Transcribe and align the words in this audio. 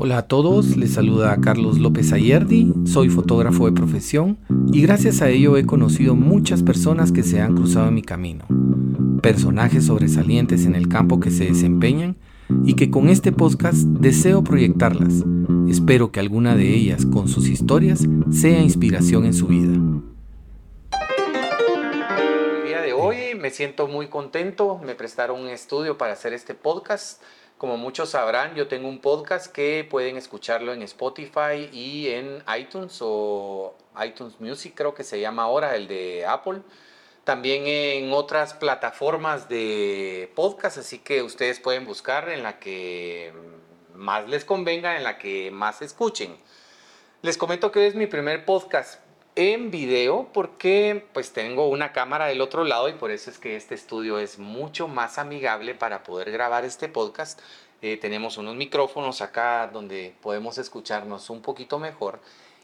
Hola 0.00 0.18
a 0.18 0.28
todos, 0.28 0.76
les 0.76 0.92
saluda 0.92 1.36
Carlos 1.40 1.80
López 1.80 2.12
Ayerdi, 2.12 2.72
soy 2.86 3.08
fotógrafo 3.08 3.66
de 3.66 3.72
profesión 3.72 4.38
y 4.72 4.80
gracias 4.80 5.22
a 5.22 5.28
ello 5.28 5.56
he 5.56 5.66
conocido 5.66 6.14
muchas 6.14 6.62
personas 6.62 7.10
que 7.10 7.24
se 7.24 7.40
han 7.40 7.56
cruzado 7.56 7.88
en 7.88 7.94
mi 7.94 8.02
camino, 8.02 8.44
personajes 9.20 9.86
sobresalientes 9.86 10.66
en 10.66 10.76
el 10.76 10.86
campo 10.86 11.18
que 11.18 11.32
se 11.32 11.46
desempeñan 11.46 12.14
y 12.64 12.74
que 12.74 12.92
con 12.92 13.08
este 13.08 13.32
podcast 13.32 13.78
deseo 13.78 14.44
proyectarlas. 14.44 15.24
Espero 15.68 16.12
que 16.12 16.20
alguna 16.20 16.54
de 16.54 16.72
ellas 16.72 17.04
con 17.04 17.26
sus 17.26 17.48
historias 17.48 18.06
sea 18.30 18.60
inspiración 18.60 19.24
en 19.24 19.34
su 19.34 19.48
vida. 19.48 19.74
El 22.62 22.68
día 22.68 22.82
de 22.82 22.92
hoy 22.92 23.34
me 23.34 23.50
siento 23.50 23.88
muy 23.88 24.06
contento, 24.06 24.78
me 24.78 24.94
prestaron 24.94 25.40
un 25.40 25.48
estudio 25.48 25.98
para 25.98 26.12
hacer 26.12 26.34
este 26.34 26.54
podcast 26.54 27.20
como 27.58 27.76
muchos 27.76 28.10
sabrán, 28.10 28.54
yo 28.54 28.68
tengo 28.68 28.88
un 28.88 29.00
podcast 29.00 29.52
que 29.52 29.86
pueden 29.88 30.16
escucharlo 30.16 30.72
en 30.72 30.82
Spotify 30.82 31.68
y 31.72 32.08
en 32.08 32.42
iTunes 32.56 32.98
o 33.00 33.74
iTunes 34.02 34.40
Music, 34.40 34.74
creo 34.76 34.94
que 34.94 35.02
se 35.02 35.20
llama 35.20 35.42
ahora, 35.42 35.74
el 35.74 35.88
de 35.88 36.24
Apple. 36.24 36.62
También 37.24 37.66
en 37.66 38.12
otras 38.12 38.54
plataformas 38.54 39.48
de 39.48 40.32
podcast, 40.36 40.78
así 40.78 41.00
que 41.00 41.22
ustedes 41.22 41.58
pueden 41.58 41.84
buscar 41.84 42.28
en 42.30 42.44
la 42.44 42.60
que 42.60 43.32
más 43.92 44.28
les 44.28 44.44
convenga, 44.44 44.96
en 44.96 45.02
la 45.02 45.18
que 45.18 45.50
más 45.50 45.82
escuchen. 45.82 46.38
Les 47.22 47.36
comento 47.36 47.72
que 47.72 47.88
es 47.88 47.96
mi 47.96 48.06
primer 48.06 48.44
podcast 48.44 49.00
en 49.38 49.70
video 49.70 50.28
porque 50.32 51.06
pues 51.12 51.32
tengo 51.32 51.68
una 51.68 51.92
cámara 51.92 52.26
del 52.26 52.40
otro 52.40 52.64
lado 52.64 52.88
y 52.88 52.94
por 52.94 53.12
eso 53.12 53.30
es 53.30 53.38
que 53.38 53.54
este 53.54 53.76
estudio 53.76 54.18
es 54.18 54.40
mucho 54.40 54.88
más 54.88 55.16
amigable 55.16 55.76
para 55.76 56.02
poder 56.02 56.32
grabar 56.32 56.64
este 56.64 56.88
podcast. 56.88 57.38
Eh, 57.80 57.98
tenemos 57.98 58.36
unos 58.36 58.56
micrófonos 58.56 59.20
acá 59.20 59.70
donde 59.72 60.12
podemos 60.22 60.58
escucharnos 60.58 61.30
un 61.30 61.40
poquito 61.40 61.78
mejor 61.78 62.18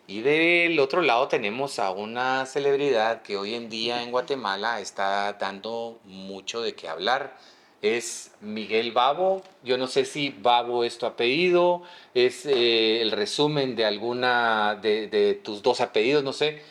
y 0.09 0.23
del 0.23 0.81
otro 0.81 1.01
lado 1.01 1.29
tenemos 1.29 1.79
a 1.79 1.93
una 1.93 2.45
celebridad 2.45 3.23
que 3.23 3.37
hoy 3.37 3.55
en 3.55 3.71
día 3.71 4.03
en 4.03 4.11
Guatemala 4.11 4.81
está 4.81 5.33
dando 5.35 6.01
mucho 6.03 6.61
de 6.61 6.75
qué 6.75 6.89
hablar 6.89 7.37
es 7.85 8.33
Miguel 8.41 8.93
Babo. 8.93 9.43
Yo 9.63 9.77
no 9.77 9.87
sé 9.89 10.07
si 10.07 10.31
Babo 10.31 10.85
es 10.85 10.97
tu 10.97 11.05
apellido, 11.05 11.83
es 12.15 12.47
eh, 12.47 13.03
el 13.03 13.13
resumen 13.13 13.77
de 13.77 13.85
alguna 13.85 14.77
de, 14.81 15.41
tus 15.45 15.63
dos 15.63 15.83
apellidos, 15.83 16.25
no 16.25 16.33
sé. 16.33 16.63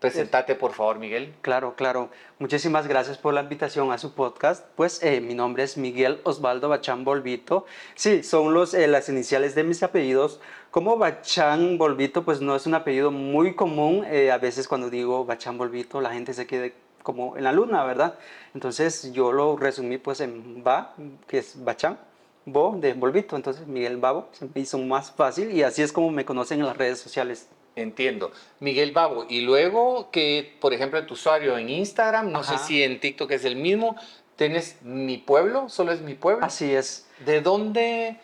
Presentate, 0.00 0.56
por 0.56 0.72
favor, 0.72 0.98
Miguel. 0.98 1.32
Claro, 1.42 1.76
claro. 1.76 2.10
Muchísimas 2.40 2.88
gracias 2.88 3.18
por 3.18 3.34
la 3.34 3.42
invitación 3.42 3.92
a 3.92 3.98
su 3.98 4.14
podcast. 4.14 4.66
Pues 4.74 5.00
eh, 5.04 5.20
mi 5.20 5.34
nombre 5.34 5.62
es 5.62 5.76
Miguel 5.76 6.20
Osvaldo 6.24 6.68
Bachán 6.68 7.04
Bolvito. 7.04 7.66
Sí, 7.94 8.24
son 8.24 8.52
eh, 8.74 8.88
las 8.88 9.08
iniciales 9.08 9.54
de 9.54 9.62
mis 9.62 9.84
apellidos. 9.84 10.40
Como 10.72 10.96
Bachán 10.96 11.78
Bolvito, 11.78 12.24
pues 12.24 12.40
no 12.40 12.56
es 12.56 12.66
un 12.66 12.74
apellido 12.74 13.12
muy 13.12 13.54
común. 13.54 14.04
a 14.04 14.38
veces 14.38 14.66
cuando 14.66 14.90
digo 14.90 15.24
Bachán 15.24 15.56
Bolvito, 15.56 16.00
la 16.00 16.12
gente 16.12 16.34
se 16.34 16.48
queda 16.48 16.68
como 17.02 17.36
en 17.36 17.44
la 17.44 17.52
luna, 17.52 17.84
¿verdad? 17.84 18.18
Entonces 18.54 19.12
yo 19.12 19.32
lo 19.32 19.56
resumí 19.56 19.98
pues 19.98 20.20
en 20.20 20.62
Ba, 20.62 20.94
que 21.26 21.38
es 21.38 21.62
Bachán, 21.64 21.98
Bo 22.44 22.76
de 22.76 22.94
Volvito, 22.94 23.36
entonces 23.36 23.66
Miguel 23.66 23.96
Babo 23.98 24.28
se 24.32 24.46
me 24.46 24.60
hizo 24.60 24.78
más 24.78 25.12
fácil 25.12 25.52
y 25.52 25.62
así 25.62 25.82
es 25.82 25.92
como 25.92 26.10
me 26.10 26.24
conocen 26.24 26.60
en 26.60 26.66
las 26.66 26.76
redes 26.76 26.98
sociales. 26.98 27.48
Entiendo. 27.74 28.32
Miguel 28.60 28.92
Babo, 28.92 29.24
y 29.28 29.40
luego 29.40 30.10
que, 30.10 30.56
por 30.60 30.74
ejemplo, 30.74 31.04
tu 31.06 31.14
usuario 31.14 31.56
en 31.56 31.70
Instagram, 31.70 32.30
no 32.30 32.42
sé 32.42 32.58
si 32.58 32.82
en 32.82 33.00
TikTok 33.00 33.30
es 33.30 33.44
el 33.44 33.56
mismo, 33.56 33.96
tienes 34.36 34.76
Mi 34.82 35.18
Pueblo, 35.18 35.68
solo 35.68 35.92
es 35.92 36.02
Mi 36.02 36.14
Pueblo. 36.14 36.44
Así 36.44 36.74
es. 36.74 37.06
¿De 37.24 37.40
dónde? 37.40 38.18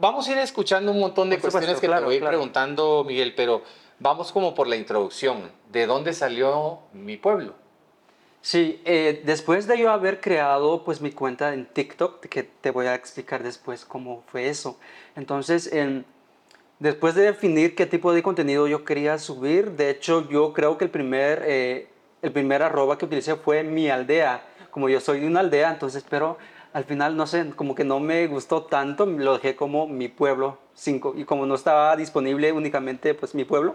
Vamos 0.00 0.26
a 0.28 0.32
ir 0.32 0.38
escuchando 0.38 0.92
un 0.92 1.00
montón 1.00 1.28
de 1.28 1.38
cuestiones 1.38 1.80
que 1.80 1.88
te 1.88 2.00
voy 2.00 2.20
preguntando, 2.20 3.04
Miguel, 3.06 3.34
pero 3.34 3.62
vamos 3.98 4.32
como 4.32 4.54
por 4.54 4.66
la 4.66 4.76
introducción. 4.76 5.50
¿De 5.70 5.86
dónde 5.86 6.14
salió 6.14 6.78
Mi 6.94 7.18
Pueblo? 7.18 7.54
Sí, 8.40 8.80
eh, 8.84 9.22
después 9.24 9.66
de 9.66 9.78
yo 9.78 9.90
haber 9.90 10.20
creado 10.20 10.84
pues 10.84 11.00
mi 11.00 11.10
cuenta 11.10 11.52
en 11.52 11.66
TikTok, 11.66 12.20
que 12.26 12.44
te 12.44 12.70
voy 12.70 12.86
a 12.86 12.94
explicar 12.94 13.42
después 13.42 13.84
cómo 13.84 14.22
fue 14.28 14.48
eso. 14.48 14.78
Entonces, 15.16 15.70
después 16.78 17.14
de 17.14 17.22
definir 17.22 17.74
qué 17.74 17.86
tipo 17.86 18.12
de 18.12 18.22
contenido 18.22 18.66
yo 18.68 18.84
quería 18.84 19.18
subir, 19.18 19.72
de 19.72 19.90
hecho 19.90 20.28
yo 20.30 20.52
creo 20.52 20.78
que 20.78 20.84
el 20.84 20.90
primer, 20.90 21.42
eh, 21.46 21.88
el 22.22 22.32
primer 22.32 22.62
arroba 22.62 22.96
que 22.96 23.04
utilicé 23.04 23.34
fue 23.36 23.62
mi 23.64 23.90
aldea. 23.90 24.44
Como 24.70 24.88
yo 24.88 25.00
soy 25.00 25.20
de 25.20 25.26
una 25.26 25.40
aldea, 25.40 25.70
entonces, 25.70 26.04
pero 26.08 26.38
al 26.72 26.84
final, 26.84 27.16
no 27.16 27.26
sé, 27.26 27.50
como 27.56 27.74
que 27.74 27.84
no 27.84 27.98
me 27.98 28.26
gustó 28.28 28.62
tanto, 28.64 29.04
lo 29.06 29.34
dejé 29.34 29.56
como 29.56 29.88
mi 29.88 30.08
pueblo 30.08 30.58
5. 30.74 31.14
Y 31.16 31.24
como 31.24 31.44
no 31.46 31.54
estaba 31.54 31.96
disponible 31.96 32.52
únicamente 32.52 33.14
pues 33.14 33.34
mi 33.34 33.44
pueblo, 33.44 33.74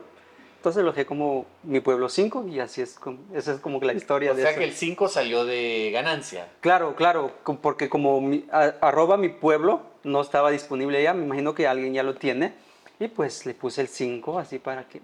entonces 0.63 0.81
lo 0.81 0.93
dejé 0.93 1.05
como 1.05 1.45
mi 1.63 1.81
pueblo 1.81 2.07
5 2.07 2.47
y 2.47 2.61
así 2.61 2.81
es, 2.81 2.97
esa 3.33 3.51
es 3.51 3.59
como 3.59 3.81
la 3.81 3.91
historia 3.91 4.31
o 4.31 4.35
sea 4.35 4.55
que 4.55 4.63
el 4.63 4.71
5 4.71 5.09
salió 5.09 5.43
de 5.43 5.91
ganancia. 5.91 6.47
Claro, 6.61 6.95
claro, 6.95 7.33
porque 7.61 7.89
como 7.89 8.21
mi, 8.21 8.45
arroba 8.49 9.17
mi 9.17 9.27
pueblo 9.27 9.81
no 10.05 10.21
estaba 10.21 10.51
disponible 10.51 11.03
ya, 11.03 11.13
me 11.13 11.25
imagino 11.25 11.53
que 11.53 11.67
alguien 11.67 11.93
ya 11.93 12.01
lo 12.01 12.15
tiene 12.15 12.53
y 12.97 13.09
pues 13.09 13.45
le 13.45 13.55
puse 13.55 13.81
el 13.81 13.89
5 13.89 14.39
así 14.39 14.57
para 14.57 14.87
que... 14.87 15.01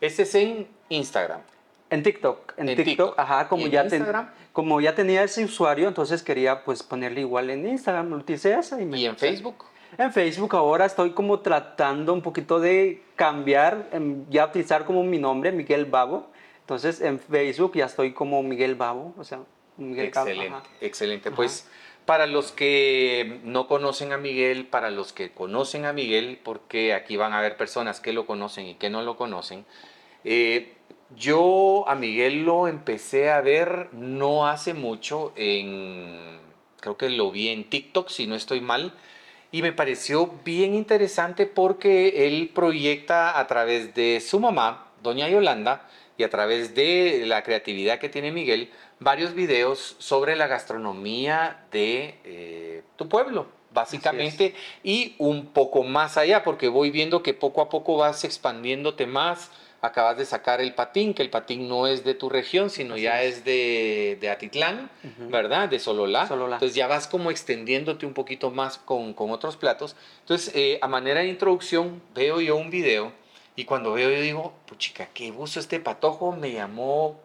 Ese 0.00 0.22
es 0.22 0.34
en 0.34 0.66
Instagram. 0.88 1.42
En 1.90 2.02
TikTok, 2.02 2.54
en, 2.56 2.74
TikTok, 2.74 3.16
ajá, 3.16 3.48
como 3.48 3.68
ya, 3.68 3.86
como 4.52 4.80
ya 4.80 4.96
tenía 4.96 5.22
ese 5.22 5.44
usuario, 5.44 5.86
entonces 5.86 6.24
quería 6.24 6.64
pues 6.64 6.82
ponerle 6.82 7.20
igual 7.20 7.50
en 7.50 7.68
Instagram, 7.68 8.14
utilicé 8.14 8.52
esa 8.52 8.82
y 8.82 8.84
me... 8.84 8.98
¿Y 8.98 9.06
en 9.06 9.16
Facebook? 9.16 9.64
En 9.96 10.12
Facebook 10.12 10.54
ahora 10.54 10.84
estoy 10.84 11.12
como 11.12 11.40
tratando 11.40 12.12
un 12.12 12.22
poquito 12.22 12.60
de 12.60 13.02
cambiar, 13.16 13.88
ya 14.28 14.46
utilizar 14.46 14.84
como 14.84 15.02
mi 15.02 15.18
nombre, 15.18 15.52
Miguel 15.52 15.86
Babo. 15.86 16.28
Entonces 16.60 17.00
en 17.00 17.18
Facebook 17.18 17.72
ya 17.74 17.86
estoy 17.86 18.12
como 18.12 18.42
Miguel 18.42 18.74
Babo, 18.74 19.14
o 19.16 19.24
sea, 19.24 19.40
Miguel 19.78 20.06
Excelente, 20.06 20.68
excelente. 20.80 21.30
Pues 21.30 21.66
para 22.04 22.26
los 22.26 22.52
que 22.52 23.40
no 23.44 23.68
conocen 23.68 24.12
a 24.12 24.18
Miguel, 24.18 24.66
para 24.66 24.90
los 24.90 25.12
que 25.12 25.30
conocen 25.30 25.84
a 25.84 25.92
Miguel, 25.92 26.38
porque 26.42 26.94
aquí 26.94 27.16
van 27.16 27.32
a 27.32 27.38
haber 27.38 27.56
personas 27.56 28.00
que 28.00 28.12
lo 28.12 28.26
conocen 28.26 28.66
y 28.66 28.74
que 28.74 28.90
no 28.90 29.02
lo 29.02 29.16
conocen, 29.16 29.64
eh, 30.24 30.74
yo 31.16 31.88
a 31.88 31.94
Miguel 31.94 32.44
lo 32.44 32.68
empecé 32.68 33.30
a 33.30 33.40
ver 33.40 33.88
no 33.92 34.46
hace 34.46 34.74
mucho 34.74 35.32
en, 35.36 36.40
creo 36.80 36.96
que 36.96 37.08
lo 37.08 37.30
vi 37.30 37.48
en 37.48 37.68
TikTok, 37.68 38.08
si 38.08 38.26
no 38.26 38.34
estoy 38.34 38.60
mal, 38.60 38.94
y 39.50 39.62
me 39.62 39.72
pareció 39.72 40.34
bien 40.44 40.74
interesante 40.74 41.46
porque 41.46 42.26
él 42.26 42.50
proyecta 42.54 43.38
a 43.38 43.46
través 43.46 43.94
de 43.94 44.20
su 44.20 44.40
mamá, 44.40 44.88
doña 45.02 45.28
Yolanda, 45.28 45.88
y 46.16 46.24
a 46.24 46.30
través 46.30 46.74
de 46.74 47.22
la 47.26 47.42
creatividad 47.42 47.98
que 47.98 48.08
tiene 48.08 48.32
Miguel, 48.32 48.70
varios 48.98 49.34
videos 49.34 49.96
sobre 49.98 50.34
la 50.36 50.48
gastronomía 50.48 51.64
de 51.70 52.18
eh, 52.24 52.82
tu 52.96 53.08
pueblo, 53.08 53.46
básicamente, 53.72 54.54
y 54.82 55.14
un 55.18 55.46
poco 55.46 55.84
más 55.84 56.16
allá, 56.16 56.42
porque 56.42 56.68
voy 56.68 56.90
viendo 56.90 57.22
que 57.22 57.34
poco 57.34 57.62
a 57.62 57.68
poco 57.68 57.96
vas 57.96 58.24
expandiéndote 58.24 59.06
más 59.06 59.50
acabas 59.80 60.16
de 60.16 60.24
sacar 60.24 60.60
el 60.60 60.74
patín, 60.74 61.14
que 61.14 61.22
el 61.22 61.30
patín 61.30 61.68
no 61.68 61.86
es 61.86 62.04
de 62.04 62.14
tu 62.14 62.28
región, 62.28 62.70
sino 62.70 62.96
ya 62.96 63.22
es, 63.22 63.44
de, 63.44 64.18
de, 64.20 64.30
Atitlán, 64.30 64.90
¿verdad? 65.30 65.68
De 65.68 65.78
Sololá. 65.78 66.22
Entonces 66.22 66.74
ya 66.74 66.86
vas 66.86 67.06
como 67.06 67.30
extendiéndote 67.30 68.04
un 68.04 68.14
poquito 68.14 68.50
más 68.50 68.78
con, 68.78 69.14
con 69.14 69.30
otros 69.30 69.56
platos. 69.56 69.94
Entonces, 70.20 70.52
eh, 70.54 70.78
a 70.82 70.88
manera 70.88 71.20
de 71.20 71.28
introducción, 71.28 72.02
veo 72.14 72.40
yo 72.40 72.56
un 72.56 72.70
video 72.70 73.12
y 73.54 73.64
cuando 73.64 73.92
veo 73.92 74.10
yo 74.10 74.20
digo, 74.20 74.52
puchica, 74.66 75.08
qué 75.12 75.30
buzo 75.30 75.60
este 75.60 75.80
patojo, 75.80 76.32
me 76.32 76.52
llamó... 76.52 77.20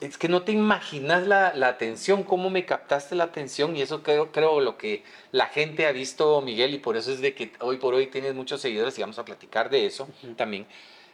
Es 0.00 0.18
que 0.18 0.28
no 0.28 0.42
te 0.42 0.52
imaginas 0.52 1.26
la, 1.26 1.54
la, 1.54 1.68
atención, 1.68 2.22
cómo 2.22 2.50
me 2.50 2.66
captaste 2.66 3.14
la 3.14 3.24
atención 3.24 3.74
y 3.74 3.80
eso 3.80 4.02
creo, 4.02 4.32
creo 4.32 4.60
lo 4.60 4.76
que 4.76 5.02
la 5.32 5.46
gente 5.46 5.86
ha 5.86 5.92
visto, 5.92 6.42
Miguel, 6.42 6.74
y 6.74 6.78
por 6.78 6.98
eso 6.98 7.10
es 7.10 7.22
de 7.22 7.34
que 7.34 7.52
hoy 7.60 7.78
por 7.78 7.94
hoy 7.94 8.08
tienes 8.08 8.34
muchos 8.34 8.60
seguidores 8.60 8.98
y 8.98 9.00
vamos 9.00 9.18
a 9.18 9.24
platicar 9.24 9.70
de 9.70 9.86
eso 9.86 10.06
también. 10.36 10.66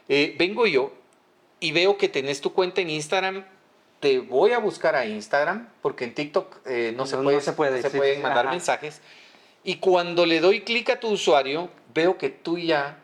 Eh, 0.09 0.35
vengo 0.37 0.67
yo 0.67 0.91
y 1.59 1.71
veo 1.71 1.97
que 1.97 2.09
tenés 2.09 2.41
tu 2.41 2.53
cuenta 2.53 2.81
en 2.81 2.89
Instagram. 2.89 3.45
Te 3.99 4.19
voy 4.19 4.51
a 4.51 4.59
buscar 4.59 4.95
a 4.95 5.05
Instagram 5.05 5.69
porque 5.81 6.03
en 6.03 6.13
TikTok 6.13 6.57
eh, 6.65 6.93
no, 6.95 7.05
se 7.05 7.17
puede, 7.17 7.41
se, 7.41 7.53
puede, 7.53 7.83
pueden 7.89 8.21
mandar 8.21 8.49
mensajes. 8.49 9.01
Y 9.63 9.77
cuando 9.77 10.25
le 10.25 10.41
doy 10.41 10.61
clic 10.61 10.89
a 10.91 10.99
tu 10.99 11.09
usuario, 11.09 11.69
veo 11.93 12.17
que 12.17 12.29
tú 12.29 12.57
ya 12.57 12.99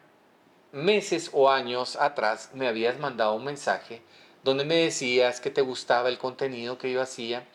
meses 0.71 1.29
o 1.33 1.49
años 1.49 1.95
atrás 1.95 2.51
me 2.53 2.67
habías 2.67 2.99
mandado 2.99 3.33
un 3.33 3.43
mensaje 3.43 4.01
donde 4.43 4.65
me 4.65 4.75
decías 4.75 5.39
que 5.39 5.49
te 5.49 5.61
gustaba 5.61 6.09
el 6.09 6.17
contenido 6.17 6.77
que 6.77 6.91
yo 6.91 7.01
hacía. 7.01 7.45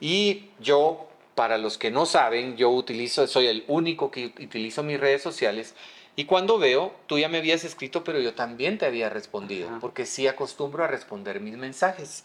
Y 0.00 0.50
yo, 0.58 1.08
para 1.34 1.58
los 1.58 1.78
que 1.78 1.90
no 1.90 2.06
saben, 2.06 2.56
yo 2.56 2.70
utilizo, 2.70 3.26
soy 3.26 3.46
el 3.46 3.64
único 3.68 4.10
que 4.10 4.26
utilizo 4.26 4.82
mis 4.82 4.98
redes 4.98 5.22
sociales 5.22 5.74
y 6.14 6.26
cuando 6.26 6.58
veo, 6.58 6.94
tú 7.06 7.18
ya 7.18 7.28
me 7.28 7.38
habías 7.38 7.64
escrito, 7.64 8.04
pero 8.04 8.20
yo 8.20 8.34
también 8.34 8.76
te 8.76 8.84
había 8.84 9.08
respondido, 9.08 9.70
porque 9.80 10.04
sí 10.04 10.26
acostumbro 10.26 10.84
a 10.84 10.86
responder 10.86 11.40
mis 11.40 11.56
mensajes. 11.56 12.24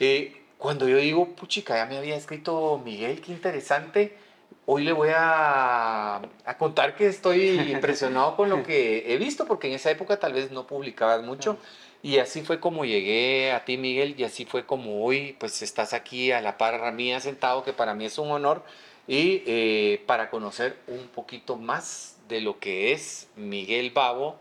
Eh, 0.00 0.40
cuando 0.56 0.88
yo 0.88 0.96
digo, 0.96 1.28
puchica, 1.34 1.76
ya 1.76 1.86
me 1.86 1.98
había 1.98 2.16
escrito 2.16 2.80
Miguel, 2.82 3.20
qué 3.20 3.32
interesante, 3.32 4.16
hoy 4.64 4.84
le 4.84 4.92
voy 4.92 5.10
a, 5.14 6.16
a, 6.16 6.58
contar 6.58 6.96
que 6.96 7.06
estoy 7.08 7.48
impresionado 7.72 8.36
con 8.36 8.48
lo 8.48 8.62
que 8.62 9.12
he 9.12 9.18
visto, 9.18 9.46
porque 9.46 9.68
en 9.68 9.74
esa 9.74 9.90
época 9.90 10.18
tal 10.18 10.32
vez 10.32 10.50
no 10.50 10.66
publicabas 10.66 11.22
mucho. 11.22 11.58
Y 12.02 12.18
así 12.18 12.42
fue 12.42 12.60
como 12.60 12.84
llegué 12.84 13.52
a 13.52 13.64
ti, 13.64 13.76
Miguel, 13.76 14.14
y 14.16 14.24
así 14.24 14.46
fue 14.46 14.64
como 14.64 15.04
hoy, 15.04 15.36
pues 15.38 15.60
estás 15.60 15.92
aquí 15.92 16.30
a 16.32 16.40
la 16.40 16.56
par 16.56 16.92
mía 16.92 17.20
sentado, 17.20 17.64
que 17.64 17.72
para 17.72 17.94
mí 17.94 18.06
es 18.06 18.16
un 18.16 18.30
honor, 18.30 18.62
y 19.08 19.42
eh, 19.46 20.02
para 20.06 20.30
conocer 20.30 20.78
un 20.88 21.08
poquito 21.08 21.56
más 21.56 22.15
de 22.28 22.40
lo 22.40 22.58
que 22.58 22.92
es 22.92 23.28
Miguel 23.36 23.90
Babo, 23.90 24.36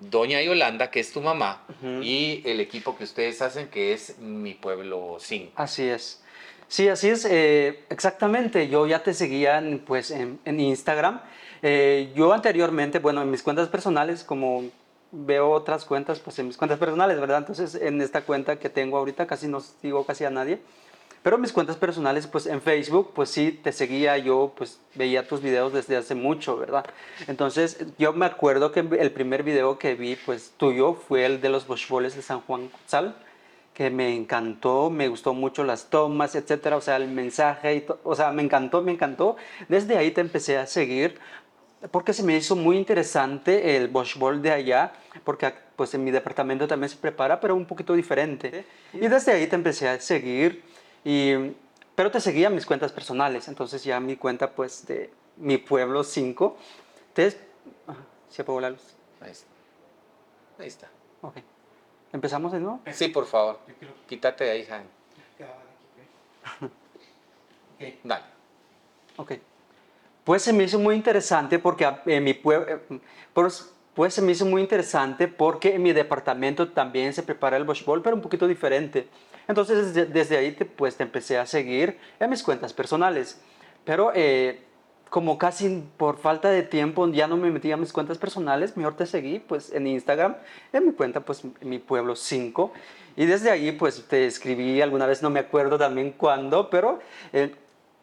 Doña 0.00 0.42
Yolanda, 0.42 0.90
que 0.90 1.00
es 1.00 1.12
tu 1.12 1.20
mamá, 1.20 1.64
y 2.02 2.42
el 2.44 2.60
equipo 2.60 2.96
que 2.96 3.04
ustedes 3.04 3.40
hacen, 3.42 3.68
que 3.68 3.92
es 3.92 4.18
Mi 4.18 4.54
Pueblo 4.54 5.16
5. 5.20 5.52
Así 5.56 5.84
es. 5.84 6.22
Sí, 6.68 6.88
así 6.88 7.08
es. 7.08 7.24
Eh, 7.24 7.84
exactamente. 7.90 8.68
Yo 8.68 8.86
ya 8.86 9.02
te 9.02 9.14
seguía 9.14 9.58
en, 9.58 9.78
pues, 9.78 10.10
en, 10.10 10.40
Instagram. 10.44 11.20
Eh, 11.62 12.12
yo 12.14 12.32
anteriormente, 12.32 12.98
bueno, 12.98 13.22
en 13.22 13.30
mis 13.30 13.42
cuentas 13.42 13.68
personales, 13.68 14.24
como 14.24 14.64
veo 15.12 15.50
otras 15.50 15.84
cuentas, 15.84 16.18
pues 16.18 16.38
en 16.38 16.48
mis 16.48 16.56
cuentas 16.56 16.78
personales, 16.78 17.20
¿verdad? 17.20 17.38
Entonces, 17.38 17.76
en 17.76 18.00
esta 18.00 18.22
cuenta 18.22 18.58
que 18.58 18.68
tengo 18.68 18.98
ahorita 18.98 19.26
casi 19.26 19.46
no 19.46 19.60
sigo 19.60 20.04
casi 20.04 20.24
a 20.24 20.30
nadie. 20.30 20.60
Pero 21.24 21.38
mis 21.38 21.52
cuentas 21.52 21.78
personales, 21.78 22.26
pues 22.26 22.44
en 22.44 22.60
Facebook, 22.60 23.12
pues 23.14 23.30
sí, 23.30 23.50
te 23.50 23.72
seguía, 23.72 24.18
yo 24.18 24.52
pues 24.54 24.78
veía 24.94 25.26
tus 25.26 25.40
videos 25.40 25.72
desde 25.72 25.96
hace 25.96 26.14
mucho, 26.14 26.58
¿verdad? 26.58 26.84
Entonces, 27.26 27.78
yo 27.98 28.12
me 28.12 28.26
acuerdo 28.26 28.72
que 28.72 28.80
el 28.80 29.10
primer 29.10 29.42
video 29.42 29.78
que 29.78 29.94
vi, 29.94 30.16
pues 30.16 30.52
tuyo, 30.58 30.92
fue 30.92 31.24
el 31.24 31.40
de 31.40 31.48
los 31.48 31.66
bochboles 31.66 32.14
de 32.14 32.20
San 32.20 32.42
Juan 32.42 32.70
Sal, 32.84 33.16
que 33.72 33.88
me 33.88 34.14
encantó, 34.14 34.90
me 34.90 35.08
gustó 35.08 35.32
mucho 35.32 35.64
las 35.64 35.88
tomas, 35.88 36.34
etcétera, 36.34 36.76
o 36.76 36.82
sea, 36.82 36.96
el 36.96 37.08
mensaje, 37.08 37.74
y 37.74 37.86
o 38.02 38.14
sea, 38.14 38.30
me 38.30 38.42
encantó, 38.42 38.82
me 38.82 38.92
encantó. 38.92 39.36
Desde 39.66 39.96
ahí 39.96 40.10
te 40.10 40.20
empecé 40.20 40.58
a 40.58 40.66
seguir 40.66 41.18
porque 41.90 42.12
se 42.12 42.22
me 42.22 42.36
hizo 42.36 42.54
muy 42.54 42.76
interesante 42.76 43.76
el 43.76 43.88
bochbol 43.88 44.42
de 44.42 44.50
allá, 44.52 44.92
porque 45.24 45.54
pues 45.74 45.94
en 45.94 46.04
mi 46.04 46.10
departamento 46.10 46.68
también 46.68 46.90
se 46.90 46.96
prepara, 46.96 47.40
pero 47.40 47.54
un 47.54 47.64
poquito 47.64 47.94
diferente. 47.94 48.66
Y 48.92 49.08
desde 49.08 49.32
ahí 49.32 49.46
te 49.46 49.56
empecé 49.56 49.88
a 49.88 49.98
seguir 49.98 50.62
y, 51.04 51.54
pero 51.94 52.10
te 52.10 52.20
seguía 52.20 52.50
mis 52.50 52.66
cuentas 52.66 52.92
personales, 52.92 53.48
entonces 53.48 53.84
ya 53.84 54.00
mi 54.00 54.16
cuenta 54.16 54.50
pues 54.50 54.86
de 54.86 55.10
mi 55.36 55.58
pueblo 55.58 56.04
5, 56.04 56.56
te... 57.12 57.30
¿Se 58.30 58.42
apagó 58.42 58.60
la 58.60 58.70
luz? 58.70 58.82
Ahí 59.20 59.30
está. 59.30 59.46
Ahí 60.58 60.66
está. 60.66 60.88
Ok. 61.22 61.36
¿Empezamos 62.12 62.52
de 62.52 62.60
nuevo? 62.60 62.80
Sí, 62.92 63.08
por 63.08 63.26
favor. 63.26 63.58
Quítate 64.08 64.44
de 64.44 64.50
ahí, 64.50 64.64
Jaime. 64.64 64.86
okay. 67.76 68.00
Dale. 68.02 68.24
Ok. 69.16 69.32
Pues 70.24 70.42
se 70.42 70.52
me 70.52 70.64
hizo 70.64 70.78
muy 70.78 70.94
interesante 70.94 71.58
porque 71.58 71.88
en 72.06 72.24
mi 72.24 72.34
pueblo... 72.34 72.66
Eh, 72.68 73.00
pues, 73.32 73.72
pues 73.94 74.14
se 74.14 74.22
me 74.22 74.32
hizo 74.32 74.44
muy 74.46 74.62
interesante 74.62 75.28
porque 75.28 75.74
en 75.74 75.82
mi 75.82 75.92
departamento 75.92 76.68
también 76.70 77.12
se 77.12 77.22
prepara 77.22 77.56
el 77.56 77.64
bowl, 77.64 78.02
pero 78.02 78.16
un 78.16 78.22
poquito 78.22 78.48
diferente. 78.48 79.08
Entonces 79.48 79.94
desde, 79.94 80.36
ahí 80.36 80.52
te, 80.52 80.64
pues 80.64 80.96
te 80.96 81.02
empecé 81.02 81.38
a 81.38 81.46
seguir 81.46 81.98
en 82.20 82.30
mis 82.30 82.42
cuentas 82.42 82.72
personales. 82.72 83.40
Pero 83.84 84.12
eh, 84.14 84.62
como 85.10 85.38
casi 85.38 85.84
por 85.96 86.18
falta 86.18 86.48
de 86.48 86.62
tiempo 86.62 87.06
ya 87.08 87.28
no 87.28 87.36
me 87.36 87.50
metía 87.50 87.74
a 87.74 87.76
mis 87.76 87.92
cuentas 87.92 88.18
personales, 88.18 88.76
mejor 88.76 88.96
te 88.96 89.06
seguí 89.06 89.38
pues 89.38 89.72
en 89.72 89.86
Instagram, 89.86 90.34
en 90.72 90.86
mi 90.86 90.92
cuenta 90.92 91.20
pues 91.20 91.42
mi 91.60 91.78
pueblo 91.78 92.16
5. 92.16 92.72
Y 93.16 93.26
desde 93.26 93.50
ahí 93.50 93.72
pues 93.72 94.06
te 94.08 94.26
escribí 94.26 94.80
alguna 94.80 95.06
vez, 95.06 95.22
no 95.22 95.30
me 95.30 95.38
acuerdo 95.40 95.78
también 95.78 96.12
cuándo, 96.12 96.68
pero 96.68 96.98
eh, 97.32 97.54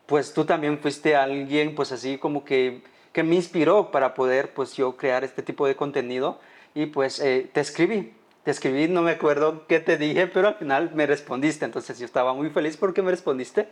pues 0.06 0.34
tú 0.34 0.46
también 0.46 0.80
fuiste 0.80 1.16
alguien 1.16 1.76
pues 1.76 1.92
así 1.92 2.18
como 2.18 2.46
que, 2.46 2.82
que 3.12 3.24
me 3.24 3.36
inspiró 3.36 3.92
para 3.92 4.14
poder 4.14 4.54
pues 4.54 4.74
yo 4.76 4.96
crear 4.96 5.24
este 5.24 5.44
tipo 5.44 5.68
de 5.68 5.76
contenido 5.76 6.40
y 6.74 6.86
pues 6.86 7.20
eh, 7.20 7.50
te 7.52 7.60
escribí 7.60 8.14
te 8.44 8.52
escribí, 8.52 8.88
no 8.88 9.02
me 9.02 9.12
acuerdo 9.12 9.68
qué 9.68 9.80
te 9.80 9.98
dije, 9.98 10.28
pero 10.28 10.50
al 10.50 10.56
final 10.56 10.92
me 10.94 11.06
respondiste. 11.06 11.66
Entonces 11.66 12.00
yo 12.00 12.06
estaba 12.06 12.34
muy 12.34 12.50
feliz 12.50 12.78
porque 12.78 13.02
me 13.02 13.12
respondiste. 13.12 13.68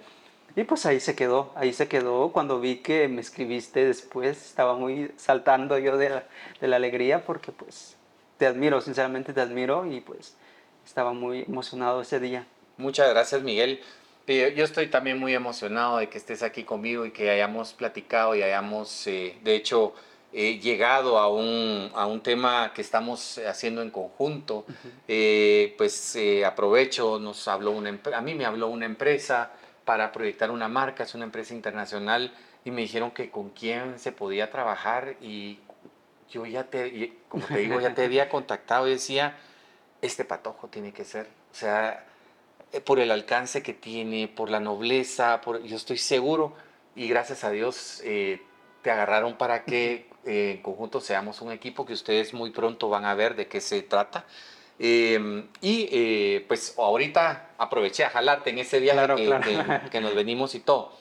Y 0.55 0.63
pues 0.63 0.85
ahí 0.85 0.99
se 0.99 1.15
quedó, 1.15 1.51
ahí 1.55 1.73
se 1.73 1.87
quedó. 1.87 2.31
Cuando 2.31 2.59
vi 2.59 2.77
que 2.77 3.07
me 3.07 3.21
escribiste 3.21 3.85
después, 3.85 4.45
estaba 4.45 4.75
muy 4.75 5.11
saltando 5.17 5.77
yo 5.77 5.97
de 5.97 6.09
la, 6.09 6.23
de 6.59 6.67
la 6.67 6.75
alegría 6.75 7.25
porque 7.25 7.51
pues 7.51 7.95
te 8.37 8.47
admiro, 8.47 8.81
sinceramente 8.81 9.33
te 9.33 9.41
admiro 9.41 9.85
y 9.85 10.01
pues 10.01 10.35
estaba 10.85 11.13
muy 11.13 11.41
emocionado 11.41 12.01
ese 12.01 12.19
día. 12.19 12.45
Muchas 12.77 13.09
gracias 13.09 13.41
Miguel. 13.43 13.81
Yo 14.27 14.63
estoy 14.63 14.87
también 14.87 15.17
muy 15.17 15.33
emocionado 15.33 15.97
de 15.97 16.07
que 16.07 16.19
estés 16.19 16.43
aquí 16.43 16.63
conmigo 16.63 17.05
y 17.05 17.11
que 17.11 17.31
hayamos 17.31 17.73
platicado 17.73 18.35
y 18.35 18.43
hayamos, 18.43 19.07
eh, 19.07 19.35
de 19.43 19.55
hecho, 19.55 19.95
He 20.31 20.59
llegado 20.59 21.17
a 21.17 21.27
un, 21.27 21.91
a 21.95 22.05
un, 22.05 22.21
tema 22.21 22.71
que 22.75 22.81
estamos 22.81 23.39
haciendo 23.39 23.81
en 23.81 23.89
conjunto, 23.89 24.63
eh, 25.07 25.73
pues 25.75 26.15
eh, 26.15 26.45
aprovecho, 26.45 27.17
nos 27.17 27.47
habló 27.47 27.71
una, 27.71 27.97
a 28.13 28.21
mí 28.21 28.35
me 28.35 28.45
habló 28.45 28.67
una 28.67 28.85
empresa 28.85 29.51
para 29.85 30.11
proyectar 30.11 30.51
una 30.51 30.67
marca, 30.67 31.03
es 31.03 31.15
una 31.15 31.23
empresa 31.23 31.55
internacional, 31.55 32.31
y 32.63 32.69
me 32.69 32.81
dijeron 32.81 33.09
que 33.09 33.31
con 33.31 33.49
quién 33.49 33.97
se 33.97 34.11
podía 34.11 34.51
trabajar 34.51 35.15
y 35.19 35.57
yo 36.29 36.45
ya 36.45 36.65
te, 36.65 37.13
como 37.27 37.47
te 37.47 37.57
digo, 37.57 37.79
ya 37.79 37.95
te 37.95 38.05
había 38.05 38.29
contactado 38.29 38.87
y 38.87 38.91
decía, 38.91 39.35
este 40.03 40.25
patojo 40.25 40.67
tiene 40.67 40.93
que 40.93 41.05
ser, 41.05 41.25
o 41.51 41.55
sea, 41.55 42.05
eh, 42.71 42.81
por 42.81 42.99
el 42.99 43.09
alcance 43.09 43.63
que 43.63 43.73
tiene, 43.73 44.27
por 44.27 44.51
la 44.51 44.59
nobleza, 44.59 45.41
por, 45.41 45.63
yo 45.63 45.75
estoy 45.75 45.97
seguro 45.97 46.53
y 46.95 47.07
gracias 47.07 47.43
a 47.43 47.49
Dios 47.49 48.03
te 48.81 48.91
agarraron 48.91 49.37
para 49.37 49.63
que 49.65 50.08
eh, 50.25 50.53
en 50.55 50.61
conjunto 50.61 50.99
seamos 50.99 51.41
un 51.41 51.51
equipo 51.51 51.85
que 51.85 51.93
ustedes 51.93 52.33
muy 52.33 52.51
pronto 52.51 52.89
van 52.89 53.05
a 53.05 53.15
ver 53.15 53.35
de 53.35 53.47
qué 53.47 53.61
se 53.61 53.81
trata. 53.81 54.25
Em, 54.77 55.47
y 55.61 55.89
eh, 55.91 56.45
pues 56.47 56.75
ahorita 56.77 57.49
aproveché 57.57 58.05
a 58.05 58.09
jalarte 58.09 58.49
en 58.49 58.59
ese 58.59 58.79
día 58.79 58.93
que, 59.91 60.01
nos 60.01 60.15
venimos 60.15 60.55
y 60.55 60.59
todo. 60.59 60.93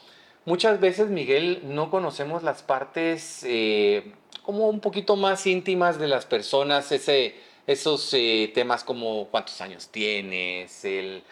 Muchas 0.44 0.80
veces, 0.80 1.08
Miguel, 1.10 1.60
no 1.64 1.90
conocemos 1.90 2.42
las 2.42 2.62
partes 2.62 3.44
eh, 3.44 4.12
como 4.42 4.68
un 4.68 4.80
poquito 4.80 5.16
más 5.16 5.46
íntimas 5.46 5.98
de 5.98 6.08
las 6.08 6.26
personas, 6.26 6.90
ese, 6.90 7.36
esos 7.66 8.10
temas 8.54 8.82
como 8.82 9.28
cuántos 9.28 9.60
años 9.60 9.88
tienes, 9.88 10.84
el, 10.84 11.22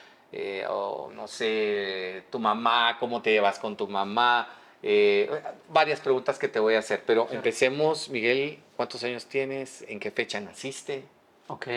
o 0.69 1.11
no 1.15 1.27
sé, 1.27 2.25
tu 2.31 2.39
mamá, 2.39 2.99
cómo 3.01 3.23
te 3.23 3.31
llevas 3.31 3.59
con 3.59 3.77
tu 3.77 3.89
mamá, 3.89 4.49
eh, 4.83 5.31
varias 5.69 6.01
preguntas 6.01 6.39
que 6.39 6.49
te 6.49 6.61
voy 6.61 6.75
a 6.75 6.81
hacer, 6.81 7.03
pero 7.07 7.29
empecemos, 7.31 8.09
Miguel, 8.09 8.59
¿cuántos 8.77 9.03
años 9.05 9.27
tienes? 9.27 9.85
¿En 9.89 9.99
qué 9.99 10.11
fecha 10.11 10.41
naciste? 10.41 11.05
Ok, 11.49 11.69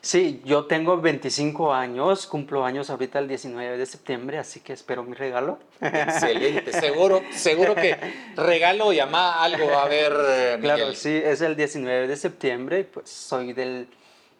sí, 0.00 0.40
yo 0.46 0.64
tengo 0.64 0.98
25 0.98 1.74
años, 1.74 2.26
cumplo 2.26 2.64
años 2.64 2.88
ahorita 2.88 3.18
el 3.18 3.28
19 3.28 3.76
de 3.76 3.84
septiembre, 3.84 4.38
así 4.38 4.60
que 4.60 4.72
espero 4.72 5.02
mi 5.02 5.14
regalo. 5.14 5.58
Excelente, 5.78 6.72
seguro, 6.72 7.20
seguro 7.30 7.74
que 7.74 7.98
regalo, 8.36 8.94
llama 8.94 9.42
algo 9.42 9.74
a 9.74 9.86
ver. 9.88 10.14
Eh, 10.16 10.58
claro, 10.62 10.94
sí, 10.94 11.20
es 11.22 11.42
el 11.42 11.54
19 11.54 12.08
de 12.08 12.16
septiembre, 12.16 12.84
pues 12.84 13.10
soy 13.10 13.52
del, 13.52 13.88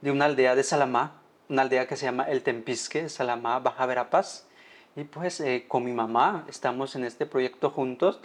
de 0.01 0.11
una 0.11 0.25
aldea 0.25 0.55
de 0.55 0.63
Salamá, 0.63 1.21
una 1.51 1.61
aldea 1.61 1.87
que 1.87 1.97
se 1.97 2.07
llama 2.07 2.25
El 2.25 2.43
Tempisque, 2.43 3.11
Salamá, 3.11 3.59
Baja 3.59 3.85
Verapaz. 3.85 4.47
Y 4.97 5.05
pues 5.05 5.41
eh, 5.41 5.65
con 5.69 5.85
mi 5.85 5.93
mamá 5.93 6.45
estamos 6.49 6.97
en 6.97 7.05
este 7.05 7.27
proyecto 7.27 7.71
juntos 7.71 8.21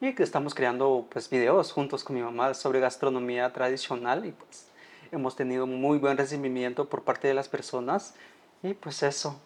y 0.00 0.14
que 0.14 0.22
estamos 0.22 0.54
creando 0.54 1.06
pues 1.10 1.30
videos 1.30 1.72
juntos 1.72 2.04
con 2.04 2.16
mi 2.16 2.22
mamá 2.22 2.54
sobre 2.54 2.80
gastronomía 2.80 3.52
tradicional 3.52 4.26
y 4.26 4.32
pues 4.32 4.68
hemos 5.10 5.36
tenido 5.36 5.66
muy 5.66 5.98
buen 5.98 6.18
recibimiento 6.18 6.88
por 6.88 7.02
parte 7.02 7.28
de 7.28 7.34
las 7.34 7.48
personas 7.48 8.14
y 8.62 8.74
pues 8.74 9.02
eso. 9.02 9.40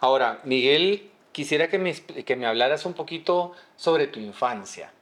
Ahora, 0.00 0.40
Miguel, 0.44 1.10
quisiera 1.32 1.68
que 1.68 1.78
me, 1.78 1.94
que 1.94 2.36
me 2.36 2.46
hablaras 2.46 2.86
un 2.86 2.94
poquito 2.94 3.52
sobre 3.76 4.06
tu 4.06 4.18
infancia. 4.18 4.92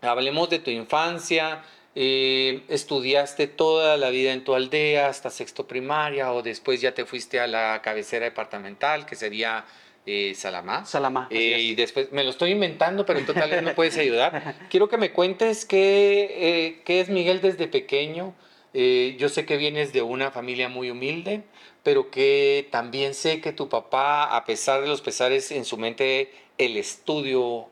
Hablemos 0.00 0.50
de 0.50 0.58
tu 0.58 0.70
infancia, 0.70 1.62
eh, 1.94 2.62
¿Estudiaste 2.68 3.46
toda 3.46 3.96
la 3.96 4.10
vida 4.10 4.32
en 4.32 4.42
tu 4.42 4.54
aldea 4.54 5.08
hasta 5.08 5.30
sexto 5.30 5.66
primaria 5.66 6.32
o 6.32 6.42
después 6.42 6.80
ya 6.80 6.92
te 6.92 7.04
fuiste 7.04 7.38
a 7.38 7.46
la 7.46 7.80
cabecera 7.82 8.24
departamental, 8.24 9.06
que 9.06 9.14
sería 9.14 9.64
eh, 10.04 10.34
Salamá? 10.34 10.84
Salamá. 10.86 11.28
Eh, 11.30 11.60
y 11.60 11.74
después, 11.76 12.10
me 12.10 12.24
lo 12.24 12.30
estoy 12.30 12.50
inventando, 12.50 13.06
pero 13.06 13.20
en 13.20 13.26
total 13.26 13.62
me 13.62 13.74
puedes 13.74 13.96
ayudar. 13.96 14.56
Quiero 14.70 14.88
que 14.88 14.98
me 14.98 15.12
cuentes 15.12 15.64
qué, 15.64 16.82
qué 16.84 17.00
es 17.00 17.08
Miguel 17.08 17.40
desde 17.40 17.68
pequeño. 17.68 18.34
yo 18.72 19.28
sé 19.28 19.46
que 19.46 19.56
vienes 19.56 19.92
de 19.92 20.02
una 20.02 20.32
familia 20.32 20.68
muy 20.68 20.90
humilde, 20.90 21.44
pero 21.84 22.10
que 22.10 22.66
también 22.72 23.14
sé 23.14 23.40
que 23.40 23.52
tu 23.52 23.68
papá, 23.68 24.36
a 24.36 24.44
pesar 24.44 24.80
de 24.80 24.88
los 24.88 25.00
pesares 25.00 25.52
en 25.52 25.64
su 25.64 25.76
mente, 25.76 26.32
el 26.58 26.76
estudio 26.76 27.68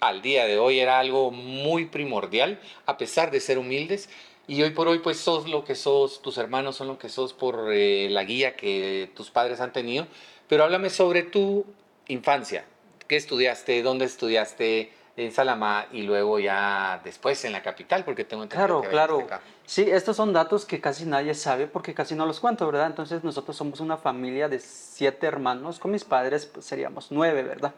al 0.00 0.22
día 0.22 0.46
de 0.46 0.58
hoy 0.58 0.80
era 0.80 0.98
algo 0.98 1.30
muy 1.30 1.86
primordial, 1.86 2.58
a 2.86 2.96
pesar 2.96 3.30
de 3.30 3.40
ser 3.40 3.58
humildes. 3.58 4.08
Y 4.46 4.62
hoy 4.62 4.70
por 4.70 4.88
hoy 4.88 4.98
pues 4.98 5.18
sos 5.18 5.48
lo 5.48 5.64
que 5.64 5.74
sos, 5.74 6.22
tus 6.22 6.38
hermanos 6.38 6.76
son 6.76 6.88
lo 6.88 6.98
que 6.98 7.08
sos 7.08 7.32
por 7.32 7.72
eh, 7.72 8.08
la 8.10 8.24
guía 8.24 8.56
que 8.56 9.10
tus 9.14 9.30
padres 9.30 9.60
han 9.60 9.72
tenido. 9.72 10.06
Pero 10.48 10.64
háblame 10.64 10.90
sobre 10.90 11.22
tu 11.22 11.64
infancia. 12.08 12.64
¿Qué 13.06 13.16
estudiaste? 13.16 13.82
¿Dónde 13.82 14.06
estudiaste? 14.06 14.92
en 15.16 15.32
Salamá 15.32 15.86
y 15.92 16.02
luego 16.02 16.38
ya 16.38 17.00
después 17.04 17.44
en 17.44 17.52
la 17.52 17.62
capital, 17.62 18.04
porque 18.04 18.24
tengo 18.24 18.42
entendido 18.44 18.80
Claro, 18.80 19.26
claro. 19.26 19.40
Sí, 19.66 19.82
estos 19.82 20.16
son 20.16 20.32
datos 20.32 20.64
que 20.64 20.80
casi 20.80 21.04
nadie 21.04 21.34
sabe 21.34 21.66
porque 21.66 21.94
casi 21.94 22.14
no 22.14 22.26
los 22.26 22.40
cuento, 22.40 22.66
¿verdad? 22.66 22.86
Entonces 22.86 23.22
nosotros 23.22 23.56
somos 23.56 23.80
una 23.80 23.96
familia 23.96 24.48
de 24.48 24.58
siete 24.58 25.26
hermanos, 25.26 25.78
con 25.78 25.90
mis 25.90 26.04
padres 26.04 26.46
pues, 26.46 26.64
seríamos 26.64 27.08
nueve, 27.10 27.42
¿verdad? 27.42 27.74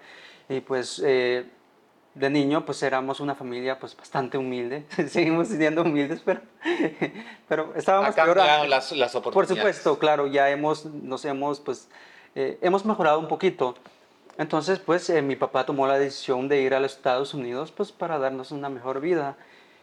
Y 0.49 0.61
pues 0.61 1.03
eh, 1.05 1.47
de 2.15 2.31
niño 2.31 2.65
pues 2.67 2.83
éramos 2.83 3.21
una 3.21 3.35
familia 3.35 3.79
pues 3.79 3.97
bastante 3.97 4.39
humilde, 4.39 4.85
seguimos 5.09 5.49
siendo 5.49 5.83
humildes, 5.83 6.21
pero, 6.25 6.41
pero 7.49 7.73
estábamos 7.75 8.15
peor. 8.15 8.37
Las, 8.37 8.93
las 8.93 9.15
oportunidades. 9.15 9.35
Por 9.35 9.47
supuesto, 9.47 9.99
claro, 9.99 10.27
ya 10.27 10.51
hemos, 10.51 10.85
nos 10.87 11.25
hemos 11.25 11.61
pues, 11.61 11.89
eh, 12.35 12.59
hemos 12.61 12.85
mejorado 12.85 13.19
un 13.19 13.29
poquito. 13.29 13.75
Entonces, 14.39 14.79
pues 14.79 15.11
eh, 15.11 15.21
mi 15.21 15.37
papá 15.37 15.67
tomó 15.67 15.87
la 15.87 15.99
decisión 15.99 16.49
de 16.49 16.63
ir 16.63 16.75
a 16.75 16.81
los 16.81 16.97
Estados 16.97 17.35
Unidos 17.35 17.71
pues 17.71 17.93
para 17.93 18.19
darnos 18.19 18.51
una 18.51 18.69
mejor 18.69 19.01
vida. 19.01 19.37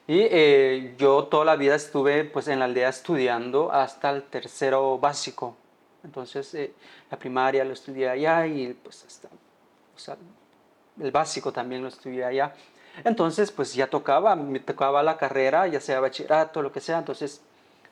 Y 0.08 0.22
eh, 0.22 0.96
yo 0.98 1.26
toda 1.26 1.46
la 1.46 1.56
vida 1.56 1.76
estuve 1.76 2.24
pues 2.24 2.48
en 2.48 2.58
la 2.58 2.66
aldea 2.66 2.90
estudiando 2.90 3.72
hasta 3.72 4.10
el 4.10 4.24
tercero 4.24 4.98
básico. 4.98 5.56
Entonces, 6.04 6.52
eh, 6.56 6.74
la 7.12 7.20
primaria 7.20 7.64
lo 7.64 7.74
estudié 7.74 8.10
allá 8.10 8.48
y 8.48 8.74
pues 8.74 9.06
hasta, 9.06 9.28
o 9.28 10.00
sea, 10.00 10.18
el 11.02 11.12
básico 11.12 11.52
también 11.52 11.82
lo 11.82 11.88
estudié 11.88 12.26
allá. 12.26 12.54
Entonces, 13.04 13.52
pues 13.52 13.74
ya 13.74 13.88
tocaba, 13.88 14.36
me 14.36 14.60
tocaba 14.60 15.04
la 15.04 15.18
carrera, 15.18 15.68
ya 15.68 15.80
sea 15.80 16.00
bachillerato, 16.00 16.62
lo 16.62 16.72
que 16.72 16.82
sea. 16.82 16.98
Entonces, 16.98 17.42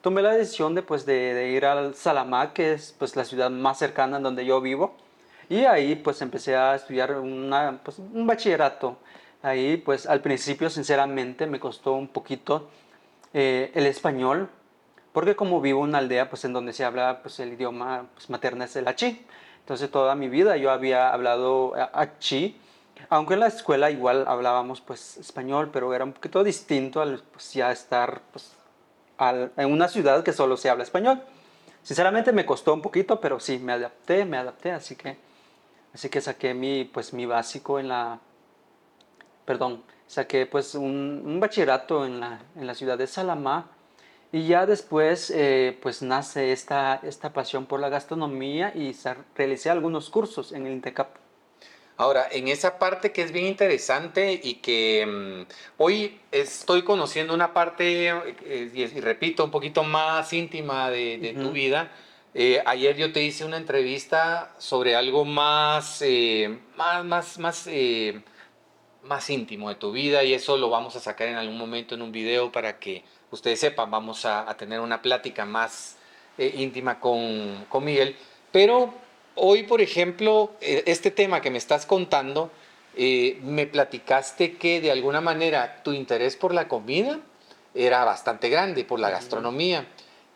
tomé 0.02 0.22
la 0.22 0.34
decisión 0.34 0.76
de, 0.76 0.82
pues, 0.82 1.06
de, 1.06 1.34
de 1.34 1.50
ir 1.50 1.66
al 1.66 1.96
Salamá, 1.96 2.54
que 2.54 2.74
es 2.74 2.96
pues 2.98 3.16
la 3.16 3.26
ciudad 3.26 3.50
más 3.50 3.78
cercana 3.80 4.18
en 4.18 4.24
donde 4.24 4.46
yo 4.46 4.60
vivo. 4.62 4.96
Y 5.50 5.66
ahí 5.66 5.96
pues 5.96 6.22
empecé 6.22 6.56
a 6.56 6.76
estudiar 6.76 7.16
una, 7.18 7.80
pues, 7.84 8.00
un 8.00 8.28
bachillerato. 8.28 8.98
Ahí 9.42 9.78
pues 9.78 10.06
al 10.06 10.22
principio 10.22 10.70
sinceramente 10.70 11.48
me 11.48 11.60
costó 11.60 11.94
un 11.94 12.08
poquito 12.08 12.70
eh, 13.34 13.72
el 13.76 13.86
español, 13.86 14.50
porque 15.14 15.36
como 15.36 15.62
vivo 15.62 15.84
en 15.84 15.90
una 15.90 16.00
aldea 16.00 16.30
pues 16.30 16.44
en 16.46 16.54
donde 16.54 16.74
se 16.74 16.84
habla 16.84 17.22
pues 17.22 17.40
el 17.40 17.54
idioma 17.54 18.08
pues, 18.14 18.30
materno 18.30 18.64
es 18.64 18.76
el 18.76 18.88
achí. 18.88 19.26
Entonces 19.60 19.90
toda 19.92 20.16
mi 20.16 20.28
vida 20.28 20.58
yo 20.58 20.72
había 20.72 21.14
hablado 21.14 21.74
achí, 21.94 22.60
aunque 23.10 23.36
en 23.36 23.42
la 23.42 23.48
escuela 23.48 23.92
igual 23.92 24.26
hablábamos 24.28 24.82
pues 24.82 25.18
español, 25.18 25.70
pero 25.72 25.94
era 25.94 26.04
un 26.04 26.14
poquito 26.14 26.44
distinto 26.44 27.02
al 27.02 27.22
pues, 27.32 27.54
ya 27.54 27.72
estar 27.72 28.22
pues, 28.32 28.52
al, 29.18 29.52
en 29.58 29.72
una 29.72 29.88
ciudad 29.88 30.24
que 30.24 30.34
solo 30.34 30.58
se 30.58 30.70
habla 30.70 30.84
español. 30.84 31.22
Sinceramente 31.84 32.34
me 32.34 32.46
costó 32.46 32.74
un 32.74 32.82
poquito, 32.82 33.20
pero 33.22 33.40
sí, 33.40 33.60
me 33.60 33.74
adapté, 33.74 34.26
me 34.26 34.38
adapté, 34.38 34.72
así 34.72 34.96
que 34.96 35.18
Así 35.98 36.10
que 36.10 36.22
saqué 36.22 36.54
mi, 36.54 36.86
pues, 36.86 37.12
mi 37.12 37.26
básico 37.26 37.80
en 37.80 37.88
la, 37.88 38.20
perdón, 39.46 39.84
saqué 40.06 40.46
pues 40.46 40.76
un, 40.76 41.24
un 41.26 41.40
bachillerato 41.40 42.06
en 42.06 42.20
la, 42.20 42.40
en 42.56 42.68
la, 42.68 42.76
ciudad 42.76 43.00
de 43.00 43.08
Salamá 43.08 43.72
y 44.32 44.46
ya 44.46 44.68
después 44.68 45.32
eh, 45.32 45.76
pues 45.82 46.04
nace 46.04 46.52
esta, 46.52 47.00
esta 47.02 47.34
pasión 47.34 47.66
por 47.66 47.80
la 47.80 47.90
gastronomía 47.90 48.72
y 48.76 48.96
realicé 49.36 49.72
algunos 49.72 50.12
cursos 50.12 50.52
en 50.52 50.68
el 50.68 50.74
INTECAP. 50.74 51.16
Ahora, 51.98 52.28
en 52.32 52.48
esa 52.48 52.78
parte 52.78 53.12
que 53.12 53.24
es 53.24 53.32
bien 53.32 53.48
interesante 53.48 54.40
y 54.44 54.56
que 54.56 55.04
mm, 55.06 55.82
hoy 55.82 56.20
estoy 56.32 56.84
conociendo 56.84 57.34
una 57.34 57.54
parte, 57.54 58.10
eh, 58.10 58.72
y, 58.74 58.86
repito, 59.00 59.44
un 59.44 59.50
poquito 59.50 59.84
más 59.84 60.32
íntima 60.32 60.92
de, 60.92 61.18
de 61.18 61.34
tu 61.34 61.52
vida, 61.52 61.92
eh, 62.36 62.62
ayer 62.68 62.96
yo 62.98 63.12
te 63.12 63.24
hice 63.24 63.46
una 63.46 63.58
entrevista 63.58 64.54
sobre 64.60 64.96
algo 64.96 65.26
más, 65.26 66.04
eh, 66.04 66.60
más, 66.76 67.04
más, 67.04 67.40
más, 67.40 67.70
más 69.04 69.30
íntimo 69.32 69.70
de 69.70 69.76
tu 69.76 69.92
vida 69.92 70.24
y 70.24 70.36
eso 70.36 70.56
lo 70.58 70.70
vamos 70.70 70.96
a 70.96 71.00
sacar 71.00 71.30
en 71.30 71.36
algún 71.36 71.58
momento 71.58 71.96
en 71.96 72.04
un 72.04 72.12
video 72.12 72.52
para 72.52 72.78
que 72.78 73.04
ustedes 73.32 73.60
sepan, 73.60 73.90
vamos 73.90 74.24
a, 74.26 74.46
tener 74.56 74.82
una 74.82 75.02
plática 75.02 75.46
más 75.46 75.98
íntima 76.38 77.00
con, 77.00 77.66
con 77.70 77.84
Miguel. 77.84 78.16
Pero 78.52 79.07
hoy, 79.38 79.64
por 79.64 79.82
ejemplo, 79.82 80.52
este 80.62 81.12
tema 81.12 81.42
que 81.42 81.50
me 81.50 81.58
estás 81.58 81.86
contando, 81.86 82.52
me 82.96 83.68
platicaste 83.68 84.58
que 84.58 84.82
de 84.82 84.92
alguna 84.92 85.22
manera 85.22 85.82
tu 85.84 85.94
interés 85.94 86.36
por 86.36 86.54
la 86.54 86.68
comida 86.68 87.20
era 87.74 88.04
bastante 88.04 88.50
grande, 88.50 88.84
por 88.84 89.00
la 89.00 89.10
gastronomía. 89.10 89.88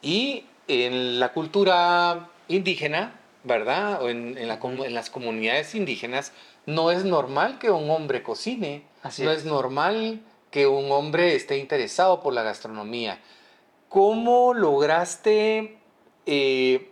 Y 0.01 0.45
en 0.67 1.19
la 1.19 1.33
cultura 1.33 2.29
indígena, 2.47 3.19
¿verdad? 3.43 4.01
O 4.03 4.09
en, 4.09 4.47
las 4.47 5.09
comunidades 5.09 5.75
indígenas, 5.75 6.31
no 6.65 6.91
es 6.91 7.03
normal 7.03 7.59
que 7.59 7.71
un 7.71 7.89
hombre 7.89 8.23
cocine, 8.23 8.83
no 9.19 9.31
es. 9.31 9.45
normal 9.45 10.21
que 10.51 10.67
un 10.67 10.91
hombre 10.91 11.35
esté 11.35 11.57
interesado 11.57 12.21
por 12.21 12.33
la 12.33 12.43
gastronomía. 12.43 13.19
¿Cómo 13.89 14.53
lograste 14.53 15.77
eh, 16.25 16.90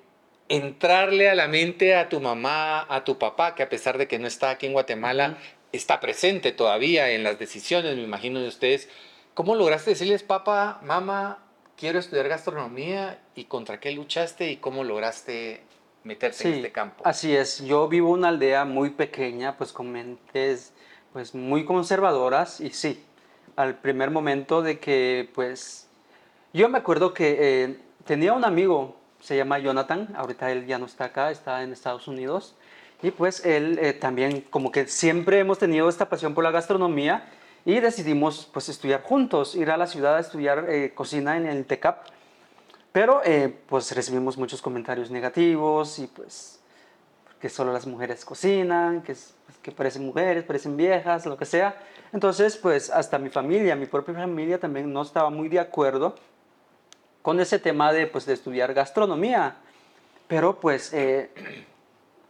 entrarle 0.49 1.29
a 1.29 1.35
la 1.35 1.47
mente 1.47 1.95
a 1.95 2.09
tu 2.09 2.19
mamá, 2.19 2.85
a 2.93 3.03
tu 3.03 3.17
papá, 3.17 3.55
que 3.55 3.63
a 3.63 3.69
pesar 3.69 3.97
de 3.97 4.07
que 4.07 4.19
no 4.19 4.27
está 4.27 4.49
aquí 4.49 4.65
en 4.65 4.73
Guatemala, 4.73 5.37
está 5.71 5.99
presente 5.99 6.51
todavía 6.51 7.11
en 7.11 7.23
las 7.23 7.39
decisiones, 7.39 7.95
me 7.95 8.03
imagino 8.03 8.41
de 8.41 8.47
ustedes? 8.47 8.89
¿Cómo 9.33 9.55
lograste 9.55 9.91
decirles, 9.91 10.23
papá, 10.23 10.79
mamá, 10.83 11.45
quiero 11.77 11.99
estudiar 11.99 12.27
gastronomía 12.27 13.19
y 13.35 13.45
contra 13.45 13.79
qué 13.79 13.91
luchaste 13.91 14.51
y 14.51 14.57
cómo 14.57 14.83
lograste 14.83 15.61
meterte 16.03 16.47
en 16.47 16.53
este 16.55 16.71
campo. 16.71 17.03
Así 17.05 17.35
es, 17.35 17.63
yo 17.63 17.87
vivo 17.87 18.09
en 18.09 18.19
una 18.19 18.29
aldea 18.29 18.65
muy 18.65 18.89
pequeña, 18.89 19.57
pues 19.57 19.71
con 19.71 19.91
mentes 19.91 20.73
pues 21.13 21.33
muy 21.33 21.65
conservadoras 21.65 22.59
y 22.59 22.71
sí, 22.71 23.03
al 23.55 23.79
primer 23.79 24.11
momento 24.11 24.61
de 24.61 24.79
que 24.79 25.29
pues 25.33 25.87
yo 26.53 26.69
me 26.69 26.77
acuerdo 26.77 27.13
que 27.13 27.37
eh, 27.39 27.79
tenía 28.05 28.33
un 28.33 28.45
amigo, 28.45 28.98
se 29.19 29.35
llama 29.35 29.59
Jonathan, 29.59 30.07
ahorita 30.15 30.51
él 30.51 30.65
ya 30.65 30.77
no 30.77 30.85
está 30.85 31.05
acá, 31.05 31.31
está 31.31 31.63
en 31.63 31.73
Estados 31.73 32.07
Unidos 32.07 32.55
y 33.01 33.11
pues 33.11 33.45
él 33.45 33.79
eh, 33.81 33.93
también 33.93 34.41
como 34.49 34.71
que 34.71 34.87
siempre 34.87 35.39
hemos 35.39 35.57
tenido 35.57 35.87
esta 35.87 36.09
pasión 36.09 36.33
por 36.33 36.43
la 36.43 36.51
gastronomía 36.51 37.29
y 37.65 37.79
decidimos 37.79 38.49
pues 38.51 38.67
estudiar 38.69 39.03
juntos, 39.03 39.55
ir 39.55 39.71
a 39.71 39.77
la 39.77 39.87
ciudad 39.87 40.17
a 40.17 40.19
estudiar 40.19 40.65
eh, 40.69 40.93
cocina 40.93 41.37
en 41.37 41.45
el 41.45 41.65
TECAP. 41.65 42.07
Pero 42.91 43.21
eh, 43.23 43.55
pues 43.67 43.91
recibimos 43.95 44.37
muchos 44.37 44.61
comentarios 44.61 45.11
negativos 45.11 45.99
y 45.99 46.07
pues 46.07 46.59
que 47.39 47.47
solo 47.47 47.71
las 47.71 47.87
mujeres 47.87 48.25
cocinan, 48.25 49.01
que, 49.01 49.13
pues, 49.13 49.57
que 49.61 49.71
parecen 49.71 50.05
mujeres, 50.05 50.43
parecen 50.43 50.75
viejas, 50.75 51.25
lo 51.25 51.37
que 51.37 51.45
sea. 51.45 51.77
Entonces 52.11 52.57
pues 52.57 52.89
hasta 52.89 53.17
mi 53.17 53.29
familia, 53.29 53.75
mi 53.75 53.85
propia 53.85 54.13
familia 54.13 54.59
también 54.59 54.91
no 54.91 55.03
estaba 55.03 55.29
muy 55.29 55.47
de 55.47 55.59
acuerdo 55.59 56.15
con 57.21 57.39
ese 57.39 57.59
tema 57.59 57.91
de 57.93 58.07
pues 58.07 58.25
de 58.25 58.33
estudiar 58.33 58.73
gastronomía. 58.73 59.57
Pero 60.27 60.59
pues 60.59 60.93
eh, 60.93 61.31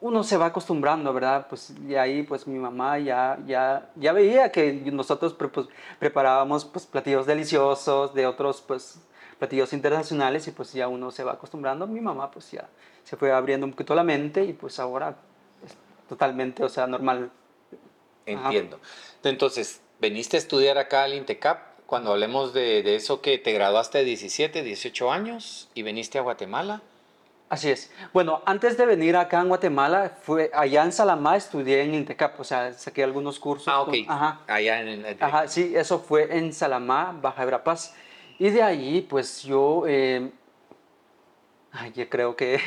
uno 0.02 0.24
se 0.24 0.38
va 0.38 0.48
acostumbrando, 0.48 1.14
¿verdad? 1.14 1.48
Pues 1.50 1.74
y 1.88 1.96
ahí 1.96 2.24
pues 2.24 2.48
mi 2.48 2.58
mamá 2.58 2.98
ya, 3.00 3.38
ya, 3.46 3.90
ya 3.96 4.14
veía 4.14 4.52
que 4.52 4.74
nosotros 4.92 5.34
pues, 5.34 5.68
preparábamos 6.00 6.66
pues 6.66 6.86
platillos 6.86 7.26
deliciosos 7.26 8.14
de 8.14 8.26
otros 8.26 8.62
pues 8.62 9.00
platillos 9.38 9.72
internacionales 9.74 10.48
y 10.48 10.52
pues 10.52 10.74
ya 10.74 10.88
uno 10.88 11.12
se 11.12 11.24
va 11.24 11.34
acostumbrando. 11.34 11.88
Mi 11.88 12.02
mamá 12.02 12.32
pues 12.32 12.52
ya 12.52 12.68
se 13.04 13.18
fue 13.18 13.32
abriendo 13.32 13.66
un 13.66 13.72
poquito 13.72 13.96
la 13.96 14.04
mente 14.04 14.44
y 14.44 14.54
pues 14.54 14.80
ahora 14.80 15.16
es 15.66 15.76
totalmente, 16.08 16.64
o 16.64 16.70
sea, 16.70 16.88
normal. 16.88 17.32
Entiendo. 18.26 18.80
Entonces, 19.24 19.82
veniste 20.00 20.38
a 20.38 20.40
estudiar 20.40 20.78
acá 20.78 21.04
al 21.04 21.16
INTECAP 21.16 21.69
cuando 21.90 22.12
hablemos 22.12 22.54
de, 22.54 22.84
de 22.84 22.96
eso 22.96 23.20
que 23.20 23.40
te 23.40 23.52
graduaste 23.52 23.98
de 23.98 24.04
17, 24.04 24.62
18 24.62 25.12
años 25.12 25.70
y 25.74 25.82
veniste 25.82 26.20
a 26.20 26.22
Guatemala. 26.22 26.82
Así 27.50 27.72
es. 27.72 27.92
Bueno, 28.14 28.44
antes 28.46 28.78
de 28.78 28.86
venir 28.86 29.18
acá 29.18 29.42
en 29.42 29.48
Guatemala, 29.48 30.18
fue 30.22 30.52
allá 30.54 30.84
en 30.84 30.92
Salamá 30.92 31.36
estudié 31.36 31.82
en 31.82 31.96
Intecap, 31.96 32.40
o 32.40 32.44
sea, 32.44 32.74
saqué 32.74 33.04
algunos 33.04 33.40
cursos. 33.40 33.68
Ah, 33.68 33.82
ok. 33.82 33.96
ajá. 34.08 34.42
Allá 34.48 34.82
en, 34.82 35.04
el... 35.04 35.18
Ajá, 35.20 35.48
sí, 35.48 35.76
eso 35.76 35.98
fue 36.00 36.38
en 36.38 36.54
Salamá, 36.54 37.18
Baja 37.20 37.44
Verapaz. 37.44 37.96
Y 38.38 38.52
de 38.52 38.62
allí, 38.62 39.02
pues 39.02 39.42
yo, 39.42 39.86
eh, 39.88 40.30
ay, 41.72 41.92
yo 41.96 42.08
creo 42.08 42.36
que 42.36 42.60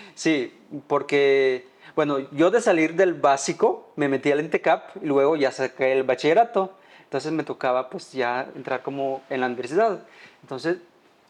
sí, 0.14 0.58
porque, 0.86 1.68
bueno, 1.94 2.20
yo 2.32 2.50
de 2.50 2.62
salir 2.62 2.94
del 2.94 3.12
básico 3.12 3.92
me 3.96 4.08
metí 4.08 4.32
al 4.32 4.40
Intecap 4.40 4.96
y 5.02 5.06
luego 5.06 5.36
ya 5.36 5.52
saqué 5.52 5.92
el 5.92 6.02
bachillerato. 6.04 6.79
Entonces 7.10 7.32
me 7.32 7.42
tocaba 7.42 7.90
pues 7.90 8.12
ya 8.12 8.46
entrar 8.54 8.84
como 8.84 9.20
en 9.30 9.40
la 9.40 9.48
universidad. 9.48 9.98
Entonces, 10.42 10.76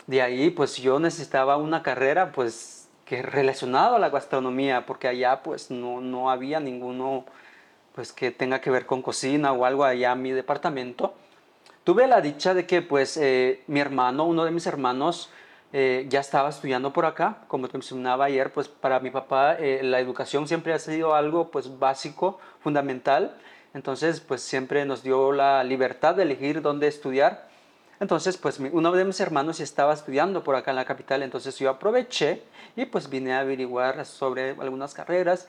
de 0.07 0.21
ahí 0.21 0.51
pues 0.51 0.77
yo 0.77 1.01
necesitaba 1.01 1.57
una 1.57 1.83
carrera 1.83 2.33
pues 2.33 2.87
que 3.07 3.23
relacionado 3.23 3.97
a 3.97 3.99
la 3.99 4.11
gastronomía, 4.11 4.85
porque 4.85 5.09
allá 5.09 5.43
pues 5.43 5.71
no, 5.71 6.03
no 6.03 6.31
había 6.31 6.61
ninguno 6.61 7.25
pues 7.95 8.13
que 8.13 8.31
tenga 8.31 8.61
que 8.61 8.71
ver 8.71 8.85
con 8.85 9.01
cocina 9.01 9.53
o 9.53 9.65
algo 9.65 9.83
allá 9.85 10.13
en 10.13 10.21
mi 10.21 10.33
departamento. 10.33 11.15
Tuve 11.83 12.07
la 12.07 12.21
dicha 12.21 12.53
de 12.53 12.67
que 12.67 12.83
pues 12.83 13.17
eh, 13.17 13.63
mi 13.67 13.81
hermano, 13.81 14.27
uno 14.27 14.45
de 14.45 14.51
mis 14.51 14.67
hermanos, 14.67 15.31
eh, 15.73 16.05
ya 16.11 16.21
estaba 16.21 16.51
estudiando 16.51 16.93
por 16.93 17.07
acá, 17.07 17.39
como 17.49 17.69
te 17.69 17.79
mencionaba 17.79 18.27
ayer, 18.27 18.53
pues 18.53 18.69
para 18.69 19.01
mi 19.01 19.11
papá 19.11 19.55
eh, 19.55 19.81
la 19.83 19.99
educación 19.99 20.47
siempre 20.47 20.75
ha 20.75 20.79
sido 20.79 21.15
algo 21.15 21.51
pues 21.51 21.79
básico, 21.79 22.39
fundamental. 22.61 23.35
Entonces, 23.75 24.21
pues 24.21 24.43
siempre 24.43 24.85
nos 24.85 25.03
dio 25.03 25.33
la 25.33 25.62
libertad 25.65 26.15
de 26.15 26.25
elegir 26.25 26.62
dónde 26.62 26.89
estudiar. 26.89 27.49
Entonces, 28.00 28.37
pues 28.37 28.59
uno 28.59 28.93
de 28.93 29.05
mis 29.05 29.21
hermanos 29.21 29.61
estaba 29.61 29.93
estudiando 29.93 30.43
por 30.43 30.57
acá 30.57 30.71
en 30.71 30.77
la 30.77 30.87
capital, 30.87 31.23
entonces 31.23 31.59
yo 31.59 31.69
aproveché 31.69 32.43
y 32.75 32.87
pues 32.87 33.11
vine 33.11 33.35
a 33.35 33.41
averiguar 33.41 34.07
sobre 34.07 34.50
algunas 34.59 34.95
carreras. 34.95 35.49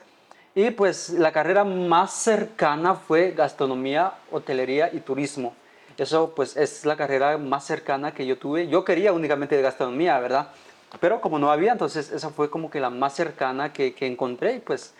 Y 0.54 0.70
pues 0.70 1.08
la 1.10 1.32
carrera 1.32 1.64
más 1.64 2.12
cercana 2.12 2.94
fue 2.94 3.30
gastronomía, 3.30 4.12
hotelería 4.30 4.90
y 4.92 5.00
turismo. 5.00 5.54
Eso 5.96 6.34
pues 6.34 6.56
es 6.56 6.84
la 6.84 6.96
carrera 6.96 7.38
más 7.38 7.64
cercana 7.64 8.12
que 8.12 8.26
yo 8.26 8.38
tuve. 8.38 8.68
Yo 8.68 8.84
quería 8.84 9.14
únicamente 9.14 9.56
de 9.56 9.62
gastronomía, 9.62 10.20
¿verdad? 10.20 10.48
Pero 11.00 11.22
como 11.22 11.38
no 11.38 11.50
había, 11.50 11.72
entonces 11.72 12.12
esa 12.12 12.28
fue 12.28 12.50
como 12.50 12.70
que 12.70 12.80
la 12.80 12.90
más 12.90 13.14
cercana 13.14 13.72
que, 13.72 13.94
que 13.94 14.06
encontré 14.06 14.56
y 14.56 14.60
pues 14.60 14.92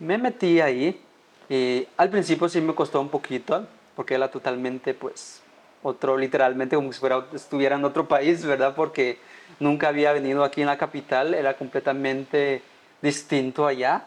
me 0.00 0.18
metí 0.18 0.60
ahí. 0.60 1.00
Y 1.48 1.86
al 1.96 2.10
principio 2.10 2.48
sí 2.48 2.60
me 2.60 2.74
costó 2.74 3.00
un 3.00 3.08
poquito 3.08 3.66
porque 3.94 4.14
era 4.14 4.30
totalmente 4.30 4.94
pues 4.94 5.42
otro, 5.82 6.16
literalmente 6.16 6.76
como 6.76 6.92
si 6.92 6.98
fuera, 6.98 7.24
estuviera 7.32 7.76
en 7.76 7.84
otro 7.84 8.08
país, 8.08 8.44
¿verdad? 8.44 8.74
Porque 8.74 9.18
nunca 9.60 9.88
había 9.88 10.12
venido 10.12 10.42
aquí 10.42 10.60
en 10.60 10.66
la 10.66 10.78
capital, 10.78 11.34
era 11.34 11.56
completamente 11.56 12.62
distinto 13.00 13.66
allá. 13.66 14.06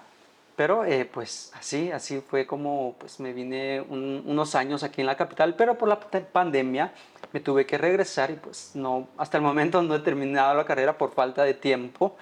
Pero 0.56 0.84
eh, 0.84 1.06
pues 1.06 1.54
así, 1.56 1.90
así 1.90 2.20
fue 2.20 2.46
como 2.46 2.94
pues 3.00 3.22
me 3.22 3.32
vine 3.32 3.80
unos 3.80 4.56
años 4.56 4.84
aquí 4.84 5.00
en 5.00 5.08
la 5.08 5.16
capital, 5.16 5.56
pero 5.56 5.78
por 5.78 5.88
la 5.88 5.98
pandemia 6.02 6.92
me 7.32 7.40
tuve 7.40 7.66
que 7.66 7.78
regresar 7.78 8.30
y 8.32 8.34
pues 8.34 8.72
no, 8.74 9.08
hasta 9.18 9.38
el 9.38 9.44
momento 9.44 9.82
no 9.82 9.96
he 9.96 10.00
terminado 10.00 10.54
la 10.56 10.66
carrera 10.66 10.98
por 10.98 11.14
falta 11.14 11.44
de 11.44 11.54
tiempo, 11.54 12.18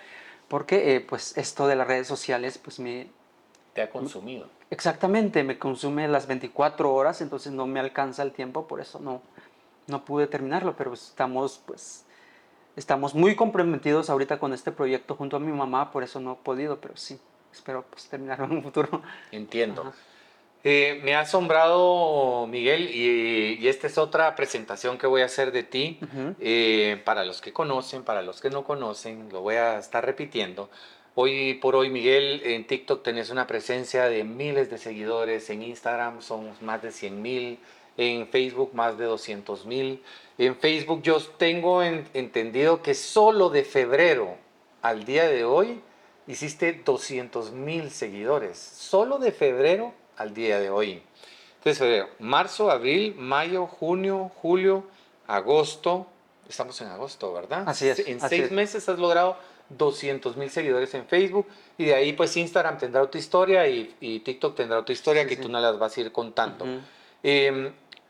porque 0.48 0.96
eh, 0.96 1.02
pues 1.02 1.36
esto 1.36 1.66
de 1.66 1.76
las 1.76 1.88
redes 1.88 2.06
sociales 2.06 2.60
pues 2.60 2.80
me... 2.80 3.08
Te 3.74 3.82
ha 3.82 3.90
consumido. 3.90 4.48
Exactamente, 4.70 5.44
me 5.44 5.58
consume 5.58 6.08
las 6.08 6.28
24 6.28 6.94
horas, 6.94 7.22
entonces 7.22 7.54
no 7.54 7.68
me 7.68 7.80
alcanza 7.80 8.24
el 8.24 8.32
tiempo, 8.32 8.68
por 8.68 8.82
eso 8.82 9.00
no, 9.00 9.22
no 9.88 10.04
pude 10.04 10.28
terminarlo, 10.28 10.76
pero 10.76 10.94
estamos 10.94 11.62
pues 11.66 12.06
estamos 12.76 13.16
muy 13.16 13.36
comprometidos 13.36 14.10
ahorita 14.10 14.40
con 14.40 14.54
este 14.54 14.72
proyecto 14.72 15.16
junto 15.16 15.38
a 15.38 15.40
mi 15.40 15.52
mamá, 15.52 15.92
por 15.92 16.04
eso 16.04 16.20
no 16.20 16.34
he 16.34 16.36
podido, 16.36 16.80
pero 16.80 16.96
sí, 16.96 17.20
espero 17.52 17.86
pues, 17.90 18.08
terminarlo 18.08 18.46
en 18.46 18.52
un 18.52 18.64
futuro. 18.64 19.02
Entiendo. 19.32 19.94
Eh, 20.64 21.00
me 21.04 21.16
ha 21.16 21.22
asombrado, 21.22 22.46
Miguel, 22.48 22.90
y, 22.94 23.68
esta 23.68 23.88
es 23.88 23.98
otra 23.98 24.36
presentación 24.36 24.98
que 24.98 25.08
voy 25.08 25.22
a 25.22 25.26
hacer 25.26 25.52
de 25.52 25.64
ti. 25.64 26.00
Eh, 26.40 27.02
para 27.06 27.24
los 27.24 27.42
que 27.42 27.54
conocen, 27.54 28.04
para 28.04 28.22
los 28.22 28.42
que 28.42 28.50
no 28.50 28.64
conocen, 28.64 29.30
lo 29.32 29.42
voy 29.42 29.56
a 29.56 29.78
estar 29.78 30.06
repitiendo. 30.06 30.70
Hoy 31.20 31.56
por 31.56 31.76
hoy, 31.76 31.90
Miguel, 31.90 32.44
en 32.46 32.68
TikTok 32.68 33.02
tenés 33.02 33.32
una 33.32 33.48
presencia 33.48 34.04
de 34.08 34.24
miles 34.24 34.70
de 34.70 34.78
seguidores, 34.78 35.50
en 35.50 35.64
Instagram 35.64 36.22
somos 36.22 36.62
más 36.62 36.84
de 36.84 36.92
100 36.92 37.20
mil, 37.24 37.60
en 37.98 38.28
Facebook 38.28 38.76
más 38.76 39.00
de 39.00 39.06
200 39.06 39.66
mil. 39.66 40.04
En 40.38 40.56
Facebook 40.56 41.02
yo 41.02 41.20
tengo 41.20 41.82
entendido 41.82 42.84
que 42.84 42.94
solo 42.94 43.50
de 43.50 43.64
febrero 43.64 44.36
al 44.84 45.06
día 45.06 45.28
de 45.28 45.44
hoy 45.44 45.82
hiciste 46.28 46.72
200 46.86 47.52
mil 47.52 47.90
seguidores, 47.90 48.60
solo 48.60 49.18
de 49.18 49.32
febrero 49.32 49.96
al 50.18 50.36
día 50.36 50.60
de 50.60 50.70
hoy. 50.70 51.02
Entonces, 51.58 51.80
febrero, 51.80 52.10
marzo, 52.20 52.70
abril, 52.70 53.16
mayo, 53.18 53.66
junio, 53.66 54.30
julio, 54.36 54.84
agosto, 55.26 56.06
estamos 56.48 56.80
en 56.82 56.90
agosto, 56.90 57.34
¿verdad? 57.34 57.64
Así 57.66 57.88
es. 57.90 58.08
En 58.08 58.22
seis 58.22 58.52
meses 58.52 58.88
has 58.88 59.00
logrado 59.00 59.36
200 59.70 60.38
mil 60.38 60.50
seguidores 60.50 60.94
en 60.94 61.06
Facebook 61.06 61.48
y 61.78 61.86
de 61.86 61.96
ahí 61.96 62.14
pues 62.14 62.36
Instagram 62.38 62.78
tendrá 62.78 63.02
otra 63.02 63.20
historia 63.20 63.68
y, 63.68 64.20
TikTok 64.20 64.56
tendrá 64.56 64.80
otra 64.80 64.94
historia 64.94 65.28
que 65.28 65.38
tú 65.38 65.50
no 65.50 65.60
las 65.60 65.78
vas 65.78 65.98
a 65.98 66.02
ir 66.02 66.12
contando. 66.12 66.66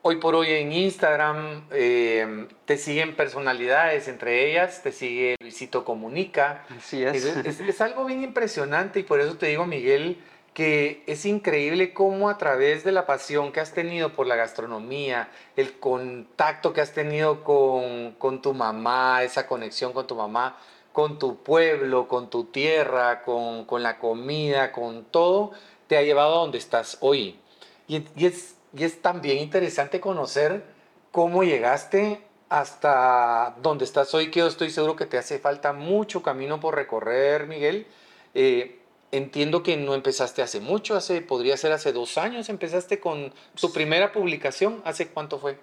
Hoy 0.09 0.15
por 0.17 0.35
hoy 0.35 0.51
en 0.51 0.71
Instagram 0.71 1.65
eh, 1.69 2.47
te 2.63 2.77
siguen 2.77 3.13
personalidades, 3.17 4.07
entre 4.07 4.49
ellas 4.49 4.81
te 4.81 4.93
sigue 4.93 5.35
Luisito 5.41 5.83
Comunica. 5.83 6.63
Así 6.77 7.03
es. 7.03 7.25
Es, 7.25 7.81
algo 7.81 8.05
bien 8.05 8.23
impresionante 8.23 9.01
y 9.01 9.03
por 9.03 9.19
eso 9.19 9.35
te 9.37 9.47
digo, 9.47 9.65
Miguel, 9.65 10.17
que 10.53 11.03
es 11.07 11.25
increíble 11.25 11.93
cómo 11.93 12.29
a 12.29 12.37
través 12.37 12.85
de 12.85 12.93
la 12.93 13.05
pasión 13.05 13.51
que 13.51 13.59
has 13.59 13.73
tenido 13.73 14.13
por 14.13 14.27
la 14.27 14.37
gastronomía, 14.37 15.29
el 15.57 15.77
contacto 15.77 16.71
que 16.71 16.79
has 16.79 16.93
tenido 16.93 17.43
con, 17.43 18.13
con 18.13 18.41
tu 18.41 18.53
mamá, 18.53 19.23
esa 19.23 19.45
conexión 19.45 19.91
con 19.91 20.07
tu 20.07 20.15
mamá, 20.15 20.57
con 20.97 21.19
tu 21.19 21.43
pueblo, 21.43 22.07
con 22.07 22.31
tu 22.31 22.45
tierra, 22.45 23.21
con, 23.21 23.65
con 23.65 23.83
la 23.83 23.99
comida, 23.99 24.71
con 24.71 25.05
todo, 25.05 25.51
te 25.85 25.95
ha 25.95 26.01
llevado 26.01 26.33
a 26.33 26.39
donde 26.39 26.57
estás 26.57 26.97
hoy. 27.01 27.39
Y, 27.87 28.03
y 28.15 28.25
es 28.25 28.55
y 28.73 28.83
es 28.83 28.99
también 28.99 29.37
interesante 29.37 29.99
conocer 29.99 30.63
cómo 31.11 31.43
llegaste 31.43 32.25
hasta 32.49 33.55
donde 33.61 33.85
estás 33.85 34.11
hoy, 34.15 34.31
que 34.31 34.39
yo 34.39 34.47
estoy 34.47 34.71
seguro 34.71 34.95
que 34.95 35.05
te 35.05 35.19
hace 35.19 35.37
falta 35.37 35.71
mucho 35.71 36.23
camino 36.23 36.59
por 36.59 36.73
recorrer, 36.73 37.45
Miguel. 37.45 37.85
Eh, 38.33 38.79
entiendo 39.11 39.61
que 39.61 39.77
no 39.77 39.93
empezaste 39.93 40.41
hace 40.41 40.61
mucho, 40.61 40.95
hace, 40.95 41.21
podría 41.21 41.57
ser 41.57 41.73
hace 41.73 41.93
dos 41.93 42.17
años, 42.17 42.49
empezaste 42.49 42.99
con 42.99 43.31
tu 43.53 43.71
primera 43.71 44.11
publicación, 44.11 44.81
¿hace 44.83 45.09
cuánto 45.09 45.37
fue? 45.37 45.59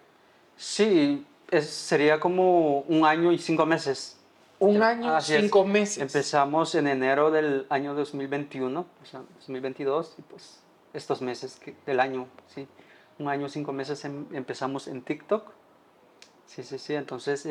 Sí, 0.57 1.27
sería 1.61 2.21
como 2.21 2.83
un 2.83 3.05
año 3.05 3.33
y 3.33 3.39
cinco 3.39 3.67
meses. 3.67 4.21
Un 4.65 4.83
año 4.83 5.19
y 5.19 5.23
cinco 5.23 5.65
meses. 5.65 5.99
Empezamos 5.99 6.75
en 6.75 6.87
enero 6.87 7.31
del 7.31 7.67
año 7.69 7.95
2021, 7.95 8.81
o 8.81 9.07
sea, 9.07 9.21
2022, 9.37 10.15
y 10.19 10.23
pues 10.23 10.61
estos 10.93 11.23
meses 11.23 11.61
del 11.87 12.01
año, 12.01 12.27
sí 12.55 12.67
un 13.19 13.29
año, 13.29 13.49
cinco 13.49 13.73
meses 13.73 14.05
em, 14.05 14.27
empezamos 14.33 14.89
en 14.89 15.03
TikTok. 15.03 15.51
Sí, 16.47 16.63
sí, 16.63 16.79
sí, 16.79 16.95
entonces... 16.95 17.47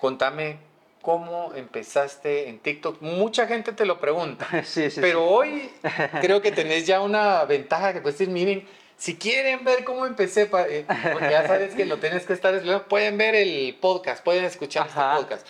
Contame 0.00 0.58
cómo 1.00 1.52
empezaste 1.54 2.48
en 2.48 2.58
TikTok. 2.58 3.00
Mucha 3.00 3.46
gente 3.46 3.72
te 3.72 3.86
lo 3.86 4.00
pregunta. 4.00 4.46
sí, 4.64 4.90
sí, 4.90 5.00
pero 5.00 5.24
hoy 5.24 5.70
creo 6.20 6.42
que 6.42 6.52
tenés 6.52 6.86
ya 6.86 7.00
una 7.00 7.44
ventaja 7.44 7.92
que 7.92 8.00
puedes 8.00 8.18
decir, 8.18 8.32
miren, 8.32 8.66
si 8.96 9.16
quieren 9.16 9.64
ver 9.64 9.84
cómo 9.84 10.06
empecé, 10.06 10.50
eh, 10.68 10.86
porque 11.12 11.30
ya 11.30 11.46
sabes 11.46 11.74
que 11.74 11.84
lo 11.84 11.98
tienes 11.98 12.24
que 12.24 12.32
estar, 12.32 12.86
pueden 12.88 13.18
ver 13.18 13.34
el 13.34 13.76
podcast, 13.80 14.24
pueden 14.24 14.44
escuchar 14.44 14.86
este 14.86 15.00
podcast. 15.00 15.46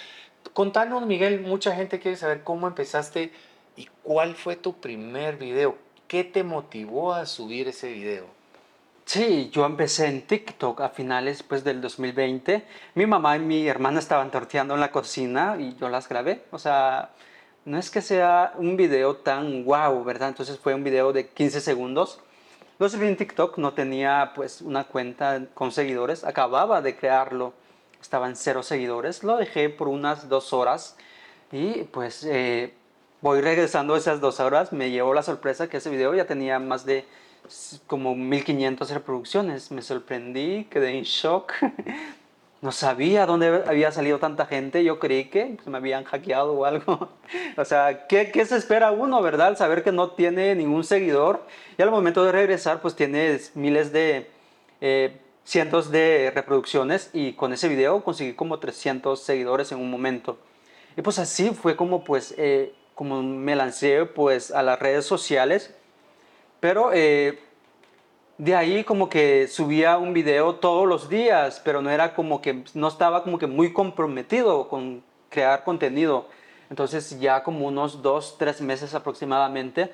Contanos, 0.57 1.05
Miguel, 1.05 1.43
mucha 1.43 1.77
gente 1.77 2.01
quiere 2.01 2.17
saber 2.17 2.43
cómo 2.43 2.67
empezaste 2.67 3.31
y 3.77 3.91
cuál 4.03 4.35
fue 4.35 4.57
tu 4.57 4.73
primer 4.81 5.37
video. 5.37 5.77
¿Qué 6.09 6.25
te 6.25 6.45
motivó 6.45 7.13
a 7.13 7.27
subir 7.27 7.69
ese 7.69 7.93
video? 7.93 8.25
Sí, 9.05 9.51
yo 9.53 9.67
empecé 9.67 10.07
en 10.07 10.27
TikTok 10.27 10.81
a 10.81 10.89
finales 10.89 11.43
pues, 11.43 11.63
del 11.63 11.83
2020. 11.83 12.65
Mi 12.95 13.05
mamá 13.05 13.37
y 13.37 13.41
mi 13.41 13.69
hermana 13.69 13.99
estaban 13.99 14.31
torteando 14.31 14.73
en 14.73 14.81
la 14.81 14.91
cocina 14.91 15.59
y 15.61 15.77
yo 15.77 15.91
las 15.91 16.09
grabé. 16.09 16.47
O 16.51 16.59
sea, 16.59 17.11
no 17.67 17.77
es 17.77 17.91
que 17.91 18.01
sea 18.01 18.55
un 18.57 18.79
video 18.79 19.17
tan 19.17 19.63
wow, 19.63 20.03
¿verdad? 20.05 20.31
Entonces 20.31 20.59
fue 20.59 20.73
un 20.73 20.85
video 20.85 21.13
de 21.13 21.29
15 21.29 21.61
segundos. 21.61 22.19
Lo 22.79 22.89
subí 22.89 23.07
en 23.07 23.19
TikTok, 23.19 23.59
no 23.59 23.75
tenía 23.75 24.33
pues 24.35 24.63
una 24.63 24.85
cuenta 24.85 25.39
con 25.53 25.71
seguidores, 25.71 26.25
acababa 26.25 26.81
de 26.81 26.97
crearlo, 26.97 27.53
estaban 28.07 28.37
cero 28.37 28.63
seguidores, 28.63 29.25
lo 29.25 29.37
dejé 29.37 29.69
por 29.69 29.89
unas 29.89 30.29
dos 30.29 30.53
horas 30.53 30.97
y 31.51 31.83
pues 31.85 32.25
eh, 32.25 32.73
voy 33.21 33.41
regresando 33.41 33.97
esas 33.97 34.21
dos 34.21 34.39
horas, 34.39 34.73
me 34.73 34.91
llevó 34.91 35.13
la 35.13 35.25
sorpresa 35.25 35.69
que 35.69 35.79
ese 35.79 35.91
video 35.91 36.15
ya 36.15 36.25
tenía 36.25 36.61
más 36.61 36.87
de 36.87 37.05
como 37.89 38.15
1500 38.15 38.91
reproducciones. 38.91 39.71
Me 39.71 39.83
sorprendí, 39.83 40.65
quedé 40.71 40.97
en 40.97 41.05
shock. 41.05 41.53
No 42.63 42.73
sabía 42.73 43.27
dónde 43.27 43.63
había 43.67 43.93
salido 43.93 44.19
tanta 44.19 44.47
gente. 44.47 44.83
Yo 44.83 44.99
creí 44.99 45.27
que 45.27 45.59
me 45.67 45.77
habían 45.77 46.05
hackeado 46.05 46.55
o 46.55 46.65
algo. 46.65 47.11
O 47.59 47.65
sea, 47.65 48.07
¿qué, 48.09 48.31
¿qué, 48.33 48.47
se 48.47 48.57
espera 48.57 48.93
uno, 48.93 49.21
verdad? 49.21 49.57
saber 49.59 49.85
que 49.85 49.93
no 49.93 50.13
tiene 50.13 50.55
ningún 50.55 50.83
seguidor. 50.83 51.47
Y 51.77 51.83
al 51.83 51.91
momento 51.91 52.25
de 52.25 52.33
regresar, 52.33 52.81
pues 52.81 52.97
tiene 52.97 53.39
miles 53.55 53.93
de, 53.93 54.31
eh, 54.81 55.21
cientos 55.47 55.91
de 55.91 56.31
reproducciones. 56.35 57.09
Y 57.15 57.33
con 57.33 57.55
ese 57.55 57.69
video 57.69 58.05
conseguí 58.05 58.35
como 58.35 58.59
300 58.59 59.23
seguidores 59.23 59.73
en 59.73 59.79
un 59.79 59.91
momento. 59.91 60.37
Y 60.95 61.01
pues 61.01 61.19
así 61.19 61.51
fue 61.51 61.77
como, 61.77 62.05
pues, 62.05 62.35
eh, 62.37 62.75
como 62.95 63.23
me 63.23 63.57
lancé 63.57 64.05
pues 64.05 64.51
a 64.51 64.63
las 64.63 64.79
redes 64.79 65.07
sociales 65.07 65.75
pero 66.61 66.91
eh, 66.93 67.39
de 68.39 68.55
ahí 68.55 68.85
como 68.85 69.09
que 69.09 69.47
subía 69.49 69.99
un 69.99 70.13
video 70.13 70.57
todos 70.57 70.87
los 70.87 71.09
días, 71.09 71.61
pero 71.65 71.83
no 71.83 71.91
era 71.91 72.15
como 72.15 72.43
que, 72.43 72.65
no 72.75 72.89
estaba 72.89 73.23
como 73.23 73.39
que 73.39 73.47
muy 73.47 73.73
comprometido 73.73 74.69
con 74.69 75.03
crear 75.29 75.65
contenido. 75.65 76.27
Entonces 76.71 77.21
ya 77.21 77.43
como 77.43 77.67
unos 77.67 78.03
dos, 78.03 78.37
tres 78.39 78.61
meses 78.61 78.95
aproximadamente, 78.95 79.93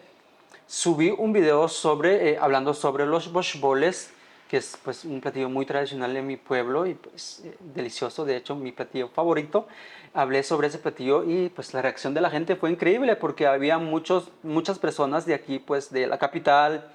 subí 0.66 1.10
un 1.10 1.32
video 1.32 1.68
sobre, 1.68 2.30
eh, 2.30 2.38
hablando 2.40 2.74
sobre 2.74 3.06
los 3.06 3.30
boles, 3.60 4.12
que 4.52 4.58
es 4.58 4.78
pues 4.84 5.06
un 5.06 5.22
platillo 5.22 5.48
muy 5.48 5.64
tradicional 5.64 6.14
en 6.14 6.26
mi 6.26 6.36
pueblo 6.36 6.84
y 6.84 6.92
pues 6.92 7.40
eh, 7.42 7.56
delicioso, 7.74 8.26
de 8.26 8.36
hecho 8.36 8.54
mi 8.54 8.70
platillo 8.70 9.08
favorito. 9.08 9.66
Hablé 10.12 10.42
sobre 10.42 10.66
ese 10.68 10.76
platillo 10.76 11.24
y 11.24 11.48
pues 11.48 11.72
la 11.72 11.80
reacción 11.80 12.12
de 12.12 12.20
la 12.20 12.28
gente 12.28 12.54
fue 12.54 12.70
increíble 12.70 13.16
porque 13.16 13.46
había 13.46 13.78
muchos, 13.78 14.28
muchas 14.42 14.78
personas 14.78 15.24
de 15.24 15.32
aquí 15.32 15.58
pues 15.58 15.90
de 15.90 16.06
la 16.06 16.18
capital, 16.18 16.86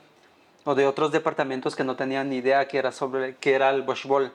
o 0.65 0.75
de 0.75 0.85
otros 0.85 1.11
departamentos 1.11 1.75
que 1.75 1.83
no 1.83 1.95
tenían 1.95 2.29
ni 2.29 2.35
idea 2.35 2.67
que 2.67 2.77
era, 2.77 2.91
sobre, 2.91 3.37
que 3.37 3.55
era 3.55 3.71
el 3.71 3.81
Bush 3.81 4.05
Ball. 4.05 4.31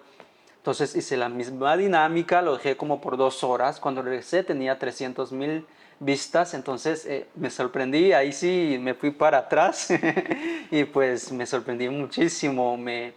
Entonces 0.57 0.97
hice 0.97 1.17
la 1.17 1.29
misma 1.29 1.77
dinámica, 1.77 2.43
lo 2.43 2.55
dejé 2.55 2.77
como 2.77 3.01
por 3.01 3.17
dos 3.17 3.45
horas. 3.45 3.79
Cuando 3.79 4.03
regresé 4.03 4.43
tenía 4.43 4.81
300 4.81 5.31
mil 5.31 5.65
vistas, 6.05 6.55
entonces 6.55 7.07
eh, 7.07 7.27
me 7.37 7.51
sorprendí, 7.51 8.13
ahí 8.13 8.33
sí 8.33 8.79
me 8.81 8.95
fui 8.95 9.11
para 9.11 9.39
atrás 9.39 9.89
y 10.71 10.85
pues 10.85 11.33
me 11.33 11.47
sorprendí 11.47 11.89
muchísimo. 11.89 12.77
Me, 12.77 13.13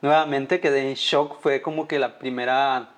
nuevamente 0.00 0.60
quedé 0.60 0.90
en 0.90 0.94
shock, 0.94 1.40
fue 1.40 1.62
como 1.62 1.88
que 1.88 1.98
la 1.98 2.18
primera, 2.18 2.90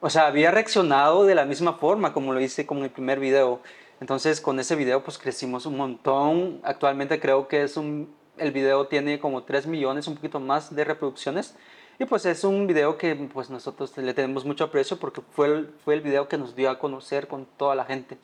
o 0.00 0.10
sea, 0.10 0.26
había 0.26 0.50
reaccionado 0.50 1.24
de 1.24 1.34
la 1.34 1.44
misma 1.44 1.74
forma 1.74 2.12
como 2.12 2.32
lo 2.32 2.40
hice 2.40 2.66
con 2.66 2.82
mi 2.82 2.88
primer 2.88 3.20
video. 3.20 3.60
Entonces 4.00 4.40
con 4.40 4.60
ese 4.60 4.76
video 4.76 5.02
pues 5.02 5.18
crecimos 5.18 5.64
un 5.66 5.76
montón. 5.76 6.60
Actualmente 6.64 7.20
creo 7.20 7.48
que 7.48 7.62
es 7.62 7.76
un, 7.76 8.12
el 8.36 8.50
video 8.52 8.88
tiene 8.88 9.18
como 9.20 9.44
3 9.44 9.66
millones, 9.66 10.06
un 10.06 10.16
poquito 10.16 10.40
más 10.40 10.74
de 10.74 10.84
reproducciones. 10.84 11.54
Y 11.98 12.04
pues 12.04 12.26
es 12.26 12.44
un 12.44 12.66
video 12.66 12.98
que 12.98 13.14
pues 13.14 13.48
nosotros 13.48 13.96
le 13.96 14.12
tenemos 14.12 14.44
mucho 14.44 14.64
aprecio 14.64 14.98
porque 14.98 15.22
fue 15.32 15.46
el, 15.46 15.74
fue 15.84 15.94
el 15.94 16.02
video 16.02 16.28
que 16.28 16.36
nos 16.36 16.54
dio 16.54 16.68
a 16.68 16.78
conocer 16.78 17.26
con 17.26 17.46
toda 17.56 17.74
la 17.74 17.84
gente. 17.84 18.18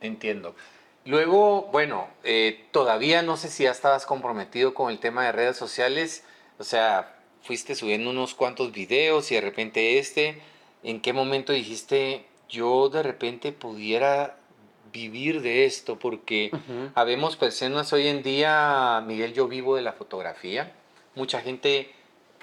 Entiendo. 0.00 0.54
Luego, 1.04 1.68
bueno, 1.70 2.08
eh, 2.24 2.64
todavía 2.72 3.22
no 3.22 3.36
sé 3.36 3.48
si 3.48 3.64
ya 3.64 3.70
estabas 3.70 4.06
comprometido 4.06 4.74
con 4.74 4.90
el 4.90 4.98
tema 4.98 5.24
de 5.24 5.32
redes 5.32 5.56
sociales. 5.56 6.24
O 6.58 6.64
sea, 6.64 7.16
fuiste 7.42 7.74
subiendo 7.74 8.10
unos 8.10 8.34
cuantos 8.34 8.72
videos 8.72 9.30
y 9.30 9.36
de 9.36 9.42
repente 9.42 9.98
este. 9.98 10.40
¿En 10.82 11.00
qué 11.00 11.12
momento 11.12 11.52
dijiste 11.52 12.26
yo 12.48 12.88
de 12.88 13.02
repente 13.02 13.52
pudiera 13.52 14.36
vivir 14.92 15.40
de 15.42 15.66
esto? 15.66 15.98
Porque 15.98 16.50
habemos 16.94 17.36
personas 17.36 17.92
hoy 17.92 18.08
en 18.08 18.22
día, 18.22 19.02
Miguel, 19.06 19.34
yo 19.34 19.46
vivo 19.46 19.76
de 19.76 19.82
la 19.82 19.92
fotografía. 19.92 20.72
Mucha 21.14 21.40
gente 21.40 21.92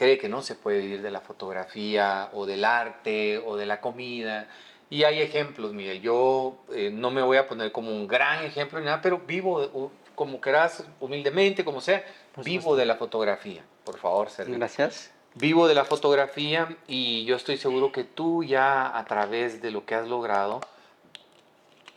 cree 0.02 0.18
que 0.18 0.30
no 0.30 0.42
se 0.42 0.56
puede 0.56 0.80
vivir 0.80 1.04
de 1.04 1.12
la 1.12 1.22
fotografía 1.22 2.32
o 2.34 2.48
del 2.48 2.66
arte 2.66 3.38
o 3.38 3.56
de 3.56 3.68
la 3.68 3.80
comida. 3.82 4.48
Y 4.90 5.04
hay 5.04 5.22
ejemplos, 5.22 5.74
Miguel. 5.74 6.02
Yo 6.02 6.58
eh, 6.74 6.90
no 6.92 7.12
me 7.12 7.22
voy 7.22 7.38
a 7.38 7.46
poner 7.48 7.72
como 7.72 7.92
un 7.92 8.08
gran 8.08 8.44
ejemplo 8.44 8.80
ni 8.80 8.86
nada, 8.86 9.00
pero 9.00 9.20
vivo, 9.20 9.92
como 10.16 10.42
quieras, 10.42 10.84
humildemente, 11.00 11.64
como 11.64 11.82
sea, 11.82 12.04
vivo 12.44 12.76
de 12.76 12.88
la 12.88 12.96
fotografía. 12.96 13.62
Por 13.84 14.00
favor, 14.00 14.32
Sergio. 14.32 14.56
Gracias. 14.56 15.12
Vivo 15.36 15.68
de 15.68 15.76
la 15.76 15.86
fotografía 15.86 16.76
y 16.88 17.24
yo 17.26 17.36
estoy 17.36 17.58
seguro 17.58 17.92
que 17.92 18.04
tú 18.04 18.44
ya 18.44 18.98
a 18.98 19.06
través 19.06 19.62
de 19.62 19.70
lo 19.70 19.86
que 19.86 19.94
has 19.94 20.08
logrado, 20.08 20.62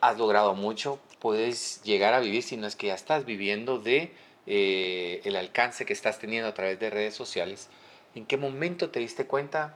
has 0.03 0.19
logrado 0.19 0.55
mucho, 0.55 0.99
puedes 1.21 1.83
llegar 1.85 2.13
a 2.13 2.21
vivir, 2.21 2.43
si 2.43 2.59
no 2.59 2.67
es 2.67 2.77
que 2.77 2.89
ya 2.89 2.95
estás 2.95 3.25
viviendo 3.25 3.79
de 3.79 4.13
eh, 4.47 5.23
el 5.25 5.37
alcance 5.37 5.87
que 5.87 5.95
estás 5.95 6.19
teniendo 6.19 6.51
a 6.51 6.53
través 6.53 6.79
de 6.79 6.91
redes 6.91 7.15
sociales 7.15 7.71
¿En 8.15 8.27
qué 8.27 8.37
momento 8.37 8.91
te 8.91 9.01
diste 9.01 9.27
cuenta? 9.27 9.75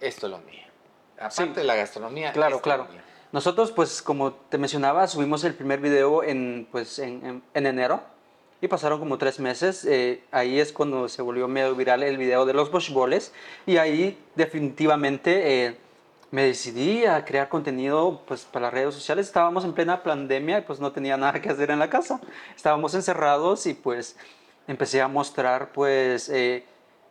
Esto 0.00 0.26
es 0.26 0.32
lo 0.32 0.38
mío. 0.38 0.62
Aparte 1.20 1.60
de 1.60 1.64
la 1.64 1.74
gastronomía. 1.74 2.32
Claro, 2.32 2.60
claro. 2.60 2.86
Nosotros, 3.32 3.72
pues, 3.72 4.00
como 4.00 4.32
te 4.32 4.56
mencionaba, 4.56 5.06
subimos 5.06 5.44
el 5.44 5.54
primer 5.54 5.80
video 5.80 6.22
en, 6.22 6.66
pues, 6.70 6.98
en, 6.98 7.42
en, 7.52 7.66
enero 7.66 8.00
y 8.62 8.68
pasaron 8.68 8.98
como 8.98 9.18
tres 9.18 9.38
meses. 9.38 9.84
Eh, 9.84 10.22
ahí 10.30 10.58
es 10.58 10.72
cuando 10.72 11.08
se 11.08 11.20
volvió 11.20 11.46
medio 11.46 11.74
viral 11.74 12.02
el 12.02 12.16
video 12.16 12.46
de 12.46 12.54
los 12.54 12.70
Bush 12.70 12.90
y 13.66 13.76
ahí 13.76 14.18
definitivamente 14.34 15.66
eh, 15.66 15.76
me 16.30 16.44
decidí 16.44 17.04
a 17.04 17.24
crear 17.24 17.50
contenido 17.50 18.22
pues, 18.26 18.44
para 18.44 18.66
las 18.66 18.74
redes 18.74 18.94
sociales. 18.94 19.26
Estábamos 19.26 19.64
en 19.64 19.74
plena 19.74 20.02
pandemia 20.02 20.58
y 20.58 20.62
pues 20.62 20.80
no 20.80 20.92
tenía 20.92 21.18
nada 21.18 21.38
que 21.42 21.50
hacer 21.50 21.70
en 21.70 21.80
la 21.80 21.90
casa. 21.90 22.20
Estábamos 22.56 22.94
encerrados 22.94 23.66
y 23.66 23.74
pues 23.74 24.16
empecé 24.66 25.02
a 25.02 25.08
mostrar 25.08 25.72
pues... 25.72 26.30
Eh, 26.30 26.64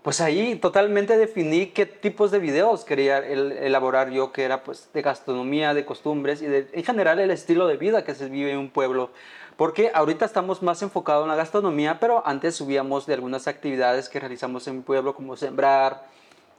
pues 0.08 0.22
ahí 0.22 0.56
totalmente 0.56 1.18
definí 1.18 1.66
qué 1.66 1.86
tipos 1.86 2.32
de 2.32 2.40
videos 2.40 2.86
quería 2.86 3.18
elaborar 3.18 4.10
yo, 4.10 4.32
que 4.32 4.46
era 4.46 4.64
pues 4.64 4.90
de 4.94 5.02
gastronomía, 5.02 5.74
de 5.74 5.84
costumbres 5.84 6.42
y 6.42 6.46
en 6.46 6.84
general 6.86 7.20
el 7.20 7.30
estilo 7.30 7.68
de 7.68 7.76
vida 7.76 8.06
que 8.06 8.16
se 8.16 8.30
vive 8.30 8.54
en 8.54 8.58
un 8.58 8.70
pueblo. 8.70 9.10
Porque 9.58 9.92
ahorita 9.94 10.24
estamos 10.24 10.64
más 10.64 10.82
enfocados 10.82 11.24
en 11.24 11.28
la 11.28 11.36
gastronomía, 11.36 12.00
pero 12.00 12.26
antes 12.26 12.56
subíamos 12.56 13.06
de 13.06 13.16
algunas 13.16 13.50
actividades 13.50 14.08
que 14.08 14.22
realizamos 14.22 14.66
en 14.70 14.78
mi 14.78 14.82
pueblo, 14.82 15.14
como 15.14 15.36
sembrar, 15.36 16.06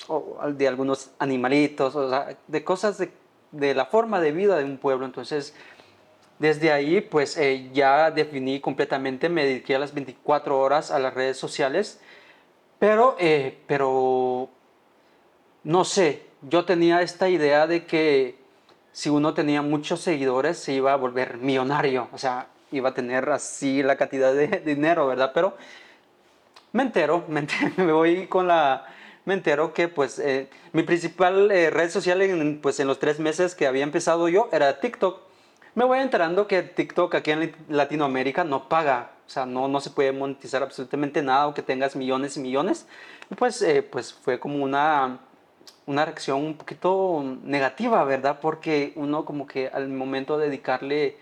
o 0.08 0.36
de 0.52 0.68
algunos 0.68 1.12
animalitos, 1.18 1.96
o 1.96 2.10
sea, 2.10 2.36
de 2.48 2.64
cosas 2.64 2.98
de, 2.98 3.10
de 3.52 3.74
la 3.74 3.86
forma 3.86 4.20
de 4.20 4.32
vida 4.32 4.58
de 4.58 4.64
un 4.64 4.76
pueblo. 4.76 5.06
Entonces, 5.06 5.54
desde 6.38 6.70
ahí, 6.70 7.00
pues 7.00 7.38
eh, 7.38 7.70
ya 7.72 8.10
definí 8.10 8.60
completamente, 8.60 9.30
me 9.30 9.46
dediqué 9.46 9.74
a 9.74 9.78
las 9.78 9.94
24 9.94 10.60
horas 10.60 10.90
a 10.90 10.98
las 10.98 11.14
redes 11.14 11.38
sociales 11.38 12.02
pero, 12.78 13.16
eh, 13.18 13.58
pero, 13.66 14.48
no 15.64 15.84
sé, 15.84 16.22
yo 16.42 16.64
tenía 16.64 17.02
esta 17.02 17.28
idea 17.28 17.66
de 17.66 17.84
que 17.84 18.38
si 18.92 19.10
uno 19.10 19.34
tenía 19.34 19.62
muchos 19.62 20.00
seguidores 20.00 20.58
se 20.58 20.72
iba 20.72 20.92
a 20.92 20.96
volver 20.96 21.38
millonario, 21.38 22.08
o 22.12 22.18
sea, 22.18 22.48
iba 22.72 22.90
a 22.90 22.94
tener 22.94 23.28
así 23.30 23.82
la 23.82 23.96
cantidad 23.96 24.32
de 24.34 24.46
dinero, 24.64 25.06
¿verdad? 25.06 25.32
Pero 25.34 25.56
me 26.72 26.82
entero, 26.82 27.24
me, 27.28 27.92
voy 27.92 28.26
con 28.26 28.48
la... 28.48 28.86
Me 29.24 29.34
entero 29.34 29.74
que 29.74 29.88
pues 29.88 30.18
eh, 30.18 30.48
mi 30.72 30.82
principal 30.84 31.50
eh, 31.50 31.68
red 31.68 31.90
social 31.90 32.22
en, 32.22 32.60
pues, 32.62 32.80
en 32.80 32.86
los 32.86 32.98
tres 32.98 33.20
meses 33.20 33.54
que 33.54 33.66
había 33.66 33.82
empezado 33.82 34.28
yo 34.28 34.48
era 34.52 34.80
TikTok. 34.80 35.20
Me 35.74 35.84
voy 35.84 35.98
enterando 35.98 36.46
que 36.46 36.62
TikTok 36.62 37.14
aquí 37.14 37.32
en 37.32 37.54
Latinoamérica 37.68 38.44
no 38.44 38.70
paga 38.70 39.10
o 39.28 39.30
sea, 39.30 39.44
no, 39.44 39.68
no 39.68 39.80
se 39.80 39.90
puede 39.90 40.10
monetizar 40.12 40.62
absolutamente 40.62 41.22
nada 41.22 41.42
aunque 41.42 41.62
tengas 41.62 41.94
millones 41.94 42.38
y 42.38 42.40
millones. 42.40 42.86
pues, 43.38 43.60
eh, 43.62 43.82
pues 43.82 44.14
fue 44.14 44.40
como 44.40 44.64
una, 44.64 45.20
una 45.86 46.04
reacción 46.06 46.42
un 46.42 46.56
poquito 46.56 47.22
negativa, 47.44 48.02
¿verdad? 48.04 48.38
Porque 48.40 48.92
uno 48.96 49.26
como 49.26 49.46
que 49.46 49.68
al 49.68 49.88
momento 49.88 50.38
de 50.38 50.46
dedicarle 50.46 51.18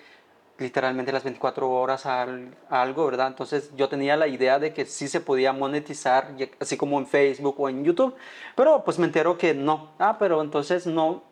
literalmente 0.59 1.13
las 1.13 1.25
24 1.25 1.69
horas 1.69 2.07
a, 2.07 2.27
algo, 2.71 3.07
¿verdad? 3.07 3.27
Entonces 3.27 3.73
yo 3.77 3.89
tenía 3.89 4.17
la 4.17 4.29
idea 4.29 4.59
de 4.61 4.73
que 4.73 4.87
sí 4.87 5.09
se 5.09 5.21
podía 5.21 5.53
monetizar, 5.53 6.35
así 6.61 6.77
como 6.77 6.99
en 7.01 7.07
Facebook 7.09 7.57
o 7.59 7.69
en 7.69 7.85
YouTube, 7.85 8.15
pero 8.55 8.85
pues 8.85 8.99
me 9.01 9.07
entero 9.07 9.37
que 9.37 9.53
no. 9.53 9.91
Ah, 9.99 10.17
pero 10.19 10.41
entonces 10.43 10.87
no, 10.87 11.25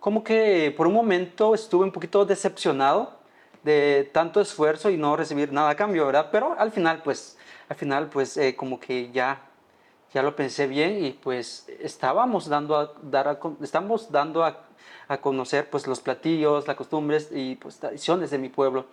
como 0.00 0.24
que 0.24 0.72
por 0.76 0.86
un 0.86 0.94
momento 0.94 1.54
estuve 1.54 1.84
un 1.84 1.92
poquito 1.92 2.24
decepcionado 2.24 3.15
de 3.66 4.08
tanto 4.12 4.40
esfuerzo 4.40 4.90
y 4.90 4.96
no 4.96 5.16
recibir 5.16 5.52
nada 5.52 5.70
a 5.70 5.74
cambio, 5.74 6.06
¿verdad? 6.06 6.28
Pero 6.30 6.54
al 6.56 6.70
final, 6.70 7.02
pues, 7.02 7.36
al 7.68 7.76
final, 7.76 8.08
pues, 8.08 8.36
eh, 8.36 8.54
como 8.54 8.78
que 8.78 9.10
ya, 9.10 9.42
ya 10.14 10.22
lo 10.22 10.36
pensé 10.36 10.68
bien 10.68 11.04
y 11.04 11.10
pues 11.10 11.66
estábamos 11.80 12.48
dando 12.48 12.76
a, 12.78 12.92
estamos 13.60 14.12
dando 14.12 14.44
a, 14.44 14.66
a, 15.08 15.16
conocer 15.18 15.68
pues 15.68 15.88
los 15.88 15.98
platillos, 15.98 16.68
las 16.68 16.76
costumbres 16.76 17.30
y 17.32 17.56
pues 17.56 17.78
tradiciones 17.78 18.30
de 18.30 18.38
mi 18.38 18.48
pueblo. 18.48 18.86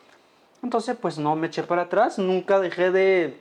Entonces, 0.64 0.98
pues 1.00 1.20
no 1.20 1.36
me 1.36 1.48
eché 1.48 1.62
para 1.64 1.84
atrás, 1.84 2.18
nunca 2.18 2.60
dejé 2.60 2.90
de, 2.90 3.38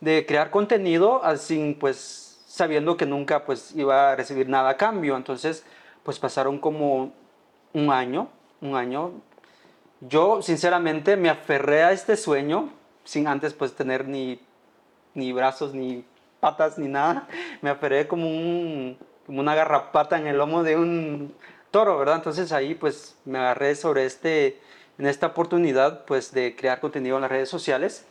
de 0.00 0.26
crear 0.26 0.50
contenido 0.50 1.24
así, 1.24 1.76
pues, 1.78 2.42
sabiendo 2.46 2.96
que 2.96 3.06
nunca 3.06 3.44
pues 3.44 3.74
iba 3.76 4.12
a 4.12 4.16
recibir 4.16 4.48
nada 4.48 4.70
a 4.70 4.76
cambio. 4.76 5.16
Entonces, 5.16 5.64
pues 6.02 6.18
pasaron 6.18 6.58
como 6.58 7.12
un 7.72 7.90
año, 7.92 8.28
un 8.60 8.74
año 8.74 9.12
yo 10.08 10.42
sinceramente 10.42 11.16
me 11.16 11.30
aferré 11.30 11.84
a 11.84 11.92
este 11.92 12.16
sueño 12.16 12.70
sin 13.04 13.26
antes 13.28 13.54
pues 13.54 13.74
tener 13.74 14.08
ni, 14.08 14.40
ni 15.14 15.32
brazos, 15.32 15.74
ni 15.74 16.04
patas, 16.40 16.78
ni 16.78 16.88
nada. 16.88 17.28
Me 17.60 17.70
aferré 17.70 18.08
como, 18.08 18.28
un, 18.28 18.98
como 19.26 19.40
una 19.40 19.54
garrapata 19.54 20.18
en 20.18 20.26
el 20.26 20.38
lomo 20.38 20.62
de 20.64 20.76
un 20.76 21.34
toro, 21.70 21.98
¿verdad? 21.98 22.16
Entonces 22.16 22.52
ahí 22.52 22.74
pues 22.74 23.16
me 23.24 23.38
agarré 23.38 23.74
sobre 23.76 24.04
este, 24.04 24.60
en 24.98 25.06
esta 25.06 25.28
oportunidad 25.28 26.04
pues 26.04 26.32
de 26.32 26.56
crear 26.56 26.80
contenido 26.80 27.16
en 27.16 27.22
las 27.22 27.30
redes 27.30 27.48
sociales. 27.48 28.04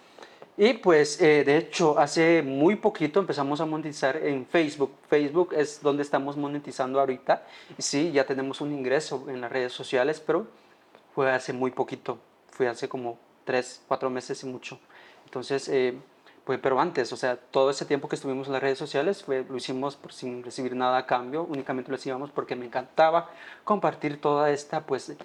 Y 0.57 0.73
pues 0.73 1.21
eh, 1.21 1.43
de 1.43 1.57
hecho 1.57 1.97
hace 1.97 2.41
muy 2.41 2.75
poquito 2.75 3.19
empezamos 3.19 3.59
a 3.59 3.65
monetizar 3.65 4.15
en 4.17 4.45
Facebook. 4.45 4.93
Facebook 5.09 5.53
es 5.53 5.81
donde 5.81 6.03
estamos 6.03 6.37
monetizando 6.37 6.99
ahorita. 7.01 7.43
Y 7.77 7.81
sí, 7.81 8.11
ya 8.11 8.25
tenemos 8.25 8.61
un 8.61 8.71
ingreso 8.71 9.25
en 9.27 9.41
las 9.41 9.51
redes 9.51 9.73
sociales, 9.73 10.21
pero 10.25 10.47
fue 11.13 11.31
hace 11.31 11.53
muy 11.53 11.71
poquito, 11.71 12.19
fue 12.49 12.67
hace 12.67 12.87
como 12.89 13.17
tres, 13.43 13.81
cuatro 13.87 14.09
meses 14.09 14.43
y 14.43 14.47
mucho. 14.47 14.79
Entonces, 15.25 15.67
eh, 15.69 15.95
pues, 16.43 16.59
pero 16.61 16.79
antes, 16.79 17.13
o 17.13 17.17
sea, 17.17 17.37
todo 17.37 17.69
ese 17.69 17.85
tiempo 17.85 18.09
que 18.09 18.15
estuvimos 18.15 18.47
en 18.47 18.53
las 18.53 18.61
redes 18.61 18.77
sociales 18.77 19.23
fue, 19.23 19.45
lo 19.47 19.57
hicimos 19.57 19.95
por, 19.95 20.11
sin 20.11 20.43
recibir 20.43 20.75
nada 20.75 20.97
a 20.97 21.05
cambio, 21.05 21.43
únicamente 21.43 21.89
lo 21.89 21.95
hacíamos 21.95 22.31
porque 22.31 22.55
me 22.55 22.65
encantaba 22.65 23.29
compartir 23.63 24.19
toda 24.19 24.49
esta, 24.51 24.85
pues, 24.85 25.15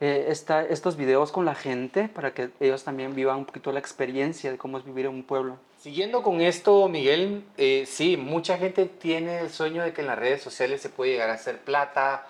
eh, 0.00 0.26
esta, 0.28 0.62
estos 0.62 0.96
videos 0.96 1.32
con 1.32 1.44
la 1.44 1.54
gente 1.54 2.08
para 2.08 2.32
que 2.34 2.50
ellos 2.60 2.84
también 2.84 3.14
vivan 3.14 3.38
un 3.38 3.44
poquito 3.46 3.72
la 3.72 3.80
experiencia 3.80 4.52
de 4.52 4.58
cómo 4.58 4.78
es 4.78 4.84
vivir 4.84 5.06
en 5.06 5.12
un 5.12 5.22
pueblo. 5.24 5.58
Siguiendo 5.78 6.22
con 6.22 6.40
esto, 6.40 6.88
Miguel, 6.88 7.44
eh, 7.56 7.84
sí, 7.86 8.16
mucha 8.16 8.58
gente 8.58 8.86
tiene 8.86 9.40
el 9.40 9.50
sueño 9.50 9.82
de 9.82 9.92
que 9.92 10.02
en 10.02 10.06
las 10.08 10.18
redes 10.18 10.42
sociales 10.42 10.80
se 10.80 10.90
puede 10.90 11.12
llegar 11.12 11.30
a 11.30 11.34
hacer 11.34 11.60
plata, 11.60 12.26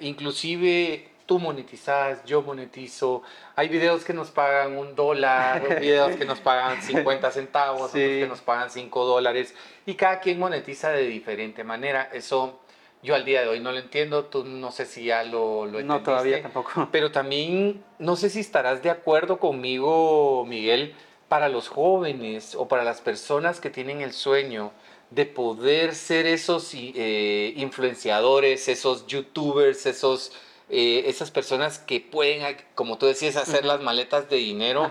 inclusive 0.00 1.08
tú 1.30 1.38
monetizas, 1.38 2.24
yo 2.24 2.42
monetizo. 2.42 3.22
Hay 3.54 3.68
videos 3.68 4.04
que 4.04 4.12
nos 4.12 4.32
pagan 4.32 4.76
un 4.76 4.96
dólar, 4.96 5.78
videos 5.80 6.16
que 6.16 6.24
nos 6.24 6.40
pagan 6.40 6.82
50 6.82 7.30
centavos, 7.30 7.82
otros 7.82 7.92
que 7.92 8.26
nos 8.28 8.40
pagan 8.40 8.68
5 8.68 9.04
dólares. 9.04 9.54
Y 9.86 9.94
cada 9.94 10.18
quien 10.18 10.40
monetiza 10.40 10.90
de 10.90 11.06
diferente 11.06 11.62
manera. 11.62 12.10
Eso 12.12 12.58
yo 13.04 13.14
al 13.14 13.24
día 13.24 13.42
de 13.42 13.48
hoy 13.48 13.60
no 13.60 13.70
lo 13.70 13.78
entiendo. 13.78 14.24
Tú 14.24 14.44
no 14.44 14.72
sé 14.72 14.86
si 14.86 15.04
ya 15.04 15.22
lo, 15.22 15.66
lo 15.66 15.78
entendiste. 15.78 15.84
No, 15.84 16.02
todavía 16.02 16.42
tampoco. 16.42 16.88
Pero 16.90 17.12
también 17.12 17.80
no 18.00 18.16
sé 18.16 18.28
si 18.28 18.40
estarás 18.40 18.82
de 18.82 18.90
acuerdo 18.90 19.38
conmigo, 19.38 20.44
Miguel, 20.48 20.96
para 21.28 21.48
los 21.48 21.68
jóvenes 21.68 22.56
o 22.56 22.66
para 22.66 22.82
las 22.82 23.00
personas 23.00 23.60
que 23.60 23.70
tienen 23.70 24.00
el 24.00 24.12
sueño 24.12 24.72
de 25.10 25.26
poder 25.26 25.94
ser 25.94 26.26
esos 26.26 26.72
eh, 26.74 27.52
influenciadores, 27.56 28.66
esos 28.66 29.06
youtubers, 29.06 29.86
esos, 29.86 30.32
eh, 30.70 31.04
esas 31.06 31.30
personas 31.30 31.78
que 31.78 32.00
pueden, 32.00 32.56
como 32.74 32.98
tú 32.98 33.06
decías, 33.06 33.36
hacer 33.36 33.64
las 33.64 33.80
maletas 33.80 34.28
de 34.30 34.36
dinero. 34.36 34.90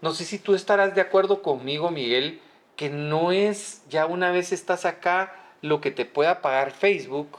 No 0.00 0.12
sé 0.12 0.24
si 0.24 0.38
tú 0.38 0.54
estarás 0.54 0.94
de 0.94 1.00
acuerdo 1.00 1.42
conmigo, 1.42 1.90
Miguel, 1.90 2.40
que 2.76 2.90
no 2.90 3.32
es 3.32 3.82
ya 3.88 4.06
una 4.06 4.32
vez 4.32 4.52
estás 4.52 4.84
acá 4.84 5.36
lo 5.60 5.80
que 5.80 5.90
te 5.90 6.04
pueda 6.04 6.42
pagar 6.42 6.72
Facebook, 6.72 7.38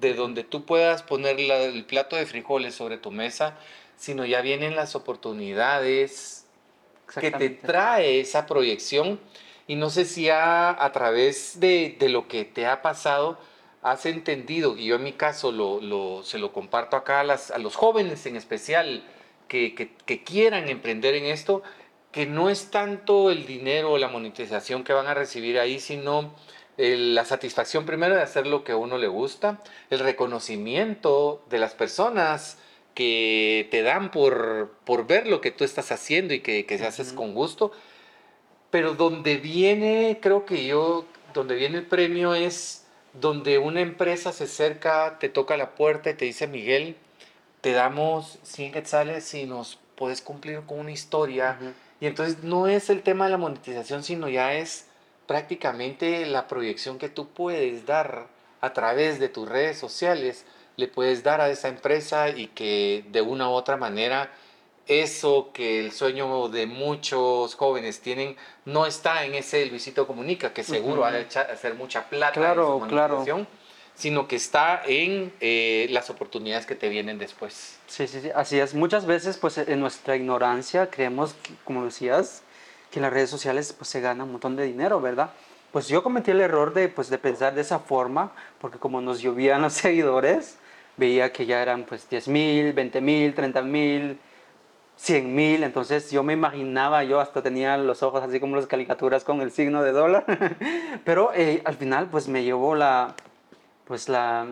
de 0.00 0.14
donde 0.14 0.44
tú 0.44 0.64
puedas 0.64 1.02
poner 1.02 1.40
el 1.40 1.84
plato 1.84 2.16
de 2.16 2.26
frijoles 2.26 2.74
sobre 2.74 2.98
tu 2.98 3.10
mesa, 3.10 3.56
sino 3.96 4.24
ya 4.24 4.40
vienen 4.40 4.76
las 4.76 4.94
oportunidades 4.94 6.46
que 7.20 7.30
te 7.30 7.50
trae 7.50 8.20
esa 8.20 8.46
proyección. 8.46 9.20
Y 9.66 9.74
no 9.74 9.90
sé 9.90 10.04
si 10.04 10.28
a, 10.30 10.90
través 10.92 11.58
de, 11.58 11.96
lo 12.08 12.28
que 12.28 12.44
te 12.44 12.66
ha 12.66 12.82
pasado 12.82 13.38
has 13.86 14.04
entendido, 14.04 14.76
y 14.76 14.86
yo 14.86 14.96
en 14.96 15.04
mi 15.04 15.12
caso 15.12 15.52
lo, 15.52 16.24
se 16.24 16.38
lo 16.38 16.52
comparto 16.52 16.96
acá 16.96 17.20
a, 17.20 17.24
las, 17.24 17.52
a 17.52 17.58
los 17.58 17.76
jóvenes 17.76 18.26
en 18.26 18.34
especial 18.34 19.04
que, 19.46 19.94
quieran 20.26 20.68
emprender 20.68 21.14
en 21.14 21.26
esto, 21.26 21.62
que 22.10 22.26
no 22.26 22.50
es 22.50 22.72
tanto 22.72 23.30
el 23.30 23.46
dinero 23.46 23.92
o 23.92 23.98
la 23.98 24.08
monetización 24.08 24.82
que 24.82 24.92
van 24.92 25.06
a 25.06 25.14
recibir 25.14 25.60
ahí, 25.60 25.78
sino 25.78 26.34
la 26.76 27.24
satisfacción 27.24 27.86
primero 27.86 28.16
de 28.16 28.22
hacer 28.22 28.48
lo 28.48 28.64
que 28.64 28.72
a 28.72 28.76
uno 28.76 28.98
le 28.98 29.06
gusta, 29.06 29.62
el 29.90 30.00
reconocimiento 30.00 31.44
de 31.48 31.58
las 31.58 31.74
personas 31.74 32.58
que 32.92 33.68
te 33.70 33.82
dan 33.82 34.10
por, 34.10 34.72
por 34.84 35.06
ver 35.06 35.28
lo 35.28 35.40
que 35.40 35.52
tú 35.52 35.62
estás 35.62 35.92
haciendo 35.92 36.34
y 36.34 36.40
que, 36.40 36.66
que 36.66 36.78
se 36.78 36.86
haces 36.86 37.12
con 37.12 37.34
gusto. 37.34 37.70
Pero 38.70 38.94
donde 38.94 39.36
viene, 39.36 40.18
creo 40.20 40.44
que 40.44 40.66
yo, 40.66 41.04
donde 41.34 41.54
viene 41.54 41.78
el 41.78 41.86
premio 41.86 42.34
es 42.34 42.85
donde 43.20 43.58
una 43.58 43.80
empresa 43.80 44.32
se 44.32 44.44
acerca, 44.44 45.18
te 45.18 45.28
toca 45.28 45.56
la 45.56 45.74
puerta 45.74 46.10
y 46.10 46.14
te 46.14 46.24
dice, 46.24 46.46
Miguel, 46.46 46.96
te 47.60 47.72
damos 47.72 48.38
100 48.42 48.72
quetzales 48.72 49.24
si 49.24 49.44
nos 49.44 49.78
puedes 49.96 50.20
cumplir 50.22 50.60
con 50.66 50.78
una 50.78 50.92
historia. 50.92 51.58
Y 52.00 52.06
entonces 52.06 52.44
no 52.44 52.68
es 52.68 52.90
el 52.90 53.02
tema 53.02 53.24
de 53.24 53.32
la 53.32 53.38
monetización, 53.38 54.02
sino 54.02 54.28
ya 54.28 54.54
es 54.54 54.86
prácticamente 55.26 56.26
la 56.26 56.46
proyección 56.46 56.98
que 56.98 57.08
tú 57.08 57.28
puedes 57.28 57.86
dar 57.86 58.26
a 58.60 58.72
través 58.72 59.18
de 59.18 59.28
tus 59.28 59.48
redes 59.48 59.78
sociales, 59.78 60.44
le 60.76 60.88
puedes 60.88 61.22
dar 61.22 61.40
a 61.40 61.50
esa 61.50 61.68
empresa 61.68 62.28
y 62.28 62.48
que 62.48 63.04
de 63.10 63.22
una 63.22 63.48
u 63.48 63.52
otra 63.52 63.76
manera 63.76 64.30
eso 64.86 65.50
que 65.52 65.84
el 65.84 65.92
sueño 65.92 66.48
de 66.48 66.66
muchos 66.66 67.54
jóvenes 67.54 68.00
tienen 68.00 68.36
no 68.64 68.86
está 68.86 69.24
en 69.24 69.34
ese 69.34 69.66
Luisito 69.66 70.06
Comunica, 70.06 70.52
que 70.52 70.62
seguro 70.62 71.02
va 71.02 71.08
a 71.08 71.18
hacer 71.52 71.74
mucha 71.74 72.08
plata 72.08 72.32
claro, 72.32 72.80
en 72.82 72.88
claro. 72.88 73.24
sino 73.94 74.28
que 74.28 74.36
está 74.36 74.82
en 74.86 75.32
eh, 75.40 75.88
las 75.90 76.08
oportunidades 76.10 76.66
que 76.66 76.76
te 76.76 76.88
vienen 76.88 77.18
después. 77.18 77.78
Sí, 77.86 78.06
sí, 78.06 78.20
sí, 78.20 78.30
así 78.34 78.60
es. 78.60 78.74
Muchas 78.74 79.06
veces, 79.06 79.38
pues, 79.38 79.58
en 79.58 79.80
nuestra 79.80 80.16
ignorancia 80.16 80.88
creemos, 80.88 81.34
como 81.64 81.84
decías, 81.84 82.42
que 82.90 83.00
en 83.00 83.02
las 83.02 83.12
redes 83.12 83.30
sociales 83.30 83.72
pues, 83.72 83.90
se 83.90 84.00
gana 84.00 84.24
un 84.24 84.32
montón 84.32 84.54
de 84.54 84.64
dinero, 84.64 85.00
¿verdad? 85.00 85.30
Pues 85.72 85.88
yo 85.88 86.02
cometí 86.02 86.30
el 86.30 86.40
error 86.40 86.74
de, 86.74 86.88
pues, 86.88 87.10
de 87.10 87.18
pensar 87.18 87.54
de 87.54 87.62
esa 87.62 87.80
forma, 87.80 88.32
porque 88.60 88.78
como 88.78 89.00
nos 89.00 89.20
llovían 89.20 89.62
los 89.62 89.72
seguidores, 89.74 90.58
veía 90.96 91.32
que 91.32 91.44
ya 91.44 91.60
eran 91.60 91.84
pues 91.84 92.08
10 92.08 92.28
mil, 92.28 92.72
20 92.72 93.00
mil, 93.00 93.34
30 93.34 93.62
mil, 93.62 94.18
100 94.96 95.34
mil, 95.34 95.62
entonces 95.62 96.10
yo 96.10 96.22
me 96.22 96.32
imaginaba, 96.32 97.04
yo 97.04 97.20
hasta 97.20 97.42
tenía 97.42 97.76
los 97.76 98.02
ojos 98.02 98.22
así 98.22 98.40
como 98.40 98.56
las 98.56 98.66
caricaturas 98.66 99.24
con 99.24 99.42
el 99.42 99.50
signo 99.50 99.82
de 99.82 99.92
dólar, 99.92 100.24
pero 101.04 101.32
eh, 101.34 101.62
al 101.64 101.74
final 101.74 102.08
pues 102.10 102.28
me 102.28 102.42
llevó 102.42 102.74
la, 102.74 103.14
pues 103.84 104.08
la, 104.08 104.46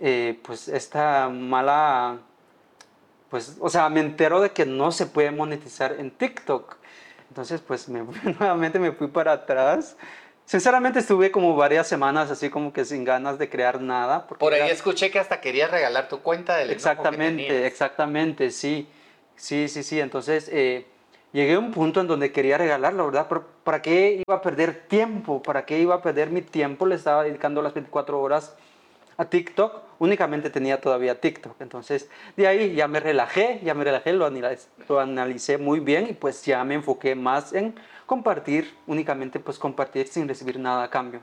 eh, 0.00 0.38
pues 0.42 0.68
esta 0.68 1.28
mala, 1.28 2.18
pues, 3.28 3.58
o 3.60 3.68
sea, 3.68 3.88
me 3.90 4.00
entero 4.00 4.40
de 4.40 4.50
que 4.50 4.64
no 4.64 4.90
se 4.90 5.04
puede 5.04 5.30
monetizar 5.30 5.96
en 5.98 6.10
TikTok, 6.12 6.76
entonces 7.28 7.60
pues 7.60 7.88
me, 7.90 8.02
nuevamente 8.40 8.78
me 8.78 8.92
fui 8.92 9.08
para 9.08 9.32
atrás. 9.32 9.96
Sinceramente 10.46 11.00
estuve 11.00 11.30
como 11.30 11.54
varias 11.56 11.86
semanas 11.86 12.30
así 12.30 12.48
como 12.48 12.72
que 12.72 12.86
sin 12.86 13.04
ganas 13.04 13.38
de 13.38 13.50
crear 13.50 13.82
nada. 13.82 14.26
Por 14.26 14.54
ahí 14.54 14.70
escuché 14.70 15.10
que 15.10 15.18
hasta 15.18 15.42
querías 15.42 15.70
regalar 15.70 16.08
tu 16.08 16.22
cuenta 16.22 16.56
del 16.56 16.70
Exactamente, 16.70 17.66
exactamente, 17.66 18.50
sí. 18.50 18.88
Sí, 19.38 19.68
sí, 19.68 19.82
sí. 19.82 20.00
Entonces 20.00 20.50
eh, 20.52 20.84
llegué 21.32 21.54
a 21.54 21.58
un 21.58 21.70
punto 21.70 22.00
en 22.00 22.06
donde 22.06 22.32
quería 22.32 22.58
regalarlo, 22.58 23.06
¿verdad? 23.06 23.26
Pero 23.28 23.46
¿para 23.64 23.80
qué 23.80 24.22
iba 24.26 24.36
a 24.36 24.42
perder 24.42 24.86
tiempo? 24.88 25.40
¿Para 25.42 25.64
qué 25.64 25.78
iba 25.78 25.94
a 25.94 26.02
perder 26.02 26.30
mi 26.30 26.42
tiempo? 26.42 26.84
Le 26.86 26.96
estaba 26.96 27.24
dedicando 27.24 27.62
las 27.62 27.72
24 27.72 28.20
horas 28.20 28.54
a 29.16 29.24
TikTok. 29.24 29.82
Únicamente 30.00 30.50
tenía 30.50 30.80
todavía 30.80 31.20
TikTok. 31.20 31.60
Entonces 31.60 32.10
de 32.36 32.46
ahí 32.46 32.74
ya 32.74 32.88
me 32.88 33.00
relajé, 33.00 33.60
ya 33.64 33.74
me 33.74 33.84
relajé, 33.84 34.12
lo 34.12 34.26
analicé, 34.26 35.56
muy 35.56 35.80
bien 35.80 36.08
y 36.10 36.12
pues 36.12 36.44
ya 36.44 36.62
me 36.64 36.74
enfoqué 36.74 37.14
más 37.14 37.52
en 37.52 37.74
compartir, 38.06 38.74
únicamente 38.86 39.38
pues 39.38 39.58
compartir 39.58 40.08
sin 40.08 40.26
recibir 40.26 40.58
nada 40.58 40.84
a 40.84 40.90
cambio. 40.90 41.20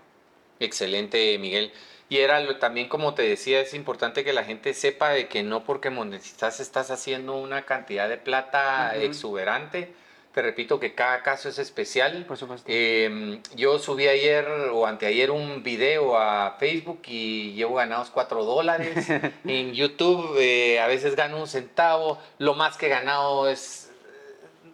Excelente, 0.59 1.37
Miguel. 1.37 1.71
Y 2.07 2.17
era 2.17 2.59
también, 2.59 2.87
como 2.87 3.15
te 3.15 3.23
decía, 3.23 3.61
es 3.61 3.73
importante 3.73 4.23
que 4.23 4.33
la 4.33 4.43
gente 4.43 4.73
sepa 4.73 5.09
de 5.09 5.27
que 5.27 5.41
no 5.41 5.63
porque 5.63 5.89
monetizas 5.89 6.59
estás 6.59 6.91
haciendo 6.91 7.35
una 7.35 7.63
cantidad 7.63 8.07
de 8.07 8.17
plata 8.17 8.95
exuberante. 8.95 9.91
Te 10.31 10.41
repito 10.41 10.79
que 10.79 10.93
cada 10.93 11.23
caso 11.23 11.49
es 11.49 11.57
especial. 11.57 12.25
Por 12.27 12.37
supuesto. 12.37 12.65
Em, 12.67 13.41
yo 13.55 13.79
subí 13.79 14.07
ayer 14.07 14.45
o 14.71 14.85
anteayer 14.85 15.31
un 15.31 15.63
video 15.63 16.17
a 16.17 16.57
Facebook 16.59 17.01
y 17.07 17.53
llevo 17.53 17.75
ganados 17.75 18.11
4 18.11 18.43
dólares. 18.43 19.07
en 19.45 19.73
YouTube 19.73 20.37
eh, 20.37 20.79
a 20.79 20.87
veces 20.87 21.15
gano 21.15 21.39
un 21.39 21.47
centavo. 21.47 22.19
Lo 22.37 22.53
más 22.53 22.77
que 22.77 22.85
he 22.85 22.89
ganado 22.89 23.49
es 23.49 23.89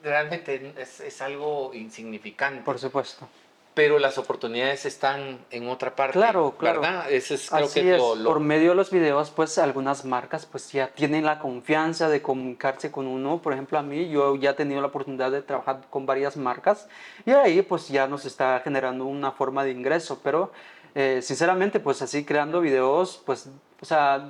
realmente 0.04 0.74
es, 0.78 1.00
es 1.00 1.22
algo 1.22 1.72
insignificante. 1.74 2.63
Por 2.63 2.78
supuesto 2.78 3.30
pero 3.74 4.00
las 4.00 4.18
oportunidades 4.18 4.86
están 4.86 5.40
en 5.50 5.70
otra 5.70 5.96
parte. 5.96 6.14
Claro, 6.14 6.56
claro. 6.58 6.82
¿verdad? 6.82 7.10
Ese 7.10 7.36
es, 7.36 7.50
creo 7.50 7.72
que 7.72 7.96
es. 7.96 8.02
Por 8.02 8.40
medio 8.42 8.72
de 8.72 8.76
los 8.76 8.92
videos, 8.92 9.30
pues 9.30 9.58
algunas 9.58 10.04
marcas 10.04 10.46
pues 10.46 10.72
ya 10.72 10.88
tienen 10.90 11.26
la 11.26 11.40
confianza 11.40 12.10
de 12.10 12.22
comunicarse 12.22 12.92
con 12.92 13.08
uno. 13.08 13.42
Por 13.42 13.54
ejemplo, 13.54 13.80
a 13.80 13.82
mí, 13.82 14.10
yo 14.10 14.36
ya 14.36 14.52
he 14.52 14.54
tenido 14.54 14.82
la 14.82 14.88
oportunidad 14.88 15.32
de 15.32 15.42
trabajar 15.42 15.82
con 15.90 16.06
varias 16.06 16.36
marcas 16.36 16.90
y 17.26 17.32
ahí 17.32 17.62
pues 17.62 17.88
ya 17.88 18.08
nos 18.08 18.26
está 18.26 18.60
generando 18.62 19.06
una 19.06 19.32
forma 19.32 19.64
de 19.64 19.72
ingreso. 19.72 20.20
Pero 20.22 20.52
eh, 20.94 21.22
sinceramente, 21.22 21.80
pues 21.80 22.02
así 22.02 22.26
creando 22.26 22.60
videos, 22.60 23.22
pues, 23.26 23.50
o 23.80 23.86
sea, 23.86 24.28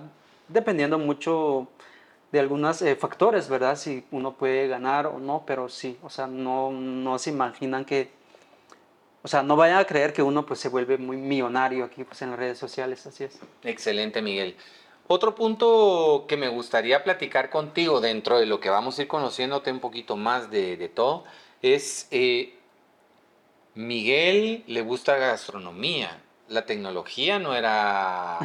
dependiendo 0.48 1.00
mucho 1.00 1.68
de 2.32 2.40
algunos 2.40 2.82
eh, 2.84 2.96
factores, 2.96 3.50
¿verdad? 3.50 3.76
Si 3.76 4.06
uno 4.12 4.34
puede 4.34 4.68
ganar 4.68 5.08
o 5.08 5.18
no, 5.20 5.44
pero 5.48 5.68
sí, 5.68 5.98
o 6.04 6.10
sea, 6.10 6.28
no, 6.28 6.72
no 6.72 7.18
se 7.18 7.32
imaginan 7.32 7.86
que 7.86 8.21
o 9.24 9.28
sea, 9.28 9.44
no 9.44 9.56
vayan 9.56 9.78
a 9.78 9.86
creer 9.86 10.14
que 10.14 10.24
uno 10.24 10.46
pues 10.46 10.60
se 10.60 10.70
vuelve 10.70 10.98
muy 10.98 11.18
millonario 11.18 11.86
aquí 11.86 12.04
pues 12.04 12.22
en 12.22 12.32
las 12.32 12.40
redes 12.40 12.58
sociales, 12.58 13.06
así 13.06 13.24
es. 13.24 13.40
Excelente, 13.64 14.22
Miguel. 14.22 14.56
Otro 15.08 15.36
punto 15.36 16.26
que 16.28 16.38
me 16.38 16.48
gustaría 16.48 17.04
platicar 17.04 17.50
contigo 17.50 18.02
dentro 18.02 18.40
de 18.40 18.46
lo 18.46 18.60
que 18.60 18.70
vamos 18.70 18.98
a 18.98 19.02
ir 19.04 19.08
conociéndote 19.08 19.72
un 19.72 19.80
poquito 19.80 20.16
más 20.16 20.50
de, 20.50 20.90
todo 20.94 21.26
es, 21.62 22.08
eh, 22.12 22.56
Miguel 23.76 24.64
le 24.68 24.82
gusta 24.82 25.18
la 25.18 25.28
gastronomía, 25.28 26.22
la 26.48 26.66
tecnología 26.66 27.40
no 27.40 27.56
era 27.56 28.40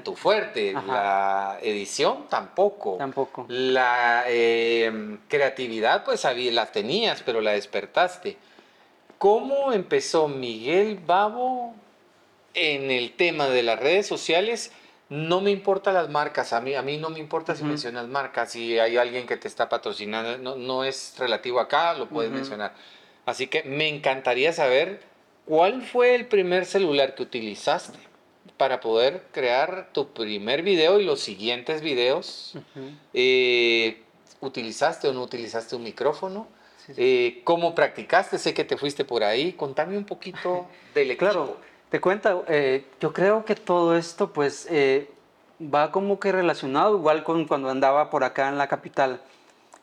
tu 0.04 0.14
fuerte, 0.14 0.72
la 0.72 1.58
edición 1.62 2.26
tampoco. 2.28 2.96
Tampoco. 2.98 3.46
La 3.48 4.24
eh, 4.26 5.18
creatividad 5.28 6.04
pues 6.04 6.24
la 6.24 6.66
tenías, 6.66 7.22
pero 7.22 7.40
la 7.40 7.52
despertaste. 7.52 8.36
¿Cómo 9.18 9.72
empezó 9.72 10.28
Miguel 10.28 11.00
Babo 11.04 11.74
en 12.54 12.92
el 12.92 13.12
tema 13.12 13.48
de 13.48 13.64
las 13.64 13.80
redes 13.80 14.06
sociales? 14.06 14.70
No 15.08 15.40
me 15.40 15.50
importan 15.50 15.94
las 15.94 16.08
marcas, 16.08 16.52
a 16.52 16.60
mí, 16.60 16.74
a 16.74 16.82
mí 16.82 16.98
no 16.98 17.10
me 17.10 17.18
importa 17.18 17.56
si 17.56 17.64
mencionas 17.64 18.06
marcas, 18.06 18.52
si 18.52 18.78
hay 18.78 18.96
alguien 18.96 19.26
que 19.26 19.36
te 19.36 19.48
está 19.48 19.68
patrocinando, 19.68 20.38
no, 20.38 20.54
no 20.54 20.84
es 20.84 21.14
relativo 21.18 21.58
acá, 21.58 21.94
lo 21.94 22.08
puedes 22.08 22.30
mencionar. 22.30 22.74
Así 23.26 23.48
que 23.48 23.64
me 23.64 23.88
encantaría 23.88 24.52
saber 24.52 25.00
cuál 25.46 25.82
fue 25.82 26.14
el 26.14 26.26
primer 26.26 26.64
celular 26.64 27.16
que 27.16 27.24
utilizaste 27.24 27.98
para 28.56 28.80
poder 28.80 29.24
crear 29.32 29.88
tu 29.92 30.12
primer 30.12 30.62
video 30.62 31.00
y 31.00 31.04
los 31.04 31.20
siguientes 31.20 31.80
videos. 31.80 32.54
Eh, 33.14 34.02
¿Utilizaste 34.40 35.08
o 35.08 35.12
no 35.12 35.22
utilizaste 35.22 35.74
un 35.74 35.82
micrófono? 35.82 36.46
Eh, 36.96 37.42
¿Cómo 37.44 37.74
practicaste? 37.74 38.38
Sé 38.38 38.54
que 38.54 38.64
te 38.64 38.76
fuiste 38.76 39.04
por 39.04 39.22
ahí. 39.22 39.52
Contame 39.52 39.96
un 39.96 40.04
poquito 40.04 40.66
del 40.94 41.10
equipo. 41.10 41.30
Claro, 41.30 41.56
te 41.90 42.00
cuento, 42.00 42.44
eh, 42.48 42.86
yo 43.00 43.12
creo 43.12 43.44
que 43.44 43.54
todo 43.54 43.96
esto 43.96 44.32
pues 44.32 44.68
va 45.60 45.90
como 45.90 46.20
que 46.20 46.32
relacionado 46.32 46.96
igual 46.96 47.24
con 47.24 47.46
cuando 47.46 47.68
andaba 47.68 48.10
por 48.10 48.24
acá 48.24 48.48
en 48.48 48.58
la 48.58 48.68
capital. 48.68 49.20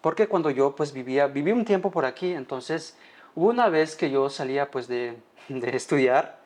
Porque 0.01 0.27
cuando 0.27 0.51
yo 0.51 0.75
pues 0.75 0.93
vivía, 0.93 1.27
viví 1.27 1.51
un 1.51 1.65
tiempo 1.65 1.89
por 1.89 2.05
aquí, 2.05 2.31
entonces 2.31 2.95
hubo 3.33 3.49
una 3.49 3.69
vez 3.69 3.95
que 3.95 4.11
yo 4.11 4.29
salía 4.29 4.69
pues 4.69 4.87
de, 4.87 5.17
de 5.49 5.75
estudiar, 5.75 6.37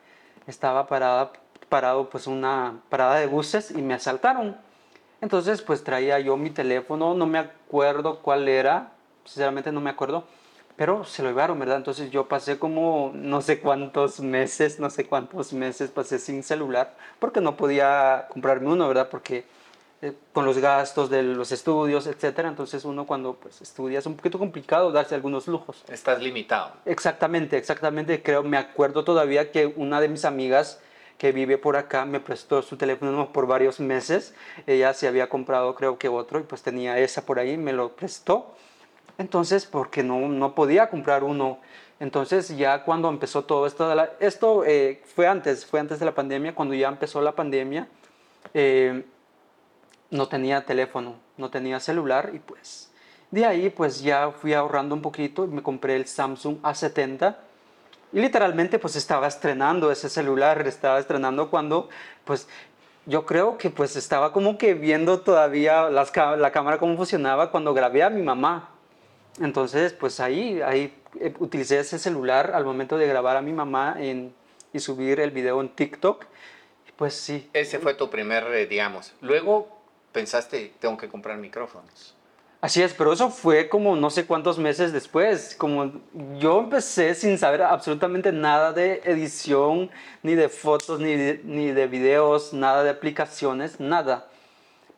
estaba 0.47 0.87
parada, 0.87 1.33
parado 1.67 2.09
pues 2.09 2.25
una 2.25 2.79
parada 2.89 3.15
de 3.15 3.27
buses 3.27 3.71
y 3.71 3.81
me 3.81 3.93
asaltaron. 3.93 4.55
Entonces 5.21 5.61
pues 5.61 5.83
traía 5.83 6.19
yo 6.19 6.37
mi 6.37 6.49
teléfono, 6.49 7.13
no 7.13 7.27
me 7.27 7.37
acuerdo 7.37 8.19
cuál 8.19 8.47
era, 8.47 8.93
sinceramente 9.25 9.71
no 9.71 9.81
me 9.81 9.89
acuerdo, 9.89 10.23
pero 10.79 11.03
se 11.03 11.21
lo 11.23 11.27
llevaron, 11.27 11.59
¿verdad? 11.59 11.75
Entonces 11.75 12.09
yo 12.09 12.29
pasé 12.29 12.57
como 12.57 13.11
no 13.13 13.41
sé 13.41 13.59
cuántos 13.59 14.21
meses, 14.21 14.79
no 14.79 14.89
sé 14.89 15.05
cuántos 15.05 15.51
meses 15.51 15.91
pasé 15.91 16.19
sin 16.19 16.41
celular 16.41 16.95
porque 17.19 17.41
no 17.41 17.57
podía 17.57 18.27
comprarme 18.29 18.69
uno, 18.69 18.87
¿verdad? 18.87 19.09
Porque 19.09 19.43
eh, 20.01 20.13
con 20.31 20.45
los 20.45 20.57
gastos 20.59 21.09
de 21.09 21.21
los 21.21 21.51
estudios, 21.51 22.07
etcétera, 22.07 22.47
entonces 22.47 22.85
uno 22.85 23.05
cuando 23.05 23.33
pues 23.33 23.61
estudia 23.61 23.99
es 23.99 24.05
un 24.05 24.15
poquito 24.15 24.39
complicado 24.39 24.89
darse 24.93 25.15
algunos 25.15 25.49
lujos. 25.49 25.83
Estás 25.89 26.21
limitado. 26.21 26.71
Exactamente, 26.85 27.57
exactamente, 27.57 28.23
creo, 28.23 28.43
me 28.43 28.55
acuerdo 28.55 29.03
todavía 29.03 29.51
que 29.51 29.65
una 29.65 29.99
de 29.99 30.07
mis 30.07 30.23
amigas 30.23 30.79
que 31.17 31.33
vive 31.33 31.57
por 31.57 31.75
acá 31.75 32.05
me 32.05 32.21
prestó 32.21 32.61
su 32.61 32.77
teléfono 32.77 33.33
por 33.33 33.47
varios 33.47 33.81
meses, 33.81 34.33
ella 34.65 34.93
se 34.93 35.09
había 35.09 35.27
comprado 35.27 35.75
creo 35.75 35.97
que 35.97 36.07
otro 36.07 36.39
y 36.39 36.43
pues 36.43 36.61
tenía 36.61 36.97
esa 36.99 37.25
por 37.25 37.37
ahí, 37.37 37.57
me 37.57 37.73
lo 37.73 37.97
prestó 37.97 38.55
entonces, 39.19 39.65
porque 39.65 40.01
no, 40.01 40.27
no 40.29 40.55
podía 40.55 40.89
comprar 40.89 41.23
uno. 41.23 41.60
Entonces, 41.99 42.58
ya 42.58 42.84
cuando 42.86 43.10
empezó 43.10 43.43
todo 43.43 43.67
esto, 43.67 43.93
esto 44.19 44.63
eh, 44.65 45.03
fue 45.13 45.27
antes, 45.27 45.65
fue 45.65 45.82
antes 45.82 45.99
de 45.99 46.05
la 46.05 46.15
pandemia, 46.15 46.55
cuando 46.55 46.73
ya 46.73 46.88
empezó 46.88 47.21
la 47.21 47.36
pandemia, 47.36 47.89
eh, 48.53 49.03
no 50.10 50.27
tenía 50.29 50.65
teléfono, 50.65 51.15
no 51.38 51.49
tenía 51.49 51.79
celular 51.82 52.32
y 52.34 52.39
pues 52.39 52.89
de 53.29 53.45
ahí 53.45 53.69
pues 53.69 54.01
ya 54.01 54.32
fui 54.32 54.53
ahorrando 54.53 54.95
un 54.95 55.01
poquito 55.01 55.45
y 55.45 55.49
me 55.49 55.62
compré 55.62 55.95
el 55.95 56.08
Samsung 56.08 56.62
A70 56.62 57.36
y 58.13 58.21
literalmente 58.21 58.79
pues 58.79 58.95
estaba 58.95 59.27
estrenando 59.27 59.91
ese 59.91 60.10
celular, 60.10 60.65
estaba 60.65 60.97
estrenando 60.97 61.49
cuando 61.51 61.89
pues 62.25 62.47
yo 63.05 63.25
creo 63.25 63.58
que 63.58 63.69
pues 63.69 63.95
estaba 63.97 64.32
como 64.32 64.58
que 64.58 64.73
viendo 64.73 65.19
todavía 65.19 65.89
las, 65.89 66.12
la 66.15 66.51
cámara 66.51 66.79
cómo 66.79 66.95
funcionaba 66.95 67.51
cuando 67.51 67.73
grabé 67.73 68.01
a 68.01 68.10
mi 68.10 68.23
mamá. 68.23 68.78
Entonces, 69.39 69.93
pues 69.93 70.19
ahí, 70.19 70.62
ahí 70.62 70.93
eh, 71.19 71.34
utilicé 71.39 71.80
ese 71.80 71.99
celular 71.99 72.52
al 72.54 72.65
momento 72.65 72.97
de 72.97 73.08
grabar 73.08 73.38
a 73.38 73.41
mi 73.41 73.54
mamá 73.54 73.97
y 74.02 74.80
subir 74.80 75.19
el 75.19 75.32
video 75.32 75.62
en 75.62 75.69
TikTok. 75.69 76.25
Pues 76.95 77.13
sí. 77.13 77.49
Ese 77.54 77.80
fue 77.80 77.93
tu 77.93 78.10
primer, 78.10 78.43
eh, 78.54 78.65
digamos. 78.65 79.13
Luego 79.21 79.80
pensaste, 80.12 80.73
tengo 80.80 80.97
que 80.97 81.08
comprar 81.08 81.38
micrófonos. 81.38 82.15
Así 82.62 82.82
es, 82.82 82.93
pero 82.93 83.13
eso 83.13 83.30
fue 83.30 83.69
como 83.69 83.95
no 83.95 84.10
sé 84.10 84.25
cuántos 84.25 84.60
meses 84.60 84.91
después. 84.91 85.56
Como 85.58 85.93
yo 86.38 86.60
empecé 86.60 87.15
sin 87.15 87.38
saber 87.38 87.62
absolutamente 87.62 88.34
nada 88.34 88.73
de 88.73 89.02
edición, 89.06 89.89
ni 90.23 90.36
de 90.36 90.49
fotos, 90.49 90.99
ni 90.99 91.15
de, 91.15 91.39
ni 91.45 91.71
de 91.71 91.88
videos, 91.88 92.52
nada 92.52 92.84
de 92.84 92.89
aplicaciones, 92.89 93.80
nada. 93.80 94.28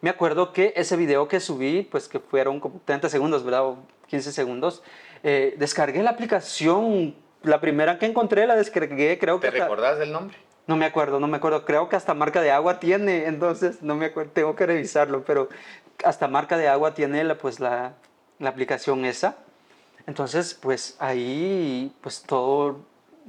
Me 0.02 0.10
acuerdo 0.10 0.54
que 0.54 0.74
ese 0.76 0.96
video 0.96 1.28
que 1.28 1.40
subí, 1.40 1.84
pues 1.84 2.08
que 2.08 2.20
fueron 2.20 2.60
como 2.60 2.82
30 2.84 3.10
segundos, 3.10 3.44
¿verdad? 3.44 3.76
15 4.12 4.34
segundos. 4.34 4.84
Eh, 5.24 5.56
descargué 5.58 6.04
la 6.04 6.10
aplicación, 6.10 7.16
la 7.44 7.62
primera 7.62 7.98
que 7.98 8.06
encontré 8.06 8.46
la 8.46 8.58
descargué, 8.58 9.18
creo 9.18 9.40
que... 9.40 9.50
¿Te 9.50 9.60
recordás 9.62 9.98
del 10.00 10.12
nombre? 10.12 10.38
No 10.68 10.76
me 10.76 10.86
acuerdo, 10.86 11.20
no 11.22 11.28
me 11.28 11.38
acuerdo. 11.38 11.64
Creo 11.64 11.88
que 11.88 11.96
hasta 11.96 12.14
marca 12.14 12.42
de 12.42 12.52
agua 12.52 12.80
tiene, 12.80 13.26
entonces 13.26 13.82
no 13.82 13.96
me 13.96 14.08
acuerdo, 14.08 14.32
tengo 14.34 14.56
que 14.56 14.66
revisarlo, 14.66 15.24
pero 15.24 15.48
hasta 16.04 16.28
marca 16.28 16.58
de 16.58 16.68
agua 16.68 16.94
tiene 16.94 17.24
la, 17.24 17.38
pues 17.38 17.62
la, 17.62 17.94
la 18.38 18.50
aplicación 18.50 19.06
esa. 19.06 19.38
Entonces, 20.06 20.56
pues 20.56 20.98
ahí, 21.00 21.96
pues 22.02 22.22
todo, 22.22 22.80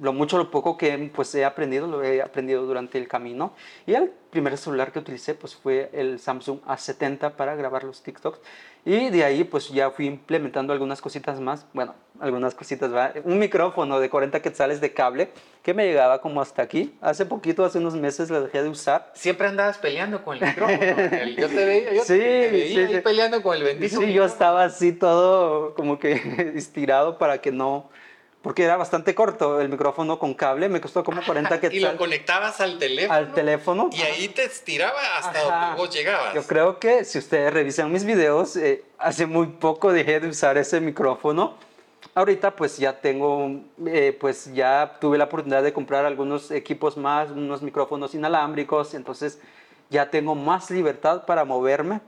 lo 0.00 0.12
mucho, 0.12 0.38
lo 0.38 0.50
poco 0.50 0.76
que 0.76 1.11
pues 1.14 1.35
he 1.35 1.44
aprendido, 1.44 1.87
lo 1.87 2.02
he 2.02 2.22
aprendido 2.22 2.64
durante 2.64 2.98
el 2.98 3.09
camino. 3.09 3.55
Y 3.87 3.94
el 3.94 4.11
primer 4.31 4.57
celular 4.57 4.92
que 4.92 4.98
utilicé 4.98 5.35
pues 5.35 5.55
fue 5.55 5.90
el 5.92 6.18
Samsung 6.18 6.61
A70 6.66 7.33
para 7.33 7.55
grabar 7.55 7.85
los 7.85 8.02
TikToks. 8.02 8.40
Y 8.85 9.11
de 9.11 9.24
ahí 9.24 9.44
pues 9.44 9.68
ya 9.68 9.90
fui 9.90 10.07
implementando 10.07 10.72
algunas 10.72 11.00
cositas 11.00 11.38
más, 11.40 11.66
bueno, 11.72 11.94
algunas 12.20 12.55
cositas, 12.55 12.92
¿va? 12.92 13.12
un 13.24 13.38
micrófono 13.38 14.00
de 14.00 14.11
40 14.11 14.40
quetzales 14.42 14.81
de 14.81 14.92
cable 14.92 15.31
que 15.62 15.74
me 15.74 15.85
llegaba 15.87 16.20
como 16.20 16.40
hasta 16.40 16.62
aquí. 16.62 16.94
Hace 17.00 17.26
poquito, 17.26 17.64
hace 17.64 17.78
unos 17.78 17.94
meses 17.94 18.31
lo 18.31 18.42
dejé 18.42 18.62
de 18.62 18.68
usar. 18.68 19.12
Siempre 19.14 19.48
andabas 19.48 19.78
peleando 19.78 20.24
con 20.24 20.37
el 20.37 20.48
micrófono. 20.48 20.78
yo 21.37 21.48
te 21.48 21.64
veía, 21.64 21.94
yo 21.94 22.02
sí, 22.02 22.18
te 22.18 22.50
veía 22.50 22.88
sí, 22.88 23.00
peleando 23.02 23.42
con 23.42 23.57
el 23.57 23.62
bendito. 23.62 24.00
Sí, 24.00 24.12
yo 24.12 24.24
estaba 24.24 24.64
así 24.64 24.92
todo 24.92 25.74
como 25.74 25.98
que 25.98 26.12
estirado 26.57 27.18
para 27.18 27.40
que 27.40 27.52
no 27.52 27.90
porque 28.42 28.64
era 28.64 28.76
bastante 28.76 29.14
corto 29.14 29.61
el 29.61 29.68
micrófono 29.68 30.18
con 30.18 30.35
cable, 30.35 30.68
me 30.68 30.81
costó 30.81 31.05
como 31.05 31.22
40 31.24 31.61
quetzales. 31.61 31.74
y 31.74 31.81
lo 31.81 31.96
conectabas 31.96 32.61
al 32.61 32.78
teléfono. 32.78 33.14
Al 33.14 33.33
teléfono. 33.33 33.90
Y 33.92 34.02
ahí 34.02 34.28
te 34.28 34.44
estiraba 34.44 35.00
hasta 35.16 35.42
donde 35.42 35.76
vos 35.76 35.94
llegabas. 35.94 36.35
Yo 36.35 36.42
creo 36.42 36.78
que 36.78 37.05
si 37.05 37.18
ustedes 37.18 37.52
revisan 37.52 37.90
mis 37.92 38.05
videos, 38.05 38.57
eh, 38.57 38.85
hace 38.98 39.26
muy 39.26 39.46
poco 39.46 39.92
dejé 39.92 40.18
de 40.18 40.28
usar 40.28 40.59
ese 40.59 40.81
micrófono. 40.81 41.57
Ahorita 42.14 42.57
pues 42.57 42.78
ya 42.78 43.00
tengo, 43.00 43.61
eh, 43.87 44.16
pues 44.20 44.52
ya 44.52 44.96
tuve 45.00 45.16
la 45.16 45.24
oportunidad 45.24 45.62
de 45.62 45.72
comprar 45.72 46.05
algunos 46.05 46.50
equipos 46.50 46.96
más, 46.96 47.31
unos 47.31 47.62
micrófonos 47.62 48.14
inalámbricos, 48.14 48.94
entonces 48.94 49.38
ya 49.88 50.11
tengo 50.11 50.35
más 50.35 50.68
libertad 50.70 51.24
para 51.26 51.44
moverme. 51.44 52.00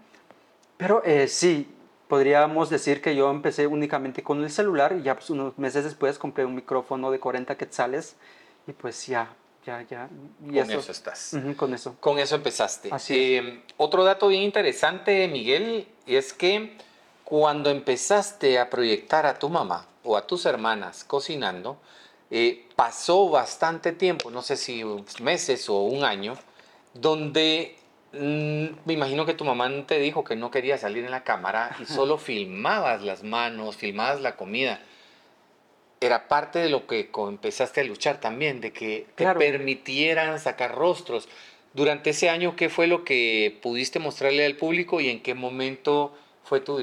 Pero 0.77 1.01
eh, 1.05 1.29
sí, 1.29 1.74
podríamos 2.09 2.71
decir 2.71 3.01
que 3.01 3.15
yo 3.15 3.31
empecé 3.31 3.67
únicamente 3.67 4.23
con 4.23 4.43
el 4.43 4.51
celular 4.51 4.97
y 4.99 5.03
ya 5.03 5.15
pues, 5.15 5.31
unos 5.31 5.59
meses 5.59 5.85
después 5.85 6.19
compré 6.19 6.45
un 6.45 6.55
micrófono 6.55 7.11
de 7.11 7.19
40 7.19 7.57
quetzales 7.57 8.17
y 8.67 8.73
pues 8.73 9.07
ya, 9.07 9.35
ya, 9.67 9.83
ya. 9.83 10.09
con 10.41 10.71
eso, 10.71 10.93
estás. 10.93 11.37
con 11.57 11.75
eso. 11.75 11.97
Con 12.01 12.19
eso 12.19 12.37
empezaste. 12.37 12.89
Así 12.93 13.37
eh, 13.37 13.63
Otro 13.77 14.05
dato 14.05 14.29
bien 14.29 14.43
interesante, 14.43 15.29
Miguel, 15.29 15.89
es 16.07 16.33
que 16.33 16.77
cuando 17.25 17.71
empezaste 17.71 18.59
a 18.59 18.69
proyectar 18.69 19.27
a 19.27 19.39
tu 19.39 19.49
mamá 19.49 19.87
o 20.03 20.17
a 20.17 20.27
tus 20.27 20.45
hermanas 20.45 21.05
cocinando, 21.05 21.79
eh, 22.31 22.67
pasó 22.77 23.29
bastante 23.29 23.93
tiempo, 23.93 24.31
no 24.31 24.43
sé 24.43 24.57
si 24.57 24.83
meses 25.23 25.69
o 25.69 25.83
un 25.83 26.05
año, 26.05 26.35
donde 26.93 27.77
me 28.19 28.93
imagino 28.93 29.27
que 29.27 29.35
tu 29.35 29.45
mamá 29.45 29.71
te 29.87 29.99
dijo 29.99 30.25
que 30.25 30.37
no 30.37 30.51
quería 30.51 30.79
salir 30.79 31.05
en 31.05 31.11
la 31.11 31.25
cámara 31.25 31.77
y 31.81 31.87
solo 31.87 32.19
filmabas 32.19 33.03
las 33.03 33.23
manos, 33.23 33.77
filmabas 33.77 34.21
la 34.21 34.37
comida. 34.37 34.81
Era 36.01 36.29
parte 36.29 36.59
de 36.59 36.69
lo 36.69 36.87
que 36.87 37.11
empezaste 37.15 37.81
a 37.81 37.85
luchar 37.85 38.21
también, 38.21 38.61
de 38.61 38.73
que 38.73 39.07
te 39.15 39.27
permitieran 39.35 40.39
sacar 40.39 40.75
rostros. 40.75 41.29
Durante 41.73 42.11
ese 42.11 42.31
año, 42.31 42.57
¿qué 42.57 42.69
fue 42.69 42.87
lo 42.87 43.05
que 43.05 43.59
pudiste 43.63 43.99
mostrarle 43.99 44.45
al 44.47 44.57
público 44.57 45.01
y 45.01 45.09
en 45.09 45.23
qué 45.23 45.35
momento 45.35 46.15
fue 46.45 46.61
tu 46.61 46.83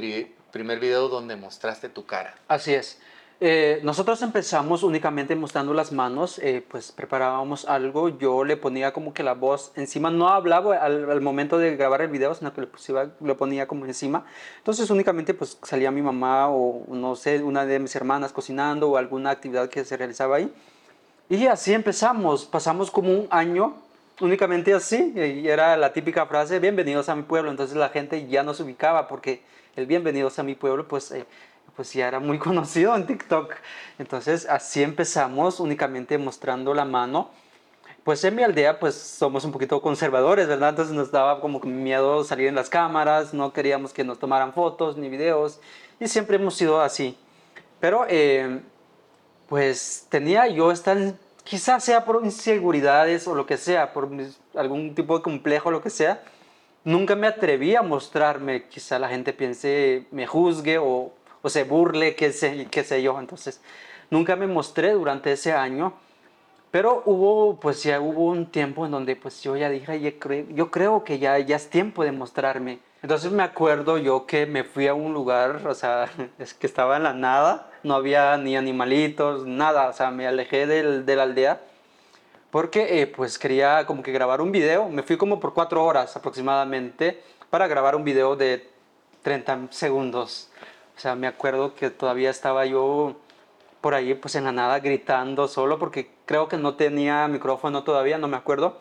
primer 0.52 0.80
video 0.80 1.08
donde 1.08 1.36
mostraste 1.36 1.88
tu 1.88 2.06
cara? 2.06 2.36
Así 2.48 2.74
es. 2.74 3.00
Eh, 3.44 3.80
nosotros 3.82 4.22
empezamos 4.22 4.84
únicamente 4.84 5.36
mostrando 5.36 5.74
las 5.74 5.92
manos, 5.92 6.38
eh, 6.38 6.64
pues 6.70 6.92
preparábamos 6.92 7.66
algo, 7.66 8.10
yo 8.10 8.44
le 8.44 8.56
ponía 8.56 8.94
como 8.94 9.16
que 9.16 9.24
la 9.24 9.34
voz 9.34 9.72
encima, 9.76 10.12
no 10.12 10.30
hablaba 10.30 10.78
al, 10.78 11.22
momento 11.22 11.58
de 11.58 11.76
grabar 11.76 12.02
el 12.04 12.10
video, 12.10 12.36
sino 12.36 12.54
que 12.54 12.62
le, 12.62 13.34
ponía 13.34 13.68
como 13.68 13.88
encima. 13.88 14.26
Entonces 14.60 14.92
únicamente 14.92 15.34
pues 15.34 15.58
salía 15.64 15.90
mi 15.90 16.04
mamá 16.04 16.50
o 16.50 16.86
no 16.90 17.16
sé, 17.16 17.42
una 17.42 17.66
de 17.66 17.80
mis 17.80 17.96
hermanas 17.96 18.32
cocinando 18.32 18.92
o 18.92 18.98
alguna 18.98 19.32
actividad 19.32 19.70
que 19.70 19.84
se 19.86 19.98
realizaba 19.98 20.36
ahí. 20.36 20.54
Y 21.28 21.48
así 21.48 21.74
empezamos, 21.74 22.46
pasamos 22.46 22.92
como 22.92 23.10
un 23.10 23.28
año 23.32 23.74
únicamente 24.20 24.72
así, 24.72 25.14
y 25.16 25.48
era 25.48 25.76
la 25.78 25.94
típica 25.94 26.28
frase, 26.28 26.60
bienvenidos 26.60 27.10
a 27.10 27.16
mi 27.16 27.24
pueblo, 27.24 27.50
entonces 27.50 27.76
la 27.76 27.90
gente 27.90 28.28
ya 28.28 28.44
nos 28.44 28.60
ubicaba 28.60 29.08
porque 29.08 29.42
el 29.76 29.88
bienvenidos 29.88 30.38
a 30.38 30.44
mi 30.44 30.54
pueblo 30.54 30.88
pues... 30.88 31.12
Eh, 31.12 31.26
pues 31.76 31.94
ya 31.94 32.08
era 32.08 32.20
muy 32.20 32.38
conocido 32.40 32.96
en 32.96 33.06
TikTok. 33.06 33.54
Entonces 34.00 34.48
así 34.50 34.84
empezamos 34.84 35.60
únicamente 35.60 36.18
mostrando 36.18 36.74
la 36.74 36.86
mano. 36.86 37.30
Pues 38.04 38.24
en 38.24 38.36
mi 38.36 38.44
aldea 38.44 38.80
pues 38.80 38.96
somos 38.96 39.46
un 39.46 39.52
poquito 39.52 39.82
conservadores, 39.82 40.48
¿verdad? 40.48 40.70
Entonces 40.70 40.96
nos 40.96 41.12
daba 41.12 41.40
como 41.40 41.60
miedo 41.60 42.24
salir 42.24 42.48
en 42.48 42.56
las 42.56 42.70
cámaras, 42.70 43.34
no 43.34 43.54
queríamos 43.54 43.94
que 43.94 44.04
nos 44.04 44.18
tomaran 44.18 44.54
fotos 44.54 44.98
ni 44.98 45.08
videos 45.08 45.60
y 46.00 46.08
siempre 46.08 46.38
hemos 46.38 46.56
sido 46.56 46.82
así. 46.82 47.16
Pero 47.80 48.06
eh, 48.10 48.62
pues 49.48 50.08
tenía 50.10 50.48
yo 50.48 50.72
esta, 50.72 50.96
quizás 51.44 51.84
sea 51.84 52.06
por 52.06 52.24
inseguridades 52.24 53.28
o 53.28 53.36
lo 53.36 53.46
que 53.46 53.58
sea, 53.58 53.94
por 53.94 54.10
algún 54.56 54.96
tipo 54.96 55.18
de 55.18 55.24
complejo, 55.24 55.70
lo 55.70 55.82
que 55.82 55.90
sea, 55.90 56.24
nunca 56.84 57.16
me 57.16 57.28
atreví 57.28 57.76
a 57.76 57.82
mostrarme. 57.82 58.68
Quizá 58.68 58.98
la 58.98 59.10
gente 59.10 59.34
piense, 59.34 60.06
me 60.12 60.26
juzgue 60.26 60.78
o, 60.78 61.12
o 61.42 61.50
se 61.50 61.64
burle, 61.64 62.16
qué 62.16 62.32
sé, 62.32 62.68
qué 62.70 62.84
sé 62.84 63.02
yo. 63.02 63.20
Entonces, 63.20 63.62
nunca 64.10 64.36
me 64.36 64.48
mostré 64.48 64.92
durante 64.92 65.32
ese 65.32 65.54
año. 65.54 65.94
Pero 66.72 67.04
hubo, 67.06 67.60
pues 67.60 67.84
ya 67.84 68.00
hubo 68.00 68.26
un 68.28 68.46
tiempo 68.46 68.86
en 68.86 68.92
donde 68.92 69.18
pues 69.18 69.44
yo 69.44 69.58
ya 69.58 69.70
dije, 69.70 70.00
yo 70.00 70.20
creo, 70.20 70.46
yo 70.50 70.72
creo 70.72 71.04
que 71.04 71.20
ya, 71.20 71.38
ya 71.40 71.58
es 71.58 71.70
tiempo 71.70 72.04
de 72.04 72.14
mostrarme. 72.14 72.80
Entonces 73.02 73.32
me 73.32 73.44
acuerdo 73.44 73.98
yo 73.98 74.26
que 74.26 74.46
me 74.46 74.64
fui 74.64 74.88
a 74.88 74.94
un 74.94 75.14
lugar, 75.14 75.68
o 75.68 75.76
sea, 75.76 76.10
es 76.40 76.54
que 76.54 76.68
estaba 76.68 76.96
en 76.96 77.04
la 77.04 77.14
nada, 77.14 77.70
no 77.84 77.96
había 77.96 78.38
ni 78.38 78.56
animalitos, 78.56 79.46
nada, 79.46 79.90
o 79.90 79.94
sea, 79.94 80.12
me 80.12 80.28
alejé 80.28 80.66
del, 80.66 81.06
de 81.06 81.16
la 81.16 81.24
aldea 81.24 81.62
porque 82.52 83.02
eh, 83.02 83.08
pues 83.08 83.40
quería 83.40 83.86
como 83.86 84.04
que 84.04 84.12
grabar 84.12 84.42
un 84.42 84.52
video, 84.52 84.90
me 84.90 85.04
fui 85.04 85.18
como 85.18 85.40
por 85.40 85.54
cuatro 85.54 85.84
horas 85.84 86.16
aproximadamente 86.18 87.24
para 87.50 87.66
grabar 87.68 87.96
un 87.96 88.04
video 88.04 88.36
de 88.36 88.70
30 89.24 89.68
segundos. 89.72 90.51
O 91.02 91.04
sea, 91.04 91.16
me 91.16 91.26
acuerdo 91.26 91.74
que 91.74 91.90
todavía 91.90 92.30
estaba 92.30 92.64
yo 92.68 93.16
por 93.82 93.96
ahí 93.96 94.14
pues 94.14 94.36
en 94.36 94.44
la 94.44 94.52
nada 94.52 94.78
gritando 94.82 95.48
solo 95.48 95.80
porque 95.80 96.12
creo 96.28 96.48
que 96.48 96.58
no 96.58 96.76
tenía 96.76 97.28
micrófono 97.28 97.84
todavía, 97.84 98.20
no 98.20 98.28
me 98.28 98.38
acuerdo, 98.38 98.80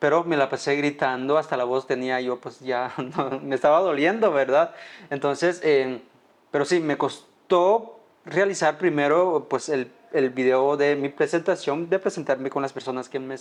pero 0.00 0.24
me 0.24 0.36
la 0.36 0.50
pasé 0.50 0.74
gritando, 0.74 1.38
hasta 1.38 1.56
la 1.56 1.62
voz 1.62 1.86
tenía 1.86 2.20
yo 2.20 2.40
pues 2.40 2.58
ya, 2.58 2.92
me 3.42 3.54
estaba 3.54 3.78
doliendo, 3.78 4.32
¿verdad? 4.32 4.74
Entonces, 5.10 5.60
eh, 5.62 6.02
pero 6.50 6.64
sí, 6.64 6.80
me 6.80 6.98
costó 6.98 8.00
realizar 8.24 8.76
primero 8.76 9.46
pues 9.48 9.68
el, 9.68 9.92
el, 10.12 10.30
video 10.30 10.76
de 10.76 10.96
mi 10.96 11.08
presentación, 11.08 11.88
de 11.88 12.00
presentarme 12.00 12.50
con 12.50 12.62
las 12.62 12.72
personas 12.72 13.08
que 13.08 13.20
me, 13.20 13.36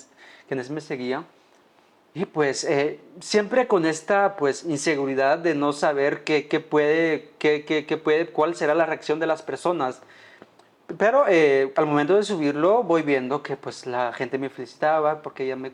quienes 0.47 0.69
me 0.69 0.81
seguían. 0.81 1.25
Y 2.15 2.25
pues 2.25 2.63
eh, 2.63 2.99
siempre 3.21 3.67
con 3.67 3.85
esta 3.85 4.35
pues 4.35 4.63
inseguridad 4.65 5.39
de 5.39 5.55
no 5.55 5.73
saber 5.73 6.23
qué, 6.23 6.47
qué 6.47 6.59
puede, 6.59 7.31
qué, 7.39 7.65
qué, 7.65 7.97
puede, 7.97 8.27
cuál 8.27 8.55
será 8.55 8.75
la 8.75 8.85
reacción 8.85 9.19
de 9.19 9.25
las 9.25 9.41
personas. 9.41 10.01
Pero 10.97 11.25
eh, 11.27 11.73
al 11.75 11.85
momento 11.87 12.15
de 12.15 12.23
subirlo 12.23 12.83
voy 12.83 13.01
viendo 13.01 13.41
que 13.41 13.57
pues 13.57 13.87
la 13.87 14.13
gente 14.13 14.37
me 14.37 14.49
felicitaba 14.49 15.23
porque 15.23 15.47
ya 15.47 15.55
me, 15.55 15.71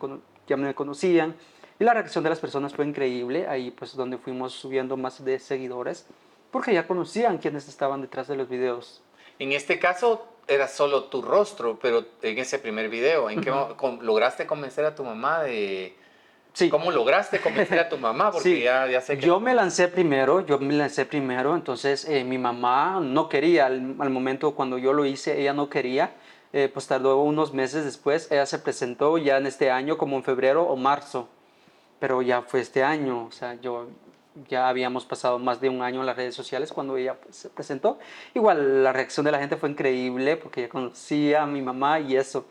ya 0.48 0.56
me 0.56 0.74
conocían 0.74 1.36
y 1.78 1.84
la 1.84 1.94
reacción 1.94 2.24
de 2.24 2.30
las 2.30 2.40
personas 2.40 2.74
fue 2.74 2.86
increíble. 2.86 3.46
Ahí 3.48 3.72
pues 3.72 3.96
donde 3.96 4.18
fuimos 4.18 4.54
subiendo 4.54 4.96
más 4.96 5.24
de 5.26 5.40
seguidores 5.40 6.06
porque 6.52 6.74
ya 6.74 6.88
conocían 6.88 7.38
quienes 7.38 7.68
estaban 7.68 8.02
detrás 8.02 8.30
de 8.30 8.38
los 8.38 8.48
videos. 8.48 9.02
En 9.40 9.52
este 9.52 9.78
caso 9.78 10.26
era 10.48 10.68
solo 10.68 11.06
tu 11.06 11.22
rostro, 11.22 11.78
pero 11.82 12.06
en 12.22 12.38
ese 12.38 12.60
primer 12.60 12.90
video, 12.90 13.30
¿en 13.30 13.42
qué 13.42 13.54
lograste 14.02 14.48
convencer 14.48 14.86
a 14.86 14.96
tu 14.96 15.04
mamá 15.04 15.44
de... 15.44 15.96
Sí. 16.60 16.70
¿Cómo 16.70 16.92
lograste 16.92 17.40
convencer 17.40 17.80
a 17.80 17.88
tu 17.88 17.98
mamá? 17.98 18.32
Porque 18.34 18.60
ya, 18.60 18.86
ya, 18.86 19.00
sé 19.00 19.18
que... 19.18 19.26
Yo 19.26 19.40
me 19.40 19.56
lancé 19.56 19.88
primero, 19.88 20.46
yo 20.46 20.60
me 20.60 20.74
lancé 20.74 21.06
primero, 21.06 21.56
entonces 21.56 22.04
eh, 22.04 22.26
mi 22.26 22.38
mamá 22.38 23.00
no 23.02 23.30
quería, 23.30 23.68
al, 23.68 23.82
momento 24.10 24.54
cuando 24.56 24.78
yo 24.78 24.92
lo 24.92 25.06
hice, 25.06 25.40
ella 25.40 25.54
no 25.54 25.70
quería, 25.70 26.12
eh, 26.52 26.70
pues 26.74 26.86
tardó 26.86 27.22
unos 27.22 27.54
meses 27.54 27.86
después, 27.86 28.30
ella 28.30 28.46
se 28.46 28.60
presentó 28.60 29.18
ya 29.18 29.38
en 29.38 29.48
este 29.48 29.72
año 29.72 29.98
como 29.98 30.18
en 30.18 30.24
febrero 30.26 30.64
o 30.64 30.76
marzo, 30.76 31.30
pero 31.98 32.22
ya 32.22 32.42
fue 32.42 32.60
este 32.60 32.84
año, 32.84 33.28
o 33.28 33.32
sea, 33.32 33.54
yo 33.54 33.88
ya 34.50 34.68
habíamos 34.68 35.06
pasado 35.06 35.40
más 35.40 35.62
de 35.62 35.70
un 35.70 35.82
año 35.82 36.02
en 36.02 36.08
las 36.08 36.18
redes 36.18 36.36
sociales 36.36 36.74
cuando 36.74 36.98
ella 36.98 37.14
pues, 37.14 37.38
se 37.38 37.50
presentó. 37.50 38.00
Igual 38.34 38.84
la 38.84 38.92
reacción 38.92 39.26
de 39.26 39.32
la 39.32 39.40
gente 39.40 39.56
fue 39.56 39.70
increíble 39.70 40.36
porque 40.36 40.60
ella 40.60 40.70
conocía 40.70 41.44
a 41.44 41.46
mi 41.46 41.62
mamá 41.62 42.02
y 42.02 42.18
eso. 42.18 42.46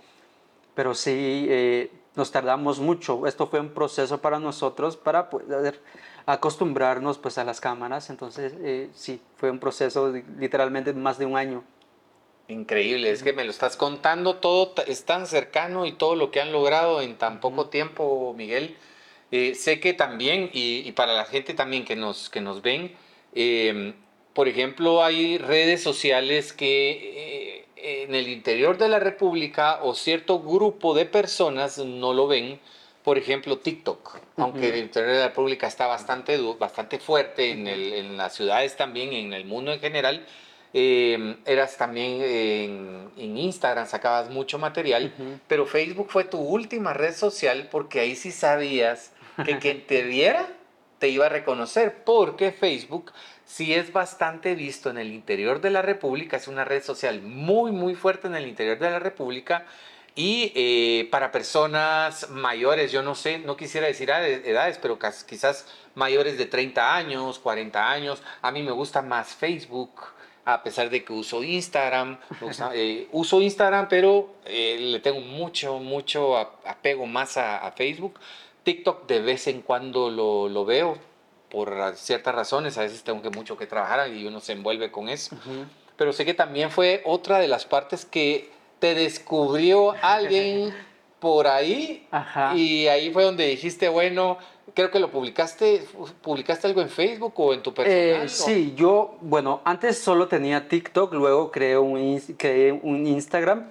Pero 0.75 0.95
sí, 0.95 1.47
eh, 1.51 1.91
nos 2.19 2.31
tardamos 2.31 2.81
mucho. 2.81 3.27
Esto 3.27 3.47
fue 3.47 3.61
un 3.61 3.71
proceso 3.71 4.21
para 4.21 4.39
nosotros 4.39 4.99
para 4.99 5.31
poder 5.31 5.81
acostumbrarnos 6.27 7.16
pues, 7.16 7.39
a 7.39 7.45
las 7.45 7.61
cámaras. 7.61 8.11
Entonces, 8.11 8.53
eh, 8.61 8.91
sí, 8.93 9.23
fue 9.37 9.51
un 9.51 9.59
proceso 9.59 10.12
de, 10.12 10.23
literalmente 10.39 10.93
más 10.93 11.16
de 11.16 11.25
un 11.25 11.39
año. 11.39 11.64
Increíble, 12.49 13.11
es 13.11 13.23
que 13.23 13.33
me 13.33 13.45
lo 13.45 13.51
estás 13.51 13.77
contando, 13.77 14.37
todo 14.37 14.75
es 14.87 15.05
tan 15.05 15.27
cercano 15.27 15.87
y 15.87 15.93
todo 15.93 16.16
lo 16.16 16.31
que 16.31 16.41
han 16.41 16.51
logrado 16.51 17.03
en 17.03 17.16
tan 17.16 17.41
poco 17.41 17.69
tiempo, 17.69 18.35
Miguel 18.37 18.77
eh, 19.31 19.55
sé 19.55 19.79
que 19.81 19.93
también, 19.93 20.51
y, 20.53 20.91
para 20.93 21.12
la 21.14 21.25
gente 21.27 21.53
también 21.55 21.85
que 21.85 21.97
nos, 21.97 22.31
que 22.31 22.41
nos 22.41 22.62
ven, 22.62 22.97
em, 23.35 23.95
por 24.33 24.49
ejemplo, 24.49 25.05
hay 25.05 25.37
redes 25.39 25.83
sociales 25.83 26.53
que 26.53 27.58
eh, 27.58 27.58
en 27.83 28.14
el 28.14 28.29
interior 28.29 28.79
de 28.79 28.89
la 28.89 28.99
República 28.99 29.81
o 29.83 29.95
cierto 29.95 30.41
grupo 30.41 30.95
de 30.95 31.07
personas 31.07 31.79
no 31.79 32.12
lo 32.12 32.26
ven. 32.26 32.61
Por 33.05 33.16
ejemplo, 33.16 33.59
TikTok, 33.59 34.18
aunque 34.37 34.68
el 34.68 34.76
interior 34.76 35.12
de 35.12 35.18
la 35.20 35.29
República 35.29 35.66
está 35.66 35.87
bastante, 35.87 36.39
bastante 36.59 36.99
fuerte, 36.99 37.53
en, 37.53 37.66
el, 37.66 37.93
en 37.95 38.16
las 38.16 38.35
ciudades 38.35 38.76
también, 38.76 39.12
en 39.12 39.33
el 39.33 39.47
mundo 39.47 39.72
en 39.72 39.81
general, 39.81 40.26
em, 40.74 41.37
eras 41.47 41.79
también 41.79 42.20
en, 42.20 43.11
en, 43.16 43.39
Instagram, 43.39 43.87
sacabas 43.87 44.29
mucho 44.29 44.59
material, 44.59 45.14
pero 45.47 45.64
Facebook 45.64 46.11
fue 46.11 46.24
tu 46.24 46.39
última 46.39 46.93
red 46.93 47.14
social 47.14 47.68
porque 47.70 48.01
ahí 48.01 48.14
sí 48.14 48.31
sabías 48.31 49.12
que 49.43 49.59
quien 49.59 49.87
te 49.87 50.03
viera 50.03 50.47
te 50.99 51.09
iba 51.09 51.26
a 51.26 51.29
reconocer, 51.29 52.03
porque 52.05 52.53
Facebook 52.53 53.12
sí 53.49 53.73
es 53.73 53.93
bastante 53.93 54.55
visto 54.55 54.91
en 54.91 54.99
el 54.99 55.13
interior 55.13 55.61
de 55.61 55.71
la 55.71 55.81
República, 55.83 56.37
es 56.37 56.49
una 56.49 56.65
red 56.65 56.85
social 56.85 57.23
muy, 57.23 57.73
muy 57.73 57.95
fuerte 57.95 58.27
en 58.27 58.37
el 58.37 58.47
interior 58.47 58.79
de 58.79 58.91
la 58.91 58.99
República. 58.99 59.65
Y 60.15 60.53
eh, 60.55 61.09
para 61.11 61.33
personas 61.33 62.29
mayores, 62.31 62.93
yo 62.93 63.03
no 63.03 63.15
sé, 63.15 63.39
no 63.39 63.57
quisiera 63.57 63.87
decir 63.87 64.11
edades, 64.11 64.79
pero 64.79 64.99
quizás 65.27 65.67
mayores 65.95 66.37
de 66.37 66.47
30 66.47 66.95
años, 66.95 67.39
40 67.39 67.91
años, 67.91 68.23
a 68.43 68.51
mí 68.51 68.63
me 68.63 68.73
gusta 68.73 69.01
más 69.01 69.29
Facebook, 69.29 69.93
a 70.45 70.63
pesar 70.63 70.91
de 70.91 71.05
que 71.05 71.13
uso 71.13 71.43
Instagram. 71.43 72.19
Eh, 72.75 73.09
uso 73.13 73.41
Instagram, 73.41 73.89
pero 73.89 74.35
eh, 74.45 74.77
le 74.79 75.01
tengo 75.01 75.21
mucho, 75.21 75.79
mucho 75.79 76.37
apego 76.37 77.07
más 77.07 77.37
a 77.37 77.71
Facebook. 77.73 78.19
TikTok 78.65 79.07
de 79.07 79.21
vez 79.21 79.47
en 79.47 79.63
cuando 79.63 80.11
lo, 80.11 80.49
lo, 80.49 80.65
veo 80.67 80.99
por 81.51 81.95
ciertas 81.97 82.35
razones, 82.35 82.77
a 82.79 82.83
veces 82.83 83.03
tengo 83.03 83.23
que 83.23 83.31
mucho 83.31 83.57
que 83.57 83.67
trabajar 83.67 84.13
y 84.13 84.27
uno 84.27 84.41
se 84.41 84.53
envuelve 84.53 84.91
con 84.91 85.09
eso. 85.09 85.37
Pero 85.97 86.13
sé 86.13 86.25
que 86.25 86.35
también 86.35 86.71
fue 86.71 87.03
otra 87.05 87.39
de 87.39 87.49
las 87.49 87.65
partes 87.65 88.05
que 88.05 88.51
te 88.79 88.95
descubrió 88.95 89.95
alguien 90.03 90.75
por 91.19 91.49
ahí 91.49 92.07
y 92.55 92.87
ahí 92.87 93.11
fue 93.13 93.25
donde 93.25 93.47
dijiste, 93.47 93.89
bueno, 93.89 94.39
creo 94.75 94.91
que 94.91 95.01
lo 95.01 95.11
publicaste, 95.11 95.85
publicaste 96.23 96.67
algo 96.69 96.81
en 96.81 96.89
Facebook 96.89 97.35
o 97.37 97.53
en 97.53 97.63
tu 97.63 97.75
personal. 97.75 98.27
Eh, 98.27 98.29
sí, 98.29 98.75
yo, 98.77 99.17
bueno, 99.21 99.61
antes 99.65 99.99
solo 99.99 100.29
tenía 100.29 100.69
TikTok, 100.69 101.13
luego 101.15 101.51
creé 101.51 101.77
un, 101.77 102.21
creé 102.37 102.73
un 102.73 103.07
Instagram, 103.07 103.71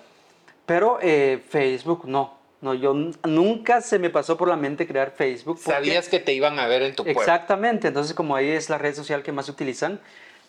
pero 0.66 1.00
eh, 1.02 1.42
Facebook 1.48 2.02
no. 2.06 2.37
No, 2.62 2.74
yo 2.74 2.94
nunca 2.94 3.82
se 3.82 4.00
me 4.00 4.10
pasó 4.10 4.36
por 4.36 4.48
la 4.48 4.56
mente 4.56 4.88
crear 4.88 5.12
Facebook. 5.12 5.60
Sabías 5.60 6.10
que 6.10 6.20
te 6.20 6.34
iban 6.34 6.58
a 6.60 6.68
ver 6.68 6.82
en 6.82 6.96
tu 6.96 7.04
pueblo. 7.04 7.22
Exactamente, 7.22 7.90
entonces 7.90 8.16
como 8.16 8.36
ahí 8.36 8.50
es 8.50 8.70
la 8.70 8.80
red 8.80 8.96
social 8.96 9.22
que 9.22 9.32
más 9.32 9.48
utilizan, 9.48 10.00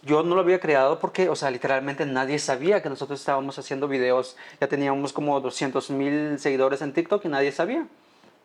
yo 0.02 0.22
no 0.22 0.34
lo 0.34 0.40
había 0.40 0.61
creado 0.61 1.00
porque, 1.00 1.28
o 1.28 1.36
sea, 1.36 1.50
literalmente 1.50 2.06
nadie 2.06 2.38
sabía 2.38 2.82
que 2.82 2.88
nosotros 2.88 3.20
estábamos 3.20 3.59
haciendo 3.59 3.88
videos. 3.88 4.36
Ya 4.61 4.68
teníamos 4.68 5.12
como 5.12 5.38
200 5.40 5.90
mil 5.90 6.38
seguidores 6.38 6.80
en 6.82 6.92
TikTok 6.92 7.24
y 7.24 7.28
nadie 7.28 7.52
sabía. 7.52 7.86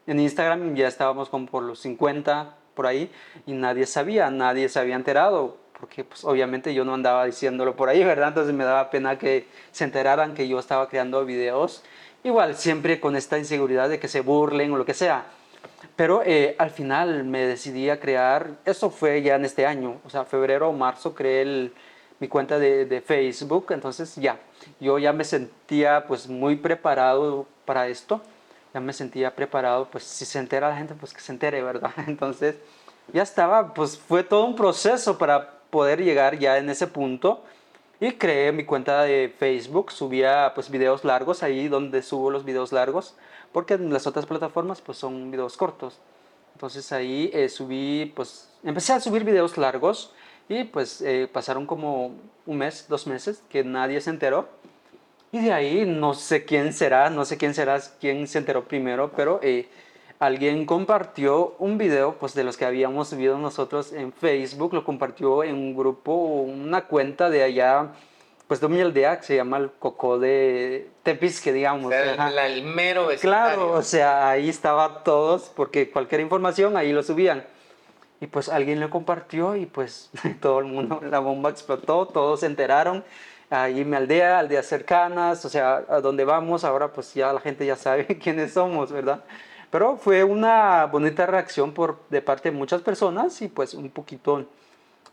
En 0.08 0.20
Instagram 0.20 0.76
ya 0.76 0.88
estábamos 0.88 1.30
como 1.30 1.46
por 1.46 1.64
los 1.64 1.80
50 1.80 2.56
por 2.74 2.88
ahí 2.88 3.10
y 3.46 3.54
nadie 3.54 3.86
sabía, 3.86 4.30
nadie 4.30 4.68
se 4.68 4.80
había 4.80 4.96
enterado 4.96 5.58
porque 5.80 6.06
pues 6.06 6.24
obviamente 6.24 6.74
yo 6.74 6.86
no 6.86 6.94
andaba 6.94 7.26
diciéndolo 7.26 7.76
por 7.76 7.90
ahí, 7.90 8.04
¿verdad? 8.04 8.30
Entonces 8.30 8.54
me 8.54 8.64
daba 8.64 8.90
pena 8.90 9.18
que 9.18 9.48
se 9.72 9.84
enteraran 9.84 10.34
que 10.34 10.48
yo 10.48 10.58
estaba 10.58 10.88
creando 10.88 11.24
videos 11.26 11.84
Igual, 12.24 12.56
siempre 12.56 13.00
con 13.02 13.16
esta 13.16 13.38
inseguridad 13.38 13.90
de 13.90 14.00
que 14.00 14.08
se 14.08 14.22
burlen 14.22 14.72
o 14.72 14.78
lo 14.78 14.86
que 14.86 14.94
sea. 14.94 15.26
Pero 15.96 16.24
eh, 16.26 16.56
al 16.58 16.72
final 16.72 17.26
me 17.26 17.46
decidí 17.46 17.90
a 17.90 18.00
crear, 18.00 18.52
eso 18.66 18.90
fue 18.90 19.22
ya 19.22 19.36
en 19.36 19.46
este 19.46 19.66
año, 19.66 20.00
o 20.06 20.10
sea, 20.10 20.24
febrero 20.24 20.70
o 20.70 20.74
marzo 20.74 21.14
creé 21.14 21.72
mi 22.20 22.28
cuenta 22.28 22.58
de, 22.58 22.86
de, 22.86 23.02
Facebook, 23.02 23.68
entonces 23.72 24.16
ya, 24.16 24.40
yo 24.80 24.98
ya 24.98 25.12
me 25.12 25.26
sentía 25.26 26.06
pues 26.08 26.28
muy 26.28 26.56
preparado 26.56 27.46
para 27.66 27.88
esto, 27.90 28.22
ya 28.74 28.80
me 28.80 28.94
sentía 28.94 29.36
preparado, 29.36 29.88
pues 29.92 30.04
si 30.06 30.26
se 30.26 30.40
entera 30.40 30.70
la 30.70 30.78
gente, 30.78 30.96
pues 30.96 31.14
que 31.14 31.20
se 31.20 31.32
entere, 31.32 31.62
¿verdad? 31.62 31.92
Entonces 32.08 32.56
ya 33.12 33.22
estaba, 33.22 33.74
pues 33.74 33.98
fue 33.98 34.24
todo 34.24 34.46
un 34.46 34.56
proceso 34.56 35.18
para 35.18 35.60
poder 35.70 36.02
llegar 36.02 36.40
ya 36.40 36.58
en 36.58 36.70
ese 36.70 36.88
punto 36.88 37.44
y 38.00 38.12
creé 38.14 38.52
mi 38.52 38.66
cuenta 38.66 39.04
de 39.04 39.34
Facebook, 39.38 39.92
subía 39.92 40.52
pues 40.56 40.70
videos 40.70 41.04
largos 41.04 41.44
ahí 41.44 41.68
donde 41.68 42.02
subo 42.02 42.32
los 42.32 42.44
videos 42.44 42.72
largos, 42.72 43.16
porque 43.52 43.76
en 43.76 43.94
las 43.94 44.08
otras 44.08 44.26
plataformas 44.26 44.82
pues 44.82 44.98
son 44.98 45.32
videos 45.32 45.58
cortos. 45.58 46.00
Entonces 46.54 46.92
ahí 46.92 47.30
eh, 47.34 47.50
subí, 47.50 48.12
pues 48.16 48.50
empecé 48.64 48.94
a 48.94 49.00
subir 49.00 49.24
videos 49.24 49.58
largos 49.58 50.14
y 50.50 50.64
pues 50.66 51.02
eh, 51.02 51.30
pasaron 51.32 51.66
como 51.66 52.16
un 52.46 52.58
mes, 52.58 52.86
dos 52.90 53.08
meses 53.08 53.44
que 53.50 53.64
nadie 53.64 54.02
se 54.02 54.10
enteró. 54.10 54.48
Y 55.32 55.40
de 55.40 55.52
ahí 55.52 55.86
no 55.86 56.14
sé 56.14 56.46
quién 56.46 56.74
será, 56.74 57.10
no 57.10 57.26
sé 57.26 57.38
quién 57.38 57.54
será, 57.54 57.82
quién 58.00 58.28
se 58.28 58.38
enteró 58.38 58.66
primero, 58.66 59.12
pero 59.16 59.40
eh, 59.42 59.68
alguien 60.26 60.66
compartió 60.66 61.56
un 61.60 61.78
video 61.78 62.16
pues 62.20 62.34
de 62.34 62.44
los 62.44 62.56
que 62.56 62.66
habíamos 62.66 63.10
subido 63.10 63.38
nosotros 63.38 63.92
en 63.92 64.14
Facebook, 64.14 64.74
lo 64.74 64.84
compartió 64.84 65.44
en 65.44 65.56
un 65.56 65.76
grupo, 65.76 66.14
una 66.14 66.86
cuenta 66.86 67.30
de 67.30 67.44
allá, 67.44 67.90
pues 68.48 68.62
de 68.62 68.68
mi 68.70 68.80
aldea 68.80 69.18
que 69.20 69.26
se 69.26 69.36
llama 69.36 69.58
el 69.58 69.72
Cocó 69.72 70.20
de 70.20 70.90
Tepisque, 71.04 71.52
digamos. 71.52 71.92
el, 71.94 72.64
mero 72.64 73.10
Claro, 73.20 73.72
o 73.72 73.82
sea, 73.82 74.30
ahí 74.30 74.50
estaba 74.50 75.04
todos, 75.04 75.52
porque 75.56 75.90
cualquier 75.90 76.22
información 76.22 76.78
ahí 76.78 76.94
lo 76.94 77.04
subían. 77.04 77.44
Y 78.22 78.28
pues 78.28 78.48
alguien 78.48 78.80
lo 78.80 78.90
compartió 78.90 79.58
y 79.58 79.66
pues 79.66 80.10
todo 80.42 80.60
el 80.60 80.66
mundo, 80.66 81.02
la 81.04 81.20
bomba 81.20 81.50
explotó, 81.50 82.06
todos 82.08 82.40
se 82.42 82.46
enteraron. 82.46 83.04
Ahí 83.50 83.84
mi 83.84 83.98
aldea, 83.98 84.40
aldeas 84.40 84.66
cercanas, 84.66 85.44
o 85.46 85.50
sea, 85.50 85.84
a 85.88 86.00
dónde 86.00 86.24
vamos, 86.24 86.64
ahora 86.64 86.94
pues 86.94 87.14
ya 87.14 87.34
la 87.34 87.42
gente 87.42 87.66
ya 87.66 87.76
sabe 87.76 88.06
quiénes 88.24 88.54
somos, 88.54 88.92
¿verdad? 88.92 89.22
Pero 89.74 89.98
fue 89.98 90.24
una 90.24 90.86
bonita 90.86 91.26
reacción 91.26 91.74
por, 91.74 91.98
de 92.12 92.22
parte 92.22 92.52
de 92.52 92.56
muchas 92.56 92.84
personas 92.84 93.42
y 93.42 93.48
pues 93.48 93.74
un 93.74 93.90
poquito 93.90 94.46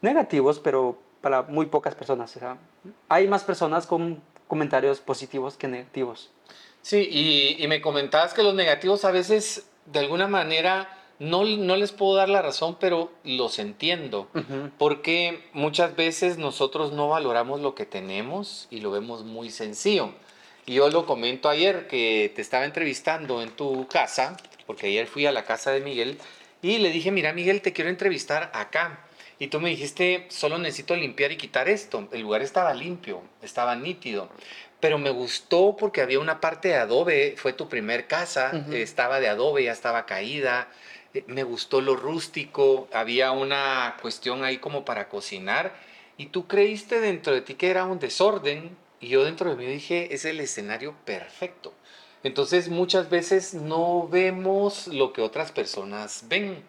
negativos, 0.02 0.58
pero 0.58 0.98
para 1.22 1.40
muy 1.44 1.64
pocas 1.64 1.94
personas. 1.94 2.38
hay 3.08 3.26
más 3.26 3.42
personas 3.42 3.86
con 3.86 4.22
comentarios 4.48 5.00
positivos 5.00 5.56
que 5.56 5.66
negativos. 5.66 6.28
Sí, 6.82 7.08
y, 7.10 7.56
y, 7.58 7.68
me 7.68 7.80
comentabas 7.80 8.34
que 8.34 8.42
los 8.42 8.52
negativos 8.54 9.06
a 9.06 9.10
veces, 9.10 9.66
de 9.86 10.00
alguna 10.00 10.28
manera, 10.28 10.94
no, 11.18 11.42
no 11.42 11.76
les 11.76 11.92
puedo 11.92 12.16
dar 12.16 12.28
la 12.28 12.42
razón, 12.42 12.76
pero 12.78 13.10
los 13.24 13.58
entiendo. 13.58 14.28
Porque 14.76 15.42
muchas 15.54 15.96
veces 15.96 16.36
nosotros 16.36 16.92
no 16.92 17.08
valoramos 17.08 17.60
lo 17.60 17.74
que 17.74 17.86
tenemos 17.86 18.68
y 18.68 18.80
lo 18.80 18.90
vemos 18.90 19.24
muy 19.24 19.48
sencillo. 19.48 20.10
Y 20.66 20.74
yo 20.74 20.90
lo 20.90 21.06
comento 21.06 21.48
ayer 21.48 21.88
que 21.88 22.30
te 22.36 22.42
estaba 22.42 22.66
entrevistando 22.66 23.40
en 23.40 23.48
tu 23.50 23.88
casa 23.88 24.36
porque 24.70 24.86
ayer 24.86 25.08
fui 25.08 25.26
a 25.26 25.32
la 25.32 25.44
casa 25.44 25.72
de 25.72 25.80
Miguel 25.80 26.16
y 26.62 26.78
le 26.78 26.90
dije, 26.90 27.10
mira 27.10 27.32
Miguel, 27.32 27.60
te 27.60 27.72
quiero 27.72 27.90
entrevistar 27.90 28.52
acá. 28.54 29.00
Y 29.40 29.48
tú 29.48 29.60
me 29.60 29.68
dijiste, 29.68 30.26
solo 30.28 30.58
necesito 30.58 30.94
limpiar 30.94 31.32
y 31.32 31.36
quitar 31.36 31.68
esto. 31.68 32.08
El 32.12 32.20
lugar 32.20 32.40
estaba 32.40 32.72
limpio, 32.72 33.20
estaba 33.42 33.74
nítido. 33.74 34.28
Pero 34.78 34.96
me 34.98 35.10
gustó 35.10 35.74
porque 35.76 36.02
había 36.02 36.20
una 36.20 36.40
parte 36.40 36.68
de 36.68 36.76
adobe, 36.76 37.34
fue 37.36 37.52
tu 37.52 37.68
primer 37.68 38.06
casa, 38.06 38.52
estaba 38.70 39.18
de 39.18 39.26
adobe, 39.26 39.64
ya 39.64 39.72
estaba 39.72 40.06
caída. 40.06 40.68
Eh, 41.14 41.24
me 41.26 41.42
gustó 41.42 41.80
lo 41.80 41.96
rústico, 41.96 42.86
había 42.92 43.32
una 43.32 43.96
cuestión 44.00 44.44
ahí 44.44 44.58
como 44.58 44.84
para 44.84 45.08
cocinar. 45.08 45.74
Y 46.16 46.26
tú 46.26 46.46
creíste 46.46 47.00
dentro 47.00 47.34
de 47.34 47.40
ti 47.40 47.54
que 47.54 47.70
era 47.70 47.86
un 47.86 47.98
desorden. 47.98 48.76
Y 49.00 49.08
yo 49.08 49.24
dentro 49.24 49.50
de 49.50 49.56
mí 49.56 49.66
dije, 49.66 50.14
es 50.14 50.24
el 50.26 50.38
escenario 50.38 50.94
perfecto. 51.04 51.74
Entonces 52.22 52.68
muchas 52.68 53.08
veces 53.08 53.54
no 53.54 54.08
vemos 54.08 54.86
lo 54.88 55.12
que 55.12 55.22
otras 55.22 55.52
personas 55.52 56.24
ven. 56.28 56.62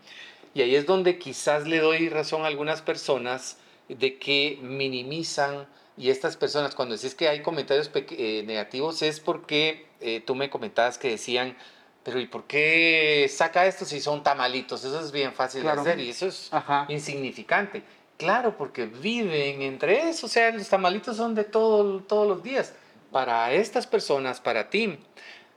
Y 0.53 0.61
ahí 0.61 0.75
es 0.75 0.85
donde 0.85 1.17
quizás 1.17 1.67
le 1.67 1.79
doy 1.79 2.09
razón 2.09 2.43
a 2.43 2.47
algunas 2.47 2.81
personas 2.81 3.57
de 3.87 4.17
que 4.17 4.59
minimizan 4.61 5.67
y 5.97 6.09
estas 6.09 6.37
personas 6.37 6.73
cuando 6.73 6.95
decís 6.95 7.15
que 7.15 7.27
hay 7.27 7.41
comentarios 7.41 7.91
eh, 7.93 8.43
negativos 8.45 9.01
es 9.01 9.19
porque 9.19 9.87
eh, 9.99 10.21
tú 10.25 10.35
me 10.35 10.49
comentabas 10.49 10.97
que 10.97 11.09
decían, 11.09 11.55
pero 12.03 12.19
¿y 12.19 12.27
por 12.27 12.45
qué 12.45 13.29
saca 13.31 13.65
esto 13.65 13.85
si 13.85 13.99
son 13.99 14.23
tamalitos? 14.23 14.83
Eso 14.83 14.99
es 14.99 15.11
bien 15.11 15.33
fácil 15.33 15.63
de 15.63 15.69
hacer 15.69 15.99
y 15.99 16.09
eso 16.09 16.27
es 16.27 16.49
insignificante. 16.87 17.83
Claro, 18.17 18.55
porque 18.57 18.85
viven 18.85 19.61
entre 19.61 20.09
eso, 20.09 20.27
o 20.27 20.29
sea, 20.29 20.51
los 20.51 20.69
tamalitos 20.69 21.17
son 21.17 21.35
de 21.35 21.43
todo, 21.43 21.99
todos 22.01 22.27
los 22.27 22.43
días. 22.43 22.73
Para 23.11 23.51
estas 23.51 23.85
personas, 23.85 24.39
para 24.39 24.69
ti, 24.69 24.97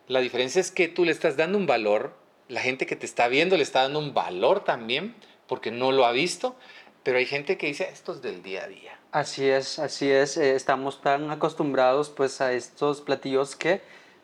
la 0.07 0.21
diferencia 0.21 0.61
es 0.61 0.71
que 0.71 0.89
tú 0.89 1.05
le 1.05 1.13
estás 1.13 1.37
dando 1.37 1.59
un 1.59 1.67
valor, 1.67 2.15
la 2.49 2.61
gente 2.61 2.87
que 2.87 2.97
te 2.97 3.07
está 3.07 3.29
viendo 3.29 3.57
le 3.57 3.63
está 3.63 3.83
dando 3.83 3.99
un 3.99 4.15
valor 4.15 4.65
también, 4.65 5.15
porque 5.47 5.71
no 5.71 5.93
lo 5.93 6.05
ha 6.05 6.13
visto, 6.13 6.57
pero 7.03 7.19
hay 7.19 7.27
gente 7.27 7.57
que 7.59 7.67
dice, 7.67 7.89
esto 7.93 8.13
es 8.13 8.23
del 8.23 8.43
día 8.43 8.65
a 8.65 8.69
día. 8.69 8.99
Así 9.13 9.49
es, 9.49 9.79
así 9.79 10.11
es, 10.11 10.37
eh, 10.37 10.55
estamos 10.57 11.01
tan 11.01 11.31
acostumbrados 11.31 12.11
pues 12.11 12.41
a 12.41 12.53
estos 12.53 13.01
platillos 13.01 13.55
que 13.55 13.81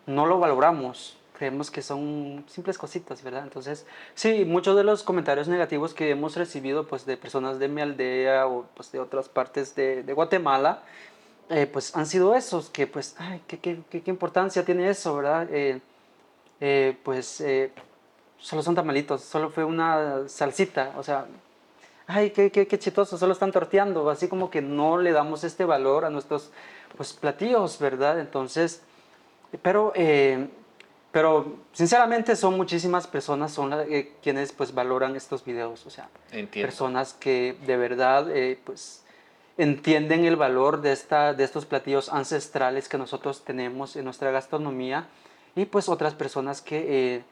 no 0.07 0.26
lo 0.26 0.39
valoramos, 0.39 1.16
creemos 1.39 1.70
que 1.70 1.81
son 1.81 2.45
simples 2.49 2.76
cositas, 2.76 3.22
¿verdad? 3.22 3.45
Entonces, 3.45 3.87
sí, 4.14 4.45
muchos 4.45 4.76
de 4.76 4.85
los 4.85 5.03
comentarios 5.03 5.49
negativos 5.49 5.95
que 5.95 6.11
hemos 6.11 6.37
recibido 6.37 6.87
pues 6.87 7.07
de 7.07 7.16
personas 7.16 7.59
de 7.59 7.68
mi 7.68 7.81
aldea 7.81 8.47
o 8.47 8.66
pues 8.74 8.93
de 8.93 8.99
otras 8.99 9.28
partes 9.28 9.74
de, 9.74 10.03
de 10.03 10.12
Guatemala, 10.12 10.83
eh, 11.51 11.66
pues 11.66 11.96
han 11.96 12.07
sido 12.07 12.36
esos 12.36 12.70
que 12.70 12.86
pues, 12.86 13.16
ay, 13.18 13.42
qué, 13.48 13.59
qué, 13.59 13.82
qué, 13.90 14.03
importancia 14.07 14.64
tiene 14.64 14.88
eso, 14.88 15.16
¿verdad? 15.16 15.48
Eh, 15.51 15.80
eh, 16.61 16.96
pues 17.03 17.42
solo 18.38 18.62
son 18.62 18.76
tamalitos, 18.76 19.22
solo 19.22 19.51
fue 19.51 19.64
una 19.64 20.28
salsita, 20.28 20.92
o 20.96 21.03
sea, 21.03 21.26
ay, 22.07 22.30
qué, 22.30 22.53
qué, 22.53 22.68
qué 22.68 22.78
chitoso, 22.78 23.18
solo 23.18 23.32
están 23.32 23.51
torteando, 23.51 24.09
así 24.11 24.28
como 24.28 24.48
que 24.48 24.62
no 24.62 24.98
le 24.98 25.11
damos 25.11 25.42
este 25.42 25.64
valor 25.64 26.05
a 26.05 26.11
nuestros 26.11 26.53
pues, 26.96 27.12
platillos, 27.14 27.80
¿verdad? 27.80 28.20
Entonces, 28.20 28.82
pero, 29.61 29.92
pero 31.11 31.57
sinceramente 31.72 32.36
son 32.36 32.57
muchísimas 32.57 33.09
personas 33.09 33.51
son 33.51 33.74
quienes 34.22 34.53
pues 34.53 34.72
valoran 34.72 35.16
estos 35.16 35.44
videos, 35.44 35.84
o 35.84 35.90
sea, 35.90 36.09
personas 36.53 37.12
que 37.12 37.57
de 37.66 37.76
verdad 37.76 38.28
pues 38.64 39.03
entienden 39.62 40.24
el 40.24 40.36
valor 40.36 40.80
de, 40.80 40.92
esta, 40.92 41.34
de 41.34 41.44
estos 41.44 41.66
platillos 41.66 42.08
ancestrales 42.08 42.88
que 42.88 42.98
nosotros 42.98 43.44
tenemos 43.44 43.94
en 43.96 44.04
nuestra 44.04 44.30
gastronomía. 44.30 45.08
Y 45.54 45.66
pues 45.66 45.88
otras 45.88 46.14
personas 46.14 46.62
que, 46.62 47.16
eh, 47.16 47.24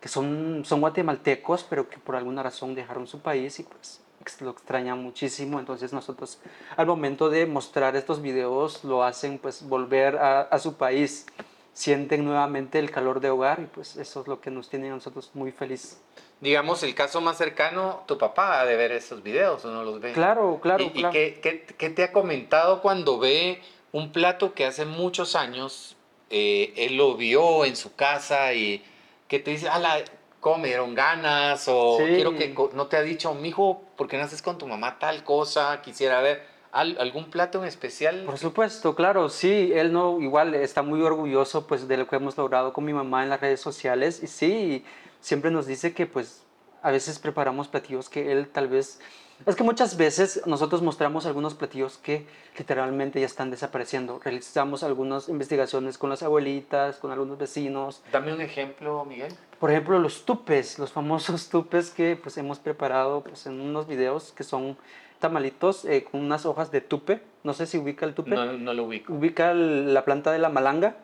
que 0.00 0.08
son, 0.08 0.62
son 0.64 0.80
guatemaltecos 0.80 1.64
pero 1.64 1.88
que 1.88 1.98
por 1.98 2.16
alguna 2.16 2.42
razón 2.42 2.74
dejaron 2.74 3.06
su 3.06 3.20
país 3.20 3.58
y 3.60 3.64
pues 3.64 4.00
lo 4.40 4.50
extrañan 4.50 5.02
muchísimo. 5.02 5.58
Entonces 5.58 5.92
nosotros 5.92 6.38
al 6.76 6.86
momento 6.86 7.28
de 7.28 7.46
mostrar 7.46 7.96
estos 7.96 8.22
videos 8.22 8.82
lo 8.84 9.04
hacen 9.04 9.38
pues 9.38 9.68
volver 9.68 10.16
a, 10.16 10.42
a 10.42 10.58
su 10.58 10.74
país 10.74 11.26
sienten 11.74 12.24
nuevamente 12.24 12.78
el 12.78 12.90
calor 12.90 13.20
de 13.20 13.28
hogar 13.28 13.60
y 13.60 13.66
pues 13.66 13.96
eso 13.96 14.22
es 14.22 14.28
lo 14.28 14.40
que 14.40 14.50
nos 14.50 14.70
tiene 14.70 14.88
a 14.88 14.94
nosotros 14.94 15.30
muy 15.34 15.52
felices 15.52 16.00
digamos, 16.44 16.82
el 16.82 16.94
caso 16.94 17.20
más 17.22 17.38
cercano, 17.38 18.04
tu 18.06 18.18
papá 18.18 18.60
ha 18.60 18.66
de 18.66 18.76
ver 18.76 18.92
esos 18.92 19.22
videos 19.22 19.64
o 19.64 19.70
no 19.70 19.82
los 19.82 19.98
ve. 20.00 20.12
Claro, 20.12 20.60
claro. 20.60 20.84
¿Y, 20.84 20.90
claro. 20.90 21.12
qué, 21.12 21.66
qué, 21.78 21.90
te 21.90 22.04
ha 22.04 22.12
comentado 22.12 22.82
cuando 22.82 23.18
ve 23.18 23.62
un 23.92 24.12
plato 24.12 24.52
que 24.52 24.66
hace 24.66 24.84
muchos 24.84 25.36
años 25.36 25.96
eh, 26.28 26.74
él 26.76 26.96
lo 26.96 27.16
vio 27.16 27.64
en 27.64 27.76
su 27.76 27.94
casa 27.94 28.52
y 28.52 28.84
que 29.26 29.38
te 29.38 29.52
dice, 29.52 29.68
ala, 29.68 30.04
comieron 30.40 30.94
ganas 30.94 31.64
o 31.68 31.96
quiero 31.96 32.36
que 32.36 32.54
no 32.74 32.86
te 32.88 32.98
ha 32.98 33.02
dicho, 33.02 33.32
mijo, 33.32 33.82
¿por 33.96 34.06
qué 34.06 34.18
no 34.18 34.24
haces 34.24 34.42
con 34.42 34.58
tu 34.58 34.66
mamá 34.66 34.98
tal 34.98 35.24
cosa? 35.24 35.80
Quisiera 35.80 36.20
ver. 36.20 36.53
¿Algún 36.74 37.30
plato 37.30 37.60
en 37.60 37.68
especial? 37.68 38.24
Por 38.26 38.36
supuesto, 38.36 38.96
claro, 38.96 39.28
sí, 39.28 39.70
él 39.72 39.92
no, 39.92 40.20
igual 40.20 40.56
está 40.56 40.82
muy 40.82 41.00
orgulloso 41.02 41.68
pues 41.68 41.86
de 41.86 41.96
lo 41.96 42.08
que 42.08 42.16
hemos 42.16 42.36
logrado 42.36 42.72
con 42.72 42.84
mi 42.84 42.92
mamá 42.92 43.22
en 43.22 43.30
las 43.30 43.40
redes 43.40 43.60
sociales 43.60 44.20
y 44.24 44.26
sí, 44.26 44.84
siempre 45.20 45.52
nos 45.52 45.68
dice 45.68 45.94
que 45.94 46.06
pues 46.06 46.42
a 46.82 46.90
veces 46.90 47.20
preparamos 47.20 47.68
platillos 47.68 48.08
que 48.08 48.32
él 48.32 48.48
tal 48.48 48.66
vez... 48.66 48.98
Es 49.46 49.54
que 49.54 49.62
muchas 49.62 49.96
veces 49.96 50.42
nosotros 50.46 50.82
mostramos 50.82 51.26
algunos 51.26 51.54
platillos 51.54 51.96
que 51.96 52.26
literalmente 52.58 53.20
ya 53.20 53.26
están 53.26 53.52
desapareciendo. 53.52 54.20
Realizamos 54.22 54.82
algunas 54.82 55.28
investigaciones 55.28 55.96
con 55.96 56.10
las 56.10 56.24
abuelitas, 56.24 56.96
con 56.96 57.12
algunos 57.12 57.38
vecinos. 57.38 58.02
Dame 58.10 58.32
un 58.32 58.40
ejemplo, 58.40 59.04
Miguel. 59.04 59.32
Por 59.60 59.70
ejemplo, 59.70 59.98
los 59.98 60.24
tupes, 60.24 60.78
los 60.78 60.92
famosos 60.92 61.48
tupes 61.50 61.90
que 61.90 62.16
pues 62.20 62.36
hemos 62.36 62.58
preparado 62.58 63.22
pues, 63.22 63.46
en 63.46 63.60
unos 63.60 63.86
videos 63.86 64.32
que 64.32 64.42
son 64.42 64.76
tamalitos 65.24 65.86
eh, 65.86 66.04
con 66.04 66.20
unas 66.20 66.44
hojas 66.44 66.70
de 66.70 66.82
tupe. 66.82 67.22
No 67.44 67.54
sé 67.54 67.64
si 67.64 67.78
ubica 67.78 68.04
el 68.04 68.12
tupe. 68.12 68.32
No, 68.32 68.52
no 68.52 68.74
lo 68.74 68.84
ubico. 68.84 69.14
Ubica 69.14 69.54
la 69.54 70.04
planta 70.04 70.30
de 70.32 70.38
la 70.38 70.50
malanga. 70.50 70.96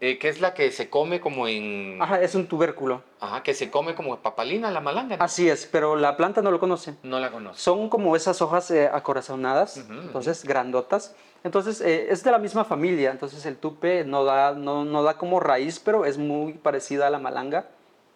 Eh, 0.00 0.18
¿Qué 0.18 0.28
es 0.28 0.40
la 0.40 0.54
que 0.54 0.70
se 0.70 0.88
come 0.88 1.20
como 1.20 1.48
en...? 1.48 2.00
Ajá, 2.00 2.20
es 2.22 2.36
un 2.36 2.46
tubérculo. 2.46 3.02
Ajá, 3.18 3.42
que 3.42 3.52
se 3.52 3.68
come 3.68 3.96
como 3.96 4.16
papalina, 4.20 4.70
la 4.70 4.80
malanga. 4.80 5.16
Así 5.18 5.48
es, 5.48 5.66
pero 5.66 5.96
la 5.96 6.16
planta 6.16 6.42
no 6.42 6.52
lo 6.52 6.60
conoce. 6.60 6.94
No 7.02 7.18
la 7.18 7.32
conoce. 7.32 7.60
Son 7.60 7.88
como 7.88 8.14
esas 8.14 8.40
hojas 8.40 8.70
eh, 8.70 8.88
acorazonadas, 8.88 9.76
entonces 9.76 10.44
grandotas. 10.44 11.16
Entonces 11.42 11.80
eh, 11.80 12.06
es 12.08 12.22
de 12.22 12.30
la 12.30 12.38
misma 12.38 12.64
familia, 12.64 13.10
entonces 13.10 13.44
el 13.46 13.56
tupe 13.56 14.04
no 14.04 14.24
da, 14.24 14.52
no, 14.52 14.84
no, 14.84 15.02
da 15.02 15.14
como 15.14 15.40
raíz, 15.40 15.80
pero 15.80 16.04
es 16.04 16.18
muy 16.18 16.52
parecida 16.52 17.08
a 17.08 17.10
la 17.10 17.18
malanga, 17.18 17.66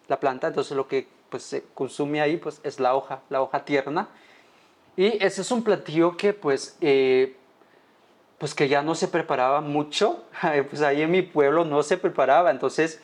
la 0.07 0.19
planta. 0.21 0.47
Entonces 0.47 0.77
lo 0.77 0.87
que 0.87 1.07
pues, 1.29 1.43
se 1.43 1.63
consume 1.73 2.21
ahí 2.21 2.37
pues, 2.37 2.61
es 2.63 2.79
la 2.79 2.95
hoja, 2.95 3.19
la 3.29 3.41
hoja 3.41 3.65
tierna. 3.65 4.07
Y 4.97 5.23
ese 5.23 5.41
es 5.41 5.51
un 5.51 5.63
platillo 5.63 6.15
que 6.17 6.33
pues 6.33 6.77
pues 8.37 8.53
que 8.53 8.67
ya 8.67 8.81
no 8.81 8.95
se 8.95 9.07
preparaba 9.07 9.61
mucho, 9.61 10.23
pues 10.69 10.81
ahí 10.81 11.01
en 11.01 11.11
mi 11.11 11.21
pueblo 11.21 11.65
no 11.65 11.83
se 11.83 11.97
preparaba, 11.97 12.51
entonces 12.51 13.01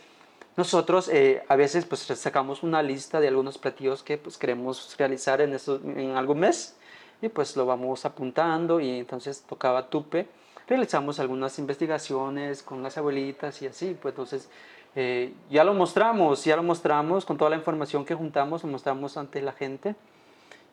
nosotros 0.57 1.07
eh, 1.07 1.43
a 1.47 1.55
veces 1.55 1.85
pues 1.85 2.01
sacamos 2.01 2.63
una 2.63 2.83
lista 2.83 3.19
de 3.19 3.29
algunos 3.29 3.57
platillos 3.57 4.03
que 4.03 4.17
pues 4.17 4.37
queremos 4.37 4.95
realizar 4.97 5.39
en, 5.41 5.53
eso, 5.53 5.79
en 5.83 6.11
algún 6.11 6.39
mes. 6.39 6.75
Y 7.21 7.29
pues 7.29 7.55
lo 7.55 7.67
vamos 7.67 8.03
apuntando 8.03 8.79
y 8.79 8.97
entonces 8.97 9.43
tocaba 9.47 9.89
tupe, 9.89 10.27
realizamos 10.67 11.19
algunas 11.19 11.59
investigaciones 11.59 12.63
con 12.63 12.81
las 12.81 12.97
abuelitas 12.97 13.61
y 13.61 13.67
así, 13.67 13.95
pues 14.01 14.13
entonces 14.13 14.49
eh, 14.95 15.31
ya 15.49 15.63
lo 15.63 15.75
mostramos, 15.75 16.43
ya 16.43 16.55
lo 16.55 16.63
mostramos 16.63 17.23
con 17.23 17.37
toda 17.37 17.51
la 17.51 17.57
información 17.57 18.05
que 18.05 18.15
juntamos, 18.15 18.63
lo 18.63 18.69
mostramos 18.69 19.17
ante 19.17 19.39
la 19.41 19.51
gente. 19.51 19.95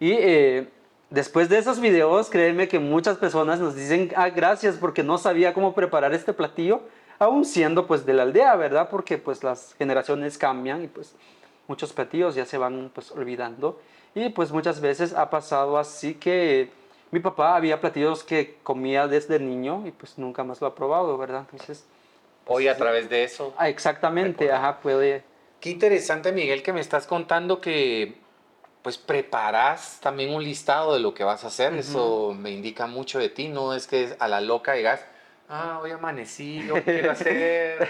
Y 0.01 0.13
eh, 0.13 0.69
después 1.11 1.49
de 1.49 1.59
esos 1.59 1.81
videos, 1.81 2.31
créeme 2.31 2.69
que 2.69 2.79
muchas 2.79 3.17
personas 3.17 3.61
nos 3.61 3.75
dicen, 3.75 4.13
ah, 4.17 4.31
gracias 4.31 4.77
porque 4.77 5.03
no 5.03 5.19
sabía 5.19 5.55
cómo 5.55 5.75
preparar 5.75 6.15
este 6.15 6.33
platillo, 6.33 6.83
aún 7.19 7.45
siendo 7.45 7.87
pues 7.87 8.07
de 8.07 8.15
la 8.15 8.23
aldea, 8.25 8.55
¿verdad? 8.57 8.89
Porque 8.91 9.19
pues 9.19 9.43
las 9.43 9.75
generaciones 9.75 10.39
cambian 10.39 10.85
y 10.85 10.89
pues 10.89 11.15
muchos 11.67 11.93
platillos 11.93 12.35
ya 12.35 12.45
se 12.45 12.59
van 12.59 12.91
pues 12.95 13.11
olvidando. 13.11 13.81
Y 14.15 14.31
pues 14.31 14.51
muchas 14.53 14.81
veces 14.81 15.13
ha 15.13 15.31
pasado 15.31 15.79
así 15.79 16.15
que 16.15 16.71
mi 17.11 17.21
papá 17.21 17.57
había 17.57 17.81
platillos 17.81 18.25
que 18.25 18.57
comía 18.63 19.07
desde 19.07 19.39
niño 19.39 19.85
y 19.87 19.93
pues 19.93 20.19
nunca 20.19 20.45
más 20.45 20.61
lo 20.61 20.67
ha 20.67 20.75
probado, 20.75 21.17
¿verdad? 21.17 21.47
Entonces... 21.53 21.85
Hoy 22.47 22.67
a 22.67 22.77
través 22.77 23.11
de 23.11 23.25
eso. 23.25 23.55
Ah, 23.59 23.69
exactamente, 23.69 24.51
ajá, 24.51 24.81
puede... 24.81 25.23
Qué 25.61 25.71
interesante, 25.71 26.33
Miguel, 26.33 26.63
que 26.63 26.73
me 26.73 26.81
estás 26.81 27.07
contando 27.07 27.61
que 27.61 28.17
pues 28.83 28.99
preparas 28.99 29.99
también 30.01 30.33
un 30.33 30.43
listado 30.43 30.95
de 30.95 31.01
lo 31.01 31.15
que 31.15 31.25
vas 31.25 31.45
a 31.45 31.49
hacer. 31.49 31.75
Eso 31.75 32.35
me 32.39 32.51
indica 32.51 32.87
mucho 32.87 33.19
de 33.19 33.29
ti, 33.29 33.49
no 33.49 33.75
es 33.75 33.87
que 33.87 34.17
a 34.19 34.29
la 34.29 34.41
loca 34.41 34.73
digas, 34.73 35.01
ah, 35.49 35.79
hoy 35.83 35.91
amanecí, 35.91 36.65
yo 36.67 36.75
quiero 36.85 37.13
hacer. 37.13 37.89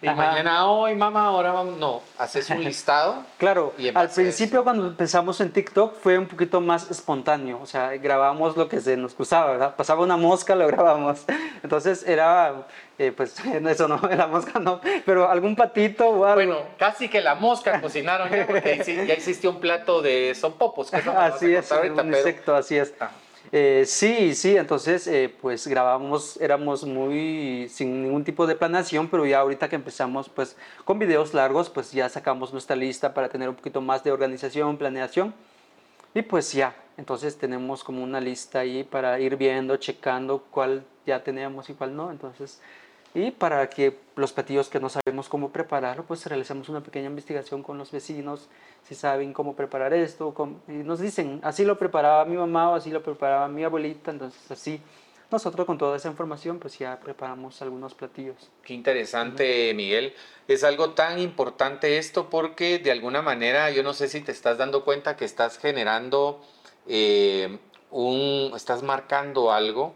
Y 0.00 0.06
mañana, 0.06 0.66
hoy 0.66 0.94
mamá, 0.94 1.26
ahora 1.26 1.52
vamos. 1.52 1.78
No, 1.78 2.02
haces 2.18 2.48
un 2.50 2.62
listado. 2.62 3.24
Claro, 3.38 3.74
al 3.94 4.08
principio 4.10 4.64
cuando 4.64 4.86
empezamos 4.86 5.40
en 5.40 5.52
TikTok 5.52 5.96
fue 5.96 6.18
un 6.18 6.26
poquito 6.26 6.60
más 6.60 6.90
espontáneo, 6.90 7.60
o 7.60 7.66
sea, 7.66 7.96
grabamos 7.96 8.56
lo 8.56 8.68
que 8.68 8.80
se 8.80 8.96
nos 8.96 9.14
cruzaba, 9.14 9.52
¿verdad? 9.52 9.76
Pasaba 9.76 10.02
una 10.02 10.16
mosca, 10.16 10.54
lo 10.54 10.66
grabamos. 10.66 11.24
Entonces 11.62 12.06
era, 12.06 12.66
eh, 12.98 13.12
pues, 13.12 13.34
eso 13.68 13.88
no, 13.88 14.00
la 14.08 14.26
mosca 14.26 14.58
no, 14.58 14.80
pero 15.04 15.28
algún 15.28 15.56
patito 15.56 16.08
o 16.08 16.24
algo. 16.24 16.34
Bueno, 16.34 16.58
casi 16.78 17.08
que 17.08 17.20
la 17.20 17.34
mosca 17.34 17.80
cocinaron 17.80 18.30
ya, 18.30 18.46
porque 18.46 18.82
ya 19.06 19.14
existió 19.14 19.50
un 19.50 19.60
plato 19.60 20.02
de 20.02 20.34
son 20.34 20.54
popos. 20.54 20.90
Que 20.90 20.96
así 21.16 21.54
es, 21.54 21.70
un 21.70 22.08
insecto, 22.08 22.54
así 22.54 22.76
es. 22.76 22.94
Ah. 23.00 23.10
Eh, 23.54 23.84
sí, 23.86 24.34
sí, 24.34 24.56
entonces 24.56 25.06
eh, 25.06 25.34
pues 25.42 25.66
grabamos, 25.66 26.38
éramos 26.40 26.84
muy 26.86 27.68
sin 27.68 28.02
ningún 28.02 28.24
tipo 28.24 28.46
de 28.46 28.54
planeación, 28.54 29.08
pero 29.08 29.26
ya 29.26 29.40
ahorita 29.40 29.68
que 29.68 29.76
empezamos 29.76 30.30
pues 30.30 30.56
con 30.86 30.98
videos 30.98 31.34
largos, 31.34 31.68
pues 31.68 31.92
ya 31.92 32.08
sacamos 32.08 32.50
nuestra 32.52 32.74
lista 32.76 33.12
para 33.12 33.28
tener 33.28 33.50
un 33.50 33.54
poquito 33.54 33.82
más 33.82 34.02
de 34.04 34.10
organización, 34.10 34.78
planeación. 34.78 35.34
Y 36.14 36.22
pues 36.22 36.52
ya, 36.52 36.74
entonces 36.96 37.36
tenemos 37.36 37.84
como 37.84 38.02
una 38.02 38.20
lista 38.22 38.60
ahí 38.60 38.84
para 38.84 39.20
ir 39.20 39.36
viendo, 39.36 39.76
checando 39.76 40.44
cuál 40.50 40.84
ya 41.04 41.22
tenemos 41.22 41.68
y 41.68 41.74
cuál 41.74 41.94
no. 41.94 42.10
Entonces 42.10 42.58
y 43.14 43.30
para 43.30 43.68
que 43.68 43.98
los 44.16 44.32
platillos 44.32 44.68
que 44.68 44.80
no 44.80 44.88
sabemos 44.88 45.28
cómo 45.28 45.50
prepararlo, 45.50 46.04
pues 46.04 46.24
realizamos 46.26 46.68
una 46.68 46.82
pequeña 46.82 47.06
investigación 47.06 47.62
con 47.62 47.78
los 47.78 47.90
vecinos, 47.90 48.48
si 48.82 48.94
saben 48.94 49.32
cómo 49.32 49.54
preparar 49.54 49.92
esto, 49.92 50.34
y 50.68 50.72
nos 50.72 51.00
dicen, 51.00 51.40
así 51.42 51.64
lo 51.64 51.78
preparaba 51.78 52.24
mi 52.24 52.36
mamá 52.36 52.70
o 52.70 52.74
así 52.74 52.90
lo 52.90 53.02
preparaba 53.02 53.48
mi 53.48 53.64
abuelita, 53.64 54.10
entonces 54.10 54.50
así 54.50 54.80
nosotros 55.30 55.66
con 55.66 55.78
toda 55.78 55.96
esa 55.96 56.08
información 56.08 56.58
pues 56.58 56.78
ya 56.78 57.00
preparamos 57.00 57.62
algunos 57.62 57.94
platillos. 57.94 58.50
Qué 58.62 58.74
interesante, 58.74 59.72
Miguel. 59.74 60.14
Es 60.46 60.62
algo 60.62 60.90
tan 60.90 61.18
importante 61.18 61.96
esto 61.96 62.28
porque 62.28 62.78
de 62.78 62.90
alguna 62.90 63.22
manera, 63.22 63.70
yo 63.70 63.82
no 63.82 63.94
sé 63.94 64.08
si 64.08 64.20
te 64.20 64.30
estás 64.30 64.58
dando 64.58 64.84
cuenta 64.84 65.16
que 65.16 65.24
estás 65.24 65.58
generando 65.58 66.42
eh, 66.86 67.58
un, 67.90 68.52
estás 68.54 68.82
marcando 68.82 69.52
algo 69.52 69.94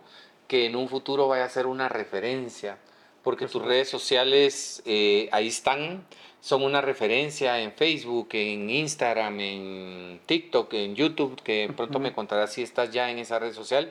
que 0.48 0.64
en 0.64 0.74
un 0.74 0.88
futuro 0.88 1.28
vaya 1.28 1.44
a 1.44 1.50
ser 1.50 1.66
una 1.66 1.88
referencia 1.90 2.78
porque 3.26 3.48
tus 3.48 3.60
redes 3.60 3.88
sociales 3.88 4.84
eh, 4.86 5.28
ahí 5.32 5.48
están, 5.48 6.06
son 6.40 6.62
una 6.62 6.80
referencia 6.80 7.60
en 7.60 7.72
Facebook, 7.72 8.28
en 8.34 8.70
Instagram, 8.70 9.40
en 9.40 10.20
TikTok, 10.26 10.72
en 10.74 10.94
YouTube, 10.94 11.42
que 11.42 11.68
pronto 11.76 11.98
me 11.98 12.12
contarás 12.12 12.52
si 12.52 12.62
estás 12.62 12.92
ya 12.92 13.10
en 13.10 13.18
esa 13.18 13.40
red 13.40 13.52
social, 13.52 13.90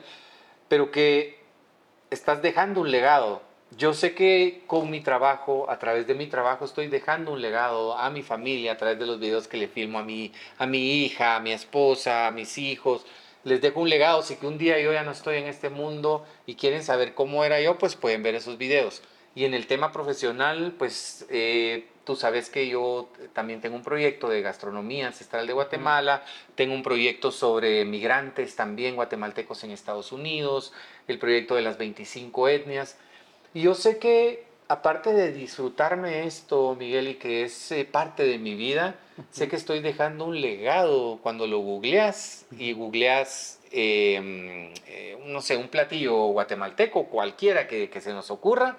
pero 0.68 0.90
que 0.90 1.38
estás 2.08 2.40
dejando 2.40 2.80
un 2.80 2.90
legado. 2.90 3.42
Yo 3.76 3.92
sé 3.92 4.14
que 4.14 4.62
con 4.66 4.88
mi 4.88 5.02
trabajo, 5.02 5.68
a 5.68 5.78
través 5.78 6.06
de 6.06 6.14
mi 6.14 6.28
trabajo, 6.28 6.64
estoy 6.64 6.86
dejando 6.86 7.34
un 7.34 7.42
legado 7.42 7.98
a 7.98 8.08
mi 8.08 8.22
familia 8.22 8.72
a 8.72 8.78
través 8.78 8.98
de 8.98 9.04
los 9.04 9.20
videos 9.20 9.48
que 9.48 9.58
le 9.58 9.68
filmo 9.68 9.98
a 9.98 10.02
mi, 10.02 10.32
a 10.56 10.64
mi 10.64 11.04
hija, 11.04 11.36
a 11.36 11.40
mi 11.40 11.52
esposa, 11.52 12.26
a 12.26 12.30
mis 12.30 12.56
hijos. 12.56 13.04
Les 13.44 13.60
dejo 13.60 13.80
un 13.80 13.90
legado. 13.90 14.22
Si 14.22 14.36
que 14.36 14.46
un 14.46 14.56
día 14.56 14.80
yo 14.80 14.94
ya 14.94 15.02
no 15.02 15.10
estoy 15.10 15.36
en 15.36 15.46
este 15.46 15.68
mundo 15.68 16.24
y 16.46 16.54
quieren 16.54 16.82
saber 16.82 17.12
cómo 17.12 17.44
era 17.44 17.60
yo, 17.60 17.76
pues 17.76 17.96
pueden 17.96 18.22
ver 18.22 18.34
esos 18.34 18.56
videos. 18.56 19.02
Y 19.36 19.44
en 19.44 19.52
el 19.52 19.66
tema 19.66 19.92
profesional, 19.92 20.72
pues 20.78 21.26
eh, 21.28 21.84
tú 22.04 22.16
sabes 22.16 22.48
que 22.48 22.68
yo 22.68 23.10
también 23.34 23.60
tengo 23.60 23.76
un 23.76 23.82
proyecto 23.82 24.30
de 24.30 24.40
gastronomía 24.40 25.08
ancestral 25.08 25.46
de 25.46 25.52
Guatemala, 25.52 26.24
tengo 26.54 26.72
un 26.72 26.82
proyecto 26.82 27.30
sobre 27.30 27.84
migrantes 27.84 28.56
también 28.56 28.96
guatemaltecos 28.96 29.62
en 29.62 29.72
Estados 29.72 30.10
Unidos, 30.10 30.72
el 31.06 31.18
proyecto 31.18 31.54
de 31.54 31.60
las 31.60 31.76
25 31.76 32.48
etnias. 32.48 32.96
Y 33.52 33.60
yo 33.60 33.74
sé 33.74 33.98
que 33.98 34.46
aparte 34.68 35.12
de 35.12 35.32
disfrutarme 35.32 36.26
esto, 36.26 36.74
Miguel, 36.74 37.08
y 37.08 37.14
que 37.16 37.42
es 37.44 37.70
eh, 37.72 37.84
parte 37.84 38.22
de 38.24 38.38
mi 38.38 38.54
vida, 38.54 38.94
sé 39.30 39.48
que 39.48 39.56
estoy 39.56 39.80
dejando 39.80 40.24
un 40.24 40.40
legado 40.40 41.18
cuando 41.22 41.46
lo 41.46 41.58
googleas 41.58 42.46
y 42.58 42.72
googleas, 42.72 43.60
em, 43.70 44.72
eh, 44.86 45.18
no 45.26 45.42
sé, 45.42 45.58
un 45.58 45.68
platillo 45.68 46.28
guatemalteco, 46.28 47.04
cualquiera 47.08 47.68
que, 47.68 47.90
que 47.90 48.00
se 48.00 48.14
nos 48.14 48.30
ocurra 48.30 48.78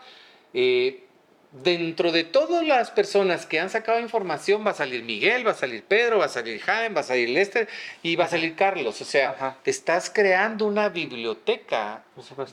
eh, 0.53 1.07
dentro 1.51 2.11
de 2.11 2.23
todas 2.23 2.65
las 2.65 2.91
personas 2.91 3.45
que 3.45 3.59
han 3.59 3.69
sacado 3.69 3.99
información 3.99 4.65
va 4.65 4.71
a 4.71 4.75
salir 4.75 5.03
Miguel, 5.03 5.47
va 5.47 5.51
a 5.51 5.55
salir 5.55 5.83
Pedro, 5.83 6.19
va 6.19 6.25
a 6.25 6.29
salir 6.29 6.59
Jaime, 6.61 6.95
va 6.95 7.01
a 7.01 7.03
salir 7.03 7.29
Lester 7.29 7.67
y 8.03 8.15
va 8.15 8.25
a 8.25 8.29
salir 8.29 8.55
Carlos. 8.55 9.01
O 9.01 9.05
sea, 9.05 9.57
te 9.63 9.71
estás 9.71 10.09
creando 10.09 10.65
una 10.65 10.89
biblioteca 10.89 12.03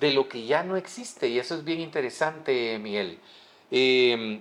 de 0.01 0.12
lo 0.12 0.28
que 0.28 0.47
ya 0.47 0.62
no 0.62 0.76
existe 0.76 1.28
y 1.28 1.38
eso 1.38 1.55
es 1.55 1.64
bien 1.64 1.80
interesante, 1.80 2.78
Miguel. 2.78 3.18
Em, 3.70 4.40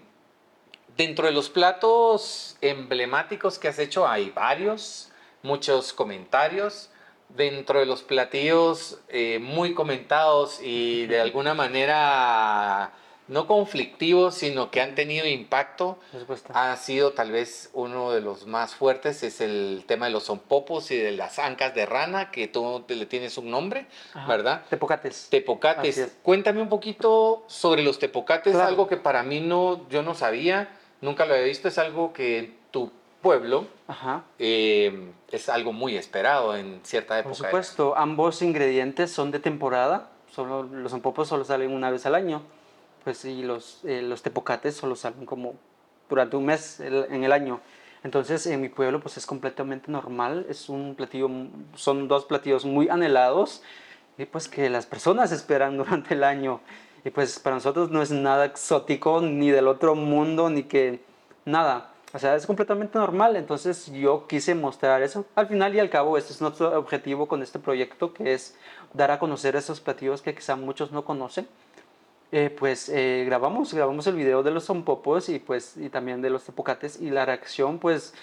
dentro 0.95 1.25
de 1.25 1.31
los 1.31 1.49
platos 1.49 2.57
emblemáticos 2.61 3.57
que 3.57 3.67
has 3.67 3.79
hecho 3.79 4.07
hay 4.07 4.29
varios, 4.29 5.11
muchos 5.41 5.93
comentarios. 5.93 6.89
Dentro 7.29 7.79
de 7.79 7.87
los 7.87 8.03
platillos 8.03 8.99
eh, 9.09 9.39
muy 9.41 9.73
comentados 9.73 10.59
y 10.61 11.07
de 11.07 11.19
alguna 11.21 11.55
manera 11.55 12.93
no 13.27 13.47
conflictivos, 13.47 14.35
sino 14.35 14.69
que 14.69 14.81
han 14.81 14.95
tenido 14.95 15.25
impacto, 15.25 15.97
ha 16.53 16.75
sido 16.75 17.13
tal 17.13 17.31
vez 17.31 17.69
uno 17.73 18.11
de 18.11 18.21
los 18.21 18.47
más 18.47 18.75
fuertes, 18.75 19.23
es 19.23 19.39
el 19.41 19.83
tema 19.87 20.07
de 20.07 20.11
los 20.11 20.25
zompopos 20.25 20.91
y 20.91 20.97
de 20.97 21.11
las 21.11 21.39
ancas 21.39 21.73
de 21.73 21.85
rana, 21.85 22.31
que 22.31 22.47
tú 22.47 22.83
le 22.87 23.05
tienes 23.05 23.37
un 23.37 23.49
nombre, 23.49 23.85
¿verdad? 24.27 24.63
Tepocates. 24.69 25.27
Tepocates. 25.29 26.17
Cuéntame 26.21 26.61
un 26.61 26.69
poquito 26.69 27.43
sobre 27.47 27.83
los 27.83 27.99
tepocates, 27.99 28.55
algo 28.55 28.87
que 28.87 28.97
para 28.97 29.23
mí 29.23 29.39
no, 29.39 29.87
yo 29.89 30.03
no 30.03 30.15
sabía, 30.15 30.69
nunca 31.01 31.25
lo 31.25 31.33
había 31.33 31.45
visto, 31.45 31.67
es 31.67 31.77
algo 31.77 32.11
que 32.13 32.57
tu 32.71 32.91
pueblo 33.21 33.67
eh, 34.37 35.11
es 35.31 35.47
algo 35.47 35.71
muy 35.71 35.95
esperado 35.95 36.57
en 36.57 36.81
cierta 36.83 37.19
época. 37.19 37.35
Por 37.35 37.45
supuesto, 37.45 37.95
ambos 37.95 38.41
ingredientes 38.41 39.11
son 39.11 39.31
de 39.31 39.39
temporada, 39.39 40.09
solo, 40.29 40.63
los 40.63 40.91
zompopos 40.91 41.29
solo 41.29 41.45
salen 41.45 41.71
una 41.71 41.89
vez 41.89 42.05
al 42.05 42.15
año 42.15 42.41
pues 43.03 43.17
sí, 43.17 43.43
los, 43.43 43.81
eh, 43.83 44.01
los 44.01 44.21
tepocates 44.21 44.75
solo 44.75 44.95
salen 44.95 45.25
como 45.25 45.55
durante 46.09 46.35
un 46.35 46.45
mes 46.45 46.79
en 46.79 47.23
el 47.23 47.31
año. 47.31 47.59
Entonces 48.03 48.45
en 48.47 48.61
mi 48.61 48.69
pueblo 48.69 48.99
pues 48.99 49.17
es 49.17 49.25
completamente 49.25 49.91
normal, 49.91 50.45
es 50.49 50.69
un 50.69 50.95
platillo, 50.95 51.29
son 51.75 52.07
dos 52.07 52.25
platillos 52.25 52.65
muy 52.65 52.89
anhelados 52.89 53.63
y 54.17 54.25
pues 54.25 54.47
que 54.47 54.69
las 54.69 54.85
personas 54.85 55.31
esperan 55.31 55.77
durante 55.77 56.13
el 56.13 56.23
año. 56.23 56.59
Y 57.05 57.09
pues 57.09 57.39
para 57.39 57.55
nosotros 57.55 57.91
no 57.91 58.01
es 58.01 58.11
nada 58.11 58.45
exótico 58.45 59.21
ni 59.21 59.51
del 59.51 59.67
otro 59.67 59.95
mundo 59.95 60.49
ni 60.49 60.63
que 60.63 61.01
nada. 61.45 61.91
O 62.13 62.19
sea, 62.19 62.35
es 62.35 62.45
completamente 62.45 62.97
normal. 62.97 63.35
Entonces 63.35 63.91
yo 63.91 64.27
quise 64.27 64.55
mostrar 64.55 65.01
eso. 65.01 65.25
Al 65.35 65.47
final 65.47 65.75
y 65.75 65.79
al 65.79 65.89
cabo, 65.89 66.17
este 66.17 66.31
es 66.31 66.41
nuestro 66.41 66.77
objetivo 66.77 67.27
con 67.27 67.41
este 67.41 67.59
proyecto, 67.59 68.13
que 68.13 68.33
es 68.33 68.55
dar 68.93 69.11
a 69.11 69.19
conocer 69.19 69.55
esos 69.55 69.81
platillos 69.81 70.21
que 70.21 70.35
quizá 70.35 70.55
muchos 70.55 70.91
no 70.91 71.03
conocen 71.03 71.47
eh, 72.35 72.49
pues 72.49 72.89
eh, 72.89 73.25
grabamos, 73.27 73.71
grabamos 73.75 74.07
el 74.07 74.15
video 74.15 74.41
de 74.41 74.49
los 74.49 74.65
zompopos 74.65 75.29
y 75.29 75.37
pues 75.37 75.77
y 75.77 75.89
también 75.89 76.19
de 76.19 76.31
los 76.31 76.43
tepocates 76.43 76.99
y 76.99 77.11
la 77.11 77.27
reacción 77.27 77.77
pues 77.77 78.15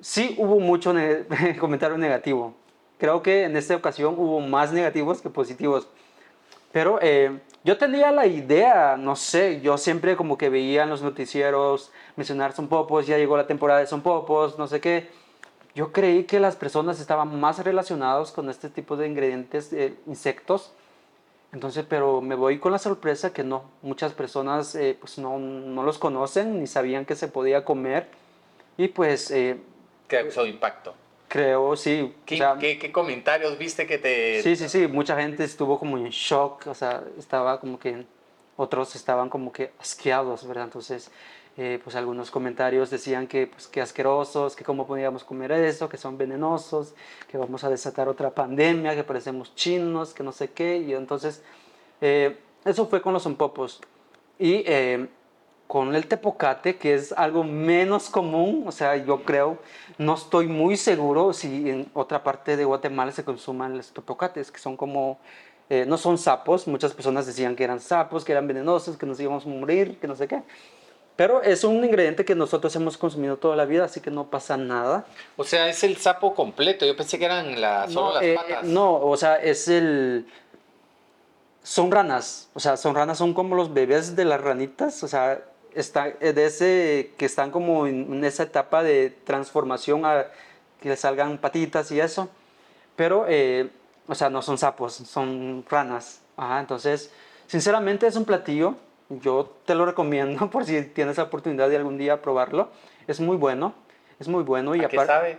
sí 0.00 0.34
hubo 0.36 0.60
mucho 0.60 0.92
comentario 1.58 1.96
negativo. 1.96 2.52
Creo 2.98 3.22
que 3.22 3.44
en 3.44 3.56
esta 3.56 3.74
ocasión 3.74 4.16
hubo 4.18 4.40
más 4.40 4.74
negativos 4.74 5.22
que 5.22 5.30
positivos. 5.30 5.88
Pero 6.72 6.98
eh, 7.00 7.40
yo 7.64 7.78
tenía 7.78 8.12
la 8.12 8.26
idea, 8.26 8.98
no 8.98 9.16
sé, 9.16 9.62
yo 9.62 9.78
siempre 9.78 10.14
como 10.14 10.36
que 10.36 10.50
veía 10.50 10.82
en 10.82 10.90
los 10.90 11.00
noticieros 11.00 11.90
mencionar 12.16 12.52
zompopos, 12.52 13.06
ya 13.06 13.16
llegó 13.16 13.38
la 13.38 13.46
temporada 13.46 13.80
de 13.80 13.86
zompopos, 13.86 14.58
no 14.58 14.66
sé 14.66 14.82
qué. 14.82 15.08
Yo 15.74 15.90
creí 15.90 16.24
que 16.24 16.38
las 16.38 16.54
personas 16.54 17.00
estaban 17.00 17.40
más 17.40 17.64
relacionadas 17.64 18.30
con 18.30 18.50
este 18.50 18.68
tipo 18.68 18.98
de 18.98 19.08
ingredientes, 19.08 19.74
insectos, 20.06 20.74
Entonces, 21.52 21.84
pero 21.86 22.22
me 22.22 22.34
voy 22.34 22.58
con 22.58 22.72
la 22.72 22.78
sorpresa 22.78 23.32
que 23.32 23.44
no, 23.44 23.64
muchas 23.82 24.14
personas 24.14 24.74
eh, 24.74 24.96
pues 24.98 25.18
no, 25.18 25.38
no, 25.38 25.82
los 25.82 25.98
conocen 25.98 26.60
ni 26.60 26.66
sabían 26.66 27.04
que 27.04 27.14
se 27.14 27.28
podía 27.28 27.64
comer 27.64 28.08
y 28.78 28.88
pues... 28.88 29.30
Eh, 29.30 29.58
¿Qué 30.08 30.22
causó 30.22 30.46
impacto? 30.46 30.94
Creo, 31.28 31.76
sí. 31.76 32.14
¿Qué, 32.24 32.42
¿qué, 32.58 32.78
¿qué, 32.78 32.92
comentarios 32.92 33.58
viste 33.58 33.86
que 33.86 33.98
te...? 33.98 34.42
Sí, 34.42 34.56
sí, 34.56 34.68
sí, 34.68 34.86
mucha 34.86 35.20
gente 35.20 35.44
estuvo 35.44 35.78
como 35.78 35.98
en 35.98 36.08
shock, 36.08 36.66
o 36.66 36.74
sea, 36.74 37.04
estaba 37.18 37.60
como 37.60 37.78
que, 37.78 38.06
otros 38.56 38.94
estaban 38.96 39.28
como 39.28 39.52
que 39.52 39.72
asqueados, 39.78 40.46
¿verdad? 40.46 40.64
Entonces, 40.64 41.10
eh, 41.58 41.78
pues 41.84 41.96
algunos 41.96 42.30
comentarios 42.30 42.88
decían 42.88 43.26
que, 43.26 43.46
pues, 43.46 43.68
que 43.68 43.82
asquerosos, 43.82 44.56
que 44.56 44.64
cómo 44.64 44.86
podíamos 44.86 45.22
comer 45.22 45.52
eso, 45.52 45.86
que 45.86 45.98
son 45.98 46.16
venenosos, 46.16 46.94
que 47.28 47.36
vamos 47.36 47.62
a 47.62 47.68
desatar 47.68 48.08
otra 48.08 48.30
pandemia, 48.30 48.94
que 48.94 49.04
parecemos 49.04 49.54
chinos, 49.54 50.14
que 50.14 50.22
no 50.22 50.32
sé 50.32 50.50
qué, 50.50 50.78
y 50.78 50.94
entonces, 50.94 51.42
eh, 52.00 52.38
eso 52.64 52.86
fue 52.86 53.02
con 53.02 53.12
los 53.12 53.22
zompopos. 53.24 53.80
Y... 54.38 54.64
Eh, 54.66 55.08
con 55.66 55.94
el 55.94 56.06
tepocate, 56.06 56.76
que 56.76 56.92
es 56.92 57.12
algo 57.12 57.44
menos 57.44 58.10
común, 58.10 58.64
o 58.66 58.72
sea, 58.72 58.94
yo 58.96 59.22
creo, 59.24 59.56
no 59.96 60.16
estoy 60.16 60.46
muy 60.46 60.76
seguro 60.76 61.32
si 61.32 61.70
en 61.70 61.90
otra 61.94 62.22
parte 62.22 62.58
de 62.58 62.66
Guatemala 62.66 63.10
se 63.10 63.24
consuman 63.24 63.78
los 63.78 63.90
tepocates, 63.90 64.52
que 64.52 64.58
son 64.58 64.76
como, 64.76 65.18
no 65.86 65.96
son 65.96 66.18
sapos, 66.18 66.68
muchas 66.68 66.92
personas 66.92 67.24
decían 67.24 67.56
que 67.56 67.64
eran 67.64 67.80
sapos, 67.80 68.22
que 68.22 68.32
eran 68.32 68.46
venenosos, 68.46 68.98
que 68.98 69.06
nos 69.06 69.18
íbamos 69.18 69.46
a 69.46 69.48
morir, 69.48 69.96
que 69.98 70.06
no 70.06 70.14
sé 70.14 70.28
qué. 70.28 70.42
Pero 71.16 71.42
es 71.42 71.62
un 71.64 71.84
ingrediente 71.84 72.24
que 72.24 72.34
nosotros 72.34 72.74
hemos 72.74 72.96
consumido 72.96 73.36
toda 73.36 73.54
la 73.54 73.66
vida, 73.66 73.84
así 73.84 74.00
que 74.00 74.10
no 74.10 74.30
pasa 74.30 74.56
nada. 74.56 75.04
O 75.36 75.44
sea, 75.44 75.68
es 75.68 75.84
el 75.84 75.96
sapo 75.98 76.34
completo. 76.34 76.86
Yo 76.86 76.96
pensé 76.96 77.18
que 77.18 77.26
eran 77.26 77.60
la, 77.60 77.88
solo 77.88 78.14
las 78.14 78.22
eh, 78.22 78.34
patas. 78.34 78.64
no, 78.64 78.94
o 78.94 79.16
sea, 79.16 79.36
es 79.36 79.68
el... 79.68 80.26
Son 81.62 81.92
ranas. 81.92 82.48
O 82.54 82.60
sea, 82.60 82.76
son 82.76 82.94
ranas, 82.94 83.18
son 83.18 83.34
como 83.34 83.54
los 83.54 83.74
bebés 83.74 84.16
de 84.16 84.24
las 84.24 84.40
ranitas. 84.40 85.02
O 85.04 85.08
sea, 85.08 85.42
está, 85.74 86.08
eh, 86.08 86.32
de 86.32 86.46
ese, 86.46 87.12
que 87.18 87.26
están 87.26 87.50
como 87.50 87.86
en, 87.86 88.24
esa 88.24 88.44
etapa 88.44 88.82
de 88.82 89.10
transformación 89.24 90.06
a 90.06 90.26
que 90.80 90.88
le 90.88 90.96
salgan 90.96 91.38
patitas 91.38 91.92
y 91.92 92.00
eso. 92.00 92.30
Pero, 92.96 93.26
eh, 93.28 93.68
o 94.08 94.14
sea, 94.14 94.30
no 94.30 94.40
son 94.40 94.56
sapos, 94.56 94.94
son 94.94 95.64
ranas. 95.68 96.22
entonces, 96.58 97.10
sinceramente 97.46 98.06
es 98.06 98.16
un 98.16 98.24
platillo. 98.24 98.76
Yo 99.20 99.56
te 99.64 99.74
lo 99.74 99.86
recomiendo 99.86 100.48
por 100.50 100.64
si 100.64 100.80
tienes 100.82 101.16
la 101.16 101.24
oportunidad 101.24 101.68
de 101.68 101.76
algún 101.76 101.98
día 101.98 102.22
probarlo. 102.22 102.70
Es 103.06 103.20
muy 103.20 103.36
bueno, 103.36 103.74
es 104.18 104.28
muy 104.28 104.42
bueno. 104.42 104.74
Y 104.74 104.84
¿A 104.84 104.88
qué 104.88 104.98
sabe? 105.04 105.38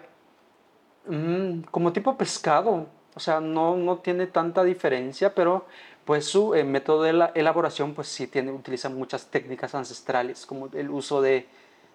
Mm, 1.07 1.61
como 1.71 1.91
tipo 1.93 2.17
pescado. 2.17 2.87
O 3.15 3.19
sea, 3.19 3.39
no, 3.39 3.77
no 3.77 3.97
tiene 3.97 4.25
tanta 4.27 4.63
diferencia, 4.63 5.35
pero 5.35 5.65
pues 6.05 6.25
su 6.25 6.55
eh, 6.55 6.63
método 6.63 7.03
de 7.03 7.13
la 7.13 7.31
elaboración 7.35 7.93
pues 7.93 8.07
sí 8.07 8.27
tiene, 8.27 8.51
utiliza 8.51 8.89
muchas 8.89 9.27
técnicas 9.27 9.75
ancestrales 9.75 10.45
como 10.45 10.67
el 10.73 10.89
uso 10.89 11.21
de, 11.21 11.47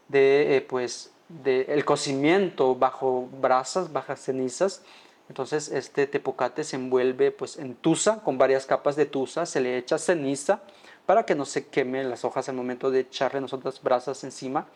de 0.09 0.57
eh, 0.57 0.61
pues 0.61 1.13
de 1.29 1.63
el 1.69 1.85
cocimiento 1.85 2.75
bajo 2.75 3.29
brasas, 3.41 3.93
bajas 3.93 4.21
cenizas. 4.21 4.83
Entonces 5.29 5.69
este 5.71 6.07
tepocate 6.07 6.65
se 6.65 6.77
envuelve 6.77 7.31
pues 7.33 7.59
en 7.59 7.75
tusa 7.75 8.23
con 8.23 8.39
varias 8.39 8.65
capas 8.65 8.97
de 8.97 9.05
tusa, 9.05 9.45
se 9.45 9.61
le 9.61 9.77
echa 9.77 9.99
ceniza 9.99 10.63
para 11.09 11.25
que 11.25 11.35
no 11.35 11.47
se 11.47 11.69
quemen 11.69 12.11
las 12.11 12.27
hojas 12.27 12.51
al 12.51 12.55
momento 12.55 12.91
de 12.91 13.01
echarle 13.01 13.41
nosotras 13.41 13.83
brasas 13.83 14.25
encima 14.25 14.67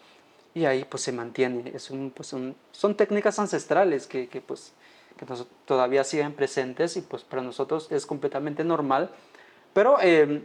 y 0.55 0.65
ahí 0.65 0.83
pues 0.83 1.03
se 1.03 1.13
mantiene. 1.13 1.71
Es 1.75 1.91
un, 1.91 2.11
pues 2.11 2.35
son 2.73 2.97
técnicas 2.97 3.39
ancestrales 3.39 4.07
que, 4.07 4.29
que 4.29 4.41
pues 4.41 4.73
que 5.19 5.27
todavía 5.67 6.05
siguen 6.05 6.33
presentes 6.33 6.97
y 6.97 7.03
pues 7.03 7.23
para 7.23 7.43
nosotros 7.43 7.93
es 7.93 8.07
completamente 8.07 8.65
normal. 8.65 9.11
Pero 9.75 9.99
eh, 10.01 10.41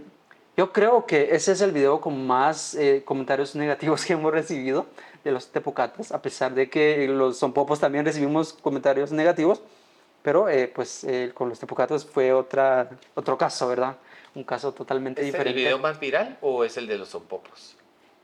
yo 0.58 0.74
creo 0.74 1.06
que 1.06 1.34
ese 1.34 1.54
es 1.54 1.62
el 1.62 1.72
video 1.72 2.02
con 2.02 2.28
más 2.28 2.76
eh, 2.76 3.04
comentarios 3.06 3.56
negativos 3.56 4.04
que 4.06 4.12
hemos 4.12 4.34
recibido 4.34 4.88
de 5.24 5.32
los 5.32 5.54
tepocates, 5.54 6.12
a 6.12 6.22
pesar 6.22 6.54
de 6.54 6.70
que 6.70 7.08
los 7.08 7.40
popos 7.40 7.80
también 7.80 8.04
recibimos 8.04 8.52
comentarios 8.52 9.14
negativos, 9.14 9.62
pero 10.22 10.50
eh, 10.50 10.68
pues 10.68 11.08
con 11.34 11.48
los 11.48 11.58
tepocates 11.58 12.04
fue 12.06 12.34
otra, 12.34 12.90
otro 13.16 13.38
caso, 13.38 13.70
¿verdad? 13.70 13.96
Un 14.38 14.44
caso 14.44 14.72
totalmente 14.72 15.22
diferente. 15.22 15.50
¿Es 15.50 15.56
el 15.56 15.62
video 15.64 15.80
más 15.80 16.00
viral 16.00 16.38
o 16.42 16.64
es 16.64 16.78
el 16.78 16.88
de 16.88 16.98
los 16.98 17.10
zompopos? 17.10 17.76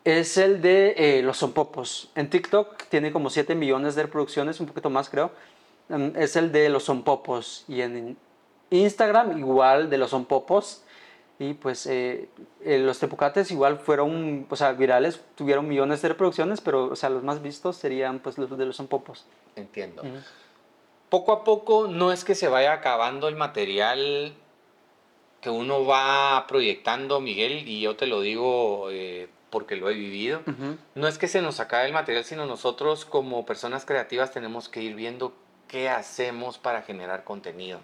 Es 0.04 0.38
el 0.38 0.62
de 0.62 1.22
los 1.24 1.38
zompopos. 1.38 2.12
En 2.16 2.30
TikTok 2.30 2.84
tiene 2.84 3.12
como 3.12 3.30
7 3.30 3.56
millones 3.56 3.96
de 3.96 4.04
reproducciones, 4.04 4.60
un 4.60 4.68
poquito 4.68 4.90
más 4.90 5.10
creo, 5.10 5.32
Em, 5.90 6.14
es 6.16 6.36
el 6.36 6.52
de 6.52 6.70
los 6.70 6.84
sonpopos. 6.84 7.66
Y 7.68 7.82
en 7.82 8.18
Instagram 8.70 9.38
igual 9.38 9.90
de 9.90 9.98
los 9.98 10.12
sonpopos. 10.12 10.84
Y 11.40 11.56
pues 11.56 11.88
eh, 11.88 12.30
eh, 12.64 12.80
los 12.80 13.00
tepocates 13.00 13.52
igual 13.52 13.80
fueron, 13.80 14.46
o 14.50 14.56
sea, 14.56 14.74
virales, 14.74 15.20
tuvieron 15.36 15.68
millones 15.68 16.02
de 16.02 16.10
reproducciones, 16.10 16.62
pero, 16.62 16.86
o 16.86 16.96
sea, 16.96 17.10
los 17.10 17.24
más 17.24 17.42
vistos 17.42 17.76
serían 17.76 18.20
pues 18.20 18.38
los 18.38 18.56
de 18.56 18.66
los 18.66 18.76
sonpopos. 18.76 19.26
Entiendo. 19.56 20.04
Poco 21.10 21.32
a 21.34 21.44
poco 21.44 21.88
no 21.88 22.12
es 22.12 22.24
que 22.24 22.36
se 22.36 22.48
vaya 22.48 22.72
acabando 22.72 23.28
el 23.28 23.36
material 23.36 24.34
que 25.44 25.50
uno 25.50 25.86
va 25.86 26.46
proyectando, 26.48 27.20
Miguel, 27.20 27.68
y 27.68 27.82
yo 27.82 27.98
te 27.98 28.08
lo 28.08 28.22
digo 28.22 28.88
eh, 28.92 29.28
porque 29.50 29.76
lo 29.76 29.90
he 29.90 29.94
vivido. 29.94 30.42
No 30.96 31.08
es 31.08 31.18
que 31.18 31.28
se 31.28 31.42
nos 31.42 31.60
acabe 31.60 31.86
el 31.86 31.94
material, 31.94 32.24
sino 32.24 32.46
nosotros 32.46 33.06
como 33.06 33.46
personas 33.46 33.86
creativas 33.86 34.32
tenemos 34.32 34.70
que 34.70 34.82
ir 34.82 34.96
viendo 34.96 35.34
qué 35.68 35.90
hacemos 35.90 36.58
para 36.58 36.82
generar 36.82 37.24
contenido. 37.24 37.80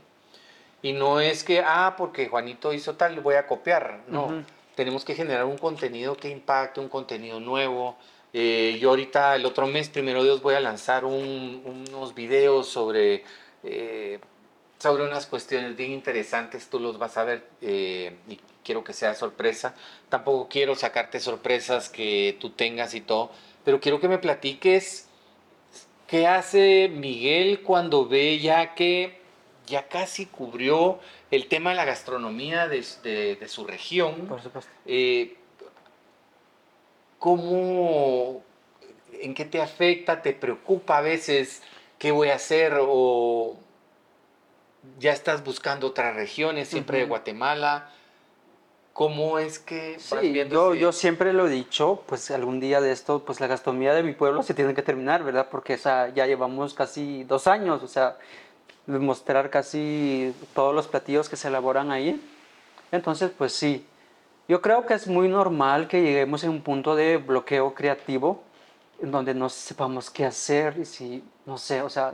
Y 0.81 0.93
no 0.93 1.19
es 1.19 1.43
que, 1.43 1.59
ah, 1.59 1.95
porque 1.97 2.29
Juanito 2.29 2.71
hizo 2.71 2.95
tal, 2.95 3.19
voy 3.19 3.35
a 3.35 3.45
copiar. 3.45 4.03
No, 4.07 4.43
tenemos 4.75 5.03
que 5.03 5.13
generar 5.13 5.43
un 5.43 5.57
contenido 5.57 6.15
que 6.15 6.29
impacte, 6.29 6.79
un 6.79 6.87
contenido 6.87 7.41
nuevo. 7.41 7.97
Eh, 8.31 8.77
yo 8.79 8.91
ahorita, 8.91 9.35
el 9.35 9.45
otro 9.45 9.67
mes, 9.67 9.89
primero 9.89 10.23
Dios, 10.23 10.41
voy 10.41 10.55
a 10.55 10.61
lanzar 10.61 11.03
unos 11.03 12.15
videos 12.15 12.67
sobre, 12.67 13.23
eh, 13.63 14.19
sobre 14.79 15.03
unas 15.03 15.27
cuestiones 15.27 15.75
bien 15.77 15.91
interesantes. 15.91 16.67
Tú 16.69 16.79
los 16.79 16.97
vas 16.97 17.17
a 17.17 17.23
ver 17.23 17.47
eh, 17.61 18.17
y 18.27 18.39
quiero 18.63 18.83
que 18.83 18.93
sea 18.93 19.13
sorpresa. 19.13 19.75
Tampoco 20.09 20.49
quiero 20.49 20.75
sacarte 20.75 21.19
sorpresas 21.19 21.89
que 21.89 22.35
tú 22.39 22.49
tengas 22.49 22.95
y 22.95 23.01
todo, 23.01 23.31
pero 23.63 23.79
quiero 23.79 23.99
que 23.99 24.07
me 24.07 24.17
platiques 24.17 25.09
¿Qué 26.09 26.25
hace 26.25 26.89
Miguel 26.89 27.61
cuando 27.61 28.07
ve 28.07 28.39
ya 28.39 28.73
que 28.73 29.19
ya 29.67 29.87
casi 29.87 30.25
cubrió 30.25 30.97
el 31.29 31.47
tema 31.47 31.69
de 31.69 31.75
la 31.75 31.85
gastronomía 31.85 32.67
de, 32.67 32.83
de, 33.39 33.47
su 33.47 33.67
región? 33.67 34.25
Por 34.25 34.41
supuesto. 34.41 34.71
Eh, 34.87 35.35
¿Cómo, 37.19 38.41
en 39.21 39.35
qué 39.35 39.45
te 39.45 39.61
afecta, 39.61 40.23
te 40.23 40.33
preocupa 40.33 40.97
a 40.97 41.01
veces 41.01 41.61
qué 41.99 42.09
voy 42.09 42.29
a 42.29 42.35
hacer 42.35 42.73
o 42.79 43.55
ya 44.99 45.11
estás 45.11 45.43
buscando 45.43 45.87
otras 45.87 46.15
regiones, 46.15 46.67
siempre 46.67 46.99
de 46.99 47.05
Guatemala? 47.05 47.89
¿Cómo 48.93 49.39
es 49.39 49.59
que 49.59 49.97
sí, 49.97 50.33
yo, 50.49 50.73
yo 50.73 50.91
siempre 50.91 51.31
lo 51.31 51.47
he 51.47 51.49
dicho, 51.49 52.03
pues 52.05 52.31
algún 52.31 52.59
día 52.59 52.81
de 52.81 52.91
esto, 52.91 53.23
pues 53.23 53.39
la 53.39 53.47
gastronomía 53.47 53.93
de 53.93 54.03
mi 54.03 54.11
pueblo 54.13 54.43
se 54.43 54.53
tiene 54.53 54.73
que 54.73 54.81
terminar, 54.81 55.23
¿verdad? 55.23 55.47
Porque 55.49 55.75
esa, 55.75 56.09
ya 56.09 56.25
llevamos 56.25 56.73
casi 56.73 57.23
dos 57.23 57.47
años, 57.47 57.81
o 57.81 57.87
sea, 57.87 58.17
mostrar 58.87 59.49
casi 59.49 60.33
todos 60.53 60.75
los 60.75 60.87
platillos 60.87 61.29
que 61.29 61.37
se 61.37 61.47
elaboran 61.47 61.91
ahí. 61.91 62.19
Entonces, 62.91 63.31
pues 63.37 63.53
sí, 63.53 63.85
yo 64.49 64.61
creo 64.61 64.85
que 64.85 64.95
es 64.95 65.07
muy 65.07 65.29
normal 65.29 65.87
que 65.87 66.01
lleguemos 66.01 66.43
a 66.43 66.49
un 66.49 66.61
punto 66.61 66.95
de 66.95 67.17
bloqueo 67.17 67.73
creativo 67.73 68.43
en 69.01 69.11
donde 69.11 69.33
no 69.33 69.47
sepamos 69.47 70.09
qué 70.09 70.25
hacer 70.25 70.77
y 70.77 70.85
si, 70.85 71.23
no 71.45 71.57
sé, 71.57 71.81
o 71.81 71.89
sea, 71.89 72.11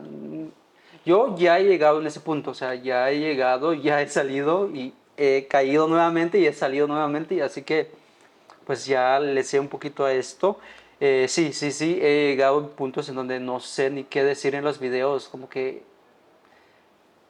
yo 1.06 1.36
ya 1.38 1.60
he 1.60 1.64
llegado 1.64 2.01
en 2.01 2.08
ese 2.08 2.20
punto, 2.20 2.51
o 2.51 2.53
sea, 2.53 2.76
ya 2.76 3.10
he 3.12 3.20
llegado, 3.20 3.74
ya 3.74 4.01
he 4.01 4.08
salido 4.08 4.70
y 4.70 4.93
he 5.18 5.47
caído 5.47 5.88
nuevamente 5.88 6.39
y 6.39 6.47
he 6.47 6.53
salido 6.53 6.88
nuevamente 6.88 7.36
y 7.36 7.41
así 7.41 7.62
que 7.62 7.91
pues 8.66 8.86
ya 8.86 9.20
le 9.20 9.43
sé 9.43 9.60
un 9.60 9.68
poquito 9.68 10.06
a 10.06 10.14
esto. 10.14 10.60
Eh, 10.99 11.28
sí, 11.30 11.53
sí, 11.53 11.72
sí, 11.72 11.99
he 12.01 12.30
llegado 12.30 12.60
a 12.60 12.68
puntos 12.76 13.10
en 13.10 13.16
donde 13.16 13.39
no 13.39 13.60
sé 13.60 13.89
ni 13.89 14.03
qué 14.06 14.24
decir 14.24 14.56
en 14.56 14.64
los 14.64 14.80
videos, 14.80 15.28
como 15.28 15.49
que 15.49 15.84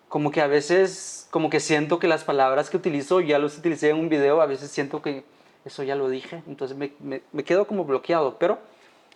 como 0.07 0.31
que 0.31 0.39
a 0.41 0.47
veces 0.47 1.27
como 1.31 1.49
que 1.49 1.59
siento 1.59 1.99
que 1.99 2.07
las 2.07 2.23
palabras 2.23 2.69
que 2.69 2.77
utilizo 2.77 3.19
ya 3.21 3.39
los 3.39 3.57
utilicé 3.57 3.89
en 3.89 3.97
un 3.97 4.07
video, 4.07 4.39
a 4.41 4.45
veces 4.45 4.71
siento 4.71 5.01
que 5.01 5.25
eso 5.65 5.83
ya 5.83 5.95
lo 5.95 6.07
dije, 6.09 6.43
entonces 6.47 6.77
me, 6.77 6.93
me, 7.01 7.43
quedo 7.43 7.65
como 7.67 7.85
bloqueado, 7.85 8.37
pero 8.39 8.59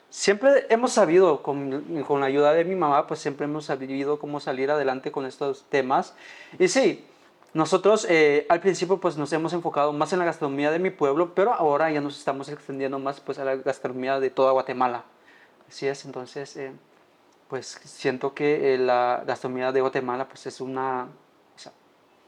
siempre 0.09 0.65
hemos 0.69 0.91
sabido, 0.93 1.43
con, 1.43 2.03
con, 2.07 2.19
la 2.19 2.27
ayuda 2.27 2.53
de 2.53 2.65
mi 2.65 2.75
mamá, 2.75 3.07
pues 3.07 3.19
siempre 3.19 3.45
hemos 3.45 3.65
sabido 3.65 4.19
cómo 4.19 4.39
salir 4.39 4.71
adelante 4.71 5.11
con 5.11 5.25
estos 5.25 5.65
temas. 5.69 6.15
Y 6.57 6.67
sí, 6.67 7.05
nosotros 7.53 8.05
eh, 8.09 8.45
al 8.49 8.59
principio 8.59 8.99
pues 8.99 9.17
nos 9.17 9.33
hemos 9.33 9.53
enfocado 9.53 9.91
más 9.93 10.13
en 10.13 10.19
la 10.19 10.25
gastronomía 10.25 10.71
de 10.71 10.79
mi 10.79 10.91
pueblo, 10.91 11.33
pero 11.33 11.53
ahora 11.53 11.91
ya 11.91 12.01
nos 12.01 12.17
estamos 12.17 12.49
extendiendo 12.49 12.99
más 12.99 13.19
pues 13.19 13.39
a 13.39 13.45
la 13.45 13.55
gastronomía 13.55 14.19
de 14.19 14.29
toda 14.29 14.51
Guatemala. 14.51 15.03
Así 15.67 15.87
es, 15.87 16.05
entonces 16.05 16.55
eh, 16.57 16.71
pues 17.47 17.79
siento 17.83 18.33
que 18.33 18.73
eh, 18.73 18.77
la 18.77 19.23
gastronomía 19.25 19.71
de 19.71 19.81
Guatemala 19.81 20.27
pues 20.27 20.45
es 20.45 20.61
una, 20.61 21.07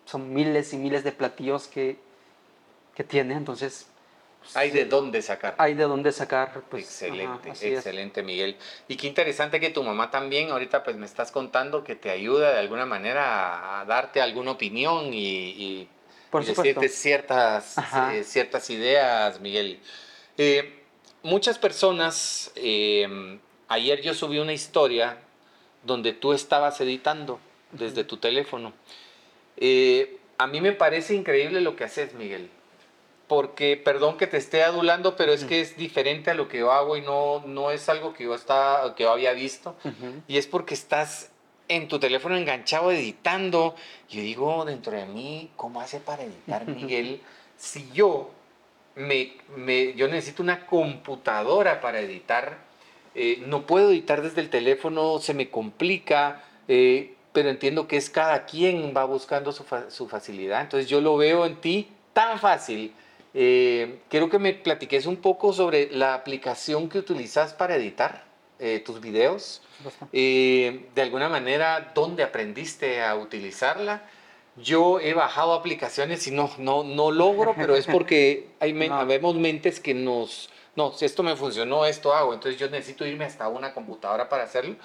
son 0.05 0.33
miles 0.33 0.73
y 0.73 0.77
miles 0.77 1.03
de 1.03 1.11
platillos 1.11 1.67
que, 1.67 1.99
que 2.95 3.03
tiene, 3.03 3.35
entonces... 3.35 3.87
Hay 4.53 4.71
de 4.71 4.85
dónde 4.85 5.21
sacar. 5.21 5.55
Hay 5.57 5.73
de 5.73 5.83
dónde 5.83 6.11
sacar. 6.11 6.63
Pues, 6.69 6.85
excelente, 6.85 7.49
excelente 7.49 8.23
Miguel. 8.23 8.57
Y 8.87 8.95
qué 8.95 9.07
interesante 9.07 9.59
que 9.59 9.69
tu 9.69 9.83
mamá 9.83 10.11
también, 10.11 10.51
ahorita 10.51 10.83
pues 10.83 10.95
me 10.95 11.05
estás 11.05 11.31
contando 11.31 11.83
que 11.83 11.95
te 11.95 12.09
ayuda 12.09 12.51
de 12.53 12.59
alguna 12.59 12.85
manera 12.85 13.81
a, 13.81 13.85
darte 13.85 14.21
alguna 14.21 14.51
opinión 14.51 15.13
y, 15.13 15.87
Por 16.29 16.45
decirte 16.45 16.89
ciertas, 16.89 17.77
eh, 18.13 18.23
ciertas 18.23 18.69
ideas, 18.69 19.39
Miguel. 19.39 19.79
Eh, 20.37 20.83
muchas 21.23 21.57
personas, 21.59 22.51
eh, 22.55 23.39
ayer 23.67 24.01
yo 24.01 24.13
subí 24.13 24.39
una 24.39 24.53
historia 24.53 25.17
donde 25.83 26.13
tú 26.13 26.33
estabas 26.33 26.79
editando 26.81 27.39
desde 27.71 28.03
tu 28.03 28.17
teléfono. 28.17 28.73
Eh, 29.57 30.17
a 30.37 30.47
mí 30.47 30.61
me 30.61 30.71
parece 30.71 31.13
increíble 31.13 31.61
lo 31.61 31.75
que 31.75 31.83
haces, 31.83 32.13
Miguel. 32.13 32.49
Porque, 33.31 33.77
perdón 33.77 34.17
que 34.17 34.27
te 34.27 34.35
esté 34.35 34.61
adulando, 34.61 35.15
pero 35.15 35.31
es 35.31 35.45
que 35.45 35.61
es 35.61 35.77
diferente 35.77 36.31
a 36.31 36.33
lo 36.33 36.49
que 36.49 36.57
yo 36.57 36.73
hago 36.73 36.97
y 36.97 37.01
no, 37.01 37.41
no 37.47 37.71
es 37.71 37.87
algo 37.87 38.13
que 38.13 38.25
yo, 38.25 38.35
está, 38.35 38.93
que 38.97 39.03
yo 39.03 39.11
había 39.13 39.31
visto. 39.31 39.73
Y 40.27 40.35
es 40.35 40.47
porque 40.47 40.73
estás 40.73 41.31
en 41.69 41.87
tu 41.87 41.97
teléfono 41.97 42.35
enganchado 42.35 42.91
editando. 42.91 43.73
Yo 44.09 44.19
digo 44.19 44.65
dentro 44.65 44.91
de 44.97 45.05
mí, 45.05 45.49
¿cómo 45.55 45.79
hace 45.79 46.01
para 46.01 46.23
editar, 46.23 46.67
Miguel? 46.67 47.21
si 47.55 47.89
yo, 47.93 48.31
me, 48.95 49.37
me, 49.55 49.93
yo 49.93 50.09
necesito 50.09 50.43
una 50.43 50.65
computadora 50.65 51.79
para 51.79 52.01
editar, 52.01 52.57
eh, 53.15 53.41
no 53.47 53.65
puedo 53.65 53.91
editar 53.91 54.21
desde 54.21 54.41
el 54.41 54.49
teléfono, 54.49 55.19
se 55.19 55.33
me 55.33 55.49
complica. 55.49 56.43
Eh, 56.67 57.15
pero 57.31 57.49
entiendo 57.49 57.87
que 57.87 57.95
es 57.95 58.09
cada 58.09 58.45
quien 58.45 58.93
va 58.93 59.05
buscando 59.05 59.53
su, 59.53 59.63
su 59.87 60.09
facilidad. 60.09 60.63
Entonces 60.63 60.89
yo 60.89 60.99
lo 60.99 61.15
veo 61.15 61.45
en 61.45 61.61
ti 61.61 61.87
tan 62.11 62.37
fácil. 62.37 62.93
Eh, 63.33 63.99
quiero 64.09 64.29
que 64.29 64.39
me 64.39 64.53
platiques 64.53 65.05
un 65.05 65.17
poco 65.17 65.53
sobre 65.53 65.89
la 65.91 66.13
aplicación 66.13 66.89
que 66.89 66.99
utilizas 66.99 67.53
para 67.53 67.75
editar 67.75 68.25
eh, 68.59 68.81
tus 68.85 69.01
videos. 69.01 69.61
Eh, 70.11 70.87
de 70.93 71.01
alguna 71.01 71.29
manera, 71.29 71.91
¿dónde 71.95 72.23
aprendiste 72.23 73.01
a 73.01 73.15
utilizarla? 73.15 74.03
Yo 74.57 74.99
he 74.99 75.13
bajado 75.13 75.53
aplicaciones 75.53 76.27
y 76.27 76.31
no, 76.31 76.51
no, 76.57 76.83
no 76.83 77.11
logro, 77.11 77.55
pero 77.55 77.75
es 77.75 77.87
porque 77.87 78.49
hay 78.59 78.73
vemos 78.73 79.35
mentes 79.35 79.79
que 79.79 79.93
nos... 79.93 80.49
No, 80.75 80.91
si 80.93 81.05
esto 81.05 81.23
me 81.23 81.35
funcionó, 81.35 81.85
esto 81.85 82.13
hago. 82.13 82.33
Entonces 82.33 82.59
yo 82.59 82.69
necesito 82.69 83.05
irme 83.05 83.25
hasta 83.25 83.47
una 83.47 83.73
computadora 83.73 84.29
para 84.29 84.43
hacerlo 84.43 84.75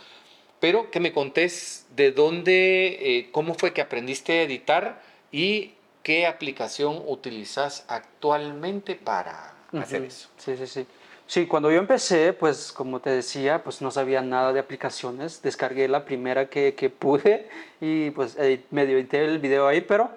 pero 0.60 0.90
que 0.90 1.00
me 1.00 1.12
contés 1.12 1.86
de 1.94 2.12
dónde, 2.12 2.98
eh, 3.00 3.28
cómo 3.30 3.54
fue 3.54 3.72
que 3.72 3.80
aprendiste 3.80 4.32
a 4.32 4.42
editar 4.42 5.02
y 5.30 5.74
qué 6.06 6.24
aplicación 6.24 7.02
utilizas 7.04 7.84
actualmente 7.88 8.94
para 8.94 9.54
hacer 9.72 10.04
eso. 10.04 10.28
Sí, 10.36 10.56
sí, 10.56 10.64
sí. 10.68 10.86
Sí, 11.26 11.46
cuando 11.48 11.68
yo 11.68 11.78
empecé, 11.78 12.32
pues 12.32 12.70
como 12.70 13.00
te 13.00 13.10
decía, 13.10 13.64
pues 13.64 13.82
no 13.82 13.90
sabía 13.90 14.22
nada 14.22 14.52
de 14.52 14.60
aplicaciones. 14.60 15.42
Descargué 15.42 15.88
la 15.88 16.04
primera 16.04 16.48
que, 16.48 16.76
que 16.76 16.90
pude 16.90 17.48
y 17.80 18.10
pues 18.12 18.38
medio 18.70 18.98
edité 18.98 19.24
el 19.24 19.40
video 19.40 19.66
ahí, 19.66 19.80
pero 19.80 20.08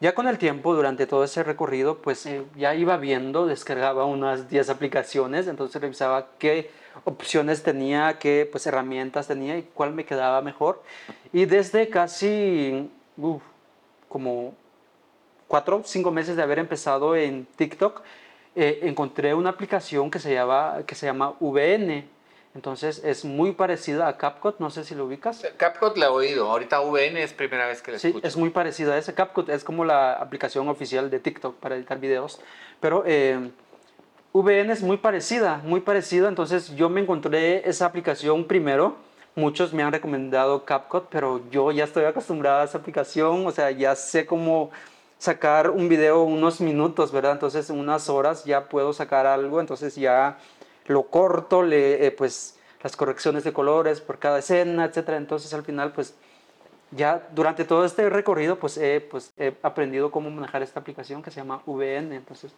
ya 0.00 0.14
con 0.14 0.28
el 0.28 0.36
tiempo, 0.36 0.74
durante 0.74 1.06
todo 1.06 1.24
ese 1.24 1.42
recorrido, 1.42 1.96
pues 2.02 2.26
eh, 2.26 2.42
ya 2.54 2.74
iba 2.74 2.98
viendo, 2.98 3.46
descargaba 3.46 4.04
unas 4.04 4.50
10 4.50 4.68
aplicaciones, 4.68 5.48
entonces 5.48 5.80
revisaba 5.80 6.26
qué 6.38 6.70
opciones 7.04 7.62
tenía, 7.62 8.18
qué 8.18 8.46
pues, 8.52 8.66
herramientas 8.66 9.28
tenía 9.28 9.56
y 9.56 9.62
cuál 9.62 9.94
me 9.94 10.04
quedaba 10.04 10.42
mejor. 10.42 10.82
Y 11.32 11.46
desde 11.46 11.88
casi 11.88 12.90
como 14.10 14.52
cuatro, 15.48 15.82
cinco 15.84 16.10
meses 16.10 16.36
de 16.36 16.42
haber 16.42 16.58
empezado 16.58 17.16
en 17.16 17.46
TikTok, 17.56 18.02
eh, 18.54 18.80
encontré 18.82 19.34
una 19.34 19.50
aplicación 19.50 20.10
que 20.10 20.18
se, 20.18 20.32
llama, 20.32 20.78
que 20.86 20.94
se 20.94 21.06
llama 21.06 21.34
VN. 21.40 22.08
Entonces 22.54 23.02
es 23.04 23.22
muy 23.22 23.52
parecida 23.52 24.08
a 24.08 24.16
CapCut, 24.16 24.60
no 24.60 24.70
sé 24.70 24.82
si 24.84 24.94
lo 24.94 25.04
ubicas. 25.04 25.46
CapCut 25.58 25.98
la 25.98 26.06
he 26.06 26.08
oído, 26.08 26.50
ahorita 26.50 26.80
VN 26.80 27.18
es 27.18 27.34
primera 27.34 27.66
vez 27.66 27.82
que 27.82 27.90
la 27.90 27.96
escucho. 27.98 28.18
Sí, 28.18 28.26
es 28.26 28.36
muy 28.38 28.48
parecida 28.48 28.94
a 28.94 28.98
ese. 28.98 29.12
CapCut 29.12 29.50
es 29.50 29.62
como 29.62 29.84
la 29.84 30.14
aplicación 30.14 30.66
oficial 30.70 31.10
de 31.10 31.20
TikTok 31.20 31.56
para 31.56 31.76
editar 31.76 31.98
videos, 31.98 32.40
pero 32.80 33.04
eh, 33.06 33.50
VN 34.32 34.70
es 34.70 34.82
muy 34.82 34.96
parecida, 34.96 35.60
muy 35.64 35.80
parecida, 35.80 36.28
entonces 36.28 36.74
yo 36.76 36.88
me 36.88 37.02
encontré 37.02 37.68
esa 37.68 37.84
aplicación 37.84 38.44
primero, 38.44 38.96
muchos 39.34 39.74
me 39.74 39.82
han 39.82 39.92
recomendado 39.92 40.64
CapCut, 40.64 41.08
pero 41.10 41.42
yo 41.50 41.72
ya 41.72 41.84
estoy 41.84 42.04
acostumbrada 42.04 42.62
a 42.62 42.64
esa 42.64 42.78
aplicación, 42.78 43.46
o 43.46 43.50
sea, 43.50 43.70
ya 43.70 43.94
sé 43.94 44.24
cómo 44.24 44.70
sacar 45.18 45.70
un 45.70 45.88
video 45.88 46.22
unos 46.22 46.60
minutos, 46.60 47.12
¿verdad? 47.12 47.32
Entonces 47.32 47.68
en 47.70 47.78
unas 47.78 48.08
horas 48.08 48.44
ya 48.44 48.68
puedo 48.68 48.92
sacar 48.92 49.26
algo, 49.26 49.60
entonces 49.60 49.96
ya 49.96 50.38
lo 50.86 51.04
corto, 51.04 51.62
le, 51.62 52.06
eh, 52.06 52.10
pues 52.10 52.58
las 52.82 52.96
correcciones 52.96 53.44
de 53.44 53.52
colores 53.52 54.00
por 54.00 54.18
cada 54.18 54.38
escena, 54.38 54.84
etcétera. 54.84 55.16
Entonces 55.16 55.52
al 55.54 55.64
final, 55.64 55.92
pues 55.92 56.14
ya 56.90 57.28
durante 57.34 57.64
todo 57.64 57.84
este 57.84 58.08
recorrido, 58.10 58.58
pues 58.58 58.76
he, 58.78 59.00
pues, 59.00 59.32
he 59.36 59.54
aprendido 59.62 60.10
cómo 60.10 60.30
manejar 60.30 60.62
esta 60.62 60.80
aplicación 60.80 61.22
que 61.22 61.30
se 61.30 61.40
llama 61.40 61.62
VN, 61.66 62.14
entonces 62.14 62.52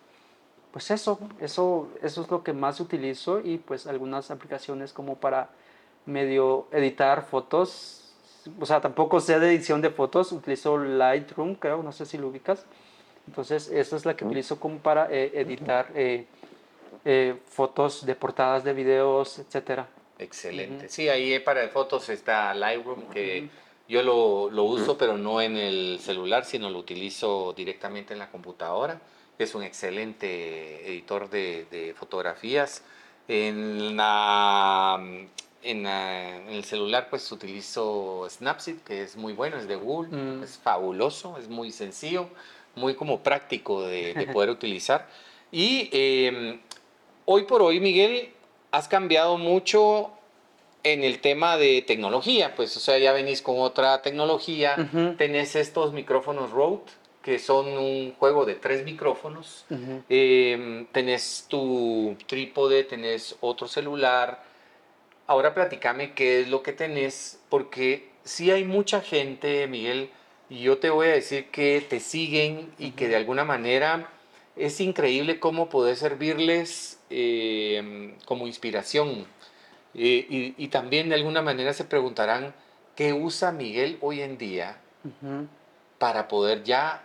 pues 0.73 0.91
eso, 0.91 1.19
eso, 1.41 1.89
eso 2.03 2.23
es 2.23 2.31
lo 2.31 2.43
que 2.43 2.53
más 2.53 2.81
utilizo 2.81 3.41
y 3.41 3.59
pues 3.59 3.87
algunas 3.87 4.31
aplicaciones 4.31 4.93
como 4.93 5.17
para 5.17 5.49
medio 6.07 6.67
editar 6.73 7.25
fotos. 7.25 8.08
O 8.61 8.67
sea, 8.67 8.81
tampoco 8.81 9.21
sé 9.21 9.39
de 9.39 9.49
edición 9.49 9.81
de 9.81 9.91
fotos, 9.91 10.33
utilizo 10.33 10.79
Lightroom, 10.79 11.55
creo, 11.55 11.83
no 11.83 11.93
sé 11.93 12.07
si 12.07 12.19
lo 12.19 12.29
ubicas. 12.29 12.65
Entonces, 13.27 13.69
esa 13.69 13.97
es 13.97 14.07
la 14.07 14.17
que 14.17 14.25
utilizo 14.25 14.59
como 14.59 14.79
para 14.79 15.09
eh, 15.11 15.33
editar 15.35 15.91
eh, 15.95 16.27
eh, 17.05 17.37
fotos 17.47 18.07
de 18.07 18.15
portadas 18.15 18.65
de 18.65 18.73
videos, 18.73 19.39
etcétera. 19.39 19.87
Excelente. 20.19 20.89
Sí, 20.89 21.09
ahí 21.09 21.39
para 21.41 21.69
fotos 21.69 22.09
está 22.09 22.55
Lightroom, 22.55 23.09
que 23.11 23.49
yo 23.89 24.03
lo, 24.03 24.51
lo 24.51 24.65
uso, 24.65 24.97
pero 24.97 25.19
no 25.19 25.41
en 25.41 25.57
el 25.57 25.99
celular, 26.01 26.45
sino 26.45 26.71
lo 26.71 26.79
utilizo 26.79 27.53
directamente 27.53 28.15
en 28.15 28.19
la 28.19 28.31
computadora 28.31 29.01
es 29.39 29.55
un 29.55 29.63
excelente 29.63 30.89
editor 30.89 31.31
de, 31.31 31.95
fotografías. 31.97 32.83
En, 33.29 33.97
la, 33.97 35.01
en, 35.63 35.87
el 35.87 36.65
celular 36.65 37.09
pues 37.11 37.31
utilizo 37.33 38.27
Snapseed, 38.29 38.79
que 38.79 39.03
es 39.03 39.17
muy 39.17 39.33
bueno, 39.33 39.57
es 39.57 39.69
de 39.69 39.77
Google, 39.77 40.17
mm. 40.17 40.43
es 40.43 40.59
fabuloso, 40.59 41.37
es 41.39 41.49
muy 41.49 41.73
sencillo, 41.73 42.29
muy 42.75 42.95
como 42.95 43.21
práctico 43.21 43.83
de, 43.83 44.29
poder 44.33 44.51
utilizar. 44.51 45.09
Y 45.51 45.89
em, 45.93 46.61
hoy 47.25 47.45
por 47.45 47.63
hoy, 47.63 47.81
Miguel, 47.81 48.31
has 48.71 48.89
cambiado 48.89 49.39
mucho 49.39 50.13
en 50.85 51.03
el 51.03 51.21
tema 51.21 51.57
de 51.57 51.83
tecnología, 51.83 52.55
pues, 52.55 52.77
o 52.77 52.81
sea, 52.81 52.99
ya 52.99 53.13
venís 53.13 53.43
con 53.43 53.59
otra 53.59 54.01
tecnología, 54.01 54.89
tenés 55.19 55.57
estos 55.57 55.93
micrófonos 55.93 56.51
Rode, 56.51 56.83
que 57.23 57.39
son 57.39 57.67
un 57.77 58.15
juego 58.15 58.47
de 58.47 58.55
tres 58.55 58.85
micrófonos. 58.85 59.67
Em, 60.09 60.87
tenés 60.87 61.45
tu 61.49 62.17
trípode, 62.27 62.85
tenés 62.85 63.37
otro 63.41 63.69
celular. 63.69 64.48
Ahora 65.29 65.53
platícame 65.53 66.15
qué 66.15 66.41
es 66.41 66.49
lo 66.49 66.63
que 66.63 66.73
tenés, 66.73 67.39
porque 67.51 68.09
sí 68.25 68.51
hay 68.51 68.65
mucha 68.65 69.03
gente, 69.03 69.67
Miguel, 69.67 70.11
y 70.49 70.61
yo 70.61 70.79
te 70.79 70.89
voy 70.89 71.09
a 71.09 71.13
decir 71.13 71.51
que 71.51 71.85
te 71.87 72.01
siguen 72.01 72.73
y 72.79 72.93
que 72.93 73.09
de 73.09 73.17
alguna 73.17 73.45
manera 73.45 74.11
es 74.57 74.81
increíble 74.81 75.39
cómo 75.39 75.69
podés 75.69 75.99
servirles 75.99 76.99
em, 77.11 78.17
como 78.25 78.47
inspiración. 78.47 79.27
Eh, 79.95 80.55
y, 80.57 80.69
también 80.69 81.11
de 81.11 81.17
alguna 81.17 81.43
manera 81.43 81.75
se 81.75 81.85
preguntarán, 81.85 82.55
¿qué 82.97 83.13
usa 83.13 83.53
Miguel 83.53 83.99
hoy 84.01 84.23
en 84.23 84.39
día 84.39 84.81
para 85.99 86.27
poder 86.29 86.65
ya 86.65 87.03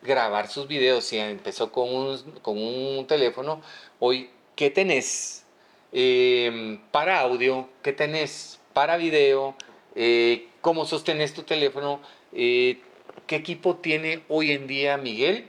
grabar 0.00 0.48
sus 0.48 0.66
videos, 0.66 1.04
si 1.04 1.18
empezó 1.18 1.70
con 1.72 1.94
un, 1.94 2.18
con 2.40 2.56
un 2.56 3.06
teléfono, 3.06 3.60
hoy, 3.98 4.30
¿qué 4.54 4.70
tenés 4.70 5.45
em, 5.92 6.78
para 6.90 7.20
audio? 7.20 7.68
¿Qué 7.82 7.92
tenés 7.92 8.60
para 8.72 8.96
video? 8.96 9.54
Eh, 9.94 10.48
¿Cómo 10.60 10.84
sostenés 10.84 11.34
tu 11.34 11.42
teléfono? 11.42 12.00
Eh, 12.32 12.80
¿Qué 13.26 13.36
equipo 13.36 13.76
tiene 13.76 14.22
hoy 14.28 14.52
en 14.52 14.66
día 14.66 14.96
Miguel 14.96 15.48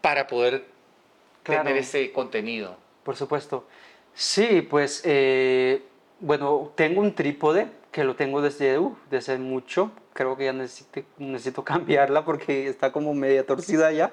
para 0.00 0.26
poder 0.26 0.64
tener 1.42 1.76
ese 1.76 2.12
contenido? 2.12 2.76
Por 3.02 3.16
supuesto. 3.16 3.66
Sí, 4.14 4.62
pues, 4.62 5.02
eh, 5.04 5.82
bueno, 6.20 6.72
tengo 6.74 7.00
un 7.00 7.14
trípode 7.14 7.68
que 7.92 8.04
lo 8.04 8.16
tengo 8.16 8.42
desde, 8.42 8.78
uh, 8.78 8.96
desde 9.10 9.38
mucho. 9.38 9.90
Creo 10.12 10.36
que 10.36 10.44
ya 10.44 10.52
necesito, 10.52 11.02
necesito 11.18 11.64
cambiarla 11.64 12.24
porque 12.24 12.68
está 12.68 12.92
como 12.92 13.14
media 13.14 13.46
torcida 13.46 13.92
ya. 13.92 14.12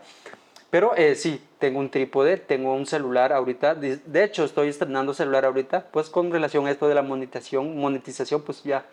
Pero 0.74 0.96
eh, 0.96 1.14
sí, 1.14 1.40
tengo 1.60 1.80
un 1.80 1.92
trípode, 1.92 2.38
tengo 2.38 2.74
un 2.74 2.88
celular 2.88 3.32
ahorita. 3.32 3.76
De, 3.76 4.24
hecho, 4.24 4.44
estoy 4.44 4.70
estrenando 4.70 5.14
celular 5.14 5.46
ahorita. 5.46 5.86
Pues 5.92 6.10
con 6.10 6.32
relación 6.32 6.66
a 6.66 6.72
esto 6.72 6.88
de 6.88 6.96
la 6.96 7.04
monetización, 7.04 7.78
monetización 7.78 8.42
pues 8.42 8.64
ya 8.64 8.84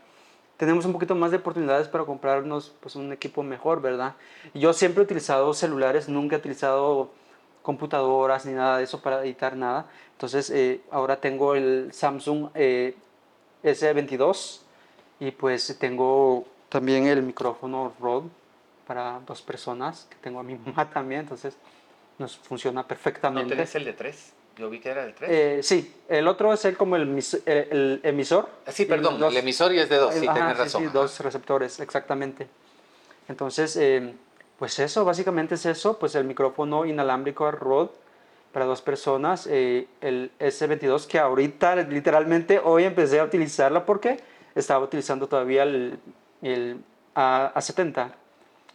tenemos 0.58 0.84
un 0.84 0.92
poquito 0.92 1.14
más 1.14 1.30
de 1.30 1.38
oportunidades 1.38 1.88
para 1.88 2.04
comprarnos 2.04 2.74
pues, 2.80 2.96
un 2.96 3.14
equipo 3.14 3.42
mejor, 3.42 3.80
¿verdad? 3.80 4.14
Yo 4.52 4.74
siempre 4.74 5.00
he 5.00 5.04
utilizado 5.04 5.54
celulares, 5.54 6.06
nunca 6.06 6.36
he 6.36 6.38
utilizado 6.38 7.12
computadoras 7.62 8.44
ni 8.44 8.52
nada 8.52 8.76
de 8.76 8.84
eso 8.84 9.00
para 9.00 9.24
editar 9.24 9.56
nada. 9.56 9.86
Entonces 10.12 10.50
eh, 10.50 10.82
ahora 10.90 11.16
tengo 11.18 11.54
el 11.54 11.94
Samsung 11.94 12.50
eh, 12.56 12.94
S22 13.64 14.60
y 15.18 15.30
pues 15.30 15.78
tengo 15.80 16.44
también 16.68 17.06
el 17.06 17.22
micrófono 17.22 17.94
Rode 17.98 18.28
para 18.90 19.20
dos 19.24 19.40
personas, 19.40 20.08
que 20.10 20.16
tengo 20.16 20.40
a 20.40 20.42
mi 20.42 20.56
mamá 20.66 20.90
también, 20.90 21.20
entonces 21.20 21.56
nos 22.18 22.36
funciona 22.36 22.84
perfectamente. 22.84 23.44
¿No 23.44 23.48
tenés 23.50 23.72
el 23.76 23.84
de 23.84 23.92
tres? 23.92 24.32
Yo 24.56 24.68
vi 24.68 24.80
que 24.80 24.88
era 24.88 25.04
el 25.04 25.14
3. 25.14 25.30
Eh, 25.30 25.62
sí, 25.62 25.94
el 26.08 26.26
otro 26.26 26.52
es 26.52 26.64
el 26.64 26.76
como 26.76 26.96
el, 26.96 27.02
el, 27.46 28.00
emisor. 28.02 28.48
Ah, 28.66 28.72
sí, 28.72 28.86
perdón, 28.86 29.22
el 29.22 29.36
emisor 29.36 29.72
y 29.72 29.78
es 29.78 29.88
de 29.88 29.96
dos, 29.96 30.12
sí, 30.12 30.22
tienes 30.22 30.58
razón. 30.58 30.82
Sí, 30.82 30.90
dos 30.92 31.20
receptores, 31.20 31.78
exactamente. 31.78 32.48
Entonces, 33.28 33.76
eh, 33.76 34.12
pues 34.58 34.76
eso, 34.80 35.04
básicamente 35.04 35.54
es 35.54 35.66
eso, 35.66 35.96
pues 35.96 36.16
el 36.16 36.24
micrófono 36.24 36.84
inalámbrico 36.84 37.48
Rode 37.52 37.92
para 38.52 38.64
dos 38.64 38.82
personas, 38.82 39.46
eh, 39.48 39.86
el 40.00 40.32
S22 40.40 41.06
que 41.06 41.20
ahorita 41.20 41.76
literalmente 41.76 42.58
hoy 42.58 42.82
empecé 42.82 43.20
a 43.20 43.24
utilizarla 43.24 43.86
porque 43.86 44.18
estaba 44.56 44.84
utilizando 44.84 45.28
todavía 45.28 45.62
el, 45.62 46.00
el 46.42 46.80
A70. 47.14 48.19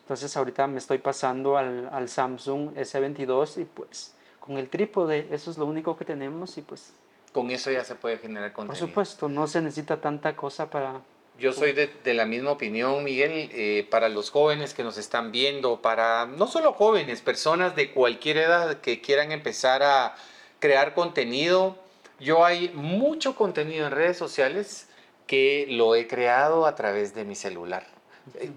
Entonces 0.05 0.37
ahorita 0.37 0.67
me 0.67 0.77
estoy 0.77 0.99
pasando 0.99 1.57
al, 1.57 1.89
al 1.91 2.07
Samsung 2.09 2.75
S22 2.75 3.61
y 3.61 3.65
pues 3.65 4.13
con 4.39 4.57
el 4.57 4.69
trípode, 4.69 5.27
eso 5.31 5.49
es 5.49 5.57
lo 5.57 5.65
único 5.65 5.97
que 5.97 6.05
tenemos 6.05 6.59
y 6.59 6.61
pues... 6.61 6.93
Con 7.33 7.49
eso 7.49 7.71
ya 7.71 7.83
se 7.83 7.95
puede 7.95 8.19
generar 8.19 8.53
contenido. 8.53 8.79
Por 8.79 8.89
supuesto, 8.89 9.27
no 9.27 9.47
se 9.47 9.61
necesita 9.61 9.99
tanta 9.99 10.35
cosa 10.35 10.69
para... 10.69 11.01
Yo 11.39 11.51
soy 11.51 11.73
de, 11.73 11.87
de 12.03 12.13
la 12.13 12.25
misma 12.25 12.51
opinión, 12.51 13.03
Miguel, 13.03 13.49
eh, 13.51 13.87
para 13.89 14.07
los 14.07 14.29
jóvenes 14.29 14.75
que 14.75 14.83
nos 14.83 14.97
están 14.99 15.31
viendo, 15.31 15.81
para 15.81 16.27
no 16.27 16.45
solo 16.45 16.73
jóvenes, 16.73 17.21
personas 17.21 17.75
de 17.75 17.91
cualquier 17.91 18.37
edad 18.37 18.79
que 18.79 19.01
quieran 19.01 19.31
empezar 19.31 19.81
a 19.81 20.15
crear 20.59 20.93
contenido. 20.93 21.75
Yo 22.19 22.45
hay 22.45 22.69
mucho 22.69 23.35
contenido 23.35 23.87
en 23.87 23.91
redes 23.91 24.17
sociales 24.17 24.87
que 25.25 25.65
lo 25.69 25.95
he 25.95 26.07
creado 26.07 26.67
a 26.67 26.75
través 26.75 27.15
de 27.15 27.25
mi 27.25 27.35
celular. 27.35 27.85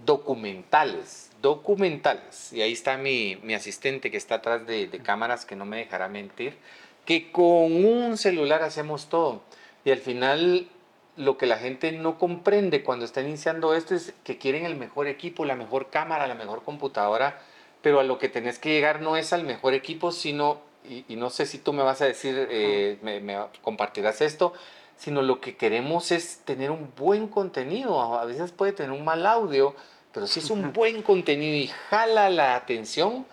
Documentales, 0.04 1.27
documentales, 1.42 2.52
y 2.52 2.62
ahí 2.62 2.72
está 2.72 2.96
mi, 2.96 3.36
mi 3.42 3.54
asistente 3.54 4.10
que 4.10 4.16
está 4.16 4.36
atrás 4.36 4.66
de, 4.66 4.86
de, 4.88 4.98
cámaras 5.00 5.44
que 5.44 5.56
no 5.56 5.64
me 5.64 5.76
dejará 5.78 6.08
mentir, 6.08 6.56
que 7.04 7.30
con 7.30 7.84
un 7.84 8.16
celular 8.16 8.62
hacemos 8.62 9.08
todo. 9.08 9.42
Y 9.84 9.90
al 9.90 9.98
final 9.98 10.68
lo 11.16 11.36
que 11.36 11.46
la 11.46 11.58
gente 11.58 11.90
no 11.92 12.18
comprende 12.18 12.82
cuando 12.82 13.04
está 13.04 13.20
iniciando 13.20 13.74
esto 13.74 13.94
es 13.94 14.14
que 14.24 14.38
quieren 14.38 14.64
el 14.64 14.76
mejor 14.76 15.08
equipo, 15.08 15.44
la 15.44 15.56
mejor 15.56 15.90
cámara, 15.90 16.26
la 16.26 16.34
mejor 16.34 16.62
computadora, 16.62 17.40
pero 17.82 18.00
a 18.00 18.04
lo 18.04 18.18
que 18.18 18.28
tenés 18.28 18.58
que 18.58 18.70
llegar 18.70 19.00
no 19.00 19.16
es 19.16 19.32
al 19.32 19.44
mejor 19.44 19.74
equipo, 19.74 20.12
sino, 20.12 20.60
y, 20.88 21.16
no 21.16 21.30
sé 21.30 21.46
si 21.46 21.58
tú 21.58 21.72
me 21.72 21.82
vas 21.82 22.00
a 22.02 22.06
decir, 22.06 22.46
eh, 22.50 22.98
me, 23.02 23.20
me 23.20 23.36
compartirás 23.62 24.20
esto, 24.20 24.52
sino 24.96 25.22
lo 25.22 25.40
que 25.40 25.56
queremos 25.56 26.12
es 26.12 26.38
tener 26.44 26.70
un 26.70 26.92
buen 26.96 27.28
contenido. 27.28 28.18
A 28.18 28.24
veces 28.24 28.52
puede 28.52 28.72
tener 28.72 28.92
un 28.92 29.04
mal 29.04 29.26
audio, 29.26 29.74
pero 30.12 30.26
si 30.26 30.40
es 30.40 30.50
un 30.50 30.72
buen 30.72 31.02
contenido 31.02 31.56
y 31.56 31.68
jala 31.90 32.30
la 32.30 32.56
atención, 32.56 33.26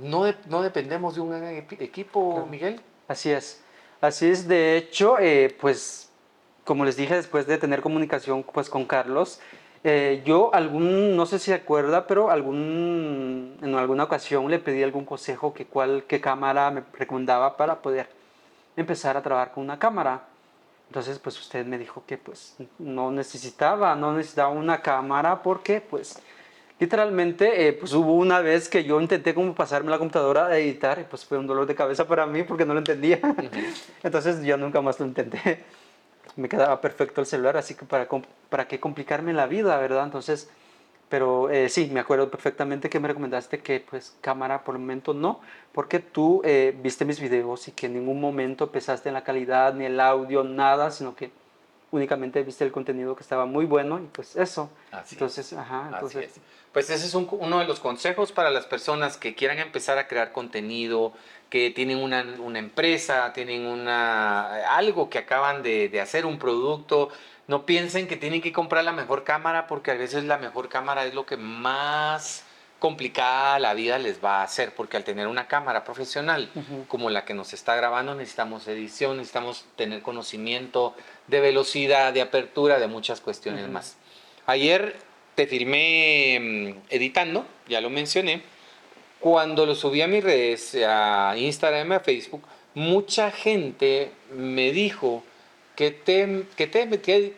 no, 0.00 0.24
no 0.48 0.62
dependemos 0.62 1.14
de 1.14 1.20
un 1.20 1.34
equipo, 1.78 2.46
Miguel. 2.50 2.80
Así 3.08 3.30
es. 3.30 3.62
Así 4.00 4.26
es, 4.26 4.46
de 4.46 4.76
hecho, 4.76 5.18
eh, 5.18 5.56
pues 5.60 6.06
como 6.66 6.84
les 6.84 6.96
dije, 6.96 7.14
después 7.14 7.46
de 7.46 7.58
tener 7.58 7.80
comunicación 7.80 8.42
pues, 8.42 8.68
con 8.68 8.84
Carlos, 8.84 9.40
eh, 9.84 10.22
yo 10.26 10.52
algún, 10.52 11.16
no 11.16 11.24
sé 11.24 11.38
si 11.38 11.46
se 11.46 11.54
acuerda, 11.54 12.08
pero 12.08 12.30
algún, 12.30 13.56
en 13.62 13.74
alguna 13.76 14.04
ocasión 14.04 14.50
le 14.50 14.58
pedí 14.58 14.82
algún 14.82 15.04
consejo 15.04 15.54
que 15.54 15.64
cuál, 15.64 16.04
qué 16.08 16.20
cámara 16.20 16.70
me 16.72 16.82
recomendaba 16.98 17.56
para 17.56 17.80
poder 17.80 18.08
empezar 18.76 19.16
a 19.16 19.22
trabajar 19.22 19.52
con 19.52 19.62
una 19.62 19.78
cámara. 19.78 20.24
Entonces, 20.88 21.18
pues 21.18 21.38
usted 21.38 21.66
me 21.66 21.78
dijo 21.78 22.04
que 22.06 22.16
pues 22.16 22.56
no 22.78 23.10
necesitaba, 23.10 23.94
no 23.96 24.12
necesitaba 24.16 24.50
una 24.50 24.80
cámara 24.80 25.42
porque 25.42 25.80
pues 25.80 26.20
literalmente 26.78 27.68
eh, 27.68 27.72
pues 27.72 27.92
hubo 27.92 28.14
una 28.14 28.40
vez 28.40 28.68
que 28.68 28.84
yo 28.84 29.00
intenté 29.00 29.34
como 29.34 29.54
pasarme 29.54 29.90
la 29.90 29.98
computadora 29.98 30.46
a 30.46 30.58
editar 30.58 30.98
y 31.00 31.04
pues 31.04 31.24
fue 31.24 31.38
un 31.38 31.46
dolor 31.46 31.66
de 31.66 31.74
cabeza 31.74 32.06
para 32.06 32.26
mí 32.26 32.44
porque 32.44 32.64
no 32.64 32.72
lo 32.72 32.78
entendía. 32.78 33.20
Entonces 34.02 34.42
yo 34.42 34.56
nunca 34.56 34.80
más 34.80 35.00
lo 35.00 35.06
intenté. 35.06 35.64
Me 36.36 36.48
quedaba 36.48 36.80
perfecto 36.80 37.20
el 37.20 37.26
celular, 37.26 37.56
así 37.56 37.74
que 37.74 37.84
para, 37.86 38.06
para 38.48 38.68
qué 38.68 38.78
complicarme 38.78 39.32
la 39.32 39.46
vida, 39.46 39.78
¿verdad? 39.78 40.04
Entonces 40.04 40.50
pero 41.08 41.50
eh, 41.50 41.68
sí, 41.68 41.88
me 41.92 42.00
acuerdo 42.00 42.30
perfectamente 42.30 42.90
que 42.90 42.98
me 42.98 43.08
recomendaste 43.08 43.60
que 43.60 43.80
pues 43.80 44.16
cámara 44.20 44.64
por 44.64 44.74
el 44.74 44.80
momento 44.80 45.14
no, 45.14 45.40
porque 45.72 46.00
tú 46.00 46.42
eh, 46.44 46.76
viste 46.82 47.04
mis 47.04 47.20
videos 47.20 47.68
y 47.68 47.72
que 47.72 47.86
en 47.86 47.94
ningún 47.94 48.20
momento 48.20 48.72
pesaste 48.72 49.08
en 49.08 49.14
la 49.14 49.22
calidad, 49.22 49.74
ni 49.74 49.84
el 49.84 50.00
audio, 50.00 50.42
nada, 50.42 50.90
sino 50.90 51.14
que 51.14 51.30
únicamente 51.92 52.42
viste 52.42 52.64
el 52.64 52.72
contenido 52.72 53.14
que 53.14 53.22
estaba 53.22 53.46
muy 53.46 53.64
bueno 53.64 54.00
y 54.00 54.06
pues 54.06 54.34
eso. 54.36 54.70
Así 54.90 55.14
entonces, 55.14 55.52
ajá, 55.52 55.90
entonces... 55.92 56.40
Pues 56.72 56.90
ese 56.90 57.06
es 57.06 57.14
uno 57.14 57.58
de 57.58 57.64
los 57.64 57.80
consejos 57.80 58.32
para 58.32 58.50
las 58.50 58.66
personas 58.66 59.16
que 59.16 59.34
quieran 59.34 59.58
empezar 59.60 59.96
a 59.96 60.06
crear 60.08 60.32
contenido, 60.32 61.14
que 61.48 61.70
tienen 61.70 61.96
una, 61.96 62.22
una 62.38 62.58
empresa, 62.58 63.32
tienen 63.32 63.64
una, 63.64 64.76
algo 64.76 65.08
que 65.08 65.16
acaban 65.16 65.62
de, 65.62 65.88
de 65.88 66.02
hacer, 66.02 66.26
un 66.26 66.38
producto, 66.38 67.08
no 67.48 67.66
piensen 67.66 68.08
que 68.08 68.16
tienen 68.16 68.40
que 68.42 68.52
comprar 68.52 68.84
la 68.84 68.92
mejor 68.92 69.24
cámara 69.24 69.66
porque 69.66 69.92
a 69.92 69.94
veces 69.94 70.24
la 70.24 70.38
mejor 70.38 70.68
cámara 70.68 71.04
es 71.04 71.14
lo 71.14 71.26
que 71.26 71.36
más 71.36 72.44
complicada 72.78 73.58
la 73.58 73.74
vida 73.74 73.98
les 73.98 74.22
va 74.22 74.40
a 74.40 74.42
hacer, 74.42 74.74
porque 74.74 74.96
al 74.96 75.04
tener 75.04 75.26
una 75.28 75.48
cámara 75.48 75.84
profesional 75.84 76.50
como 76.88 77.08
la 77.08 77.24
que 77.24 77.34
nos 77.34 77.52
está 77.52 77.74
grabando 77.74 78.14
necesitamos 78.14 78.68
edición, 78.68 79.16
necesitamos 79.16 79.64
tener 79.76 80.02
conocimiento 80.02 80.94
de 81.26 81.40
velocidad, 81.40 82.12
de 82.12 82.20
apertura, 82.20 82.78
de 82.78 82.86
muchas 82.86 83.20
cuestiones 83.20 83.68
más. 83.68 83.96
Ayer 84.46 84.96
te 85.34 85.46
firmé 85.46 86.38
mm, 86.40 86.78
editando, 86.90 87.46
ya 87.66 87.80
lo 87.80 87.90
mencioné, 87.90 88.42
cuando 89.20 89.66
lo 89.66 89.74
subí 89.74 90.02
a 90.02 90.06
mis 90.06 90.22
redes, 90.22 90.76
a 90.86 91.34
Instagram, 91.36 91.92
a 91.92 92.00
Facebook, 92.00 92.42
mucha 92.74 93.30
gente 93.30 94.12
me 94.30 94.70
dijo, 94.70 95.24
que 95.76 95.90
te, 95.90 96.46
que 96.56 96.66
te, 96.66 96.88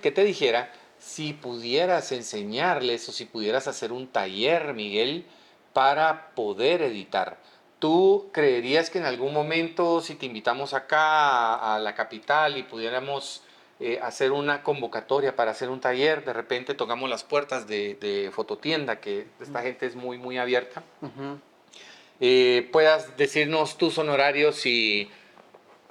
que 0.01 0.11
te 0.11 0.25
dijera 0.25 0.73
si 0.99 1.33
pudieras 1.33 2.13
enseñarles 2.13 3.09
o 3.09 3.13
si 3.13 3.25
pudieras 3.25 3.69
hacer 3.69 3.93
un 3.93 4.09
taller, 4.09 4.75
Miguel, 4.75 5.25
para 5.73 6.31
poder 6.35 6.83
editar. 6.83 7.39
¿Tú 7.79 8.31
creerías 8.33 8.91
que 8.91 8.99
en 8.99 9.05
algún 9.05 9.33
momento, 9.33 10.01
si 10.01 10.15
te 10.17 10.27
invitamos 10.27 10.75
acá 10.75 11.75
a, 11.75 11.79
la 11.79 11.95
capital 11.95 12.57
y 12.57 12.65
pudiéramos 12.65 13.43
eh, 13.79 14.01
hacer 14.03 14.33
una 14.33 14.65
convocatoria 14.65 15.37
para 15.37 15.53
hacer 15.53 15.71
un 15.71 15.81
taller, 15.81 16.25
de 16.25 16.33
repente 16.33 16.75
tocamos 16.75 17.09
las 17.09 17.23
puertas 17.23 17.69
de, 17.69 17.95
de 17.95 18.31
fototienda, 18.33 19.01
que 19.01 19.29
esta 19.41 19.63
gente 19.63 19.87
es 19.87 19.95
muy, 19.95 20.19
muy 20.19 20.39
abierta, 20.39 20.83
eh, 22.21 22.69
puedas 22.73 23.17
decirnos 23.17 23.79
tus 23.79 23.97
honorarios 23.99 24.67
y 24.67 25.09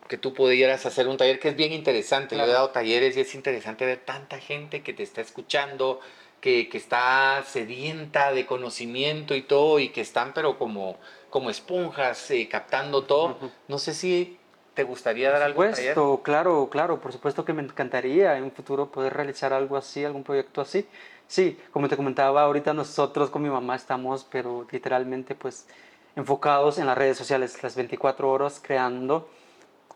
que 0.08 0.18
tú 0.18 0.34
pudieras 0.34 0.86
hacer 0.86 1.08
un 1.08 1.18
taller 1.18 1.39
que 1.39 1.49
es 1.49 1.55
bien 1.55 1.74
interesante. 1.74 2.36
Yo 2.38 2.43
he 2.43 2.47
dado 2.47 2.70
talleres 2.70 3.18
y 3.18 3.22
es 3.22 3.36
interesante 3.36 3.86
ver 3.86 3.99
tanta 3.99 4.39
gente 4.39 4.82
que 4.82 4.93
te 4.93 5.03
está 5.03 5.22
escuchando, 5.22 5.99
que, 6.41 6.70
que, 6.70 6.78
está 6.78 7.43
sedienta 7.45 8.32
de 8.32 8.45
conocimiento 8.45 9.36
y 9.36 9.41
todo, 9.41 9.80
y 9.80 9.89
que 9.89 10.01
están 10.01 10.34
pero 10.34 10.58
como, 10.58 10.97
como 11.30 11.49
esponjas 11.49 12.32
eh, 12.32 12.47
captando 12.49 13.03
todo. 13.03 13.38
No 13.68 13.80
sé 13.80 13.93
si 13.93 14.38
te 14.74 14.84
gustaría 14.84 15.32
dar 15.32 15.41
algo. 15.41 15.58
Por 15.58 15.76
supuesto, 15.76 16.22
claro, 16.24 16.70
claro, 16.72 17.01
por 17.01 17.12
supuesto 17.12 17.43
que 17.43 17.53
me 17.53 17.64
encantaría 17.64 18.38
en 18.38 18.43
un 18.43 18.51
futuro 18.51 18.91
poder 18.91 19.14
realizar 19.14 19.51
algo 19.51 19.76
así, 19.76 20.05
algún 20.05 20.24
proyecto 20.24 20.62
así. 20.62 20.86
Sí, 21.28 21.60
como 21.72 21.89
te 21.89 21.97
comentaba 21.97 22.43
ahorita, 22.43 22.74
nosotros 22.74 23.30
con 23.30 23.41
mi 23.41 23.49
mamá 23.49 23.76
estamos, 23.76 24.26
pero 24.30 24.66
literalmente 24.72 25.36
pues 25.36 25.68
enfocados 26.16 26.78
en 26.78 26.86
las 26.86 26.97
redes 26.97 27.18
sociales 27.18 27.62
las 27.62 27.76
24 27.76 28.30
horas 28.30 28.62
creando 28.64 29.30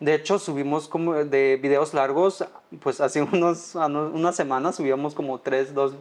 de 0.02 0.16
hecho, 0.16 0.39
subimos 0.39 0.88
como 0.88 1.14
de 1.14 1.60
videos 1.62 1.93
largos, 1.93 2.43
pues 2.82 2.99
hace 2.99 3.22
unos, 3.34 3.76
unas 3.76 4.36
semanas 4.36 4.76
subíamos 4.76 5.14
como 5.14 5.39
tres, 5.39 5.76
dos, 5.76 5.93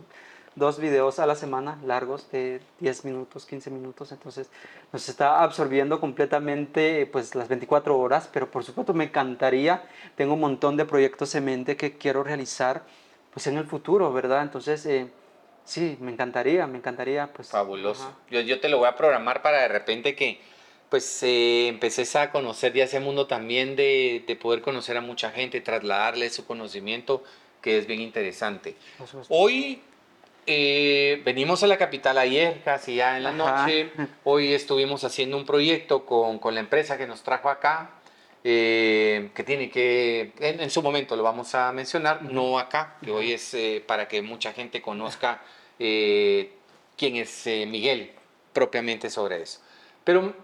dos 0.56 0.80
videos 0.80 1.18
a 1.18 1.26
la 1.26 1.34
semana 1.34 1.78
largos 1.84 2.30
de 2.30 2.62
10 2.80 3.04
minutos, 3.04 3.44
15 3.44 3.70
minutos. 3.70 4.10
Entonces 4.10 4.48
nos 4.90 5.06
está 5.06 5.42
absorbiendo 5.42 6.00
completamente 6.00 7.06
pues 7.12 7.34
las 7.34 7.48
24 7.48 7.98
horas, 7.98 8.28
pero 8.32 8.50
por 8.50 8.64
supuesto 8.64 8.94
me 8.94 9.04
encantaría. 9.04 9.82
Tengo 10.16 10.32
un 10.32 10.40
montón 10.40 10.78
de 10.78 10.86
proyectos 10.86 11.34
en 11.34 11.44
mente 11.44 11.76
que 11.76 11.98
quiero 11.98 12.24
realizar 12.24 12.82
pues 13.34 13.46
en 13.48 13.58
el 13.58 13.66
futuro, 13.66 14.12
¿verdad? 14.12 14.42
Entonces... 14.42 14.84
Eh, 14.86 15.10
sí, 15.66 15.98
me 16.00 16.10
encantaría, 16.10 16.66
me 16.66 16.78
encantaría, 16.78 17.30
pues. 17.34 17.50
Fabuloso. 17.50 18.10
Yo, 18.30 18.40
yo, 18.40 18.60
te 18.60 18.70
lo 18.70 18.78
voy 18.78 18.88
a 18.88 18.96
programar 18.96 19.42
para 19.42 19.60
de 19.60 19.68
repente 19.68 20.16
que 20.16 20.40
pues 20.90 21.22
eh, 21.22 21.68
empecé 21.68 22.18
a 22.18 22.30
conocer 22.30 22.72
ya 22.74 22.84
ese 22.84 23.00
mundo 23.00 23.26
también 23.26 23.76
de, 23.76 24.24
de, 24.26 24.36
poder 24.36 24.60
conocer 24.60 24.96
a 24.96 25.00
mucha 25.00 25.30
gente, 25.30 25.60
trasladarle 25.60 26.28
su 26.30 26.44
conocimiento, 26.44 27.22
que 27.62 27.78
es 27.78 27.86
bien 27.86 28.00
interesante. 28.00 28.74
Hoy 29.28 29.80
eh, 30.46 31.22
venimos 31.24 31.62
a 31.62 31.68
la 31.68 31.78
capital 31.78 32.18
ayer, 32.18 32.60
casi 32.64 32.96
ya 32.96 33.16
en 33.16 33.22
la 33.22 33.32
noche. 33.32 33.90
Hoy 34.24 34.52
estuvimos 34.52 35.04
haciendo 35.04 35.36
un 35.36 35.46
proyecto 35.46 36.04
con, 36.04 36.38
con 36.38 36.54
la 36.54 36.60
empresa 36.60 36.98
que 36.98 37.06
nos 37.06 37.22
trajo 37.22 37.50
acá, 37.50 37.90
eh, 38.42 39.30
que 39.34 39.44
tiene 39.44 39.70
que, 39.70 40.32
en, 40.40 40.70
su 40.70 40.82
momento 40.82 41.14
lo 41.14 41.22
vamos 41.22 41.54
a 41.54 41.70
mencionar, 41.72 42.22
no 42.22 42.58
acá, 42.58 42.96
que 43.04 43.10
hoy 43.10 43.32
es 43.32 43.54
eh, 43.54 43.84
para 43.86 44.08
que 44.08 44.22
mucha 44.22 44.52
gente 44.52 44.80
conozca 44.80 45.42
quién 45.78 47.16
es 47.16 47.46
Miguel 47.46 48.10
propiamente 48.52 49.08
sobre 49.08 49.42
eso. 49.42 49.60
Pero 50.04 50.34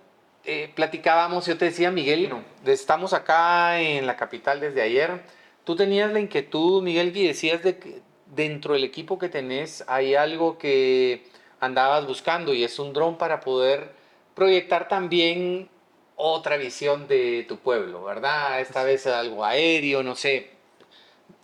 platicábamos, 0.74 1.46
yo 1.46 1.58
te 1.58 1.66
decía, 1.66 1.90
Miguel, 1.90 2.32
estamos 2.64 3.12
acá 3.12 3.80
en 3.80 4.06
la 4.06 4.16
capital 4.16 4.60
desde 4.60 4.82
ayer. 4.82 5.22
Tú 5.64 5.76
tenías 5.76 6.12
la 6.12 6.20
inquietud, 6.20 6.82
Miguel, 6.82 7.16
y 7.16 7.26
decías 7.26 7.62
de 7.62 7.78
que 7.78 8.02
dentro 8.34 8.74
del 8.74 8.84
equipo 8.84 9.18
que 9.18 9.28
tenés 9.28 9.84
hay 9.86 10.14
algo 10.14 10.58
que 10.58 11.24
andabas 11.60 12.06
buscando 12.06 12.54
y 12.54 12.64
es 12.64 12.78
un 12.78 12.92
dron 12.92 13.18
para 13.18 13.40
poder 13.40 13.92
proyectar 14.34 14.88
también 14.88 15.68
otra 16.16 16.56
visión 16.56 17.08
de 17.08 17.44
tu 17.48 17.58
pueblo, 17.58 18.04
¿verdad? 18.04 18.60
Esta 18.60 18.84
vez 18.84 19.06
algo 19.06 19.44
aéreo, 19.44 20.02
no 20.02 20.14
sé. 20.14 20.50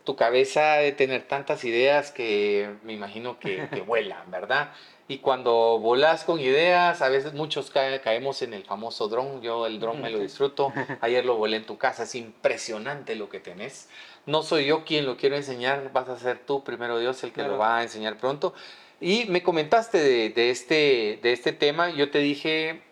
Tu 0.05 0.17
cabeza 0.17 0.75
de 0.77 0.93
tener 0.93 1.23
tantas 1.29 1.65
ideas 1.65 2.11
que 2.11 2.75
me 2.83 2.93
imagino 2.93 3.39
que, 3.39 3.69
que 3.73 3.81
vuelan, 3.81 4.31
¿verdad? 4.31 4.73
Y 5.09 5.19
cuando 5.19 5.79
volas 5.79 6.25
con 6.25 6.39
ideas, 6.41 7.03
a 7.03 7.09
veces 7.09 7.35
muchos 7.35 7.71
caemos 7.71 8.41
en 8.43 8.55
el 8.55 8.65
famoso 8.65 9.09
dron. 9.09 9.43
Yo 9.43 9.67
el 9.67 9.81
dron 9.81 10.01
me 10.01 10.11
lo 10.11 10.21
disfruto. 10.21 10.73
Ayer 11.01 11.25
lo 11.25 11.37
volé 11.37 11.57
en 11.57 11.67
tu 11.67 11.77
casa. 11.77 12.05
Es 12.05 12.15
impresionante 12.15 13.17
lo 13.17 13.29
que 13.29 13.41
tenés. 13.41 13.89
No 14.27 14.43
soy 14.43 14.67
yo 14.67 14.85
quien 14.85 15.05
lo 15.05 15.17
quiero 15.17 15.37
enseñar. 15.37 15.93
Vas 15.93 16.09
a 16.09 16.19
ser 16.19 16.39
tú, 16.39 16.63
primero 16.63 16.99
Dios, 16.99 17.23
el 17.25 17.33
que 17.33 17.43
lo 17.43 17.59
va 17.59 17.79
a 17.79 17.83
enseñar 17.83 18.17
pronto. 18.17 18.55
Y 19.01 19.25
me 19.25 19.43
comentaste 19.43 19.99
de, 19.99 20.51
este, 20.51 21.19
de 21.21 21.33
este 21.33 21.53
tema. 21.53 21.91
Yo 21.91 22.11
te 22.13 22.21
dije, 22.21 22.83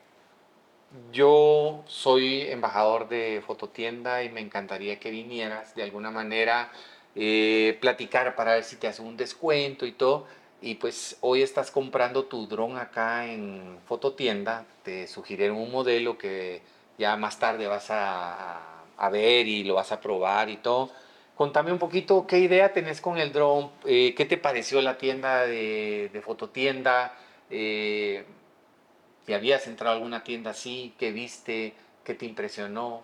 yo 1.13 1.85
soy 1.87 2.43
embajador 2.43 3.09
de 3.09 3.41
Fototienda 3.47 4.25
y 4.25 4.29
me 4.31 4.41
encantaría 4.41 4.99
que 4.99 5.13
vinieras 5.13 5.77
de 5.77 5.85
alguna 5.85 6.11
manera, 6.11 6.73
eh, 7.15 7.79
platicar 7.81 8.35
para 8.35 8.55
ver 8.55 8.65
si 8.65 8.77
te 8.77 8.89
hace 8.89 9.03
un 9.03 9.17
descuento 9.17 9.87
y 9.87 9.93
todo 9.93 10.27
y 10.63 10.75
pues 10.75 11.17
hoy 11.21 11.43
estás 11.43 11.71
comprando 11.71 12.25
tu 12.25 12.47
dron 12.47 12.77
acá 12.77 13.27
en 13.27 13.79
Fototienda, 13.87 14.67
te 14.83 15.07
sugirieron 15.07 15.57
un 15.57 15.71
modelo 15.71 16.19
que 16.19 16.61
ya 16.99 17.17
más 17.17 17.39
tarde 17.39 17.67
vas 17.67 17.87
a, 17.91 18.61
ver 19.11 19.47
y 19.47 19.65
lo 19.65 19.75
vas 19.75 19.93
a 19.93 20.01
probar 20.01 20.51
y 20.51 20.59
todo. 20.59 20.91
Contame 21.35 21.73
un 21.73 21.79
poquito 21.79 22.27
qué 22.27 22.39
idea 22.39 22.73
tenés 22.73 23.01
con 23.01 23.17
el 23.17 23.33
dron, 23.33 23.71
eh, 23.87 24.15
qué 24.15 24.27
te 24.27 24.37
pareció 24.37 24.83
la 24.83 24.99
tienda 24.99 25.47
de, 25.47 26.21
Fototienda, 26.23 27.17
eh, 27.49 28.25
habías 29.35 29.67
entrado 29.67 29.93
a 29.93 29.97
alguna 29.97 30.25
tienda 30.25 30.51
así, 30.51 30.93
qué 30.99 31.13
viste, 31.13 31.73
qué 32.05 32.15
te 32.15 32.27
impresionó. 32.27 33.03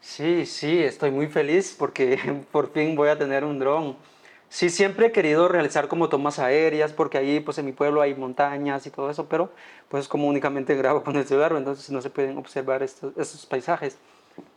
Sí, 0.00 0.44
sí, 0.44 0.82
estoy 0.82 1.10
muy 1.10 1.28
feliz 1.28 1.74
porque 1.78 2.18
por 2.52 2.72
fin 2.72 2.94
voy 2.94 3.08
a 3.08 3.18
tener 3.18 3.44
un 3.44 3.58
dron 3.58 3.96
Sí, 4.48 4.70
siempre 4.70 5.06
he 5.06 5.12
querido 5.12 5.48
realizar 5.48 5.88
como 5.88 6.08
tomas 6.08 6.38
aéreas, 6.38 6.92
porque 6.92 7.18
ahí 7.18 7.40
pues 7.40 7.58
en 7.58 7.66
mi 7.66 7.72
pueblo 7.72 8.00
hay 8.00 8.14
montañas 8.14 8.86
y 8.86 8.90
todo 8.90 9.10
eso, 9.10 9.26
pero 9.28 9.50
pues 9.88 10.08
como 10.08 10.28
únicamente 10.28 10.74
grabo 10.76 11.02
con 11.02 11.16
el 11.16 11.26
celular, 11.26 11.52
entonces 11.56 11.90
no 11.90 12.00
se 12.00 12.10
pueden 12.10 12.38
observar 12.38 12.82
estos, 12.82 13.46
paisajes. 13.46 13.98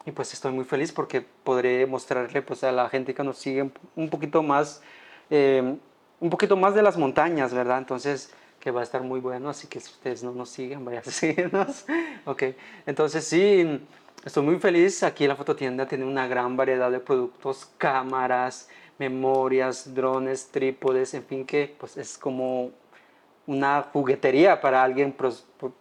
Y 0.05 0.11
pues 0.11 0.33
estoy 0.33 0.51
muy 0.51 0.65
feliz 0.65 0.91
porque 0.91 1.21
podré 1.21 1.85
mostrarle 1.85 2.41
pues 2.41 2.63
a 2.63 2.71
la 2.71 2.89
gente 2.89 3.13
que 3.13 3.23
nos 3.23 3.37
sigue 3.37 3.69
un 3.95 4.09
poquito 4.09 4.43
más, 4.43 4.81
eh, 5.29 5.77
un 6.19 6.29
poquito 6.29 6.57
más 6.57 6.75
de 6.75 6.81
las 6.81 6.97
montañas, 6.97 7.53
¿verdad? 7.53 7.77
Entonces 7.77 8.33
que 8.59 8.71
va 8.71 8.81
a 8.81 8.83
estar 8.83 9.01
muy 9.01 9.19
bueno, 9.19 9.49
así 9.49 9.67
que 9.67 9.79
si 9.79 9.89
ustedes 9.89 10.23
no 10.23 10.33
nos 10.33 10.49
siguen, 10.49 10.83
vayan 10.85 11.03
a 11.05 11.11
seguirnos. 11.11 11.85
ok, 12.25 12.43
entonces 12.85 13.23
sí, 13.23 13.81
estoy 14.25 14.43
muy 14.43 14.59
feliz. 14.59 15.03
Aquí 15.03 15.27
la 15.27 15.35
fototienda 15.35 15.87
tiene 15.87 16.05
una 16.05 16.27
gran 16.27 16.57
variedad 16.57 16.91
de 16.91 16.99
productos, 16.99 17.69
cámaras, 17.77 18.69
memorias, 18.99 19.95
drones, 19.95 20.49
trípodes, 20.51 21.13
en 21.13 21.23
fin, 21.23 21.45
que 21.45 21.75
pues 21.79 21.97
es 21.97 22.17
como 22.17 22.71
una 23.47 23.81
juguetería 23.81 24.61
para 24.61 24.83
alguien 24.83 25.15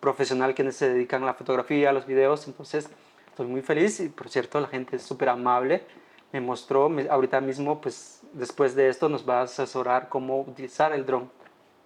profesional 0.00 0.54
que 0.54 0.72
se 0.72 0.88
dedican 0.88 1.22
a 1.24 1.26
la 1.26 1.34
fotografía, 1.34 1.90
a 1.90 1.92
los 1.92 2.06
videos. 2.06 2.46
Entonces, 2.46 2.88
estoy 3.28 3.46
muy 3.46 3.60
feliz 3.60 4.00
y 4.00 4.08
por 4.08 4.30
cierto, 4.30 4.58
la 4.60 4.68
gente 4.68 4.96
es 4.96 5.02
súper 5.02 5.28
amable. 5.28 5.82
Me 6.32 6.40
mostró, 6.40 6.90
ahorita 7.10 7.40
mismo, 7.40 7.80
pues 7.80 8.22
después 8.32 8.74
de 8.74 8.88
esto 8.88 9.08
nos 9.08 9.28
va 9.28 9.40
a 9.40 9.42
asesorar 9.42 10.08
cómo 10.08 10.40
utilizar 10.40 10.92
el 10.92 11.04
dron. 11.04 11.30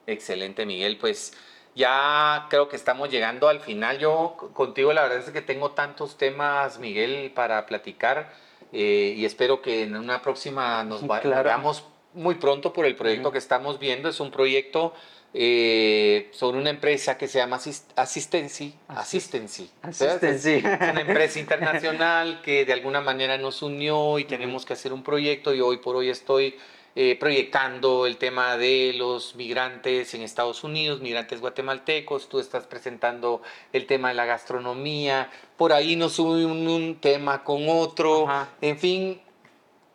Excelente, 0.07 0.67
Miguel. 0.67 0.99
Pues 0.99 1.33
ya 1.75 2.47
creo 2.51 2.69
que 2.69 2.77
estamos 2.77 3.11
llegando 3.11 3.49
al 3.49 3.61
final. 3.61 3.99
Yo 3.99 4.37
contigo, 4.53 4.93
la 4.93 5.03
verdad 5.03 5.19
es 5.19 5.31
que 5.31 5.43
tengo 5.43 5.71
tantos 5.73 6.17
temas, 6.17 6.79
Miguel, 6.79 7.33
para 7.35 7.67
platicar 7.67 8.33
eh, 8.73 9.15
y 9.17 9.25
espero 9.25 9.61
que 9.61 9.83
en 9.83 9.97
una 9.97 10.23
próxima 10.23 10.83
nos 10.85 11.07
veamos 11.07 11.85
muy 12.15 12.37
pronto 12.37 12.73
por 12.73 12.87
el 12.87 12.97
proyecto 12.97 13.31
que 13.31 13.39
estamos 13.39 13.79
viendo. 13.79 14.09
Es 14.09 14.21
un 14.21 14.31
proyecto 14.31 14.95
eh, 15.35 16.29
sobre 16.33 16.59
una 16.59 16.71
empresa 16.71 17.17
que 17.17 17.29
se 17.29 17.39
llama 17.39 17.57
Assistency. 17.57 18.75
Assistency. 18.89 19.71
Assistency. 19.83 20.57
Es 20.57 20.65
una 20.65 21.01
empresa 21.01 21.39
internacional 21.41 22.43
que 22.43 22.65
de 22.65 22.73
alguna 22.73 23.01
manera 23.01 23.39
nos 23.39 23.63
unió 23.63 24.19
y 24.19 24.25
tenemos 24.25 24.67
que 24.67 24.75
hacer 24.75 24.93
un 24.93 25.03
proyecto 25.03 25.55
y 25.55 25.61
hoy 25.61 25.79
por 25.79 25.97
hoy 25.97 26.11
estoy 26.11 26.57
eh, 26.95 27.17
proyectando 27.19 28.07
el 28.07 28.19
tema 28.19 28.57
de 28.57 28.93
los 28.95 29.35
migrantes 29.35 30.13
en 30.15 30.23
Estados 30.23 30.63
Unidos, 30.63 31.01
migrantes 31.01 31.41
guatemaltecos, 31.41 32.29
tú 32.29 32.39
estás 32.39 32.67
presentando 32.67 33.41
el 33.73 33.87
tema 33.87 34.09
de 34.09 34.15
la 34.15 34.27
gastronomía, 34.27 35.31
por 35.57 35.73
ahí 35.73 35.97
nos 35.97 36.13
sube 36.13 36.45
un, 36.45 36.99
tema 37.01 37.45
con 37.45 37.69
otro, 37.69 38.27
en 38.61 38.79
fin, 38.79 39.21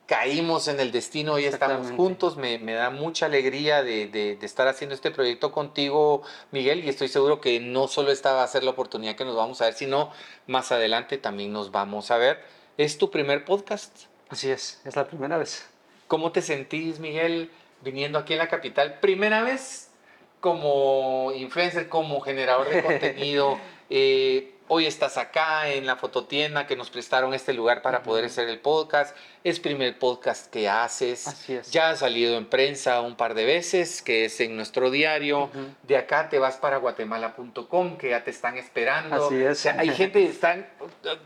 caímos 0.07 0.67
en 0.67 0.79
el 0.79 0.91
destino 0.91 1.37
y 1.37 1.45
estamos 1.45 1.91
juntos. 1.91 2.37
Me, 2.37 2.57
da 2.57 2.89
mucha 2.89 3.27
alegría 3.27 3.83
de, 3.83 4.07
de, 4.07 4.37
estar 4.41 4.67
haciendo 4.67 4.95
este 4.95 5.11
proyecto 5.11 5.51
contigo, 5.51 6.23
Miguel, 6.51 6.83
y 6.83 6.89
estoy 6.89 7.09
seguro 7.09 7.39
que 7.39 7.59
no 7.59 7.87
solo 7.87 8.11
esta 8.11 8.33
va 8.33 8.43
a 8.43 8.47
ser 8.47 8.63
la 8.63 8.71
oportunidad 8.71 9.15
que 9.15 9.25
nos 9.25 9.35
vamos 9.35 9.61
a 9.61 9.65
ver, 9.65 9.73
sino 9.75 10.11
más 10.47 10.71
adelante 10.71 11.19
también 11.19 11.53
nos 11.53 11.71
vamos 11.71 12.09
a 12.09 12.17
ver. 12.17 12.43
¿Es 12.77 12.97
tu 12.97 13.11
primer 13.11 13.45
podcast? 13.45 14.05
Así 14.29 14.49
es, 14.49 14.81
es 14.85 14.95
la 14.95 15.05
primera 15.07 15.37
vez. 15.37 15.76
¿Cómo 16.07 16.31
te 16.31 16.41
sentís, 16.41 16.99
Miguel, 16.99 17.49
viniendo 17.81 18.19
aquí 18.19 18.33
en 18.33 18.39
la 18.39 18.47
capital? 18.47 18.99
Primera 18.99 19.43
vez 19.43 19.91
como 20.39 21.31
influencer, 21.35 21.89
como 21.89 22.21
generador 22.21 22.69
de 22.69 22.81
contenido. 22.83 23.59
Eh, 23.89 24.53
hoy 24.69 24.85
estás 24.85 25.17
acá 25.17 25.69
en 25.69 25.85
la 25.85 25.95
fototienda 25.95 26.67
que 26.67 26.75
nos 26.75 26.89
prestaron 26.89 27.33
este 27.33 27.53
lugar 27.53 27.81
para 27.81 28.03
poder 28.03 28.25
hacer 28.25 28.49
el 28.49 28.59
podcast. 28.59 29.15
Es 29.43 29.59
primer 29.59 29.97
podcast 29.97 30.51
que 30.51 30.67
haces. 30.67 31.27
Así 31.27 31.53
es. 31.53 31.71
Ya 31.71 31.89
ha 31.89 31.95
salido 31.95 32.37
en 32.37 32.45
prensa 32.45 33.01
un 33.01 33.15
par 33.15 33.33
de 33.33 33.45
veces, 33.45 34.01
que 34.01 34.25
es 34.25 34.39
en 34.39 34.55
nuestro 34.55 34.91
diario. 34.91 35.49
De 35.83 35.97
acá 35.97 36.29
te 36.29 36.39
vas 36.39 36.57
para 36.57 36.77
guatemala.com, 36.77 37.97
que 37.97 38.09
ya 38.09 38.23
te 38.23 38.31
están 38.31 38.57
esperando. 38.57 39.27
Así 39.27 39.41
es. 39.41 39.65
hay 39.65 39.89
gente 39.89 40.19
que 40.19 40.29
están 40.29 40.67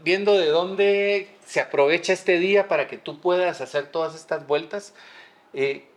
viendo 0.03 0.33
de 0.37 0.47
dónde 0.47 1.35
se 1.45 1.61
aprovecha 1.61 2.13
este 2.13 2.37
día 2.37 2.67
para 2.67 2.87
que 2.87 2.97
tú 2.97 3.19
puedas 3.19 3.61
hacer 3.61 3.87
todas 3.87 4.15
estas 4.15 4.45
vueltas. 4.45 4.93
Eh, 5.53 5.87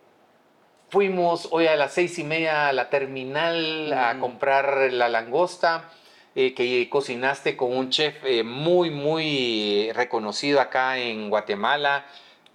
fuimos 0.88 1.48
hoy 1.50 1.66
a 1.66 1.76
las 1.76 1.92
seis 1.92 2.18
y 2.18 2.24
media 2.24 2.68
a 2.68 2.72
la 2.72 2.88
terminal 2.88 3.92
a 3.92 4.18
comprar 4.18 4.92
la 4.92 5.08
langosta 5.08 5.90
eh, 6.36 6.52
que 6.52 6.88
cocinaste 6.90 7.56
con 7.56 7.76
un 7.76 7.90
chef 7.90 8.16
eh, 8.24 8.42
muy, 8.42 8.90
muy 8.90 9.92
reconocido 9.92 10.60
acá 10.60 10.98
en 10.98 11.30
Guatemala, 11.30 12.06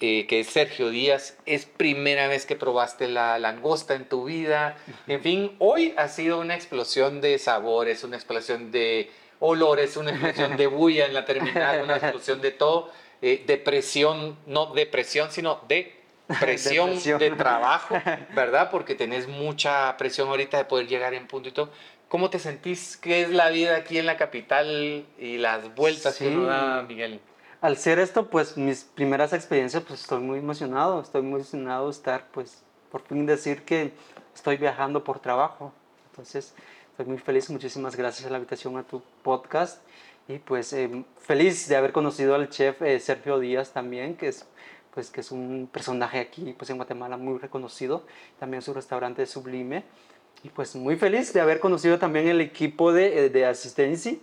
eh, 0.01 0.27
que 0.27 0.41
es 0.41 0.47
Sergio 0.47 0.89
Díaz. 0.89 1.38
Es 1.45 1.65
primera 1.65 2.27
vez 2.27 2.45
que 2.45 2.57
probaste 2.57 3.07
la 3.07 3.39
langosta 3.39 3.95
en 3.95 4.03
tu 4.03 4.26
vida. 4.26 4.77
En 5.07 5.22
fin, 5.22 5.56
hoy 5.60 5.93
ha 5.95 6.10
sido 6.10 6.41
una 6.41 6.56
explosión 6.56 7.22
de 7.22 7.39
sabores, 7.39 8.03
una 8.03 8.18
explosión 8.18 8.69
de 8.72 9.10
olores, 9.39 9.95
una 9.95 10.11
explosión 10.11 10.57
de 10.57 10.68
bulla 10.68 11.06
en 11.06 11.14
la 11.14 11.23
terminal, 11.23 11.84
una 11.84 11.95
explosión 11.95 12.41
de 12.41 12.51
todo. 12.51 12.91
depresión, 13.22 14.38
no 14.45 14.73
depresión, 14.73 15.31
sino 15.31 15.61
de 15.69 15.99
presión 16.39 17.01
de 17.01 17.31
trabajo, 17.31 17.95
¿verdad? 18.35 18.69
Porque 18.69 18.93
tenés 18.95 19.27
mucha 19.27 19.95
presión 19.97 20.27
ahorita 20.27 20.57
de 20.57 20.65
poder 20.65 20.88
llegar 20.88 21.14
en 21.14 21.27
punto 21.27 21.49
y 21.49 21.51
todo. 21.51 21.72
¿Cómo 22.10 22.31
te 22.31 22.40
sentís? 22.40 22.98
¿Qué 22.98 23.22
es 23.22 23.30
la 23.30 23.52
vida 23.52 23.76
aquí 23.77 23.99
en 23.99 24.07
la 24.07 24.18
capital 24.18 25.06
y 25.19 25.38
las 25.38 25.76
vueltas 25.76 26.18
que 26.18 26.27
uno 26.27 26.45
da, 26.45 26.81
Miguel? 26.81 27.22
Al 27.61 27.77
ser 27.77 27.99
esto, 27.99 28.31
pues 28.31 28.57
mis 28.57 28.84
primeras 28.84 29.31
experiencias, 29.31 29.84
pues 29.88 30.02
estoy 30.02 30.19
muy 30.19 30.40
emocionado, 30.40 31.02
estoy 31.02 31.22
muy 31.22 31.36
emocionado 31.41 31.86
de 31.86 31.91
estar, 31.91 32.26
pues 32.31 32.64
por 32.91 33.03
fin 33.03 33.27
decir 33.27 33.61
que 33.61 33.94
estoy 34.34 34.57
viajando 34.57 35.03
por 35.03 35.19
trabajo. 35.19 35.72
Entonces, 36.10 36.56
estoy 36.90 37.06
muy 37.06 37.19
feliz, 37.19 37.48
muchísimas 37.52 37.95
gracias 37.95 38.26
a 38.26 38.31
la 38.31 38.38
invitación 38.38 38.76
a 38.77 38.84
tu 38.84 39.03
podcast 39.22 39.84
y 40.27 40.40
pues 40.40 40.73
eh, 40.73 41.06
feliz 41.19 41.68
de 41.68 41.76
haber 41.76 41.91
conocido 41.91 42.34
al 42.34 42.49
chef 42.49 42.81
eh, 42.81 42.99
Sergio 42.99 43.38
Díaz 43.38 43.72
también, 43.72 44.18
que 44.18 44.30
es 44.30 44.48
pues 44.95 45.11
que 45.11 45.22
es 45.22 45.30
un 45.31 45.69
personaje 45.72 46.19
aquí 46.19 46.56
pues 46.57 46.72
en 46.72 46.77
Guatemala 46.77 47.18
muy 47.18 47.38
reconocido, 47.38 48.03
también 48.40 48.64
su 48.64 48.73
restaurante 48.73 49.22
es 49.22 49.30
Sublime 49.30 49.84
y 50.43 50.49
pues 50.49 50.75
muy 50.75 50.95
feliz 50.95 51.33
de 51.33 51.41
haber 51.41 51.59
conocido 51.59 51.99
también 51.99 52.27
el 52.27 52.41
equipo 52.41 52.93
de, 52.93 53.25
eh, 53.25 53.29
de 53.29 53.45
asistencia 53.45 54.13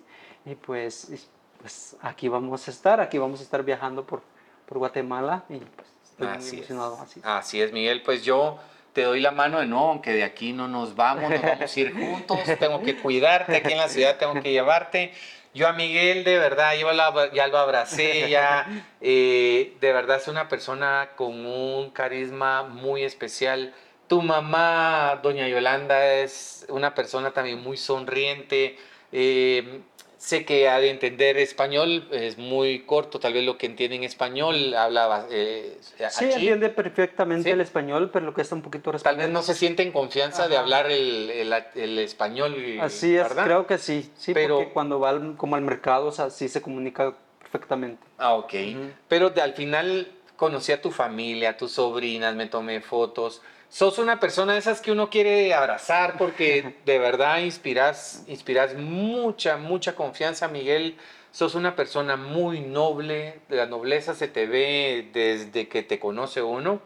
y 0.45 0.55
pues, 0.55 1.29
pues 1.61 1.97
aquí 2.01 2.29
vamos 2.29 2.69
a 2.69 2.71
estar, 2.71 3.01
aquí 3.01 3.19
vamos 3.19 3.41
a 3.41 3.43
estar 3.43 3.65
viajando 3.65 4.05
por, 4.05 4.23
por 4.67 4.79
Guatemala 4.79 5.45
y 5.49 5.57
pues 5.57 5.89
estoy 6.05 6.27
así 6.29 6.57
muy 6.57 6.59
emocionado. 6.59 6.95
Es. 6.95 7.01
Así. 7.03 7.21
así 7.25 7.61
es, 7.61 7.73
Miguel. 7.73 8.03
Pues 8.03 8.25
yo 8.25 8.59
te 8.93 9.03
doy 9.03 9.21
la 9.21 9.31
mano 9.31 9.61
de 9.61 9.67
no, 9.67 9.91
aunque 9.91 10.13
de 10.13 10.25
aquí 10.25 10.53
no 10.53 10.69
nos 10.69 10.97
vamos, 10.97 11.31
nos 11.31 11.43
vamos 11.43 11.77
a 11.77 11.81
ir 11.81 11.93
juntos, 11.93 12.39
tengo 12.59 12.83
que 12.83 12.97
cuidarte 12.97 13.57
aquí 13.57 13.73
en 13.73 13.79
la 13.79 13.89
ciudad, 13.89 14.17
tengo 14.17 14.41
que 14.41 14.53
llevarte. 14.53 15.13
Yo 15.53 15.69
a 15.69 15.73
Miguel, 15.73 16.25
de 16.25 16.39
verdad, 16.39 16.75
yo 16.79 16.93
la, 16.93 17.33
ya 17.33 17.47
lo 17.47 17.59
abracé, 17.59 18.29
ya, 18.31 18.67
eh, 19.01 19.77
de 19.81 19.93
verdad 19.93 20.19
es 20.19 20.29
una 20.29 20.49
persona 20.49 21.11
con 21.17 21.45
un 21.45 21.91
carisma 21.91 22.63
muy 22.63 23.03
especial. 23.05 23.75
Tu 24.09 24.23
mamá, 24.23 25.19
doña 25.23 25.49
Yolanda, 25.49 26.15
es 26.15 26.65
una 26.69 26.95
persona 26.95 27.33
también 27.33 27.61
muy 27.61 27.77
sonriente. 27.77 28.77
Eh, 29.11 29.81
sé 30.17 30.45
que 30.45 30.69
ha 30.69 30.79
de 30.79 30.91
entender 30.91 31.37
español, 31.39 32.07
es 32.13 32.39
muy 32.39 32.81
corto, 32.81 33.19
tal 33.19 33.33
vez 33.33 33.45
lo 33.45 33.59
que 33.59 33.67
entiende 33.67 33.97
en 33.97 34.05
español, 34.05 34.75
habla... 34.75 35.27
Eh, 35.31 35.79
Sí, 36.11 36.25
entiende 36.25 36.69
perfectamente 36.69 37.45
Sí. 37.45 37.51
el 37.51 37.61
español, 37.61 38.11
pero 38.13 38.27
lo 38.27 38.35
que 38.35 38.43
está 38.43 38.55
un 38.55 38.63
poquito 38.63 38.93
Tal 38.93 39.17
vez 39.17 39.29
no 39.29 39.43
se 39.43 39.55
siente 39.55 39.83
en 39.83 39.91
confianza 39.91 40.47
de 40.47 40.55
Ajá. 40.55 40.63
hablar 40.63 40.91
el, 40.91 41.31
el- 41.31 41.53
el 41.75 41.99
español, 41.99 42.55
Así 42.81 43.17
es, 43.17 43.23
¿verdad? 43.29 43.45
creo 43.45 43.67
que 43.67 43.79
sí, 43.79 44.11
sí, 44.17 44.35
Pero- 44.35 44.59
porque 44.59 44.73
cuando 44.73 45.01
va 45.01 45.11
al- 45.11 45.37
como 45.37 45.57
al 45.57 45.63
mercado, 45.63 46.07
o 46.07 46.13
sea, 46.13 46.31
sí 46.31 46.49
se 46.49 46.63
comunica 46.63 47.13
perfectamente. 47.41 48.05
Ah, 48.19 48.35
ok. 48.35 48.55
Ujú. 48.71 48.91
Pero 49.09 49.31
de- 49.31 49.43
al 49.43 49.55
final 49.55 50.09
conocí 50.37 50.71
a 50.73 50.81
tu 50.81 50.91
familia, 50.93 51.51
a 51.51 51.57
tus 51.57 51.73
sobrinas, 51.73 52.35
me 52.37 52.47
tomé 52.47 52.81
fotos. 52.81 53.43
Sos 53.69 53.99
una 53.99 54.21
persona 54.21 54.53
de 54.53 54.61
esas 54.61 54.81
que 54.81 54.93
uno 54.93 55.11
quiere 55.11 55.53
abrazar 55.53 56.17
porque 56.17 56.77
de 56.85 56.99
verdad 56.99 57.39
inspiras, 57.39 58.25
inspiras 58.29 58.75
mucha, 58.75 59.57
mucha 59.57 59.95
confianza, 59.95 60.49
Miguel. 60.49 60.97
Sos 61.33 61.55
una 61.55 61.77
persona 61.77 62.17
muy 62.17 62.61
noble, 62.61 63.41
la 63.51 63.67
nobleza 63.67 64.15
se 64.15 64.29
te 64.29 64.47
ve 64.47 65.11
desde 65.13 65.69
que 65.69 65.83
te 65.83 65.99
conoce 65.99 66.41
uno. 66.41 66.81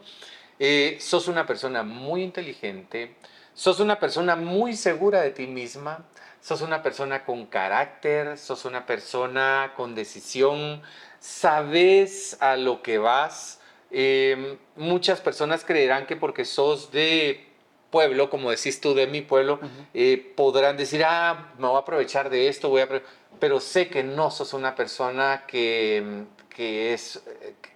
Eh, 0.58 0.96
sos 1.00 1.28
una 1.28 1.46
persona 1.46 1.84
muy 1.84 2.22
inteligente, 2.22 3.14
sos 3.54 3.78
una 3.78 4.00
persona 4.00 4.34
muy 4.36 4.74
segura 4.74 5.20
de 5.20 5.30
ti 5.30 5.46
misma, 5.46 6.04
sos 6.40 6.62
una 6.62 6.82
persona 6.82 7.24
con 7.24 7.46
carácter, 7.46 8.36
sos 8.36 8.64
una 8.64 8.86
persona 8.86 9.72
con 9.76 9.94
decisión, 9.94 10.82
sabes 11.20 12.36
a 12.40 12.56
lo 12.56 12.82
que 12.82 12.98
vas. 12.98 13.59
Eh, 13.90 14.56
muchas 14.76 15.20
personas 15.20 15.64
creerán 15.64 16.06
que 16.06 16.16
porque 16.16 16.44
sos 16.44 16.90
de 16.92 17.46
pueblo, 17.90 18.30
como 18.30 18.50
decís 18.50 18.80
tú, 18.80 18.94
de 18.94 19.06
mi 19.08 19.20
pueblo, 19.20 19.58
eh, 19.94 20.32
podrán 20.36 20.76
decir, 20.76 21.02
ah, 21.04 21.52
me 21.58 21.66
voy 21.66 21.76
a 21.76 21.80
aprovechar 21.80 22.30
de 22.30 22.48
esto, 22.48 22.68
voy 22.68 22.82
a... 22.82 22.88
apro-". 22.88 23.02
Pero 23.40 23.58
sé 23.58 23.88
que 23.88 24.02
no 24.04 24.30
sos 24.30 24.52
una 24.54 24.74
persona 24.74 25.44
que, 25.48 26.24
que 26.54 26.92
es, 26.92 27.20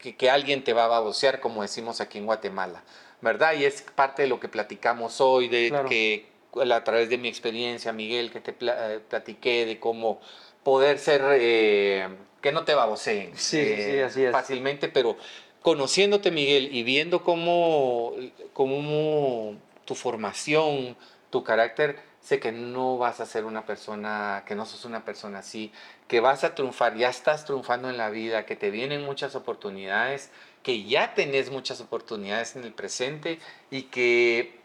que, 0.01 0.15
que 0.17 0.31
alguien 0.31 0.63
te 0.63 0.73
va 0.73 0.85
a 0.85 0.89
babosear, 0.89 1.41
como 1.41 1.63
decimos 1.63 2.01
aquí 2.01 2.19
en 2.19 2.27
Guatemala, 2.27 2.85
¿verdad? 3.23 3.55
Y 3.55 3.65
es 3.65 3.83
parte 3.83 4.23
de 4.23 4.29
lo 4.29 4.39
que 4.39 4.49
platicamos 4.49 5.21
hoy, 5.21 5.49
de 5.49 5.69
Claro. 5.71 5.89
que 5.89 6.27
a 6.73 6.85
través 6.85 7.09
de 7.09 7.19
mi 7.19 7.27
experiencia, 7.29 7.93
Miguel, 7.93 8.31
que 8.31 8.41
te 8.41 8.55
eh, 8.61 9.01
platiqué 9.09 9.67
de 9.67 9.81
cómo 9.81 10.21
poder 10.63 11.01
ser, 11.01 11.23
eh, 11.33 12.07
que 12.41 12.53
no 12.53 12.65
te 12.65 12.75
baboseen 12.75 13.37
Sí, 13.37 13.65
sí, 13.65 13.83
sí, 13.83 13.99
así 14.01 14.25
es. 14.25 14.31
fácilmente, 14.33 14.89
pero 14.89 15.17
conociéndote, 15.65 16.31
Miguel, 16.31 16.69
y 16.77 16.83
viendo 16.83 17.25
cómo, 17.25 18.13
cómo 18.53 19.55
tu 19.87 19.95
formación, 19.95 20.95
tu 21.31 21.43
carácter, 21.43 21.99
sé 22.21 22.39
que 22.39 22.53
no 22.53 22.99
vas 22.99 23.21
a 23.21 23.25
ser 23.25 23.47
una 23.47 23.65
persona, 23.65 24.45
que 24.47 24.55
no 24.57 24.67
sos 24.67 24.85
una 24.85 25.07
persona 25.07 25.39
así, 25.39 25.73
que 26.07 26.21
vas 26.21 26.45
a 26.45 26.55
triunfar, 26.55 26.99
ya 26.99 27.09
estás 27.09 27.47
triunfando 27.47 27.89
en 27.89 27.97
la 27.97 28.11
vida, 28.11 28.45
que 28.45 28.57
te 28.57 28.71
vienen 28.71 29.07
muchas 29.07 29.35
oportunidades, 29.37 30.31
que 30.63 30.85
ya 30.85 31.15
tenés 31.15 31.51
muchas 31.51 31.81
oportunidades 31.81 32.57
en 32.57 32.65
el 32.65 32.75
presente 32.75 33.39
y 33.71 33.85
que 33.85 34.61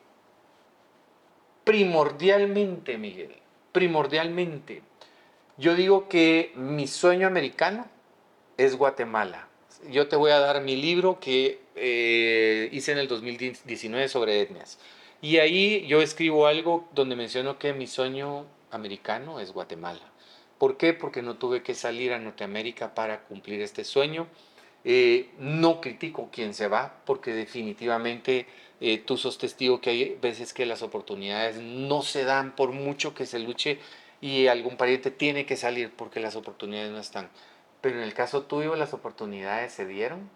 primordialmente, 1.63 2.97
Miguel, 2.97 3.38
primordialmente, 3.71 4.81
yo 5.57 5.76
digo 5.76 6.09
que 6.09 6.51
mi 6.57 6.88
sueño 6.88 7.26
americano 7.26 7.88
es 8.57 8.76
Guatemala. 8.76 9.48
Yo 9.88 10.07
te 10.07 10.15
voy 10.15 10.31
a 10.31 10.39
dar 10.39 10.61
mi 10.61 10.76
libro 10.76 11.19
que 11.19 11.61
eh, 11.76 12.69
hice 12.72 12.91
en 12.91 12.97
el 12.97 13.07
2019 13.07 14.10
sobre 14.10 14.41
etnias. 14.41 14.77
Y 15.22 15.38
ahí 15.38 15.85
yo 15.88 16.01
escribo 16.01 16.47
algo 16.47 16.88
donde 16.93 17.15
menciono 17.15 17.57
que 17.57 17.73
mi 17.73 17.88
sueño 17.88 18.45
americano 18.72 19.39
es 19.39 19.51
Guatemala. 19.51 20.01
¿Por 20.57 20.76
qué? 20.76 20.93
Porque 20.93 21.22
no 21.22 21.38
tuve 21.38 21.64
que 21.64 21.73
salir 21.73 22.11
a 22.11 22.19
Norteamérica 22.19 22.93
para 22.93 23.23
cumplir 23.23 23.61
este 23.61 23.85
sueño. 23.85 24.27
Eh, 24.84 25.30
no 25.39 25.81
critico 25.81 26.30
quien 26.31 26.53
se 26.53 26.68
va, 26.68 27.01
porque 27.06 27.34
definitivamente 27.34 28.47
eh, 28.81 28.97
tú 28.97 29.18
sos 29.18 29.38
testigo 29.38 29.81
que 29.81 29.89
hay 29.89 30.18
veces 30.22 30.53
que 30.53 30.65
las 30.65 30.81
oportunidades 30.81 31.57
no 31.57 32.01
se 32.01 32.23
dan 32.23 32.56
por 32.56 32.72
mucho 32.72 33.14
que 33.14 33.26
se 33.26 33.39
luche 33.39 33.80
y 34.22 34.47
algún 34.47 34.77
pariente 34.77 35.11
tiene 35.11 35.45
que 35.45 35.57
salir 35.57 35.91
porque 35.95 36.19
las 36.19 36.35
oportunidades 36.35 36.91
no 36.91 36.99
están. 36.99 37.30
Pero 37.81 37.97
en 37.97 38.03
el 38.03 38.14
caso 38.14 38.43
tuyo 38.43 38.76
las 38.76 38.93
oportunidades 38.93 39.72
se 39.73 39.85
dieron 39.85 40.30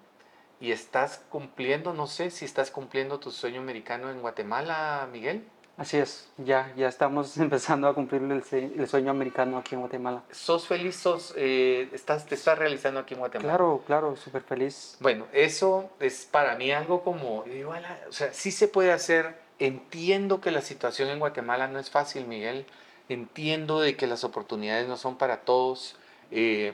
y 0.60 0.72
estás 0.72 1.22
cumpliendo, 1.30 1.94
no 1.94 2.08
sé 2.08 2.32
si 2.32 2.46
estás 2.46 2.72
cumpliendo 2.72 3.20
tu 3.20 3.32
sueño 3.32 3.60
americano 3.60 4.10
en 4.10 4.22
Guatemala, 4.22 5.08
Miguel. 5.12 5.44
Así 5.76 5.98
es, 5.98 6.30
ya, 6.38 6.72
ya 6.78 6.88
estamos 6.88 7.36
empezando 7.40 7.88
a 7.88 7.96
cumplir 7.96 8.22
el, 8.22 8.44
el 8.80 8.88
sueño 8.88 9.12
americano 9.12 9.58
aquí 9.58 9.76
en 9.76 9.82
Guatemala. 9.82 10.24
¿Sos 10.32 10.68
feliz? 10.68 10.96
Sos, 10.96 11.34
eh, 11.36 11.90
estás, 11.92 12.26
¿Te 12.28 12.36
estás 12.36 12.58
realizando 12.58 13.00
aquí 13.00 13.16
en 13.16 13.20
Guatemala? 13.20 13.50
Claro, 13.50 13.84
claro, 13.86 14.16
súper 14.16 14.44
feliz. 14.44 14.98
Bueno, 15.00 15.26
eso 15.34 15.90
es 16.00 16.28
para 16.30 16.56
mí 16.56 16.72
algo 16.72 17.04
como, 17.04 17.44
digo, 17.44 17.74
o 18.08 18.12
sea, 18.12 18.32
sí 18.34 18.52
se 18.52 18.68
puede 18.68 18.92
hacer. 18.92 19.42
Entiendo 19.60 20.42
que 20.42 20.52
la 20.52 20.62
situación 20.62 21.10
en 21.10 21.20
Guatemala 21.20 21.68
no 21.68 21.80
es 21.80 21.90
fácil, 21.90 22.28
Miguel. 22.28 22.66
Entiendo 23.10 23.82
de 23.82 23.98
que 23.98 24.08
las 24.08 24.24
oportunidades 24.24 24.88
no 24.88 24.98
son 24.98 25.18
para 25.18 25.42
todos, 25.42 25.96
eh, 26.32 26.74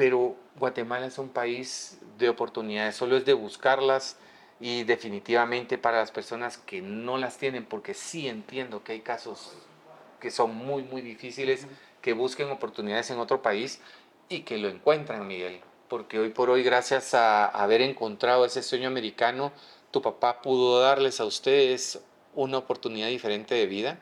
pero 0.00 0.34
Guatemala 0.58 1.04
es 1.04 1.18
un 1.18 1.28
país 1.28 1.98
de 2.16 2.30
oportunidades, 2.30 2.96
solo 2.96 3.18
es 3.18 3.26
de 3.26 3.34
buscarlas 3.34 4.16
y 4.58 4.84
definitivamente 4.84 5.76
para 5.76 5.98
las 5.98 6.10
personas 6.10 6.56
que 6.56 6.80
no 6.80 7.18
las 7.18 7.36
tienen, 7.36 7.66
porque 7.66 7.92
sí 7.92 8.26
entiendo 8.26 8.82
que 8.82 8.92
hay 8.92 9.00
casos 9.00 9.52
que 10.18 10.30
son 10.30 10.56
muy, 10.56 10.84
muy 10.84 11.02
difíciles, 11.02 11.66
que 12.00 12.14
busquen 12.14 12.50
oportunidades 12.50 13.10
en 13.10 13.18
otro 13.18 13.42
país 13.42 13.82
y 14.30 14.40
que 14.40 14.56
lo 14.56 14.68
encuentran, 14.68 15.26
Miguel. 15.26 15.60
Porque 15.86 16.18
hoy 16.18 16.30
por 16.30 16.48
hoy, 16.48 16.62
gracias 16.62 17.12
a 17.12 17.44
haber 17.44 17.82
encontrado 17.82 18.46
ese 18.46 18.62
sueño 18.62 18.88
americano, 18.88 19.52
tu 19.90 20.00
papá 20.00 20.40
pudo 20.40 20.80
darles 20.80 21.20
a 21.20 21.26
ustedes 21.26 22.00
una 22.34 22.56
oportunidad 22.56 23.08
diferente 23.08 23.54
de 23.54 23.66
vida, 23.66 24.00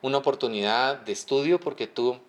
una 0.00 0.16
oportunidad 0.16 0.96
de 1.00 1.12
estudio, 1.12 1.60
porque 1.60 1.86
tú 1.86 2.22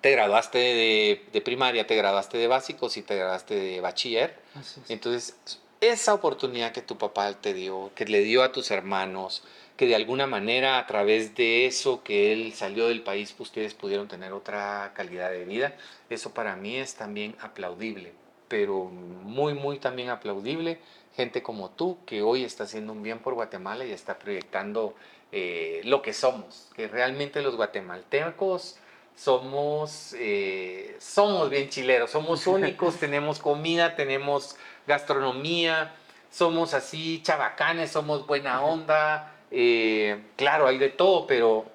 te 0.00 0.10
graduaste 0.10 0.58
de, 0.58 1.24
de 1.32 1.40
primaria, 1.40 1.86
te 1.86 1.96
graduaste 1.96 2.38
de 2.38 2.46
básicos 2.46 2.96
y 2.96 3.02
te 3.02 3.16
graduaste 3.16 3.54
de 3.54 3.80
bachiller. 3.80 4.38
Así 4.54 4.80
es. 4.80 4.90
Entonces, 4.90 5.36
esa 5.80 6.14
oportunidad 6.14 6.72
que 6.72 6.82
tu 6.82 6.98
papá 6.98 7.32
te 7.34 7.54
dio, 7.54 7.90
que 7.94 8.04
le 8.04 8.20
dio 8.20 8.42
a 8.42 8.52
tus 8.52 8.70
hermanos, 8.70 9.44
que 9.76 9.86
de 9.86 9.94
alguna 9.94 10.26
manera 10.26 10.78
a 10.78 10.86
través 10.86 11.36
de 11.36 11.66
eso 11.66 12.02
que 12.02 12.32
él 12.32 12.52
salió 12.52 12.88
del 12.88 13.02
país, 13.02 13.32
pues 13.32 13.50
ustedes 13.50 13.74
pudieron 13.74 14.08
tener 14.08 14.32
otra 14.32 14.92
calidad 14.94 15.30
de 15.30 15.44
vida, 15.44 15.76
eso 16.10 16.34
para 16.34 16.56
mí 16.56 16.76
es 16.76 16.96
también 16.96 17.36
aplaudible, 17.40 18.12
pero 18.48 18.86
muy, 18.86 19.54
muy 19.54 19.78
también 19.78 20.10
aplaudible. 20.10 20.80
Gente 21.14 21.42
como 21.42 21.70
tú 21.70 21.98
que 22.06 22.22
hoy 22.22 22.44
está 22.44 22.64
haciendo 22.64 22.92
un 22.92 23.02
bien 23.02 23.20
por 23.20 23.34
Guatemala 23.34 23.84
y 23.84 23.92
está 23.92 24.18
proyectando 24.18 24.94
eh, 25.30 25.80
lo 25.84 26.02
que 26.02 26.12
somos, 26.12 26.68
que 26.74 26.88
realmente 26.88 27.40
los 27.40 27.54
guatemaltecos 27.54 28.78
somos, 29.18 30.14
eh, 30.18 30.96
somos 31.00 31.50
bien 31.50 31.68
chileros, 31.68 32.10
somos 32.10 32.46
únicos, 32.46 32.96
tenemos 33.00 33.40
comida, 33.40 33.96
tenemos 33.96 34.56
gastronomía, 34.86 35.92
somos 36.30 36.72
así 36.72 37.20
chabacanes, 37.22 37.90
somos 37.90 38.26
buena 38.26 38.62
onda, 38.62 39.34
eh, 39.50 40.22
claro, 40.36 40.68
hay 40.68 40.78
de 40.78 40.90
todo, 40.90 41.26
pero, 41.26 41.66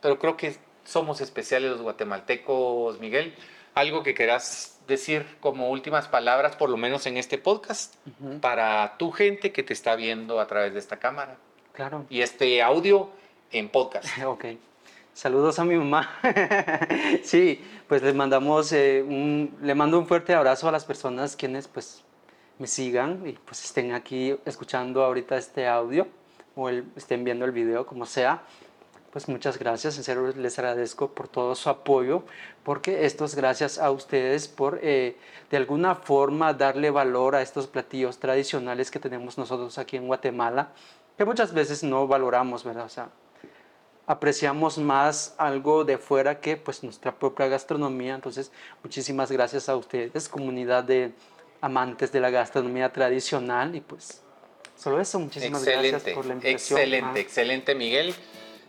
pero 0.00 0.18
creo 0.18 0.36
que 0.36 0.56
somos 0.84 1.20
especiales 1.20 1.70
los 1.72 1.82
guatemaltecos, 1.82 3.00
Miguel. 3.00 3.34
Algo 3.74 4.02
que 4.02 4.14
quieras 4.14 4.78
decir 4.86 5.26
como 5.40 5.70
últimas 5.70 6.06
palabras, 6.06 6.54
por 6.56 6.70
lo 6.70 6.76
menos 6.76 7.06
en 7.06 7.16
este 7.16 7.36
podcast, 7.36 7.96
Ujú, 8.20 8.38
para 8.40 8.96
tu 8.96 9.10
gente 9.10 9.52
que 9.52 9.62
te 9.64 9.72
está 9.72 9.96
viendo 9.96 10.38
a 10.40 10.46
través 10.46 10.72
de 10.72 10.78
esta 10.78 10.98
cámara 10.98 11.36
Claro. 11.72 12.06
y 12.08 12.20
este 12.22 12.62
audio 12.62 13.10
en 13.50 13.68
podcast. 13.68 14.06
Ok. 14.24 14.44
Saludos 15.16 15.58
a 15.58 15.64
mi 15.64 15.76
mamá. 15.76 16.10
sí, 17.24 17.64
pues 17.88 18.02
les 18.02 18.14
mandamos 18.14 18.70
eh, 18.72 19.02
un, 19.02 19.56
le 19.62 19.74
mando 19.74 19.98
un 19.98 20.06
fuerte 20.06 20.34
abrazo 20.34 20.68
a 20.68 20.72
las 20.72 20.84
personas 20.84 21.36
quienes 21.36 21.68
pues 21.68 22.04
me 22.58 22.66
sigan 22.66 23.26
y 23.26 23.32
pues 23.32 23.64
estén 23.64 23.94
aquí 23.94 24.36
escuchando 24.44 25.02
ahorita 25.02 25.38
este 25.38 25.66
audio 25.66 26.06
o 26.54 26.68
estén 26.68 27.24
viendo 27.24 27.46
el 27.46 27.52
video, 27.52 27.86
como 27.86 28.04
sea. 28.04 28.42
Pues 29.10 29.26
muchas 29.26 29.58
gracias, 29.58 29.96
en 29.96 30.04
serio 30.04 30.34
les 30.36 30.58
agradezco 30.58 31.08
por 31.12 31.28
todo 31.28 31.54
su 31.54 31.70
apoyo, 31.70 32.24
porque 32.62 33.06
esto 33.06 33.24
es 33.24 33.34
gracias 33.34 33.78
a 33.78 33.90
ustedes 33.90 34.48
por 34.48 34.80
eh, 34.82 35.16
de 35.50 35.56
alguna 35.56 35.94
forma 35.94 36.52
darle 36.52 36.90
valor 36.90 37.36
a 37.36 37.40
estos 37.40 37.66
platillos 37.68 38.18
tradicionales 38.18 38.90
que 38.90 38.98
tenemos 38.98 39.38
nosotros 39.38 39.78
aquí 39.78 39.96
en 39.96 40.08
Guatemala, 40.08 40.72
que 41.16 41.24
muchas 41.24 41.54
veces 41.54 41.82
no 41.82 42.06
valoramos, 42.06 42.64
¿verdad? 42.64 42.84
O 42.84 42.90
sea, 42.90 43.08
apreciamos 44.06 44.78
más 44.78 45.34
algo 45.36 45.84
de 45.84 45.98
fuera 45.98 46.40
que 46.40 46.56
pues 46.56 46.82
nuestra 46.82 47.14
propia 47.18 47.48
gastronomía. 47.48 48.14
Entonces, 48.14 48.52
muchísimas 48.82 49.30
gracias 49.30 49.68
a 49.68 49.76
ustedes, 49.76 50.28
comunidad 50.28 50.84
de 50.84 51.12
amantes 51.60 52.12
de 52.12 52.20
la 52.20 52.30
gastronomía 52.30 52.92
tradicional 52.92 53.74
y 53.74 53.80
pues 53.80 54.22
solo 54.76 55.00
eso, 55.00 55.18
muchísimas 55.18 55.64
gracias 55.64 56.02
por 56.14 56.26
la 56.26 56.34
invitación. 56.34 56.78
Excelente, 56.78 57.20
excelente 57.20 57.74
Miguel. 57.74 58.14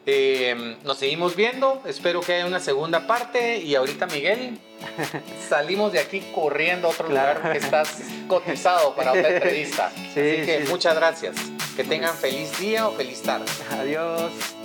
Eh, 0.09 0.77
nos 0.85 0.99
seguimos 0.99 1.35
viendo, 1.35 1.81
espero 1.85 2.21
que 2.21 2.33
haya 2.33 2.45
una 2.45 2.61
segunda 2.61 3.05
parte 3.07 3.57
y 3.57 3.75
ahorita 3.75 4.05
Miguel, 4.07 4.57
salimos 5.49 5.91
de 5.91 5.99
aquí 5.99 6.23
corriendo 6.33 6.87
a 6.87 6.91
otro 6.91 7.09
lugar 7.09 7.51
que 7.51 7.57
estás 7.57 7.99
cotizado 8.29 8.95
para 8.95 9.11
otra 9.11 9.35
entrevista. 9.35 9.87
Así 10.11 10.13
que 10.13 10.65
muchas 10.69 10.95
gracias, 10.95 11.35
que 11.75 11.83
tengan 11.83 12.15
feliz 12.15 12.57
día 12.57 12.87
o 12.87 12.93
feliz 12.93 13.21
tarde. 13.21 13.45
Adiós. 13.69 14.56